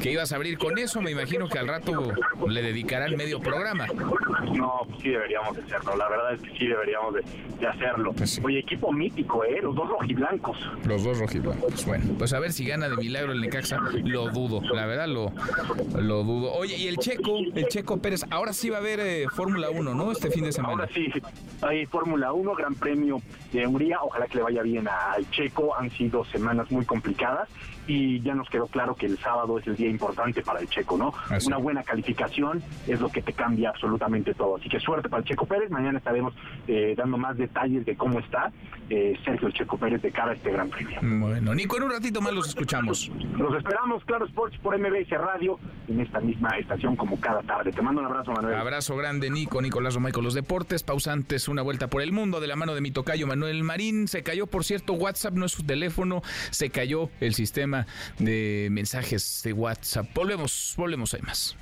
que 0.00 0.10
ibas 0.12 0.32
a 0.32 0.36
abrir 0.36 0.58
con 0.58 0.78
eso. 0.78 1.00
Me 1.00 1.10
imagino 1.10 1.48
que 1.48 1.58
al 1.58 1.68
rato 1.68 2.12
le 2.48 2.62
dedicarán 2.62 3.16
medio 3.16 3.40
programa. 3.40 3.86
No, 4.54 4.80
pues 4.88 5.02
sí 5.02 5.10
deberíamos 5.10 5.56
de 5.56 5.62
hacerlo. 5.62 5.96
La 5.96 6.08
verdad 6.08 6.34
es 6.34 6.40
que 6.40 6.58
sí 6.58 6.66
deberíamos 6.66 7.14
de, 7.14 7.22
de 7.60 7.66
hacerlo. 7.66 8.12
Pues 8.12 8.40
Oye, 8.42 8.58
equipo 8.60 8.92
mítico, 8.92 9.44
¿eh? 9.44 9.60
Los 9.62 9.74
dos 9.74 9.88
rojiblancos. 9.88 10.58
Los 10.86 11.04
dos 11.04 11.18
rojiblancos. 11.18 11.84
Bueno, 11.86 12.04
pues 12.18 12.32
a 12.32 12.40
ver 12.40 12.52
si 12.52 12.64
gana 12.66 12.88
de 12.88 12.96
milagro 12.96 13.32
el 13.32 13.40
Necaxa. 13.40 13.78
Lo 14.04 14.28
dudo, 14.30 14.60
la 14.74 14.86
verdad 14.86 15.06
lo, 15.08 15.32
lo 16.00 16.24
dudo. 16.24 16.52
Oye, 16.54 16.76
y 16.76 16.88
el 16.88 16.96
Checo, 16.96 17.38
el 17.54 17.66
Checo 17.68 17.98
Pérez, 17.98 18.24
ahora 18.30 18.52
sí 18.52 18.70
va 18.70 18.78
a 18.78 18.80
haber 18.80 19.00
eh, 19.00 19.26
Fórmula 19.34 19.70
1, 19.70 19.94
¿no? 19.94 20.10
Este 20.10 20.30
fin 20.30 20.44
de 20.44 20.47
semana. 20.52 20.74
Ahora 20.74 20.88
sí, 20.92 21.10
hay 21.62 21.86
Fórmula 21.86 22.32
1, 22.32 22.54
Gran 22.54 22.74
Premio 22.74 23.20
de 23.52 23.66
Hungría. 23.66 23.98
Ojalá 24.02 24.26
que 24.26 24.38
le 24.38 24.42
vaya 24.44 24.62
bien 24.62 24.88
al 24.88 25.28
Checo. 25.30 25.76
Han 25.76 25.90
sido 25.90 26.24
semanas 26.24 26.70
muy 26.70 26.84
complicadas 26.84 27.48
y 27.88 28.20
ya 28.20 28.34
nos 28.34 28.48
quedó 28.50 28.66
claro 28.66 28.94
que 28.94 29.06
el 29.06 29.18
sábado 29.18 29.58
es 29.58 29.66
el 29.66 29.74
día 29.74 29.88
importante 29.88 30.42
para 30.42 30.60
el 30.60 30.68
Checo, 30.68 30.98
¿no? 30.98 31.14
Una 31.46 31.56
buena 31.56 31.82
calificación 31.82 32.62
es 32.86 33.00
lo 33.00 33.08
que 33.08 33.22
te 33.22 33.32
cambia 33.32 33.70
absolutamente 33.70 34.34
todo. 34.34 34.56
Así 34.56 34.68
que 34.68 34.78
suerte 34.78 35.08
para 35.08 35.22
el 35.22 35.28
Checo 35.28 35.46
Pérez. 35.46 35.70
Mañana 35.70 35.98
estaremos 35.98 36.34
eh, 36.66 36.94
dando 36.96 37.16
más 37.16 37.36
detalles 37.38 37.86
de 37.86 37.96
cómo 37.96 38.18
está 38.18 38.52
eh, 38.90 39.18
Sergio 39.24 39.50
Checo 39.50 39.78
Pérez 39.78 40.02
de 40.02 40.12
cara 40.12 40.32
a 40.32 40.34
este 40.34 40.52
Gran 40.52 40.68
Premio. 40.68 40.98
Bueno, 41.02 41.54
Nico, 41.54 41.78
en 41.78 41.84
un 41.84 41.90
ratito 41.90 42.20
más 42.20 42.34
los 42.34 42.48
escuchamos. 42.48 43.10
Los 43.38 43.54
esperamos, 43.54 44.04
Claro 44.04 44.26
Sports, 44.26 44.58
por 44.58 44.78
MBS 44.78 45.10
Radio, 45.10 45.58
en 45.88 46.00
esta 46.00 46.20
misma 46.20 46.50
estación 46.58 46.94
como 46.94 47.18
cada 47.18 47.42
tarde. 47.42 47.72
Te 47.72 47.80
mando 47.80 48.02
un 48.02 48.06
abrazo, 48.06 48.32
Manuel. 48.32 48.54
Abrazo 48.54 48.96
grande, 48.96 49.30
Nico, 49.30 49.62
Nicolás 49.62 49.94
Romay 49.94 50.12
con 50.12 50.24
los 50.24 50.34
deportes. 50.34 50.82
Pausantes, 50.82 51.48
una 51.48 51.62
vuelta 51.62 51.88
por 51.88 52.02
el 52.02 52.12
mundo 52.12 52.40
de 52.40 52.48
la 52.48 52.56
mano 52.56 52.74
de 52.74 52.82
mi 52.82 52.90
tocayo 52.90 53.26
Manuel 53.26 53.64
Marín. 53.64 54.08
Se 54.08 54.22
cayó, 54.22 54.46
por 54.46 54.64
cierto, 54.64 54.92
WhatsApp 54.92 55.34
no 55.34 55.46
es 55.46 55.52
su 55.52 55.62
teléfono, 55.62 56.20
se 56.50 56.68
cayó 56.68 57.08
el 57.20 57.32
sistema 57.32 57.77
de 58.18 58.68
mensajes 58.70 59.40
de 59.44 59.52
WhatsApp. 59.52 60.06
Volvemos, 60.14 60.74
volvemos, 60.76 61.14
hay 61.14 61.22
más. 61.22 61.56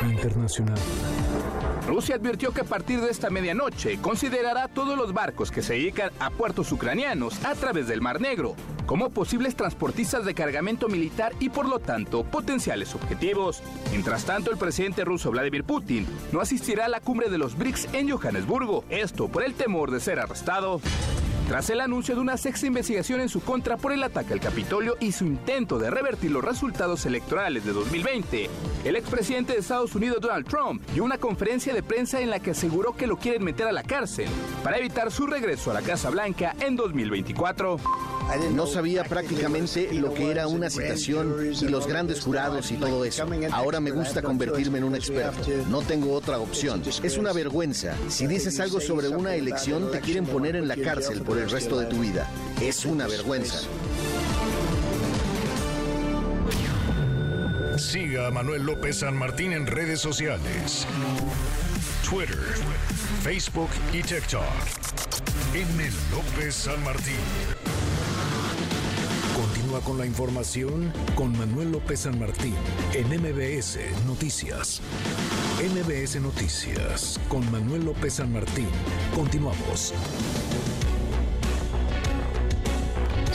Internacional. 0.00 0.78
Rusia 1.86 2.16
advirtió 2.16 2.52
que 2.52 2.62
a 2.62 2.64
partir 2.64 3.00
de 3.00 3.10
esta 3.10 3.30
medianoche 3.30 3.98
considerará 4.00 4.68
todos 4.68 4.96
los 4.96 5.12
barcos 5.12 5.50
que 5.50 5.62
se 5.62 5.74
dedican 5.74 6.10
a 6.18 6.30
puertos 6.30 6.72
ucranianos 6.72 7.44
a 7.44 7.54
través 7.54 7.88
del 7.88 8.00
Mar 8.00 8.20
Negro 8.20 8.56
como 8.86 9.10
posibles 9.10 9.56
transportistas 9.56 10.24
de 10.24 10.34
cargamento 10.34 10.88
militar 10.88 11.32
y 11.40 11.48
por 11.48 11.68
lo 11.68 11.78
tanto 11.78 12.24
potenciales 12.24 12.94
objetivos. 12.94 13.62
Mientras 13.90 14.24
tanto, 14.24 14.50
el 14.50 14.58
presidente 14.58 15.04
ruso 15.04 15.30
Vladimir 15.30 15.64
Putin 15.64 16.06
no 16.32 16.40
asistirá 16.40 16.86
a 16.86 16.88
la 16.88 17.00
cumbre 17.00 17.28
de 17.28 17.38
los 17.38 17.56
BRICS 17.56 17.88
en 17.92 18.10
Johannesburgo, 18.10 18.84
esto 18.90 19.28
por 19.28 19.44
el 19.44 19.54
temor 19.54 19.90
de 19.90 20.00
ser 20.00 20.18
arrestado. 20.18 20.80
Tras 21.48 21.68
el 21.70 21.80
anuncio 21.80 22.14
de 22.14 22.20
una 22.20 22.36
sexta 22.36 22.66
investigación 22.66 23.20
en 23.20 23.28
su 23.28 23.40
contra 23.42 23.76
por 23.76 23.92
el 23.92 24.02
ataque 24.02 24.32
al 24.32 24.40
Capitolio 24.40 24.96
y 25.00 25.12
su 25.12 25.26
intento 25.26 25.78
de 25.78 25.90
revertir 25.90 26.30
los 26.30 26.42
resultados 26.42 27.04
electorales 27.04 27.64
de 27.64 27.72
2020, 27.72 28.48
el 28.84 28.96
expresidente 28.96 29.52
de 29.52 29.58
Estados 29.58 29.94
Unidos 29.94 30.20
Donald 30.20 30.46
Trump 30.46 30.82
dio 30.94 31.04
una 31.04 31.18
conferencia 31.18 31.74
de 31.74 31.82
prensa 31.82 32.20
en 32.20 32.30
la 32.30 32.40
que 32.40 32.52
aseguró 32.52 32.96
que 32.96 33.06
lo 33.06 33.18
quieren 33.18 33.44
meter 33.44 33.66
a 33.66 33.72
la 33.72 33.82
cárcel 33.82 34.28
para 34.64 34.78
evitar 34.78 35.10
su 35.10 35.26
regreso 35.26 35.70
a 35.70 35.74
la 35.74 35.82
Casa 35.82 36.10
Blanca 36.10 36.54
en 36.60 36.76
2024. 36.76 37.76
No 38.54 38.66
sabía 38.66 39.04
prácticamente 39.04 39.92
lo 39.92 40.14
que 40.14 40.30
era 40.30 40.46
una 40.46 40.70
citación 40.70 41.52
y 41.60 41.68
los 41.68 41.86
grandes 41.86 42.20
jurados 42.20 42.70
y 42.70 42.76
todo 42.76 43.04
eso. 43.04 43.26
Ahora 43.50 43.80
me 43.80 43.90
gusta 43.90 44.22
convertirme 44.22 44.78
en 44.78 44.84
un 44.84 44.94
experto. 44.94 45.42
No 45.68 45.82
tengo 45.82 46.14
otra 46.14 46.38
opción. 46.38 46.82
Es 47.02 47.18
una 47.18 47.32
vergüenza. 47.32 47.94
Si 48.08 48.26
dices 48.26 48.58
algo 48.60 48.80
sobre 48.80 49.08
una 49.08 49.34
elección, 49.34 49.90
te 49.90 50.00
quieren 50.00 50.24
poner 50.24 50.56
en 50.56 50.66
la 50.66 50.76
cárcel 50.76 51.22
por 51.32 51.40
el 51.40 51.48
resto 51.48 51.80
de 51.80 51.86
tu 51.86 51.98
vida. 51.98 52.28
Es 52.60 52.84
una 52.84 53.06
vergüenza. 53.06 53.60
Siga 57.78 58.26
a 58.26 58.30
Manuel 58.30 58.64
López 58.64 58.98
San 58.98 59.16
Martín 59.16 59.54
en 59.54 59.66
redes 59.66 59.98
sociales. 59.98 60.86
Twitter, 62.06 62.36
Facebook 63.22 63.70
y 63.94 64.02
TikTok. 64.02 64.42
M. 65.54 65.90
López 66.10 66.54
San 66.54 66.84
Martín. 66.84 67.16
Continúa 69.34 69.80
con 69.80 69.96
la 69.96 70.04
información 70.04 70.92
con 71.14 71.32
Manuel 71.38 71.72
López 71.72 72.00
San 72.00 72.18
Martín 72.18 72.56
en 72.92 73.08
MBS 73.08 73.78
Noticias. 74.06 74.82
MBS 75.62 76.20
Noticias 76.20 77.18
con 77.30 77.50
Manuel 77.50 77.86
López 77.86 78.12
San 78.12 78.30
Martín. 78.34 78.68
Continuamos. 79.14 79.94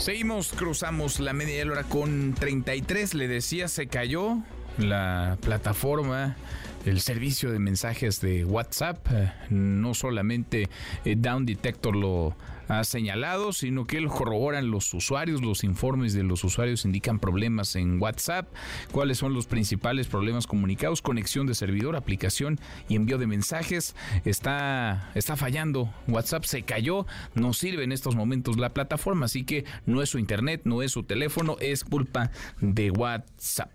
Seguimos, 0.08 0.54
cruzamos 0.54 1.20
la 1.20 1.34
media 1.34 1.66
hora 1.70 1.84
con 1.84 2.34
33. 2.34 3.14
Le 3.14 3.28
decía, 3.28 3.68
se 3.68 3.88
cayó 3.88 4.38
la 4.78 5.38
plataforma 5.42 6.38
el 6.86 7.02
servicio 7.02 7.52
de 7.52 7.60
mensajes 7.60 8.22
de 8.22 8.46
WhatsApp. 8.46 9.06
Eh, 9.12 9.32
no 9.50 9.94
solamente 9.94 10.70
eh, 11.06 11.16
Down 11.18 11.46
Detector 11.46 11.96
lo 11.96 12.36
ha 12.68 12.84
señalado, 12.84 13.54
sino 13.54 13.86
que 13.86 14.02
lo 14.02 14.10
corroboran 14.10 14.72
los 14.72 14.94
usuarios, 14.94 15.42
los 15.42 15.64
informes 15.64 16.14
de 16.14 16.24
los 16.24 16.44
usuarios 16.44 16.86
indican 16.86 17.20
problemas 17.20 17.76
en 17.76 18.02
WhatsApp, 18.02 18.48
cuáles 18.92 19.18
son 19.18 19.34
los 19.34 19.48
principales 19.48 20.08
problemas 20.08 20.48
comunicados, 20.48 21.02
conexión 21.02 21.48
de 21.48 21.56
servidor, 21.56 21.96
aplicación 21.96 22.60
y 22.90 22.96
envío 22.96 23.18
de 23.18 23.28
mensajes. 23.28 23.96
Está, 24.26 25.12
está 25.16 25.36
fallando, 25.36 25.94
WhatsApp 26.08 26.44
se 26.44 26.64
cayó, 26.64 27.06
no 27.36 27.54
sirve 27.54 27.84
en 27.84 27.92
estos 27.92 28.16
momentos 28.16 28.58
la 28.58 28.74
plataforma, 28.74 29.26
así 29.26 29.44
que 29.44 29.66
no 29.86 30.02
es 30.02 30.10
su 30.10 30.20
internet, 30.20 30.62
no 30.66 30.82
es 30.82 30.92
su 30.92 31.04
teléfono, 31.04 31.58
es 31.60 31.84
culpa 31.84 32.32
de 32.60 32.92
WhatsApp 32.92 33.72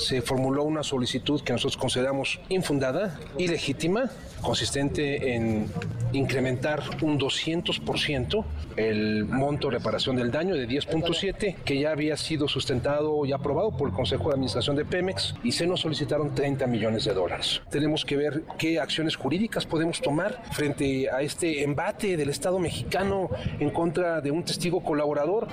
se 0.00 0.22
formuló 0.22 0.64
una 0.64 0.82
solicitud 0.82 1.40
que 1.42 1.52
nosotros 1.52 1.76
consideramos 1.76 2.40
infundada, 2.48 3.18
ilegítima, 3.38 4.10
consistente 4.40 5.34
en 5.34 5.66
incrementar 6.12 6.82
un 7.02 7.18
200% 7.18 8.44
el 8.76 9.24
monto 9.24 9.68
de 9.68 9.78
reparación 9.78 10.16
del 10.16 10.30
daño 10.30 10.54
de 10.54 10.66
10.7 10.66 11.56
que 11.64 11.78
ya 11.78 11.90
había 11.90 12.16
sido 12.16 12.48
sustentado 12.48 13.24
y 13.26 13.32
aprobado 13.32 13.76
por 13.76 13.88
el 13.88 13.94
Consejo 13.94 14.28
de 14.28 14.34
Administración 14.34 14.76
de 14.76 14.84
Pemex 14.84 15.34
y 15.42 15.52
se 15.52 15.66
nos 15.66 15.80
solicitaron 15.80 16.34
30 16.34 16.66
millones 16.66 17.04
de 17.04 17.14
dólares. 17.14 17.60
Tenemos 17.70 18.04
que 18.04 18.16
ver 18.16 18.42
qué 18.58 18.80
acciones 18.80 19.16
jurídicas 19.16 19.66
podemos 19.66 20.00
tomar 20.00 20.42
frente 20.52 21.10
a 21.10 21.22
este 21.22 21.62
embate 21.62 22.16
del 22.16 22.30
Estado 22.30 22.58
mexicano 22.58 23.30
en 23.58 23.70
contra 23.70 24.20
de 24.20 24.30
un 24.30 24.44
testigo 24.44 24.82
colaborador. 24.82 25.48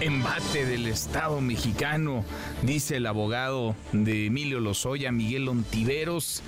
Embate 0.00 0.64
del 0.64 0.86
Estado 0.86 1.42
mexicano, 1.42 2.24
dice 2.62 2.96
el 2.96 3.06
abogado 3.06 3.76
de 3.92 4.26
Emilio 4.26 4.58
Lozoya, 4.58 5.12
Miguel 5.12 5.46
Ontiveros, 5.46 6.42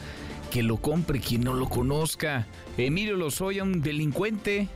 que 0.51 0.63
lo 0.63 0.79
compre 0.79 1.21
quien 1.21 1.43
no 1.43 1.53
lo 1.53 1.69
conozca. 1.69 2.47
Emilio 2.79 3.15
Lozoya, 3.15 3.63
un 3.63 3.83
delincuente, 3.83 4.69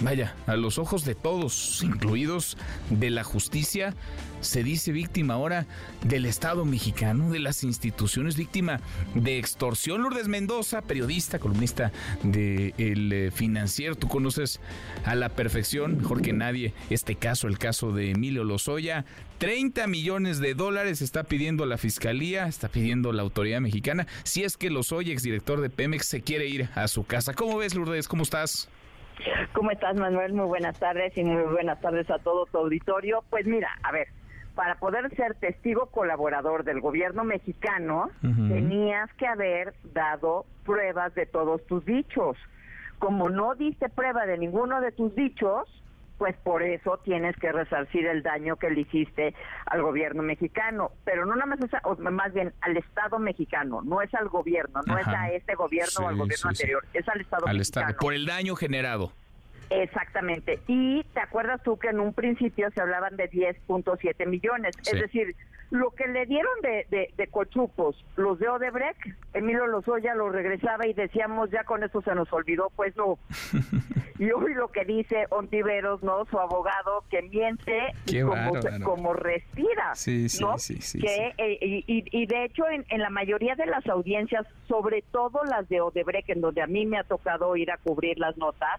vaya, 0.00 0.34
a 0.46 0.56
los 0.56 0.78
ojos 0.78 1.04
de 1.04 1.14
todos, 1.14 1.82
incluidos 1.82 2.56
de 2.88 3.10
la 3.10 3.22
justicia, 3.22 3.94
se 4.42 4.62
dice 4.62 4.92
víctima 4.92 5.34
ahora 5.34 5.66
del 6.04 6.26
Estado 6.26 6.64
mexicano, 6.64 7.30
de 7.30 7.38
las 7.38 7.64
instituciones, 7.64 8.36
víctima 8.36 8.80
de 9.14 9.38
extorsión. 9.38 10.02
Lourdes 10.02 10.28
Mendoza, 10.28 10.82
periodista, 10.82 11.38
columnista 11.38 11.92
de 12.22 12.74
El 12.78 13.12
eh, 13.12 13.30
Financiero, 13.30 13.94
tú 13.94 14.08
conoces 14.08 14.60
a 15.04 15.14
la 15.14 15.30
perfección, 15.30 15.98
mejor 15.98 16.22
que 16.22 16.32
nadie, 16.32 16.74
este 16.90 17.16
caso, 17.16 17.48
el 17.48 17.58
caso 17.58 17.92
de 17.92 18.10
Emilio 18.10 18.44
Lozoya. 18.44 19.04
30 19.38 19.86
millones 19.88 20.38
de 20.38 20.54
dólares 20.54 21.02
está 21.02 21.24
pidiendo 21.24 21.66
la 21.66 21.76
fiscalía, 21.76 22.46
está 22.46 22.68
pidiendo 22.68 23.12
la 23.12 23.22
autoridad 23.22 23.60
mexicana, 23.60 24.06
si 24.22 24.44
es 24.44 24.56
que 24.56 24.70
Lozoya, 24.70 25.12
exdirector 25.12 25.60
de 25.60 25.70
Pemex, 25.70 26.06
se 26.06 26.22
quiere 26.22 26.46
ir 26.46 26.68
a 26.74 26.86
su 26.88 27.04
casa. 27.04 27.34
¿Cómo 27.34 27.58
ves, 27.58 27.74
Lourdes? 27.74 28.06
¿Cómo 28.06 28.22
estás? 28.22 28.68
¿Cómo 29.52 29.70
estás, 29.70 29.96
Manuel? 29.96 30.32
Muy 30.32 30.46
buenas 30.46 30.78
tardes 30.78 31.16
y 31.16 31.24
muy 31.24 31.42
buenas 31.52 31.80
tardes 31.80 32.10
a 32.10 32.18
todo 32.18 32.46
tu 32.46 32.58
auditorio. 32.58 33.24
Pues 33.30 33.46
mira, 33.46 33.68
a 33.82 33.92
ver, 33.92 34.08
para 34.54 34.76
poder 34.76 35.14
ser 35.16 35.34
testigo 35.34 35.86
colaborador 35.86 36.64
del 36.64 36.80
gobierno 36.80 37.24
mexicano, 37.24 38.10
tenías 38.20 39.12
que 39.14 39.26
haber 39.26 39.74
dado 39.92 40.46
pruebas 40.64 41.14
de 41.14 41.26
todos 41.26 41.64
tus 41.66 41.84
dichos. 41.84 42.36
Como 42.98 43.30
no 43.30 43.54
diste 43.54 43.88
prueba 43.88 44.26
de 44.26 44.38
ninguno 44.38 44.80
de 44.80 44.92
tus 44.92 45.14
dichos, 45.14 45.68
pues 46.18 46.36
por 46.44 46.62
eso 46.62 47.00
tienes 47.02 47.34
que 47.36 47.50
resarcir 47.50 48.06
el 48.06 48.22
daño 48.22 48.54
que 48.56 48.70
le 48.70 48.82
hiciste 48.82 49.34
al 49.66 49.82
gobierno 49.82 50.22
mexicano, 50.22 50.92
pero 51.04 51.26
no 51.26 51.34
nada 51.34 51.46
más 51.46 51.60
es, 51.60 51.70
o 51.82 51.96
más 51.96 52.32
bien 52.32 52.52
al 52.60 52.76
Estado 52.76 53.18
mexicano, 53.18 53.82
no 53.82 54.02
es 54.02 54.14
al 54.14 54.28
gobierno, 54.28 54.82
no 54.86 54.98
es 54.98 55.08
a 55.08 55.32
este 55.32 55.56
gobierno 55.56 56.04
o 56.04 56.08
al 56.08 56.16
gobierno 56.16 56.50
anterior, 56.50 56.84
es 56.94 57.08
al 57.08 57.20
Estado 57.22 57.46
al 57.48 57.56
mexicano. 57.58 57.88
Estado, 57.88 57.98
por 57.98 58.14
el 58.14 58.26
daño 58.26 58.54
generado. 58.54 59.12
Exactamente. 59.80 60.60
Y 60.66 61.04
te 61.14 61.20
acuerdas 61.20 61.62
tú 61.62 61.78
que 61.78 61.88
en 61.88 62.00
un 62.00 62.12
principio 62.12 62.70
se 62.74 62.80
hablaban 62.80 63.16
de 63.16 63.30
10.7 63.30 64.26
millones. 64.26 64.76
Es 64.84 65.00
decir, 65.00 65.34
lo 65.72 65.90
que 65.92 66.06
le 66.06 66.26
dieron 66.26 66.52
de, 66.62 66.86
de, 66.90 67.10
de, 67.16 67.26
cochupos, 67.28 67.96
los 68.16 68.38
de 68.38 68.46
Odebrecht, 68.46 69.00
Emilio 69.32 69.66
Lozoya 69.66 70.14
lo 70.14 70.28
regresaba 70.28 70.86
y 70.86 70.92
decíamos, 70.92 71.50
ya 71.50 71.64
con 71.64 71.82
eso 71.82 72.02
se 72.02 72.14
nos 72.14 72.30
olvidó, 72.30 72.70
pues 72.76 72.94
no. 72.94 73.18
y 74.18 74.30
hoy 74.32 74.52
lo 74.52 74.68
que 74.68 74.84
dice 74.84 75.26
Ontiveros, 75.30 76.02
¿no? 76.02 76.26
Su 76.26 76.38
abogado, 76.38 77.04
que 77.10 77.22
miente 77.22 77.94
como, 78.22 78.52
como, 78.84 79.14
respira. 79.14 79.94
Sí, 79.94 80.28
sí, 80.28 80.44
¿no? 80.44 80.58
sí, 80.58 80.76
sí, 80.82 81.00
que, 81.00 81.32
eh, 81.38 81.58
y, 81.62 81.84
y, 81.86 82.26
de 82.26 82.44
hecho, 82.44 82.68
en, 82.68 82.84
en 82.90 83.00
la 83.00 83.08
mayoría 83.08 83.54
de 83.54 83.64
las 83.64 83.86
audiencias, 83.86 84.46
sobre 84.68 85.02
todo 85.10 85.42
las 85.44 85.66
de 85.70 85.80
Odebrecht, 85.80 86.28
en 86.28 86.42
donde 86.42 86.60
a 86.60 86.66
mí 86.66 86.84
me 86.84 86.98
ha 86.98 87.04
tocado 87.04 87.56
ir 87.56 87.70
a 87.70 87.78
cubrir 87.78 88.18
las 88.18 88.36
notas, 88.36 88.78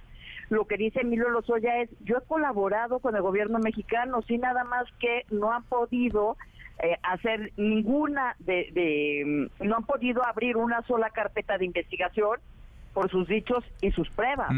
lo 0.53 0.65
que 0.65 0.77
dice 0.77 1.01
Emilio 1.01 1.29
Lozoya 1.29 1.81
es, 1.81 1.89
yo 2.01 2.17
he 2.17 2.27
colaborado 2.27 2.99
con 2.99 3.15
el 3.15 3.21
gobierno 3.21 3.59
mexicano, 3.59 4.21
sin 4.21 4.41
nada 4.41 4.63
más 4.63 4.85
que 4.99 5.25
no 5.29 5.51
han 5.51 5.63
podido 5.63 6.37
eh, 6.81 6.97
hacer 7.03 7.51
ninguna 7.57 8.35
de, 8.39 8.69
de, 8.73 9.23
mm, 9.25 9.67
no 9.67 9.77
han 9.77 9.85
podido 9.85 10.25
abrir 10.25 10.57
una 10.57 10.81
sola 10.83 11.09
carpeta 11.09 11.57
de 11.57 11.65
investigación 11.65 12.39
por 12.93 13.09
sus 13.09 13.27
dichos 13.27 13.63
y 13.81 13.91
sus 13.91 14.09
pruebas. 14.09 14.49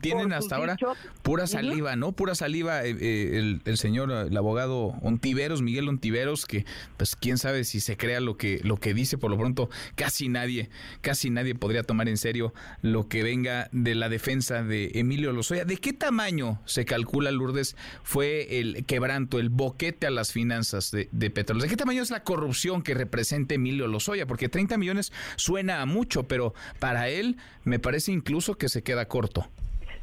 Tienen 0.00 0.32
hasta 0.32 0.56
ahora 0.56 0.76
pura 1.22 1.46
saliva, 1.46 1.96
¿no? 1.96 2.12
Pura 2.12 2.34
saliva 2.34 2.84
eh, 2.84 2.96
eh, 2.98 3.60
el, 3.64 3.76
señor, 3.76 4.10
el 4.10 4.36
abogado 4.36 4.94
Ontiveros, 5.02 5.60
Miguel 5.62 5.88
Ontiveros, 5.88 6.46
que 6.46 6.64
pues 6.96 7.14
quién 7.14 7.38
sabe 7.38 7.64
si 7.64 7.80
se 7.80 7.96
crea 7.96 8.20
lo 8.20 8.36
que, 8.36 8.60
lo 8.64 8.76
que 8.76 8.94
dice, 8.94 9.18
por 9.18 9.30
lo 9.30 9.38
pronto 9.38 9.68
casi 9.94 10.28
nadie, 10.28 10.70
casi 11.02 11.30
nadie 11.30 11.54
podría 11.54 11.82
tomar 11.82 12.08
en 12.08 12.16
serio 12.16 12.54
lo 12.80 13.08
que 13.08 13.22
venga 13.22 13.68
de 13.72 13.94
la 13.94 14.08
defensa 14.08 14.62
de 14.62 14.92
Emilio 14.94 15.32
Lozoya. 15.32 15.64
¿De 15.64 15.76
qué 15.76 15.92
tamaño 15.92 16.60
se 16.64 16.84
calcula, 16.84 17.30
Lourdes, 17.30 17.76
fue 18.02 18.60
el 18.60 18.86
quebranto, 18.86 19.38
el 19.38 19.50
boquete 19.50 20.06
a 20.06 20.10
las 20.10 20.32
finanzas 20.32 20.90
de, 20.90 21.08
de 21.12 21.30
Petróleos? 21.30 21.64
¿De 21.64 21.68
qué 21.68 21.76
tamaño 21.76 22.02
es 22.02 22.10
la 22.10 22.22
corrupción 22.24 22.82
que 22.82 22.94
representa 22.94 23.54
Emilio 23.54 23.86
Lozoya? 23.88 24.26
Porque 24.26 24.48
30 24.48 24.78
millones 24.78 25.12
suena 25.36 25.82
a 25.82 25.86
mucho, 25.86 26.26
pero 26.26 26.54
para 26.78 27.08
él 27.08 27.36
me 27.64 27.78
parece 27.78 28.12
incluso 28.12 28.54
que 28.54 28.68
se 28.68 28.82
queda 28.82 29.06
corto. 29.06 29.46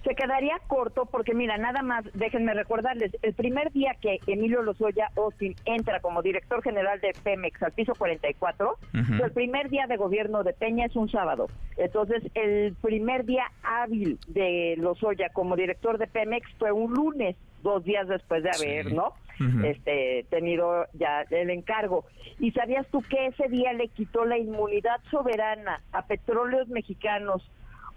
Se 0.03 0.15
quedaría 0.15 0.55
corto 0.67 1.05
porque, 1.05 1.33
mira, 1.33 1.57
nada 1.57 1.81
más, 1.81 2.05
déjenme 2.13 2.53
recordarles, 2.53 3.11
el 3.21 3.33
primer 3.33 3.71
día 3.73 3.95
que 3.99 4.19
Emilio 4.27 4.61
Lozoya 4.61 5.09
Austin 5.17 5.55
entra 5.65 5.99
como 5.99 6.21
director 6.21 6.63
general 6.63 7.01
de 7.01 7.11
Pemex 7.21 7.61
al 7.61 7.73
piso 7.73 7.93
44, 7.97 8.77
el 8.93 9.31
primer 9.31 9.69
día 9.69 9.87
de 9.87 9.97
gobierno 9.97 10.43
de 10.43 10.53
Peña 10.53 10.85
es 10.85 10.95
un 10.95 11.09
sábado. 11.09 11.47
Entonces, 11.75 12.23
el 12.33 12.75
primer 12.81 13.25
día 13.25 13.43
hábil 13.61 14.19
de 14.27 14.75
Lozoya 14.77 15.29
como 15.33 15.57
director 15.57 15.97
de 15.97 16.07
Pemex 16.07 16.49
fue 16.57 16.71
un 16.71 16.93
lunes, 16.93 17.35
dos 17.61 17.83
días 17.83 18.07
después 18.07 18.41
de 18.43 18.51
haber, 18.51 18.93
¿no? 18.93 19.13
este 19.63 20.25
tenido 20.29 20.85
ya 20.93 21.21
el 21.29 21.49
encargo. 21.49 22.05
¿Y 22.39 22.51
sabías 22.51 22.85
tú 22.87 23.01
que 23.01 23.27
ese 23.27 23.47
día 23.47 23.73
le 23.73 23.87
quitó 23.87 24.25
la 24.25 24.37
inmunidad 24.37 24.99
soberana 25.09 25.81
a 25.91 26.05
petróleos 26.05 26.67
mexicanos 26.69 27.49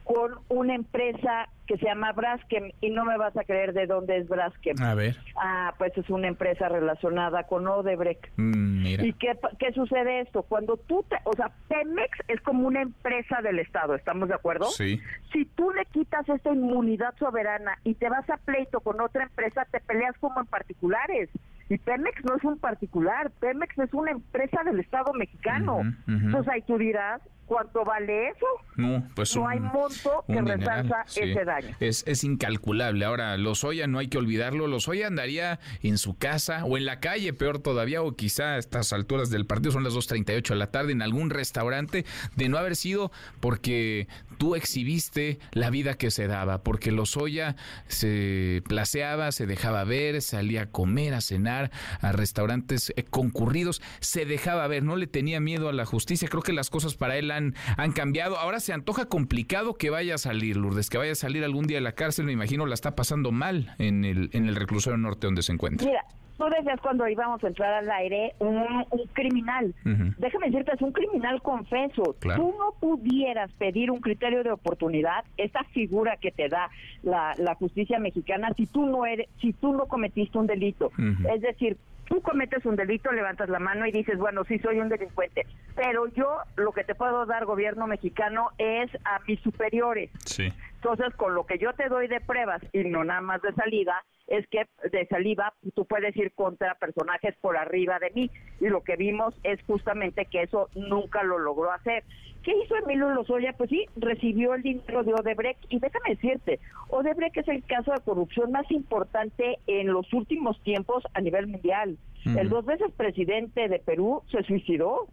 con 0.04 0.32
una 0.48 0.74
empresa 0.74 1.48
que 1.66 1.76
se 1.78 1.86
llama 1.86 2.12
Braskem 2.12 2.72
y 2.80 2.90
no 2.90 3.04
me 3.04 3.16
vas 3.16 3.36
a 3.36 3.44
creer 3.44 3.72
de 3.72 3.86
dónde 3.86 4.18
es 4.18 4.28
Braskem. 4.28 4.76
A 4.82 4.94
ver. 4.94 5.16
Ah, 5.36 5.74
pues 5.78 5.96
es 5.96 6.08
una 6.10 6.28
empresa 6.28 6.68
relacionada 6.68 7.44
con 7.44 7.66
Odebrecht. 7.66 8.26
Mm, 8.36 8.82
mira. 8.82 9.04
¿Y 9.04 9.12
qué, 9.14 9.38
qué 9.58 9.72
sucede 9.72 10.20
esto? 10.20 10.42
Cuando 10.42 10.76
tú, 10.76 11.04
te, 11.08 11.16
o 11.24 11.32
sea, 11.34 11.50
Pemex 11.68 12.18
es 12.28 12.40
como 12.40 12.66
una 12.66 12.82
empresa 12.82 13.40
del 13.42 13.58
Estado, 13.58 13.94
¿estamos 13.94 14.28
de 14.28 14.34
acuerdo? 14.34 14.66
Sí. 14.66 15.00
Si 15.32 15.44
tú 15.46 15.70
le 15.70 15.84
quitas 15.86 16.28
esta 16.28 16.52
inmunidad 16.52 17.14
soberana 17.18 17.78
y 17.84 17.94
te 17.94 18.08
vas 18.08 18.28
a 18.28 18.36
pleito 18.38 18.80
con 18.80 19.00
otra 19.00 19.24
empresa, 19.24 19.66
te 19.70 19.80
peleas 19.80 20.16
como 20.18 20.40
en 20.40 20.46
particulares. 20.46 21.30
Y 21.68 21.78
Pemex 21.78 22.22
no 22.24 22.36
es 22.36 22.44
un 22.44 22.58
particular, 22.58 23.30
Pemex 23.40 23.78
es 23.78 23.94
una 23.94 24.10
empresa 24.10 24.62
del 24.62 24.80
Estado 24.80 25.14
mexicano. 25.14 25.80
Entonces 26.06 26.52
ahí 26.52 26.60
tú 26.62 26.76
dirás, 26.76 27.22
¿Cuánto 27.46 27.84
vale 27.84 28.28
eso? 28.28 28.46
No, 28.76 29.06
pues 29.14 29.36
no 29.36 29.46
hay 29.46 29.60
monto 29.60 30.24
que 30.26 30.40
resalza 30.40 31.04
ese 31.14 31.44
daño. 31.44 31.76
Es, 31.80 32.04
es 32.06 32.24
incalculable. 32.24 33.04
Ahora, 33.04 33.36
Lozoya 33.36 33.86
no 33.86 33.98
hay 33.98 34.08
que 34.08 34.18
olvidarlo. 34.18 34.66
Lozoya 34.66 35.06
andaría 35.06 35.60
en 35.82 35.98
su 35.98 36.16
casa 36.16 36.64
o 36.64 36.76
en 36.76 36.86
la 36.86 37.00
calle, 37.00 37.32
peor 37.32 37.58
todavía, 37.58 38.02
o 38.02 38.16
quizá 38.16 38.54
a 38.54 38.58
estas 38.58 38.92
alturas 38.92 39.30
del 39.30 39.46
partido, 39.46 39.72
son 39.72 39.84
las 39.84 39.94
2.38 39.94 40.48
de 40.50 40.56
la 40.56 40.70
tarde, 40.70 40.92
en 40.92 41.02
algún 41.02 41.30
restaurante, 41.30 42.04
de 42.36 42.48
no 42.48 42.58
haber 42.58 42.76
sido 42.76 43.10
porque 43.40 44.08
tú 44.38 44.54
exhibiste 44.54 45.38
la 45.52 45.70
vida 45.70 45.94
que 45.94 46.10
se 46.10 46.26
daba, 46.26 46.62
porque 46.62 46.92
Lozoya 46.92 47.56
se 47.88 48.62
placeaba, 48.66 49.32
se 49.32 49.46
dejaba 49.46 49.84
ver, 49.84 50.22
salía 50.22 50.62
a 50.62 50.66
comer, 50.66 51.14
a 51.14 51.20
cenar, 51.20 51.70
a 52.00 52.12
restaurantes 52.12 52.92
eh, 52.96 53.04
concurridos, 53.04 53.82
se 54.00 54.24
dejaba 54.24 54.66
ver, 54.68 54.82
no 54.82 54.96
le 54.96 55.06
tenía 55.06 55.40
miedo 55.40 55.68
a 55.68 55.72
la 55.72 55.84
justicia. 55.84 56.28
Creo 56.28 56.42
que 56.42 56.52
las 56.52 56.70
cosas 56.70 56.94
para 56.94 57.16
él 57.16 57.30
han 57.36 57.54
han, 57.76 57.92
cambiado. 57.92 58.38
Ahora 58.38 58.60
se 58.60 58.72
antoja 58.72 59.06
complicado 59.06 59.74
que 59.74 59.90
vaya 59.90 60.14
a 60.14 60.18
salir, 60.18 60.56
Lourdes, 60.56 60.90
que 60.90 60.98
vaya 60.98 61.12
a 61.12 61.16
salir 61.16 61.44
algún 61.44 61.66
día 61.66 61.78
de 61.78 61.82
la 61.82 61.92
cárcel. 61.92 62.24
Me 62.24 62.32
imagino 62.32 62.66
la 62.66 62.74
está 62.74 62.94
pasando 62.94 63.32
mal 63.32 63.74
en 63.78 64.04
el, 64.04 64.30
en 64.32 64.46
el 64.46 64.56
reclusorio 64.56 64.96
norte 64.96 65.26
donde 65.26 65.42
se 65.42 65.52
encuentra. 65.52 65.86
Mira, 65.86 66.04
tú 66.38 66.44
decías 66.56 66.80
cuando 66.80 67.06
íbamos 67.08 67.42
a 67.44 67.48
entrar 67.48 67.72
al 67.74 67.90
aire 67.90 68.34
un, 68.38 68.64
criminal. 69.12 69.74
Déjame 70.18 70.46
decirte, 70.46 70.72
es 70.74 70.82
un 70.82 70.92
criminal 70.92 71.42
confeso. 71.42 72.16
Tú 72.20 72.54
no 72.58 72.74
pudieras 72.80 73.50
pedir 73.52 73.90
un 73.90 74.00
criterio 74.00 74.42
de 74.42 74.52
oportunidad, 74.52 75.24
esa 75.36 75.62
figura 75.72 76.16
que 76.16 76.30
te 76.32 76.48
da 76.48 76.70
la, 77.02 77.34
la 77.38 77.54
justicia 77.54 77.98
mexicana, 77.98 78.52
si 78.56 78.66
tú 78.66 78.86
no 78.86 79.06
eres, 79.06 79.28
si 79.40 79.52
tú 79.52 79.72
no 79.72 79.86
cometiste 79.86 80.38
un 80.38 80.46
delito. 80.46 80.90
Es 81.32 81.42
decir, 81.42 81.76
tú 82.12 82.20
cometes 82.20 82.66
un 82.66 82.76
delito, 82.76 83.10
levantas 83.10 83.48
la 83.48 83.58
mano 83.58 83.86
y 83.86 83.90
dices, 83.90 84.18
bueno, 84.18 84.44
sí 84.44 84.58
soy 84.58 84.80
un 84.80 84.90
delincuente, 84.90 85.46
pero 85.74 86.08
yo 86.08 86.40
lo 86.56 86.72
que 86.72 86.84
te 86.84 86.94
puedo 86.94 87.24
dar 87.24 87.46
gobierno 87.46 87.86
mexicano 87.86 88.50
es 88.58 88.90
a 89.06 89.18
mis 89.26 89.40
superiores. 89.40 90.10
Sí. 90.26 90.52
Entonces, 90.82 91.14
con 91.14 91.36
lo 91.36 91.46
que 91.46 91.58
yo 91.58 91.72
te 91.74 91.88
doy 91.88 92.08
de 92.08 92.20
pruebas 92.20 92.60
y 92.72 92.82
no 92.82 93.04
nada 93.04 93.20
más 93.20 93.40
de 93.40 93.52
salida, 93.52 94.02
es 94.26 94.44
que 94.48 94.66
de 94.90 95.06
saliva 95.06 95.54
tú 95.76 95.84
puedes 95.84 96.16
ir 96.16 96.32
contra 96.32 96.74
personajes 96.74 97.36
por 97.40 97.56
arriba 97.56 98.00
de 98.00 98.10
mí. 98.10 98.30
Y 98.60 98.66
lo 98.66 98.82
que 98.82 98.96
vimos 98.96 99.32
es 99.44 99.62
justamente 99.62 100.24
que 100.24 100.42
eso 100.42 100.70
nunca 100.74 101.22
lo 101.22 101.38
logró 101.38 101.70
hacer. 101.70 102.02
¿Qué 102.42 102.52
hizo 102.56 102.74
Emilio 102.74 103.10
Lozoya? 103.10 103.52
Pues 103.52 103.70
sí, 103.70 103.86
recibió 103.94 104.54
el 104.54 104.62
dinero 104.62 105.04
de 105.04 105.14
Odebrecht. 105.14 105.64
Y 105.68 105.78
déjame 105.78 106.16
decirte, 106.16 106.58
Odebrecht 106.88 107.36
es 107.36 107.46
el 107.46 107.62
caso 107.62 107.92
de 107.92 108.00
corrupción 108.00 108.50
más 108.50 108.68
importante 108.72 109.60
en 109.68 109.86
los 109.86 110.12
últimos 110.12 110.60
tiempos 110.64 111.04
a 111.14 111.20
nivel 111.20 111.46
mundial. 111.46 111.96
El 112.24 112.48
dos 112.48 112.64
veces 112.64 112.90
presidente 112.96 113.68
de 113.68 113.78
Perú 113.78 114.22
se 114.32 114.42
suicidó 114.42 115.06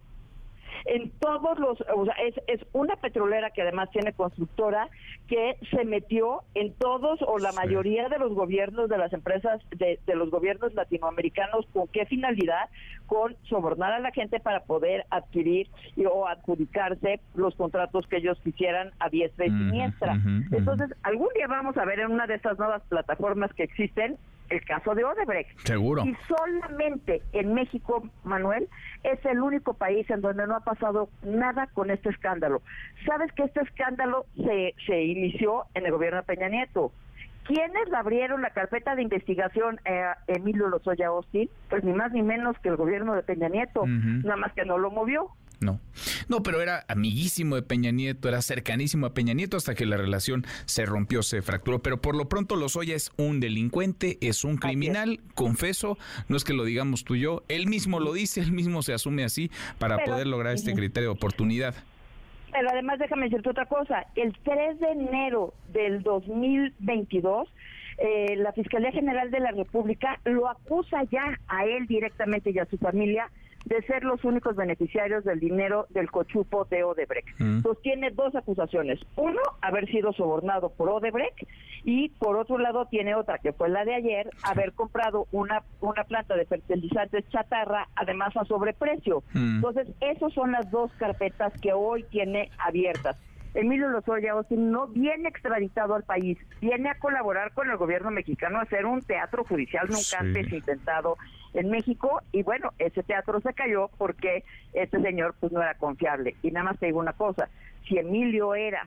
en 0.84 1.10
todos 1.18 1.58
los, 1.58 1.80
o 1.94 2.04
sea, 2.04 2.14
es, 2.24 2.34
es 2.46 2.60
una 2.72 2.96
petrolera 2.96 3.50
que 3.50 3.62
además 3.62 3.90
tiene 3.90 4.12
constructora 4.12 4.88
que 5.28 5.56
se 5.70 5.84
metió 5.84 6.42
en 6.54 6.72
todos 6.74 7.20
o 7.22 7.38
la 7.38 7.52
mayoría 7.52 8.08
de 8.08 8.18
los 8.18 8.34
gobiernos 8.34 8.88
de 8.88 8.98
las 8.98 9.12
empresas 9.12 9.60
de, 9.76 9.98
los 10.14 10.30
gobiernos 10.30 10.74
latinoamericanos. 10.74 11.66
Con 11.72 11.88
qué 11.88 12.06
finalidad 12.06 12.68
con 13.06 13.36
sobornar 13.44 13.92
a 13.92 14.00
la 14.00 14.10
gente 14.10 14.40
para 14.40 14.60
poder 14.64 15.04
adquirir 15.10 15.68
o 16.10 16.26
adjudicarse 16.26 17.20
los 17.34 17.54
contratos 17.54 18.06
que 18.06 18.16
ellos 18.16 18.38
quisieran 18.42 18.90
a 18.98 19.08
diestra 19.08 19.46
y 19.46 19.50
siniestra. 19.50 20.20
Entonces, 20.52 20.90
algún 21.02 21.28
día 21.34 21.46
vamos 21.46 21.76
a 21.76 21.84
ver 21.84 22.00
en 22.00 22.10
una 22.12 22.26
de 22.26 22.34
estas 22.34 22.58
nuevas 22.58 22.82
plataformas 22.88 23.52
que 23.54 23.64
existen 23.64 24.18
el 24.50 24.64
caso 24.64 24.94
de 24.94 25.04
Odebrecht. 25.04 25.58
Seguro. 25.60 26.04
Y 26.04 26.16
solamente 26.28 27.22
en 27.32 27.54
México, 27.54 28.02
Manuel, 28.24 28.68
es 29.04 29.24
el 29.24 29.40
único 29.40 29.74
país 29.74 30.08
en 30.10 30.20
donde 30.20 30.46
no 30.46 30.56
ha 30.56 30.60
pasado 30.60 31.08
nada 31.22 31.68
con 31.68 31.90
este 31.90 32.10
escándalo. 32.10 32.62
¿Sabes 33.06 33.32
que 33.32 33.44
este 33.44 33.60
escándalo 33.60 34.26
se, 34.36 34.74
se 34.86 35.02
inició 35.02 35.64
en 35.74 35.86
el 35.86 35.92
gobierno 35.92 36.18
de 36.18 36.24
Peña 36.24 36.48
Nieto? 36.48 36.92
¿Quiénes 37.44 37.88
le 37.88 37.96
abrieron 37.96 38.42
la 38.42 38.50
carpeta 38.50 38.94
de 38.94 39.02
investigación 39.02 39.80
a 39.84 40.18
Emilio 40.26 40.68
Lozoya 40.68 41.08
Austin? 41.08 41.48
Pues 41.68 41.82
ni 41.82 41.92
más 41.92 42.12
ni 42.12 42.22
menos 42.22 42.56
que 42.58 42.68
el 42.68 42.76
gobierno 42.76 43.14
de 43.14 43.22
Peña 43.22 43.48
Nieto, 43.48 43.86
nada 43.86 44.36
más 44.36 44.52
que 44.52 44.64
no 44.64 44.78
lo 44.78 44.90
movió. 44.90 45.30
No. 45.60 45.78
No, 46.28 46.42
pero 46.42 46.62
era 46.62 46.84
amiguísimo 46.88 47.54
de 47.54 47.62
Peña 47.62 47.90
Nieto, 47.90 48.28
era 48.28 48.40
cercanísimo 48.40 49.06
a 49.06 49.14
Peña 49.14 49.34
Nieto 49.34 49.58
hasta 49.58 49.74
que 49.74 49.84
la 49.84 49.98
relación 49.98 50.46
se 50.64 50.86
rompió, 50.86 51.22
se 51.22 51.42
fracturó. 51.42 51.80
Pero 51.80 52.00
por 52.00 52.16
lo 52.16 52.28
pronto 52.28 52.56
Lozoya 52.56 52.96
es 52.96 53.12
un 53.18 53.40
delincuente, 53.40 54.16
es 54.22 54.44
un 54.44 54.56
criminal, 54.56 55.20
confeso, 55.34 55.98
no 56.28 56.36
es 56.36 56.44
que 56.44 56.54
lo 56.54 56.64
digamos 56.64 57.04
tú 57.04 57.14
y 57.14 57.20
yo, 57.20 57.42
él 57.48 57.66
mismo 57.66 58.00
lo 58.00 58.14
dice, 58.14 58.40
él 58.40 58.52
mismo 58.52 58.82
se 58.82 58.94
asume 58.94 59.22
así 59.22 59.50
para 59.78 60.02
poder 60.04 60.26
lograr 60.26 60.54
este 60.54 60.74
criterio 60.74 61.10
de 61.10 61.14
oportunidad. 61.14 61.74
Pero 62.52 62.70
además 62.70 62.98
déjame 62.98 63.24
decirte 63.24 63.50
otra 63.50 63.66
cosa, 63.66 64.06
el 64.16 64.36
3 64.42 64.80
de 64.80 64.88
enero 64.88 65.54
del 65.72 66.02
2022 66.02 67.48
eh, 68.02 68.34
la 68.36 68.52
Fiscalía 68.52 68.92
General 68.92 69.30
de 69.30 69.40
la 69.40 69.50
República 69.50 70.18
lo 70.24 70.48
acusa 70.48 71.02
ya 71.10 71.38
a 71.48 71.66
él 71.66 71.86
directamente 71.86 72.50
y 72.50 72.58
a 72.58 72.64
su 72.64 72.78
familia 72.78 73.30
de 73.64 73.82
ser 73.82 74.04
los 74.04 74.24
únicos 74.24 74.56
beneficiarios 74.56 75.24
del 75.24 75.40
dinero 75.40 75.86
del 75.90 76.10
cochupo 76.10 76.64
de 76.64 76.84
Odebrecht. 76.84 77.28
Mm. 77.38 77.60
tiene 77.82 78.10
dos 78.10 78.34
acusaciones. 78.34 79.00
Uno, 79.16 79.40
haber 79.60 79.86
sido 79.90 80.12
sobornado 80.12 80.70
por 80.70 80.88
Odebrecht 80.88 81.46
y 81.84 82.10
por 82.10 82.36
otro 82.36 82.58
lado 82.58 82.86
tiene 82.86 83.14
otra, 83.14 83.38
que 83.38 83.52
fue 83.52 83.68
la 83.68 83.84
de 83.84 83.94
ayer, 83.94 84.30
haber 84.42 84.72
comprado 84.72 85.26
una, 85.32 85.62
una 85.80 86.04
planta 86.04 86.36
de 86.36 86.46
fertilizantes 86.46 87.28
chatarra, 87.30 87.88
además 87.96 88.36
a 88.36 88.44
sobreprecio. 88.44 89.22
Mm. 89.32 89.56
Entonces, 89.56 89.88
esas 90.00 90.32
son 90.32 90.52
las 90.52 90.70
dos 90.70 90.90
carpetas 90.98 91.52
que 91.60 91.72
hoy 91.72 92.04
tiene 92.04 92.50
abiertas. 92.58 93.16
Emilio 93.54 93.88
Lozoya 93.88 94.32
Austin 94.32 94.70
no 94.70 94.86
viene 94.86 95.28
extraditado 95.28 95.94
al 95.94 96.04
país, 96.04 96.38
viene 96.60 96.88
a 96.88 96.98
colaborar 96.98 97.52
con 97.52 97.70
el 97.70 97.76
gobierno 97.76 98.10
mexicano 98.10 98.58
a 98.58 98.62
hacer 98.62 98.86
un 98.86 99.02
teatro 99.02 99.44
judicial 99.44 99.88
nunca 99.88 100.18
antes 100.20 100.52
intentado 100.52 101.16
en 101.52 101.68
México 101.68 102.22
y 102.32 102.42
bueno, 102.42 102.72
ese 102.78 103.02
teatro 103.02 103.40
se 103.40 103.52
cayó 103.52 103.90
porque 103.98 104.44
este 104.72 105.00
señor 105.00 105.34
pues 105.40 105.52
no 105.52 105.60
era 105.60 105.74
confiable. 105.74 106.36
Y 106.42 106.50
nada 106.52 106.64
más 106.64 106.78
te 106.78 106.86
digo 106.86 107.00
una 107.00 107.12
cosa, 107.12 107.48
si 107.88 107.98
Emilio 107.98 108.54
era 108.54 108.86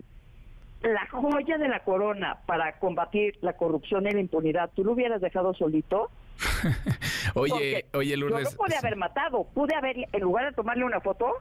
la 0.82 1.08
joya 1.08 1.58
de 1.58 1.68
la 1.68 1.80
corona 1.80 2.40
para 2.46 2.74
combatir 2.80 3.38
la 3.42 3.54
corrupción 3.54 4.08
y 4.08 4.12
la 4.12 4.20
impunidad, 4.20 4.70
¿tú 4.76 4.84
lo 4.84 4.94
hubieras 4.94 5.22
dejado 5.22 5.54
solito? 5.54 6.10
oye, 7.36 7.86
oye 7.94 8.18
Lourdes. 8.18 8.44
Yo 8.44 8.52
lo 8.52 8.58
pude 8.58 8.78
haber 8.78 8.96
matado, 8.96 9.46
pude 9.54 9.76
haber, 9.76 10.08
en 10.12 10.22
lugar 10.22 10.46
de 10.46 10.52
tomarle 10.54 10.84
una 10.84 11.00
foto, 11.00 11.34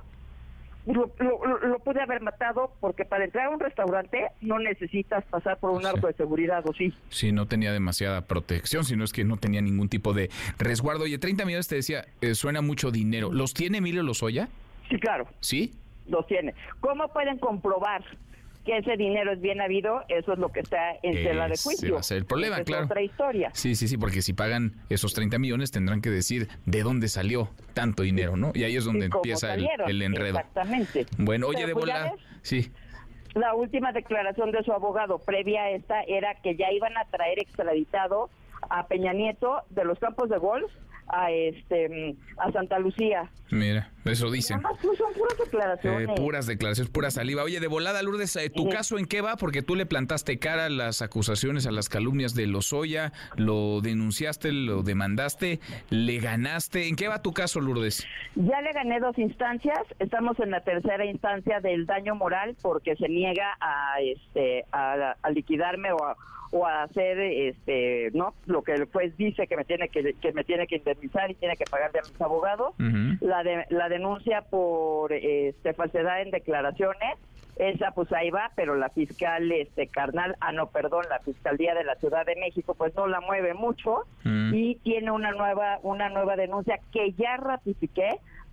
lo, 0.86 1.12
lo, 1.18 1.78
pude 1.78 2.00
haber 2.00 2.22
matado 2.22 2.72
porque 2.80 3.04
para 3.04 3.24
entrar 3.24 3.46
a 3.46 3.50
un 3.50 3.60
restaurante 3.60 4.26
no 4.40 4.58
necesitas 4.58 5.24
pasar 5.26 5.58
por 5.58 5.70
un 5.70 5.86
arco 5.86 6.08
de 6.08 6.14
seguridad, 6.14 6.66
¿o 6.66 6.72
sí? 6.74 6.92
Sí, 7.08 7.30
no 7.30 7.46
tenía 7.46 7.72
demasiada 7.72 8.22
protección, 8.22 8.84
sino 8.84 9.04
es 9.04 9.12
que 9.12 9.24
no 9.24 9.36
tenía 9.36 9.60
ningún 9.60 9.88
tipo 9.88 10.12
de 10.12 10.30
resguardo. 10.58 11.04
Oye, 11.04 11.18
30 11.18 11.44
millones 11.44 11.68
te 11.68 11.76
decía, 11.76 12.06
eh, 12.20 12.34
suena 12.34 12.62
mucho 12.62 12.90
dinero. 12.90 13.32
¿Los 13.32 13.54
tiene 13.54 13.78
Emilio 13.78 14.02
Lozoya? 14.02 14.48
Sí, 14.88 14.98
claro. 14.98 15.28
¿Sí? 15.40 15.72
Los 16.08 16.26
tiene. 16.26 16.54
¿Cómo 16.80 17.08
pueden 17.08 17.38
comprobar 17.38 18.02
que 18.64 18.78
ese 18.78 18.96
dinero 18.96 19.32
es 19.32 19.40
bien 19.40 19.60
habido, 19.60 20.02
eso 20.08 20.32
es 20.32 20.38
lo 20.38 20.50
que 20.50 20.60
está 20.60 20.92
en 21.02 21.14
tela 21.14 21.48
de 21.48 21.56
juicio. 21.56 21.94
va 21.94 22.00
a 22.00 22.02
ser 22.02 22.18
el 22.18 22.26
problema, 22.26 22.62
claro. 22.62 22.84
Es 22.84 22.90
otra 22.90 23.02
historia. 23.02 23.50
Sí, 23.54 23.74
sí, 23.74 23.88
sí, 23.88 23.98
porque 23.98 24.22
si 24.22 24.32
pagan 24.32 24.76
esos 24.88 25.14
30 25.14 25.38
millones 25.38 25.70
tendrán 25.70 26.00
que 26.00 26.10
decir 26.10 26.48
de 26.64 26.82
dónde 26.82 27.08
salió 27.08 27.50
tanto 27.74 28.02
dinero, 28.02 28.36
¿no? 28.36 28.52
Y 28.54 28.64
ahí 28.64 28.76
es 28.76 28.84
donde 28.84 29.06
empieza 29.06 29.54
el, 29.54 30.02
enredo. 30.02 30.38
Exactamente. 30.38 31.06
Bueno, 31.18 31.48
oye, 31.48 31.66
de 31.66 31.72
volar, 31.72 32.12
sí. 32.42 32.70
La 33.34 33.54
última 33.54 33.92
declaración 33.92 34.52
de 34.52 34.62
su 34.62 34.72
abogado 34.72 35.18
previa 35.18 35.62
a 35.62 35.70
esta 35.70 36.02
era 36.02 36.34
que 36.42 36.54
ya 36.54 36.70
iban 36.70 36.96
a 36.98 37.06
traer 37.06 37.38
extraditado 37.38 38.30
a 38.68 38.86
Peña 38.86 39.12
Nieto 39.12 39.62
de 39.70 39.84
los 39.84 39.98
campos 39.98 40.28
de 40.28 40.38
golf 40.38 40.70
a 41.08 41.30
este 41.30 42.16
a 42.36 42.52
Santa 42.52 42.78
Lucía. 42.78 43.30
Mira, 43.50 43.91
eso 44.04 44.30
dicen. 44.30 44.60
Son 44.62 45.12
puras 45.14 45.38
declaraciones. 45.38 46.08
Eh, 46.08 46.12
puras 46.16 46.46
declaraciones, 46.46 46.90
pura 46.90 47.10
saliva. 47.10 47.42
Oye, 47.42 47.60
de 47.60 47.68
volada, 47.68 48.02
Lourdes, 48.02 48.34
eh, 48.36 48.50
¿tu 48.50 48.68
caso 48.68 48.98
en 48.98 49.06
qué 49.06 49.20
va? 49.20 49.36
Porque 49.36 49.62
tú 49.62 49.76
le 49.76 49.86
plantaste 49.86 50.38
cara 50.38 50.66
a 50.66 50.70
las 50.70 51.02
acusaciones, 51.02 51.66
a 51.66 51.72
las 51.72 51.88
calumnias 51.88 52.34
de 52.34 52.46
Lozoya, 52.46 53.12
lo 53.36 53.80
denunciaste, 53.80 54.52
lo 54.52 54.82
demandaste, 54.82 55.60
le 55.90 56.18
ganaste. 56.18 56.88
¿En 56.88 56.96
qué 56.96 57.08
va 57.08 57.22
tu 57.22 57.32
caso, 57.32 57.60
Lourdes? 57.60 58.06
Ya 58.34 58.60
le 58.60 58.72
gané 58.72 58.98
dos 59.00 59.18
instancias. 59.18 59.80
Estamos 59.98 60.38
en 60.40 60.50
la 60.50 60.60
tercera 60.62 61.04
instancia 61.04 61.60
del 61.60 61.86
daño 61.86 62.14
moral 62.14 62.56
porque 62.60 62.96
se 62.96 63.08
niega 63.08 63.56
a 63.60 64.00
este 64.00 64.64
a, 64.72 65.16
a 65.22 65.30
liquidarme 65.30 65.92
o 65.92 66.04
a 66.04 66.16
o 66.52 66.66
a 66.66 66.82
hacer 66.82 67.18
este 67.18 68.10
no 68.12 68.34
lo 68.46 68.62
que 68.62 68.72
el 68.72 68.84
juez 68.84 69.16
dice 69.16 69.46
que 69.46 69.56
me 69.56 69.64
tiene 69.64 69.88
que, 69.88 70.12
que 70.20 70.32
me 70.32 70.44
tiene 70.44 70.66
que 70.66 70.76
indemnizar 70.76 71.30
y 71.30 71.34
tiene 71.34 71.56
que 71.56 71.64
pagarle 71.64 72.00
a 72.00 72.02
mis 72.02 72.20
abogados 72.20 72.74
la 73.20 73.42
de, 73.42 73.64
la 73.70 73.88
denuncia 73.92 74.42
por 74.42 75.12
este 75.12 75.74
falsedad 75.74 76.22
en 76.22 76.30
declaraciones 76.30 77.18
esa 77.56 77.90
pues 77.92 78.10
ahí 78.12 78.30
va 78.30 78.50
pero 78.56 78.76
la 78.76 78.88
fiscal 78.88 79.52
este 79.52 79.86
carnal 79.86 80.36
ah 80.40 80.52
no 80.52 80.68
perdón 80.68 81.04
la 81.10 81.18
fiscalía 81.20 81.74
de 81.74 81.84
la 81.84 81.96
Ciudad 81.96 82.24
de 82.24 82.34
México 82.36 82.74
pues 82.74 82.94
no 82.94 83.06
la 83.06 83.20
mueve 83.20 83.54
mucho 83.54 84.04
y 84.24 84.76
tiene 84.76 85.10
una 85.10 85.32
nueva 85.32 85.78
una 85.82 86.08
nueva 86.08 86.36
denuncia 86.36 86.80
que 86.92 87.12
ya 87.12 87.36
ratifiqué 87.36 88.08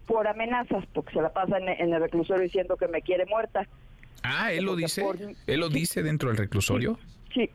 por 0.06 0.28
amenazas 0.28 0.84
porque 0.94 1.14
se 1.14 1.22
la 1.22 1.30
pasa 1.30 1.57
en, 1.57 1.70
en 1.70 1.94
el 1.94 2.02
reclusorio 2.02 2.44
diciendo 2.44 2.76
que 2.76 2.88
me 2.88 3.02
quiere 3.02 3.26
muerta 3.26 3.66
Ah, 4.24 4.52
él 4.52 4.66
lo 4.66 4.76
dice. 4.76 5.06
Él 5.48 5.60
lo 5.60 5.70
dice 5.70 6.03
dentro 6.03 6.30
del 6.30 6.38
reclusorio. 6.38 6.99
Sí. 7.34 7.49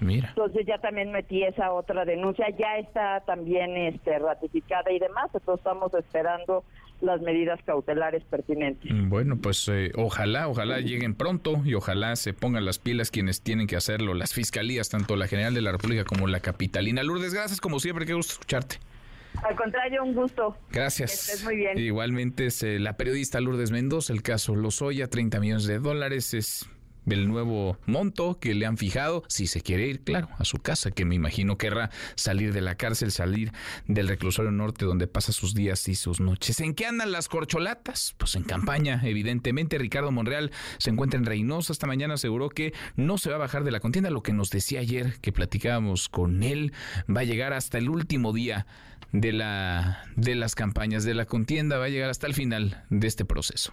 Mira. 0.00 0.28
Entonces 0.28 0.66
ya 0.66 0.78
también 0.78 1.10
metí 1.10 1.42
esa 1.42 1.72
otra 1.72 2.04
denuncia, 2.04 2.46
ya 2.50 2.76
está 2.76 3.20
también 3.20 3.76
este, 3.78 4.18
ratificada 4.18 4.92
y 4.92 4.98
demás, 4.98 5.30
entonces 5.32 5.64
estamos 5.64 5.94
esperando 5.94 6.64
las 7.00 7.20
medidas 7.20 7.60
cautelares 7.64 8.24
pertinentes. 8.24 8.90
Mm, 8.90 9.08
bueno, 9.08 9.36
pues 9.36 9.68
eh, 9.68 9.92
ojalá, 9.96 10.48
ojalá 10.48 10.80
lleguen 10.80 11.14
pronto 11.14 11.62
y 11.64 11.74
ojalá 11.74 12.16
se 12.16 12.32
pongan 12.32 12.64
las 12.64 12.78
pilas 12.78 13.10
quienes 13.10 13.42
tienen 13.42 13.66
que 13.66 13.76
hacerlo, 13.76 14.14
las 14.14 14.32
fiscalías, 14.32 14.88
tanto 14.88 15.16
la 15.16 15.26
General 15.28 15.54
de 15.54 15.62
la 15.62 15.72
República 15.72 16.04
como 16.04 16.26
la 16.26 16.40
Capitalina. 16.40 17.02
Lourdes, 17.02 17.34
gracias 17.34 17.60
como 17.60 17.80
siempre, 17.80 18.06
qué 18.06 18.14
gusto 18.14 18.34
escucharte. 18.34 18.76
Al 19.42 19.54
contrario, 19.54 20.02
un 20.02 20.14
gusto. 20.14 20.56
Gracias. 20.70 21.42
muy 21.44 21.56
bien. 21.56 21.78
Igualmente 21.78 22.46
es 22.46 22.62
eh, 22.62 22.78
la 22.78 22.96
periodista 22.96 23.40
Lourdes 23.40 23.70
Mendoza, 23.70 24.12
el 24.12 24.22
caso 24.22 24.54
Lozoya, 24.56 25.08
30 25.08 25.40
millones 25.40 25.66
de 25.66 25.78
dólares, 25.78 26.32
es 26.32 26.68
del 27.06 27.28
nuevo 27.28 27.78
monto 27.86 28.38
que 28.38 28.54
le 28.54 28.66
han 28.66 28.76
fijado, 28.76 29.24
si 29.28 29.46
se 29.46 29.62
quiere 29.62 29.86
ir, 29.86 30.00
claro, 30.00 30.28
a 30.38 30.44
su 30.44 30.58
casa, 30.58 30.90
que 30.90 31.04
me 31.04 31.14
imagino 31.14 31.56
querrá 31.56 31.90
salir 32.16 32.52
de 32.52 32.60
la 32.60 32.74
cárcel, 32.74 33.10
salir 33.10 33.52
del 33.86 34.08
reclusorio 34.08 34.50
norte 34.50 34.84
donde 34.84 35.06
pasa 35.06 35.32
sus 35.32 35.54
días 35.54 35.88
y 35.88 35.94
sus 35.94 36.20
noches. 36.20 36.60
¿En 36.60 36.74
qué 36.74 36.86
andan 36.86 37.12
las 37.12 37.28
corcholatas? 37.28 38.14
Pues 38.18 38.34
en 38.34 38.42
campaña, 38.42 39.00
evidentemente. 39.04 39.78
Ricardo 39.78 40.10
Monreal 40.10 40.50
se 40.78 40.90
encuentra 40.90 41.18
en 41.18 41.24
Reynosa. 41.26 41.72
Esta 41.72 41.86
mañana 41.86 42.14
aseguró 42.14 42.50
que 42.50 42.74
no 42.96 43.18
se 43.18 43.30
va 43.30 43.36
a 43.36 43.38
bajar 43.38 43.64
de 43.64 43.70
la 43.70 43.80
contienda, 43.80 44.10
lo 44.10 44.22
que 44.22 44.32
nos 44.32 44.50
decía 44.50 44.80
ayer 44.80 45.18
que 45.20 45.32
platicábamos 45.32 46.08
con 46.08 46.42
él, 46.42 46.72
va 47.14 47.20
a 47.20 47.24
llegar 47.24 47.52
hasta 47.52 47.78
el 47.78 47.88
último 47.88 48.32
día 48.32 48.66
de 49.12 49.32
la 49.32 50.02
de 50.16 50.34
las 50.34 50.54
campañas 50.54 51.04
de 51.04 51.14
la 51.14 51.26
contienda, 51.26 51.78
va 51.78 51.86
a 51.86 51.88
llegar 51.88 52.10
hasta 52.10 52.26
el 52.26 52.34
final 52.34 52.84
de 52.90 53.06
este 53.06 53.24
proceso. 53.24 53.72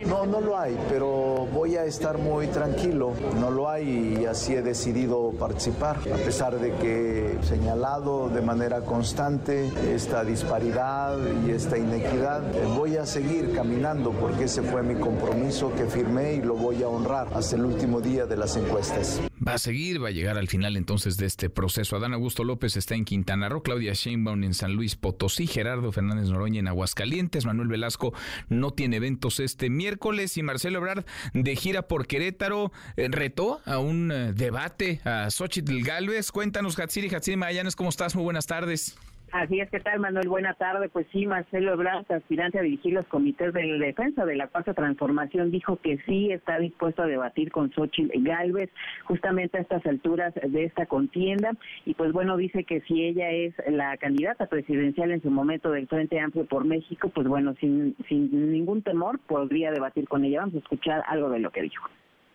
No, 0.00 0.26
no 0.26 0.40
lo 0.40 0.58
hay, 0.58 0.76
pero 0.88 1.46
voy 1.52 1.76
a 1.76 1.84
estar 1.84 2.18
muy 2.18 2.48
tranquilo. 2.48 3.14
No 3.38 3.50
lo 3.50 3.70
hay 3.70 4.18
y 4.20 4.26
así 4.26 4.52
he 4.52 4.60
decidido 4.60 5.32
participar, 5.38 5.98
a 6.12 6.16
pesar 6.16 6.58
de 6.58 6.72
que 6.72 7.36
he 7.38 7.42
señalado 7.42 8.28
de 8.28 8.42
manera 8.42 8.80
constante 8.80 9.70
esta 9.94 10.24
disparidad 10.24 11.16
y 11.46 11.52
esta 11.52 11.78
inequidad. 11.78 12.42
Voy 12.76 12.96
a 12.96 13.06
seguir 13.06 13.54
caminando 13.54 14.10
porque 14.12 14.44
ese 14.44 14.62
fue 14.62 14.82
mi 14.82 14.96
compromiso 14.96 15.72
que 15.74 15.86
firmé 15.86 16.34
y 16.34 16.42
lo 16.42 16.54
voy 16.54 16.82
a 16.82 16.88
honrar 16.88 17.28
hasta 17.32 17.56
el 17.56 17.64
último 17.64 18.00
día 18.00 18.26
de 18.26 18.36
las 18.36 18.56
encuestas. 18.56 19.20
Va 19.46 19.54
a 19.54 19.58
seguir, 19.58 20.02
va 20.02 20.08
a 20.08 20.12
llegar 20.12 20.38
al 20.38 20.48
final 20.48 20.76
entonces 20.76 21.16
de 21.16 21.26
este 21.26 21.50
proceso. 21.50 21.96
Adán 21.96 22.14
Augusto 22.14 22.44
López 22.44 22.76
está 22.76 22.94
en 22.94 23.04
Quintana 23.04 23.48
Roo, 23.48 23.62
Claudia 23.62 23.92
Sheinbaum 23.92 24.42
en 24.42 24.54
San 24.54 24.74
Luis 24.74 24.96
Potosí, 24.96 25.46
Gerardo 25.46 25.92
Fernández 25.92 26.30
Noroña 26.30 26.60
en 26.60 26.68
Aguascalientes, 26.68 27.46
Manuel 27.46 27.68
Velasco 27.68 28.12
no 28.48 28.72
tiene 28.72 28.96
eventos 28.96 29.40
este 29.40 29.70
miércoles 29.70 29.93
miércoles 29.94 30.36
y 30.36 30.42
Marcelo 30.42 30.78
Ebrard 30.78 31.04
de 31.34 31.56
gira 31.56 31.82
por 31.82 32.06
Querétaro 32.06 32.72
eh, 32.96 33.08
retó 33.10 33.60
a 33.64 33.78
un 33.78 34.10
eh, 34.10 34.32
debate 34.32 35.00
a 35.04 35.30
Xochitl 35.30 35.82
Galvez. 35.82 36.32
Cuéntanos, 36.32 36.78
Hatsiri, 36.78 37.14
Hatsiri 37.14 37.36
Magallanes, 37.36 37.76
¿cómo 37.76 37.90
estás? 37.90 38.16
Muy 38.16 38.24
buenas 38.24 38.46
tardes. 38.46 38.96
Así 39.34 39.58
es, 39.58 39.68
¿qué 39.68 39.80
tal, 39.80 39.98
Manuel? 39.98 40.28
Buena 40.28 40.54
tarde. 40.54 40.88
Pues 40.88 41.08
sí, 41.10 41.26
Marcelo 41.26 41.72
Ebrard, 41.72 42.04
aspirante 42.12 42.60
a 42.60 42.62
dirigir 42.62 42.92
los 42.92 43.04
comités 43.06 43.52
de 43.52 43.62
defensa 43.80 44.24
de 44.24 44.36
la 44.36 44.46
Cuarta 44.46 44.74
Transformación, 44.74 45.50
dijo 45.50 45.76
que 45.78 45.98
sí 46.06 46.30
está 46.30 46.60
dispuesto 46.60 47.02
a 47.02 47.06
debatir 47.06 47.50
con 47.50 47.72
Xochitl 47.72 48.12
Galvez 48.22 48.70
justamente 49.06 49.58
a 49.58 49.62
estas 49.62 49.84
alturas 49.86 50.32
de 50.34 50.62
esta 50.62 50.86
contienda. 50.86 51.50
Y 51.84 51.94
pues 51.94 52.12
bueno, 52.12 52.36
dice 52.36 52.62
que 52.62 52.80
si 52.82 53.02
ella 53.02 53.32
es 53.32 53.54
la 53.66 53.96
candidata 53.96 54.46
presidencial 54.46 55.10
en 55.10 55.20
su 55.20 55.32
momento 55.32 55.72
del 55.72 55.88
Frente 55.88 56.20
Amplio 56.20 56.46
por 56.46 56.64
México, 56.64 57.10
pues 57.12 57.26
bueno, 57.26 57.54
sin, 57.58 57.96
sin 58.08 58.52
ningún 58.52 58.82
temor 58.82 59.18
podría 59.18 59.72
debatir 59.72 60.06
con 60.06 60.24
ella. 60.24 60.42
Vamos 60.42 60.54
a 60.54 60.58
escuchar 60.58 61.02
algo 61.08 61.28
de 61.30 61.40
lo 61.40 61.50
que 61.50 61.62
dijo. 61.62 61.88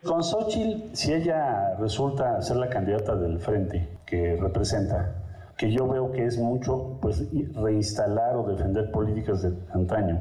Con 0.03 0.21
Xochitl, 0.21 0.93
si 0.93 1.13
ella 1.13 1.77
resulta 1.79 2.41
ser 2.41 2.57
la 2.57 2.67
candidata 2.67 3.15
del 3.15 3.39
Frente 3.39 3.87
que 4.05 4.35
representa, 4.35 5.28
que 5.59 5.69
yo 5.69 5.89
veo 5.89 6.13
que 6.13 6.25
es 6.25 6.39
mucho 6.39 6.97
pues 7.01 7.27
reinstalar 7.53 8.37
o 8.37 8.43
defender 8.43 8.89
políticas 8.91 9.41
de 9.41 9.53
antaño. 9.73 10.17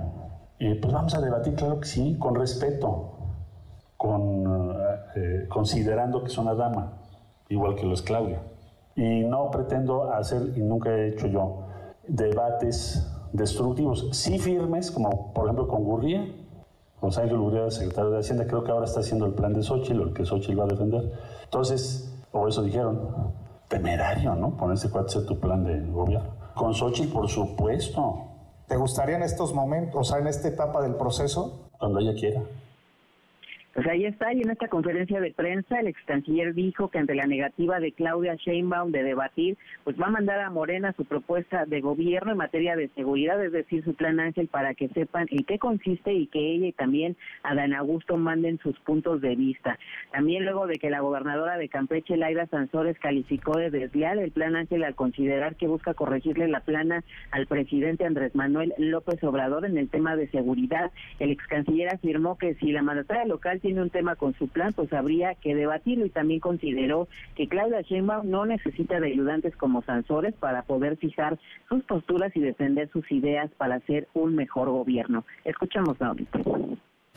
y 0.59 0.75
pues 0.75 0.93
vamos 0.93 1.15
a 1.15 1.21
debatir, 1.21 1.55
claro 1.55 1.79
que 1.79 1.87
sí, 1.87 2.17
con 2.19 2.35
respeto, 2.35 3.13
con, 3.97 4.77
eh, 5.15 5.47
considerando 5.49 6.25
que 6.25 6.27
es 6.27 6.39
una 6.39 6.55
dama, 6.55 6.93
igual 7.49 7.77
que 7.77 7.87
lo 7.87 7.95
es 7.95 8.03
Claudia. 8.03 8.43
Y 8.97 9.21
no 9.21 9.49
pretendo 9.53 10.13
hacer, 10.13 10.43
y 10.57 10.61
nunca 10.61 10.91
he 10.91 11.11
hecho 11.11 11.29
yo, 11.29 11.69
debates 12.09 13.09
destructivos, 13.33 14.09
sí 14.11 14.41
firmes, 14.41 14.91
como 14.91 15.33
por 15.33 15.45
ejemplo 15.45 15.69
con 15.69 15.85
Gurría, 15.85 16.27
con 16.99 17.13
Sánchez 17.13 17.39
Gurría, 17.39 17.71
secretario 17.71 18.11
de 18.11 18.19
Hacienda, 18.19 18.45
creo 18.49 18.65
que 18.65 18.73
ahora 18.73 18.87
está 18.87 19.01
haciendo 19.01 19.27
el 19.27 19.35
plan 19.35 19.55
de 19.55 19.63
Xochitl, 19.63 20.03
el 20.03 20.13
que 20.13 20.25
Xochitl 20.25 20.59
va 20.59 20.65
a 20.65 20.67
defender. 20.67 21.13
Entonces, 21.45 22.13
o 22.33 22.49
eso 22.49 22.65
dijeron, 22.65 23.39
temerario, 23.69 24.35
¿no? 24.35 24.57
Ponerse 24.57 24.91
cuál 24.91 25.07
es 25.07 25.27
tu 25.27 25.39
plan 25.39 25.65
de 25.65 25.81
gobierno. 25.91 26.31
Con 26.55 26.75
Xochitl, 26.75 27.13
por 27.13 27.29
supuesto. 27.29 28.25
¿Te 28.67 28.77
gustaría 28.77 29.17
en 29.17 29.23
estos 29.23 29.55
momentos, 29.55 30.01
o 30.01 30.05
sea, 30.05 30.19
en 30.19 30.27
esta 30.27 30.49
etapa 30.49 30.83
del 30.83 30.97
proceso? 30.97 31.69
Cuando 31.79 32.01
ella 32.01 32.15
quiera. 32.15 32.43
Pues 33.79 33.87
ahí 33.87 34.07
está, 34.07 34.33
y 34.33 34.43
en 34.43 34.51
esta 34.51 34.67
conferencia 34.67 35.21
de 35.21 35.31
prensa 35.31 35.79
el 35.79 35.87
ex 35.87 36.03
canciller 36.05 36.53
dijo 36.53 36.89
que 36.89 36.99
ante 36.99 37.15
la 37.15 37.29
negativa 37.29 37.79
de 37.79 37.93
Claudia 37.93 38.35
Sheinbaum 38.35 38.91
de 38.91 39.05
debatir, 39.05 39.57
pues 39.85 39.97
va 39.97 40.07
a 40.07 40.11
mandar 40.11 40.41
a 40.41 40.51
Morena 40.51 40.93
su 40.97 41.05
propuesta 41.05 41.65
de 41.65 41.81
gobierno 41.81 42.33
en 42.33 42.39
materia 42.39 42.75
de 42.75 42.89
seguridad, 42.97 43.41
es 43.45 43.53
decir, 43.53 43.85
su 43.85 43.95
plan 43.95 44.19
Ángel, 44.19 44.49
para 44.49 44.75
que 44.75 44.89
sepan 44.89 45.29
en 45.31 45.45
qué 45.45 45.61
consiste 45.61 46.13
y 46.13 46.27
que 46.27 46.41
ella 46.41 46.67
y 46.67 46.73
también 46.73 47.17
a 47.45 47.55
Dan 47.55 47.73
Augusto 47.73 48.17
manden 48.17 48.59
sus 48.59 48.77
puntos 48.81 49.21
de 49.21 49.37
vista. 49.37 49.79
También 50.11 50.43
luego 50.45 50.67
de 50.67 50.81
que 50.81 50.91
la 50.91 50.99
gobernadora 50.99 51.57
de 51.57 51.69
Campeche, 51.69 52.17
Laira 52.17 52.49
Sansores, 52.49 52.99
calificó 52.99 53.59
de 53.59 53.71
desleal 53.71 54.19
el 54.19 54.33
plan 54.33 54.57
Ángel 54.57 54.83
al 54.83 54.97
considerar 54.97 55.55
que 55.55 55.69
busca 55.69 55.95
corregirle 55.95 56.49
la 56.49 56.63
plana 56.65 57.05
al 57.31 57.47
presidente 57.47 58.05
Andrés 58.05 58.35
Manuel 58.35 58.75
López 58.77 59.23
Obrador 59.23 59.65
en 59.65 59.79
el 59.79 59.89
tema 59.89 60.17
de 60.17 60.27
seguridad, 60.31 60.91
el 61.21 61.31
ex 61.31 61.47
canciller 61.47 61.95
afirmó 61.95 62.39
que 62.39 62.57
si 62.57 62.73
la 62.73 62.83
mandataria 62.83 63.25
local 63.25 63.61
tiene 63.69 63.83
un 63.83 63.91
tema 63.91 64.17
con 64.17 64.33
su 64.33 64.49
plan, 64.49 64.73
pues 64.73 64.91
habría 64.95 65.35
que 65.35 65.55
debatirlo 65.55 66.07
y 66.07 66.09
también 66.09 66.41
consideró 66.41 67.07
que 67.35 67.49
Claudia 67.49 67.83
Sheinbaum 67.83 68.31
no 68.31 68.47
necesita 68.47 68.99
de 68.99 69.09
ayudantes 69.09 69.55
como 69.57 69.83
Sansores 69.83 70.33
para 70.37 70.63
poder 70.63 70.97
fijar 70.97 71.39
sus 71.69 71.85
posturas 71.85 72.35
y 72.35 72.41
defender 72.41 72.89
sus 72.89 73.13
ideas 73.13 73.51
para 73.59 73.75
hacer 73.75 74.09
un 74.15 74.35
mejor 74.35 74.71
gobierno. 74.71 75.27
Escuchamos 75.45 76.01
ahorita. 76.01 76.41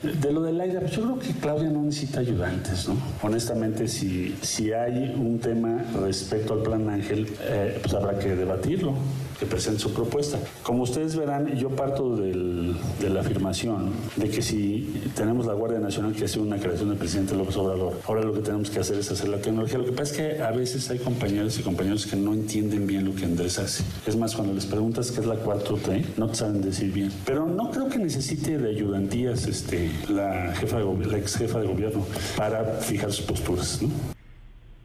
De 0.02 0.32
lo 0.32 0.42
de 0.42 0.52
Laida, 0.52 0.80
pues 0.80 0.92
yo 0.92 1.02
creo 1.02 1.18
que 1.20 1.32
Claudia 1.38 1.70
no 1.70 1.82
necesita 1.82 2.20
ayudantes, 2.20 2.88
¿no? 2.88 2.96
Honestamente, 3.22 3.86
si, 3.86 4.34
si 4.42 4.72
hay 4.72 5.14
un 5.16 5.38
tema 5.38 5.84
respecto 6.02 6.54
al 6.54 6.62
plan 6.62 6.90
Ángel, 6.90 7.28
eh, 7.42 7.78
pues 7.80 7.94
habrá 7.94 8.18
que 8.18 8.34
debatirlo, 8.34 8.94
que 9.38 9.46
presente 9.46 9.78
su 9.78 9.92
propuesta. 9.92 10.38
Como 10.64 10.82
ustedes 10.82 11.14
verán, 11.14 11.54
yo 11.56 11.70
parto 11.70 12.16
del, 12.16 12.74
de 13.00 13.10
la 13.10 13.20
afirmación 13.20 13.92
de 14.16 14.28
que 14.28 14.42
si 14.42 15.02
tenemos 15.14 15.46
la 15.46 15.52
Guardia 15.52 15.78
Nacional 15.78 16.14
que 16.14 16.24
hace 16.24 16.40
una 16.40 16.58
creación 16.58 16.88
del 16.88 16.98
presidente 16.98 17.36
López 17.36 17.56
Obrador, 17.56 18.00
ahora 18.08 18.22
lo 18.22 18.32
que 18.32 18.40
tenemos 18.40 18.70
que 18.70 18.80
hacer 18.80 18.98
es 18.98 19.08
hacer 19.10 19.28
la 19.28 19.38
tecnología. 19.38 19.78
Lo 19.78 19.84
que 19.84 19.92
pasa 19.92 20.10
es 20.10 20.16
que 20.16 20.42
a 20.42 20.50
veces 20.50 20.90
hay 20.90 20.98
compañeros 20.98 21.58
y 21.60 21.62
compañeros 21.62 22.06
que 22.06 22.16
no 22.16 22.32
entienden 22.32 22.88
bien 22.88 23.04
lo 23.04 23.14
que 23.14 23.24
Andrés 23.24 23.60
hace. 23.60 23.84
Es 24.04 24.16
más, 24.16 24.34
cuando 24.34 24.52
les 24.52 24.66
preguntas 24.66 25.12
qué 25.12 25.20
es 25.20 25.26
la 25.26 25.36
4T, 25.36 26.04
no 26.16 26.26
te 26.26 26.34
saben 26.34 26.60
decir 26.60 26.92
bien. 26.92 27.12
Pero 27.24 27.46
no 27.46 27.70
creo 27.70 27.88
que 27.88 27.98
necesite 27.98 28.58
de 28.58 28.70
ayudantías 28.70 29.46
este, 29.46 29.91
la, 30.08 30.54
jefa 30.54 30.78
de, 30.78 31.06
la 31.06 31.18
ex 31.18 31.36
jefa 31.36 31.60
de 31.60 31.66
gobierno 31.66 32.06
para 32.36 32.64
fijar 32.80 33.12
sus 33.12 33.26
posturas. 33.26 33.82
¿no? 33.82 33.90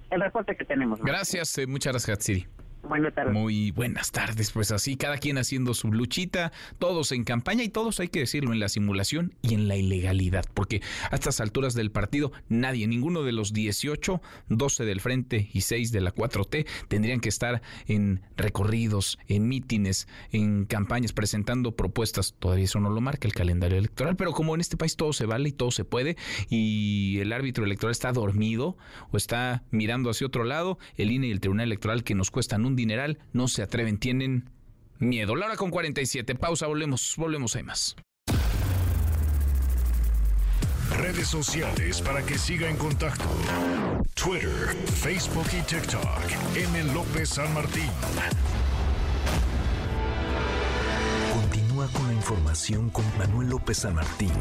El 0.09 0.21
reporte 0.21 0.55
que 0.55 0.65
tenemos. 0.65 0.99
Gracias, 1.01 1.57
eh, 1.57 1.67
muchas 1.67 1.93
gracias, 1.93 2.17
Hatsiri. 2.17 2.47
Buenas 2.84 3.14
tardes. 3.14 3.34
Muy 3.34 3.72
buenas 3.72 4.12
tardes, 4.12 4.52
pues 4.52 4.72
así, 4.72 4.95
cada 4.95 5.18
quien 5.18 5.38
haciendo 5.38 5.74
su 5.74 5.91
luchita, 5.91 6.52
todos 6.80 7.12
en 7.12 7.24
campaña 7.24 7.64
y 7.64 7.70
todos, 7.70 7.99
hay 7.99 8.08
que 8.08 8.20
decirlo, 8.20 8.54
en 8.54 8.60
la 8.60 8.70
simulación 8.70 9.34
y 9.41 9.56
en 9.56 9.68
la 9.68 9.76
ilegalidad, 9.76 10.45
porque 10.54 10.82
a 11.12 11.16
estas 11.16 11.41
alturas 11.41 11.74
del 11.74 11.91
partido, 11.91 12.32
nadie, 12.49 12.88
ninguno 12.88 13.24
de 13.24 13.34
los 13.34 13.52
18, 13.54 14.22
12 14.49 14.86
del 14.86 15.02
Frente 15.02 15.49
y 15.54 15.62
6 15.62 15.91
de 15.91 16.02
la 16.02 16.14
4T 16.14 16.66
tendrían 16.88 17.20
que 17.20 17.30
estar 17.30 17.62
en 17.88 18.22
recorridos, 18.38 19.20
en 19.28 19.48
mítines, 19.48 20.08
en 20.32 20.66
campañas, 20.66 21.14
presentando 21.14 21.76
propuestas. 21.76 22.36
Todavía 22.40 22.66
eso 22.66 22.80
no 22.80 22.90
lo 22.90 23.02
marca 23.02 23.28
el 23.28 23.34
calendario 23.34 23.78
electoral, 23.78 24.16
pero 24.16 24.32
como 24.32 24.56
en 24.56 24.62
este 24.62 24.78
país 24.78 24.95
todo 24.95 25.14
se 25.14 25.26
vale 25.26 25.49
y 25.49 25.52
todo 25.52 25.72
se 25.72 25.84
puede 25.84 26.18
y 26.49 27.20
el 27.20 27.34
árbitro 27.34 27.66
electoral 27.66 27.91
está 27.91 28.12
dormido 28.12 28.78
o 29.12 29.18
está 29.18 29.64
mirando 29.72 30.10
hacia 30.10 30.28
otro 30.28 30.44
lado, 30.44 30.78
el 30.95 31.12
INE 31.12 31.28
y 31.28 31.32
el 31.32 31.40
Tribunal 31.40 31.68
Electoral 31.68 32.04
que 32.04 32.16
nos 32.16 32.32
cuestan 32.32 32.66
un 32.68 32.76
dineral, 32.76 33.18
no 33.34 33.48
se 33.48 33.64
atreven, 33.64 33.98
tienen 33.98 34.49
miedo. 34.99 35.35
La 35.35 35.48
hora 35.48 35.56
con 35.56 35.72
47, 35.72 36.35
pausa, 36.35 36.68
volvemos, 36.68 37.15
volvemos, 37.18 37.56
hay 37.56 37.64
más. 37.64 37.95
Redes 40.98 41.27
sociales 41.27 42.02
para 42.02 42.26
que 42.26 42.38
siga 42.38 42.69
en 42.69 42.77
contacto: 42.77 43.26
Twitter, 44.15 44.76
Facebook 44.85 45.45
y 45.57 45.61
TikTok. 45.61 46.22
M. 46.56 46.94
López 46.94 47.30
San 47.30 47.53
Martín. 47.53 47.89
Continúa 51.34 51.88
con 51.89 52.07
la 52.07 52.14
información 52.14 52.89
con 52.89 53.06
Manuel 53.18 53.49
López 53.49 53.80
San 53.80 53.95
Martín 53.95 54.31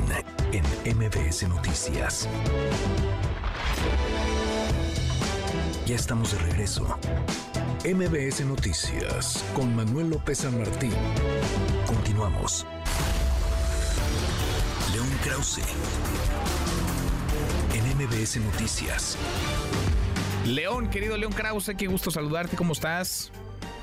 en 0.53 0.97
MBS 0.97 1.49
Noticias. 1.49 2.29
Ya 5.87 5.95
estamos 5.95 6.33
de 6.33 6.39
regreso. 6.39 6.99
MBS 7.87 8.45
Noticias 8.45 9.45
con 9.55 9.77
Manuel 9.77 10.11
López 10.11 10.39
San 10.39 10.59
Martín. 10.59 10.91
Continuamos. 11.87 12.67
León 14.93 15.09
Krause. 15.23 15.61
En 17.75 17.97
MBS 17.97 18.39
Noticias. 18.39 19.17
León, 20.45 20.91
querido 20.91 21.17
León 21.17 21.33
Krause, 21.33 21.75
qué 21.79 21.87
gusto 21.87 22.11
saludarte, 22.11 22.57
¿cómo 22.57 22.73
estás? 22.73 23.31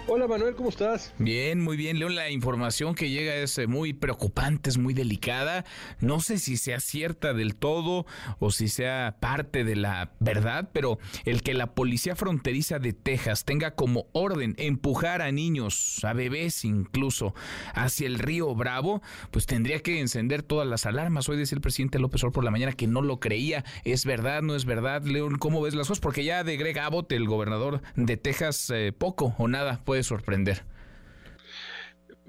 Hola 0.05 0.27
Manuel, 0.27 0.53
¿cómo 0.55 0.67
estás? 0.67 1.13
Bien, 1.17 1.61
muy 1.61 1.77
bien. 1.77 1.97
León, 1.97 2.13
la 2.13 2.29
información 2.29 2.93
que 2.93 3.09
llega 3.09 3.35
es 3.35 3.57
eh, 3.57 3.67
muy 3.67 3.93
preocupante, 3.93 4.69
es 4.69 4.77
muy 4.77 4.93
delicada. 4.93 5.63
No 6.01 6.19
sé 6.19 6.39
si 6.39 6.57
sea 6.57 6.81
cierta 6.81 7.33
del 7.33 7.55
todo 7.55 8.05
o 8.39 8.51
si 8.51 8.67
sea 8.67 9.15
parte 9.21 9.63
de 9.63 9.77
la 9.77 10.11
verdad, 10.19 10.69
pero 10.73 10.99
el 11.23 11.41
que 11.41 11.53
la 11.53 11.73
policía 11.73 12.17
fronteriza 12.17 12.79
de 12.79 12.91
Texas 12.91 13.45
tenga 13.45 13.75
como 13.75 14.07
orden 14.11 14.55
empujar 14.57 15.21
a 15.21 15.31
niños, 15.31 16.03
a 16.03 16.11
bebés 16.11 16.65
incluso, 16.65 17.33
hacia 17.73 18.05
el 18.05 18.19
río 18.19 18.53
Bravo, 18.55 19.01
pues 19.31 19.45
tendría 19.45 19.79
que 19.79 20.01
encender 20.01 20.43
todas 20.43 20.67
las 20.67 20.85
alarmas. 20.85 21.29
Hoy 21.29 21.37
decía 21.37 21.55
el 21.55 21.61
presidente 21.61 21.97
López 21.97 22.21
Obrador 22.23 22.33
por 22.33 22.43
la 22.43 22.51
mañana 22.51 22.73
que 22.73 22.87
no 22.87 23.01
lo 23.01 23.21
creía. 23.21 23.63
¿Es 23.85 24.05
verdad, 24.05 24.41
no 24.41 24.53
es 24.55 24.65
verdad? 24.65 25.03
León, 25.03 25.37
¿cómo 25.37 25.61
ves 25.61 25.75
las 25.75 25.87
cosas? 25.87 26.01
Porque 26.01 26.25
ya 26.25 26.43
de 26.43 26.57
Greg 26.57 26.77
Abbott, 26.77 27.09
el 27.13 27.25
gobernador 27.25 27.81
de 27.95 28.17
Texas, 28.17 28.69
eh, 28.69 28.91
poco 28.91 29.33
o 29.37 29.47
nada 29.47 29.81
puede 29.93 30.01
sorprender? 30.01 30.63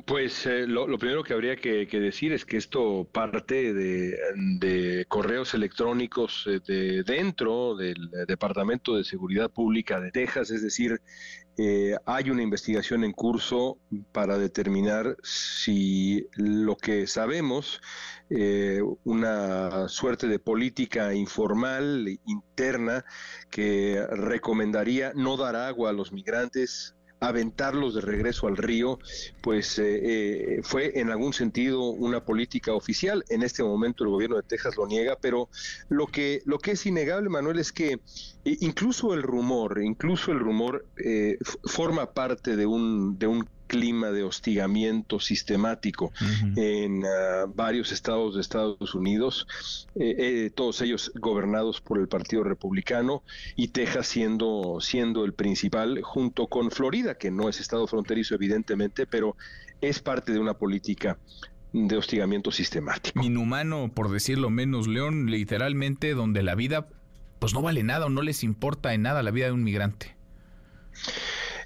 Pues 0.04 0.44
eh, 0.44 0.66
lo, 0.66 0.98
primero 0.98 1.24
que 1.24 1.32
habría 1.32 1.56
que, 1.56 1.86
decir 1.86 2.34
es 2.34 2.44
que 2.44 2.58
esto 2.58 3.08
parte 3.10 3.72
de, 3.72 5.06
correos 5.08 5.54
electrónicos 5.54 6.46
eh, 6.46 6.60
de 6.66 7.02
dentro 7.04 7.74
del 7.74 8.10
Departamento 8.28 8.96
de 8.98 9.04
Seguridad 9.04 9.50
Pública 9.50 10.00
de 10.00 10.10
Texas, 10.10 10.50
es 10.50 10.62
decir, 10.62 11.00
eh, 11.56 11.96
hay 12.04 12.28
una 12.28 12.42
investigación 12.42 13.02
en 13.02 13.12
curso 13.12 13.78
para 14.12 14.36
determinar 14.36 15.16
si 15.22 16.26
lo 16.34 16.76
que 16.76 17.06
sabemos, 17.06 17.80
una 19.04 19.88
suerte 19.88 20.26
de 20.26 20.38
política 20.38 21.14
informal, 21.14 22.18
interna, 22.26 23.04
que 23.48 24.04
recomendaría 24.10 25.12
no 25.14 25.38
dar 25.38 25.56
agua 25.56 25.90
a 25.90 25.92
los 25.92 26.12
migrantes 26.12 26.94
aventarlos 27.24 27.94
de 27.94 28.00
regreso 28.00 28.46
al 28.46 28.56
río, 28.56 28.98
pues 29.40 29.78
eh, 29.78 30.00
eh, 30.02 30.60
fue 30.62 30.98
en 30.98 31.10
algún 31.10 31.32
sentido 31.32 31.82
una 31.90 32.24
política 32.24 32.72
oficial. 32.72 33.24
En 33.28 33.42
este 33.42 33.62
momento 33.62 34.04
el 34.04 34.10
gobierno 34.10 34.36
de 34.36 34.42
Texas 34.42 34.76
lo 34.76 34.86
niega, 34.86 35.16
pero 35.20 35.48
lo 35.88 36.06
que, 36.06 36.42
lo 36.44 36.58
que 36.58 36.72
es 36.72 36.86
innegable, 36.86 37.28
Manuel, 37.28 37.58
es 37.58 37.72
que 37.72 38.00
incluso 38.44 39.14
el 39.14 39.22
rumor, 39.22 39.80
incluso 39.82 40.32
el 40.32 40.38
rumor 40.38 40.86
eh, 40.96 41.38
forma 41.64 42.12
parte 42.12 42.56
de 42.56 42.66
un, 42.66 43.18
de 43.18 43.26
un 43.26 43.48
clima 43.66 44.10
de 44.10 44.22
hostigamiento 44.22 45.20
sistemático 45.20 46.12
en 46.56 47.04
uh, 47.04 47.52
varios 47.54 47.92
estados 47.92 48.34
de 48.34 48.40
Estados 48.40 48.94
Unidos, 48.94 49.46
eh, 49.94 50.14
eh, 50.18 50.50
todos 50.54 50.80
ellos 50.80 51.12
gobernados 51.14 51.80
por 51.80 51.98
el 51.98 52.08
Partido 52.08 52.44
Republicano 52.44 53.22
y 53.56 53.68
Texas 53.68 54.06
siendo, 54.06 54.78
siendo 54.80 55.24
el 55.24 55.32
principal, 55.32 56.00
junto 56.02 56.46
con 56.46 56.70
Florida, 56.70 57.16
que 57.16 57.30
no 57.30 57.48
es 57.48 57.60
estado 57.60 57.86
fronterizo 57.86 58.34
evidentemente, 58.34 59.06
pero 59.06 59.36
es 59.80 60.00
parte 60.00 60.32
de 60.32 60.38
una 60.38 60.54
política 60.54 61.18
de 61.72 61.96
hostigamiento 61.96 62.52
sistemático. 62.52 63.22
Inhumano, 63.22 63.90
por 63.92 64.10
decirlo 64.10 64.50
menos, 64.50 64.86
León, 64.86 65.26
literalmente 65.30 66.14
donde 66.14 66.42
la 66.42 66.54
vida 66.54 66.88
pues 67.40 67.52
no 67.52 67.60
vale 67.60 67.82
nada 67.82 68.06
o 68.06 68.08
no 68.08 68.22
les 68.22 68.42
importa 68.42 68.94
en 68.94 69.02
nada 69.02 69.22
la 69.22 69.30
vida 69.30 69.46
de 69.46 69.52
un 69.52 69.64
migrante. 69.64 70.16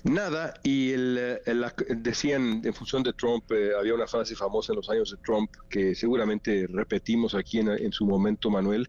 Nada, 0.05 0.55
y 0.63 0.93
el, 0.93 1.41
el, 1.45 1.67
decían 1.97 2.63
en 2.65 2.73
función 2.73 3.03
de 3.03 3.13
Trump, 3.13 3.51
eh, 3.51 3.73
había 3.79 3.95
una 3.95 4.07
frase 4.07 4.37
famosa 4.37 4.73
en 4.73 4.77
los 4.77 4.89
años 4.91 5.11
de 5.11 5.17
Trump 5.25 5.51
que 5.69 5.95
seguramente 5.95 6.67
repetimos 6.69 7.35
aquí 7.35 7.59
en, 7.59 7.69
en 7.69 7.93
su 7.93 8.07
momento, 8.07 8.51
Manuel, 8.51 8.89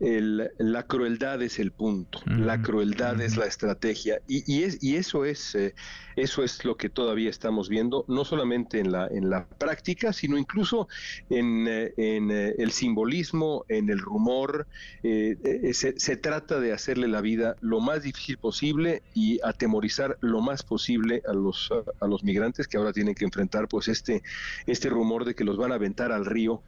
el, 0.00 0.50
la 0.58 0.82
crueldad 0.84 1.40
es 1.42 1.58
el 1.58 1.70
punto, 1.70 2.20
mm. 2.26 2.40
la 2.40 2.60
crueldad 2.60 3.16
mm. 3.16 3.20
es 3.20 3.36
la 3.36 3.46
estrategia, 3.46 4.20
y, 4.26 4.42
y, 4.52 4.64
es, 4.64 4.82
y 4.82 4.96
eso, 4.96 5.24
es, 5.24 5.54
eh, 5.54 5.74
eso 6.16 6.42
es 6.42 6.64
lo 6.64 6.76
que 6.76 6.88
todavía 6.88 7.30
estamos 7.30 7.68
viendo, 7.68 8.04
no 8.08 8.24
solamente 8.24 8.80
en 8.80 8.90
la, 8.90 9.06
en 9.06 9.30
la 9.30 9.46
práctica, 9.46 10.12
sino 10.12 10.38
incluso 10.38 10.88
en, 11.30 11.66
eh, 11.68 11.94
en 11.96 12.30
el 12.30 12.72
simbolismo, 12.72 13.64
en 13.68 13.90
el 13.90 13.98
rumor, 13.98 14.66
se, 15.02 15.98
se 15.98 16.16
trata 16.16 16.58
de 16.60 16.72
hacerle 16.72 17.08
la 17.08 17.20
vida 17.20 17.56
lo 17.60 17.80
más 17.80 18.02
difícil 18.02 18.38
posible 18.38 19.02
y 19.14 19.40
atemorizar 19.44 20.18
lo 20.20 20.40
más 20.40 20.47
posible 20.62 21.22
a 21.26 21.32
los 21.32 21.70
a, 21.70 22.04
a, 22.04 22.08
los 22.08 22.24
migrantes 22.24 22.66
que 22.66 22.76
ahora 22.76 22.92
tienen 22.92 23.14
que 23.14 23.24
enfrentar 23.24 23.68
pues 23.68 23.88
este 23.88 24.22
este 24.66 24.88
rumor 24.88 25.24
de 25.24 25.34
que 25.34 25.44
los 25.44 25.56
van 25.56 25.72
a 25.72 25.76
aventar 25.76 26.12
al 26.12 26.26
río 26.26 26.62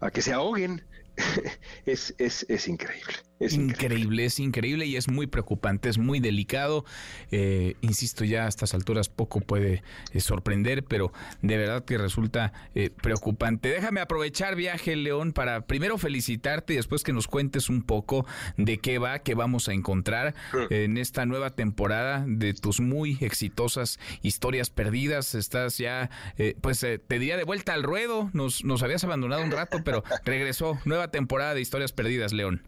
a 0.00 0.10
que 0.10 0.22
se 0.22 0.32
ahoguen 0.32 0.82
es, 1.86 2.14
es, 2.18 2.46
es 2.48 2.68
increíble. 2.68 3.14
Es 3.38 3.52
increíble, 3.52 3.74
increíble, 3.74 4.24
es 4.24 4.40
increíble 4.40 4.86
y 4.86 4.96
es 4.96 5.08
muy 5.08 5.26
preocupante, 5.26 5.90
es 5.90 5.98
muy 5.98 6.20
delicado. 6.20 6.86
Eh, 7.30 7.74
insisto, 7.82 8.24
ya 8.24 8.46
a 8.46 8.48
estas 8.48 8.72
alturas 8.72 9.10
poco 9.10 9.40
puede 9.40 9.82
eh, 10.12 10.20
sorprender, 10.20 10.84
pero 10.84 11.12
de 11.42 11.58
verdad 11.58 11.84
que 11.84 11.98
resulta 11.98 12.54
eh, 12.74 12.88
preocupante. 12.90 13.68
Déjame 13.68 14.00
aprovechar 14.00 14.56
viaje, 14.56 14.96
León, 14.96 15.32
para 15.32 15.66
primero 15.66 15.98
felicitarte 15.98 16.72
y 16.72 16.76
después 16.76 17.02
que 17.02 17.12
nos 17.12 17.28
cuentes 17.28 17.68
un 17.68 17.82
poco 17.82 18.26
de 18.56 18.78
qué 18.78 18.98
va, 18.98 19.18
qué 19.18 19.34
vamos 19.34 19.68
a 19.68 19.74
encontrar 19.74 20.34
en 20.70 20.96
esta 20.96 21.26
nueva 21.26 21.50
temporada 21.50 22.24
de 22.26 22.54
tus 22.54 22.80
muy 22.80 23.18
exitosas 23.20 23.98
historias 24.22 24.70
perdidas. 24.70 25.34
Estás 25.34 25.76
ya, 25.76 26.08
pues 26.62 26.80
te 26.80 27.18
diría 27.18 27.36
de 27.36 27.44
vuelta 27.44 27.74
al 27.74 27.82
ruedo. 27.82 28.30
Nos, 28.32 28.64
nos 28.64 28.82
habías 28.82 29.04
abandonado 29.04 29.42
un 29.42 29.50
rato, 29.50 29.82
pero 29.84 30.02
regresó. 30.24 30.78
Nueva 30.86 31.05
temporada 31.10 31.54
de 31.54 31.60
historias 31.60 31.92
perdidas, 31.92 32.32
León. 32.32 32.62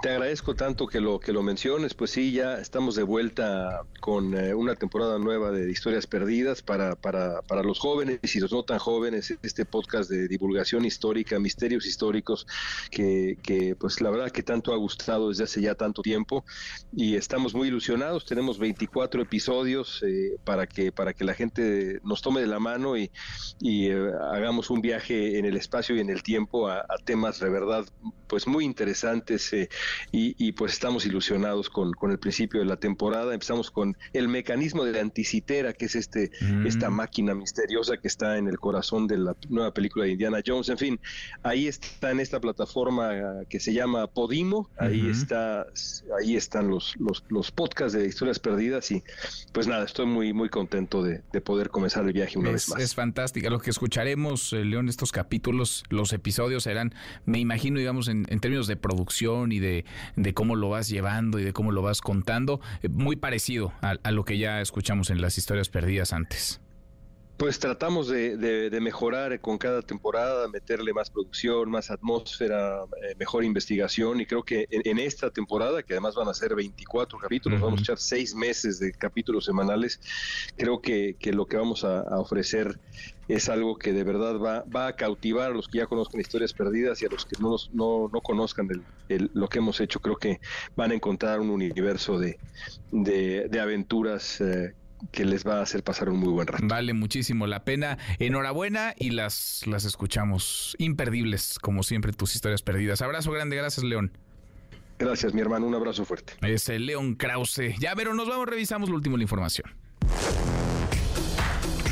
Te 0.00 0.10
agradezco 0.10 0.54
tanto 0.54 0.86
que 0.86 1.00
lo 1.00 1.18
que 1.18 1.32
lo 1.32 1.42
menciones, 1.42 1.92
pues 1.92 2.12
sí, 2.12 2.30
ya 2.30 2.58
estamos 2.58 2.94
de 2.94 3.02
vuelta 3.02 3.82
con 3.98 4.32
eh, 4.32 4.54
una 4.54 4.76
temporada 4.76 5.18
nueva 5.18 5.50
de 5.50 5.72
historias 5.72 6.06
perdidas 6.06 6.62
para, 6.62 6.94
para, 6.94 7.42
para 7.42 7.64
los 7.64 7.80
jóvenes 7.80 8.20
y 8.36 8.38
los 8.38 8.52
no 8.52 8.62
tan 8.62 8.78
jóvenes, 8.78 9.36
este 9.42 9.64
podcast 9.64 10.08
de 10.08 10.28
divulgación 10.28 10.84
histórica, 10.84 11.40
misterios 11.40 11.84
históricos, 11.84 12.46
que, 12.92 13.38
que 13.42 13.74
pues 13.74 14.00
la 14.00 14.10
verdad 14.10 14.30
que 14.30 14.44
tanto 14.44 14.72
ha 14.72 14.76
gustado 14.76 15.30
desde 15.30 15.42
hace 15.42 15.62
ya 15.62 15.74
tanto 15.74 16.00
tiempo. 16.02 16.44
Y 16.92 17.16
estamos 17.16 17.52
muy 17.52 17.66
ilusionados, 17.66 18.24
tenemos 18.24 18.60
24 18.60 19.22
episodios 19.22 20.04
eh, 20.06 20.36
para, 20.44 20.68
que, 20.68 20.92
para 20.92 21.12
que 21.12 21.24
la 21.24 21.34
gente 21.34 21.98
nos 22.04 22.22
tome 22.22 22.40
de 22.40 22.46
la 22.46 22.60
mano 22.60 22.96
y, 22.96 23.10
eh, 23.60 24.12
hagamos 24.30 24.70
un 24.70 24.80
viaje 24.80 25.40
en 25.40 25.44
el 25.44 25.56
espacio 25.56 25.96
y 25.96 26.00
en 26.00 26.10
el 26.10 26.22
tiempo 26.22 26.68
a, 26.68 26.82
a 26.82 26.98
temas 27.04 27.40
de 27.40 27.48
verdad 27.48 27.84
pues 28.28 28.46
muy 28.46 28.64
interesantes 28.64 29.52
y, 30.12 30.52
pues 30.52 30.72
estamos 30.72 31.06
ilusionados 31.06 31.70
con, 31.70 31.92
con, 31.92 32.10
el 32.10 32.18
principio 32.18 32.60
de 32.60 32.66
la 32.66 32.76
temporada. 32.76 33.32
Empezamos 33.32 33.70
con 33.70 33.96
el 34.12 34.28
mecanismo 34.28 34.84
de 34.84 34.92
la 34.92 35.00
anticitera, 35.00 35.72
que 35.72 35.86
es 35.86 35.94
este, 35.94 36.30
mm. 36.40 36.66
esta 36.66 36.90
máquina 36.90 37.34
misteriosa 37.34 37.96
que 37.96 38.08
está 38.08 38.38
en 38.38 38.48
el 38.48 38.58
corazón 38.58 39.06
de 39.06 39.18
la 39.18 39.36
nueva 39.48 39.72
película 39.72 40.04
de 40.04 40.12
Indiana 40.12 40.40
Jones. 40.44 40.68
En 40.68 40.78
fin, 40.78 41.00
ahí 41.42 41.66
está 41.66 42.10
en 42.10 42.20
esta 42.20 42.40
plataforma 42.40 43.44
que 43.48 43.60
se 43.60 43.72
llama 43.72 44.06
Podimo, 44.06 44.70
ahí 44.78 45.08
está, 45.08 45.66
ahí 46.18 46.36
están 46.36 46.68
los, 46.68 46.94
los, 46.98 47.24
los, 47.28 47.50
podcasts 47.50 47.92
de 47.98 48.06
historias 48.06 48.38
perdidas 48.38 48.90
y 48.90 49.02
pues 49.52 49.66
nada, 49.66 49.84
estoy 49.84 50.06
muy, 50.06 50.32
muy 50.32 50.48
contento 50.48 51.02
de, 51.02 51.22
de 51.32 51.40
poder 51.40 51.70
comenzar 51.70 52.04
el 52.04 52.12
viaje 52.12 52.38
una 52.38 52.52
vez 52.52 52.68
más. 52.68 52.80
Es 52.80 52.94
fantástica. 52.94 53.50
Lo 53.50 53.60
que 53.60 53.70
escucharemos, 53.70 54.52
eh, 54.52 54.64
León, 54.64 54.88
estos 54.88 55.12
capítulos, 55.12 55.84
los 55.88 56.12
episodios 56.12 56.64
serán, 56.64 56.94
me 57.26 57.38
imagino, 57.38 57.78
digamos, 57.78 58.08
en, 58.08 58.26
en 58.28 58.40
términos 58.40 58.66
de 58.66 58.76
producción 58.76 59.52
y 59.52 59.58
de 59.58 59.77
de, 60.16 60.34
cómo 60.34 60.56
lo 60.56 60.68
vas 60.70 60.88
llevando 60.88 61.38
y 61.38 61.44
de 61.44 61.52
cómo 61.52 61.72
lo 61.72 61.82
vas 61.82 62.00
contando, 62.00 62.60
eh, 62.82 62.88
muy 62.88 63.16
parecido 63.16 63.72
a, 63.80 64.10
lo 64.10 64.24
que 64.24 64.38
ya 64.38 64.60
escuchamos 64.60 65.10
en 65.10 65.20
las 65.20 65.38
historias 65.38 65.68
perdidas 65.68 66.12
antes. 66.12 66.60
Pues 67.38 67.60
tratamos 67.60 68.08
de, 68.08 68.76
mejorar 68.82 69.40
con 69.40 69.58
cada 69.58 69.80
temporada, 69.80 70.48
meterle 70.48 70.92
más 70.92 71.08
producción, 71.08 71.70
más 71.70 71.88
atmósfera, 71.88 72.82
eh, 73.00 73.14
mejor 73.16 73.44
investigación 73.44 74.20
y 74.20 74.26
creo 74.26 74.42
que 74.42 74.66
en, 74.68 74.98
esta 74.98 75.30
temporada, 75.30 75.84
que 75.84 75.92
además 75.92 76.16
van 76.16 76.26
a 76.26 76.34
ser 76.34 76.56
24 76.56 77.16
capítulos, 77.16 77.60
vamos 77.60 77.78
a 77.78 77.82
echar 77.84 77.98
seis 77.98 78.34
meses 78.34 78.80
de 78.80 78.90
capítulos 78.90 79.44
semanales, 79.44 80.00
creo 80.56 80.80
que, 80.80 81.16
lo 81.32 81.46
que 81.46 81.56
vamos 81.56 81.84
a, 81.84 82.02
ofrecer 82.18 82.80
es 83.28 83.48
algo 83.48 83.78
que 83.78 83.92
de 83.92 84.02
verdad 84.02 84.36
va, 84.40 84.64
va, 84.64 84.88
a 84.88 84.96
cautivar 84.96 85.52
a 85.52 85.54
los 85.54 85.68
que 85.68 85.78
ya 85.78 85.86
conozcan 85.86 86.20
historias 86.20 86.52
perdidas 86.52 87.00
y 87.02 87.06
a 87.06 87.08
los 87.08 87.24
que 87.24 87.36
no, 87.40 87.54
no, 87.72 88.10
no 88.12 88.20
conozcan 88.20 88.68
lo 89.08 89.48
que 89.48 89.58
hemos 89.58 89.80
hecho. 89.80 90.00
Creo 90.00 90.16
que 90.16 90.40
van 90.74 90.90
a 90.90 90.94
encontrar 90.94 91.38
un 91.38 91.50
universo 91.50 92.18
de, 92.18 92.36
de, 92.90 93.60
aventuras 93.60 94.40
eh, 94.40 94.74
que 95.12 95.24
les 95.24 95.46
va 95.46 95.58
a 95.58 95.62
hacer 95.62 95.82
pasar 95.82 96.08
un 96.08 96.18
muy 96.18 96.30
buen 96.30 96.46
rato. 96.46 96.64
Vale 96.66 96.92
muchísimo 96.92 97.46
la 97.46 97.64
pena. 97.64 97.98
Enhorabuena 98.18 98.94
y 98.96 99.10
las, 99.10 99.66
las 99.66 99.84
escuchamos. 99.84 100.74
Imperdibles, 100.78 101.58
como 101.58 101.82
siempre, 101.82 102.12
tus 102.12 102.34
historias 102.34 102.62
perdidas. 102.62 103.02
Abrazo 103.02 103.30
grande, 103.30 103.56
gracias, 103.56 103.84
León. 103.84 104.12
Gracias, 104.98 105.32
mi 105.32 105.40
hermano. 105.40 105.66
Un 105.66 105.74
abrazo 105.74 106.04
fuerte. 106.04 106.34
Es 106.42 106.68
el 106.68 106.86
León 106.86 107.14
Krause. 107.14 107.78
Ya, 107.78 107.94
pero 107.94 108.14
nos 108.14 108.28
vamos, 108.28 108.46
revisamos 108.46 108.88
lo 108.88 108.96
último 108.96 109.14
de 109.14 109.18
la 109.18 109.24
información. 109.24 109.70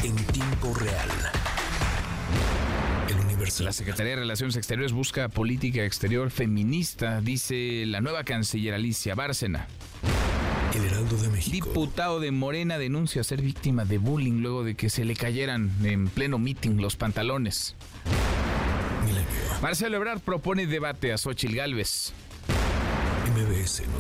En 0.03 0.17
tiempo 0.27 0.75
real. 0.75 1.09
La 3.61 3.73
Secretaría 3.73 4.11
de 4.11 4.21
Relaciones 4.21 4.57
Exteriores 4.57 4.93
busca 4.93 5.29
política 5.29 5.85
exterior 5.85 6.31
feminista, 6.31 7.21
dice 7.21 7.85
la 7.87 8.01
nueva 8.01 8.25
canciller 8.25 8.75
Alicia 8.75 9.15
Bárcena. 9.15 9.69
Diputado 11.51 12.21
de 12.21 12.31
Morena 12.31 12.79
denuncia 12.79 13.23
ser 13.25 13.41
víctima 13.41 13.85
de 13.85 13.99
bullying 13.99 14.41
luego 14.43 14.65
de 14.65 14.75
que 14.75 14.91
se 14.91 15.05
le 15.05 15.15
cayeran 15.15 15.71
en 15.85 16.09
pleno 16.09 16.39
meeting 16.39 16.81
los 16.81 16.97
pantalones. 16.97 17.75
Marcelo 19.63 19.97
Ebrard 19.97 20.21
propone 20.21 20.67
debate 20.67 21.13
a 21.13 21.19
Xochil 21.19 21.55
Gálvez. 21.55 22.13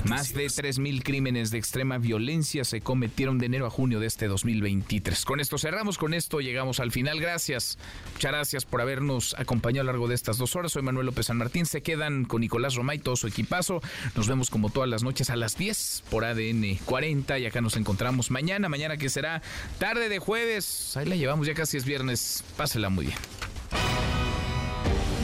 Más 0.04 0.32
de 0.34 0.46
3.000 0.46 1.02
crímenes 1.02 1.50
de 1.50 1.58
extrema 1.58 1.98
violencia 1.98 2.64
se 2.64 2.80
cometieron 2.80 3.38
de 3.38 3.46
enero 3.46 3.66
a 3.66 3.70
junio 3.70 3.98
de 3.98 4.06
este 4.06 4.28
2023. 4.28 5.24
Con 5.24 5.40
esto 5.40 5.58
cerramos, 5.58 5.98
con 5.98 6.14
esto 6.14 6.40
llegamos 6.40 6.78
al 6.78 6.92
final. 6.92 7.18
Gracias, 7.20 7.76
muchas 8.12 8.30
gracias 8.30 8.64
por 8.64 8.80
habernos 8.80 9.34
acompañado 9.36 9.82
a 9.82 9.84
lo 9.86 9.92
largo 9.92 10.08
de 10.08 10.14
estas 10.14 10.38
dos 10.38 10.54
horas. 10.54 10.72
Soy 10.72 10.82
Manuel 10.82 11.06
López 11.06 11.26
San 11.26 11.38
Martín. 11.38 11.66
Se 11.66 11.82
quedan 11.82 12.24
con 12.24 12.40
Nicolás 12.40 12.76
Romay, 12.76 12.98
todo 13.00 13.16
su 13.16 13.26
equipazo. 13.26 13.80
Nos 14.14 14.28
vemos 14.28 14.48
como 14.48 14.70
todas 14.70 14.88
las 14.88 15.02
noches 15.02 15.28
a 15.30 15.36
las 15.36 15.56
10 15.56 16.04
por 16.08 16.24
ADN 16.24 16.78
40 16.84 17.38
y 17.40 17.46
acá 17.46 17.60
nos 17.60 17.76
encontramos 17.76 18.30
mañana, 18.30 18.68
mañana 18.68 18.96
que 18.96 19.08
será 19.08 19.42
tarde 19.78 20.08
de 20.08 20.20
jueves. 20.20 20.96
Ahí 20.96 21.06
la 21.06 21.16
llevamos, 21.16 21.48
ya 21.48 21.54
casi 21.54 21.76
es 21.76 21.84
viernes. 21.84 22.44
Pásela 22.56 22.90
muy 22.90 23.06
bien. 23.06 23.18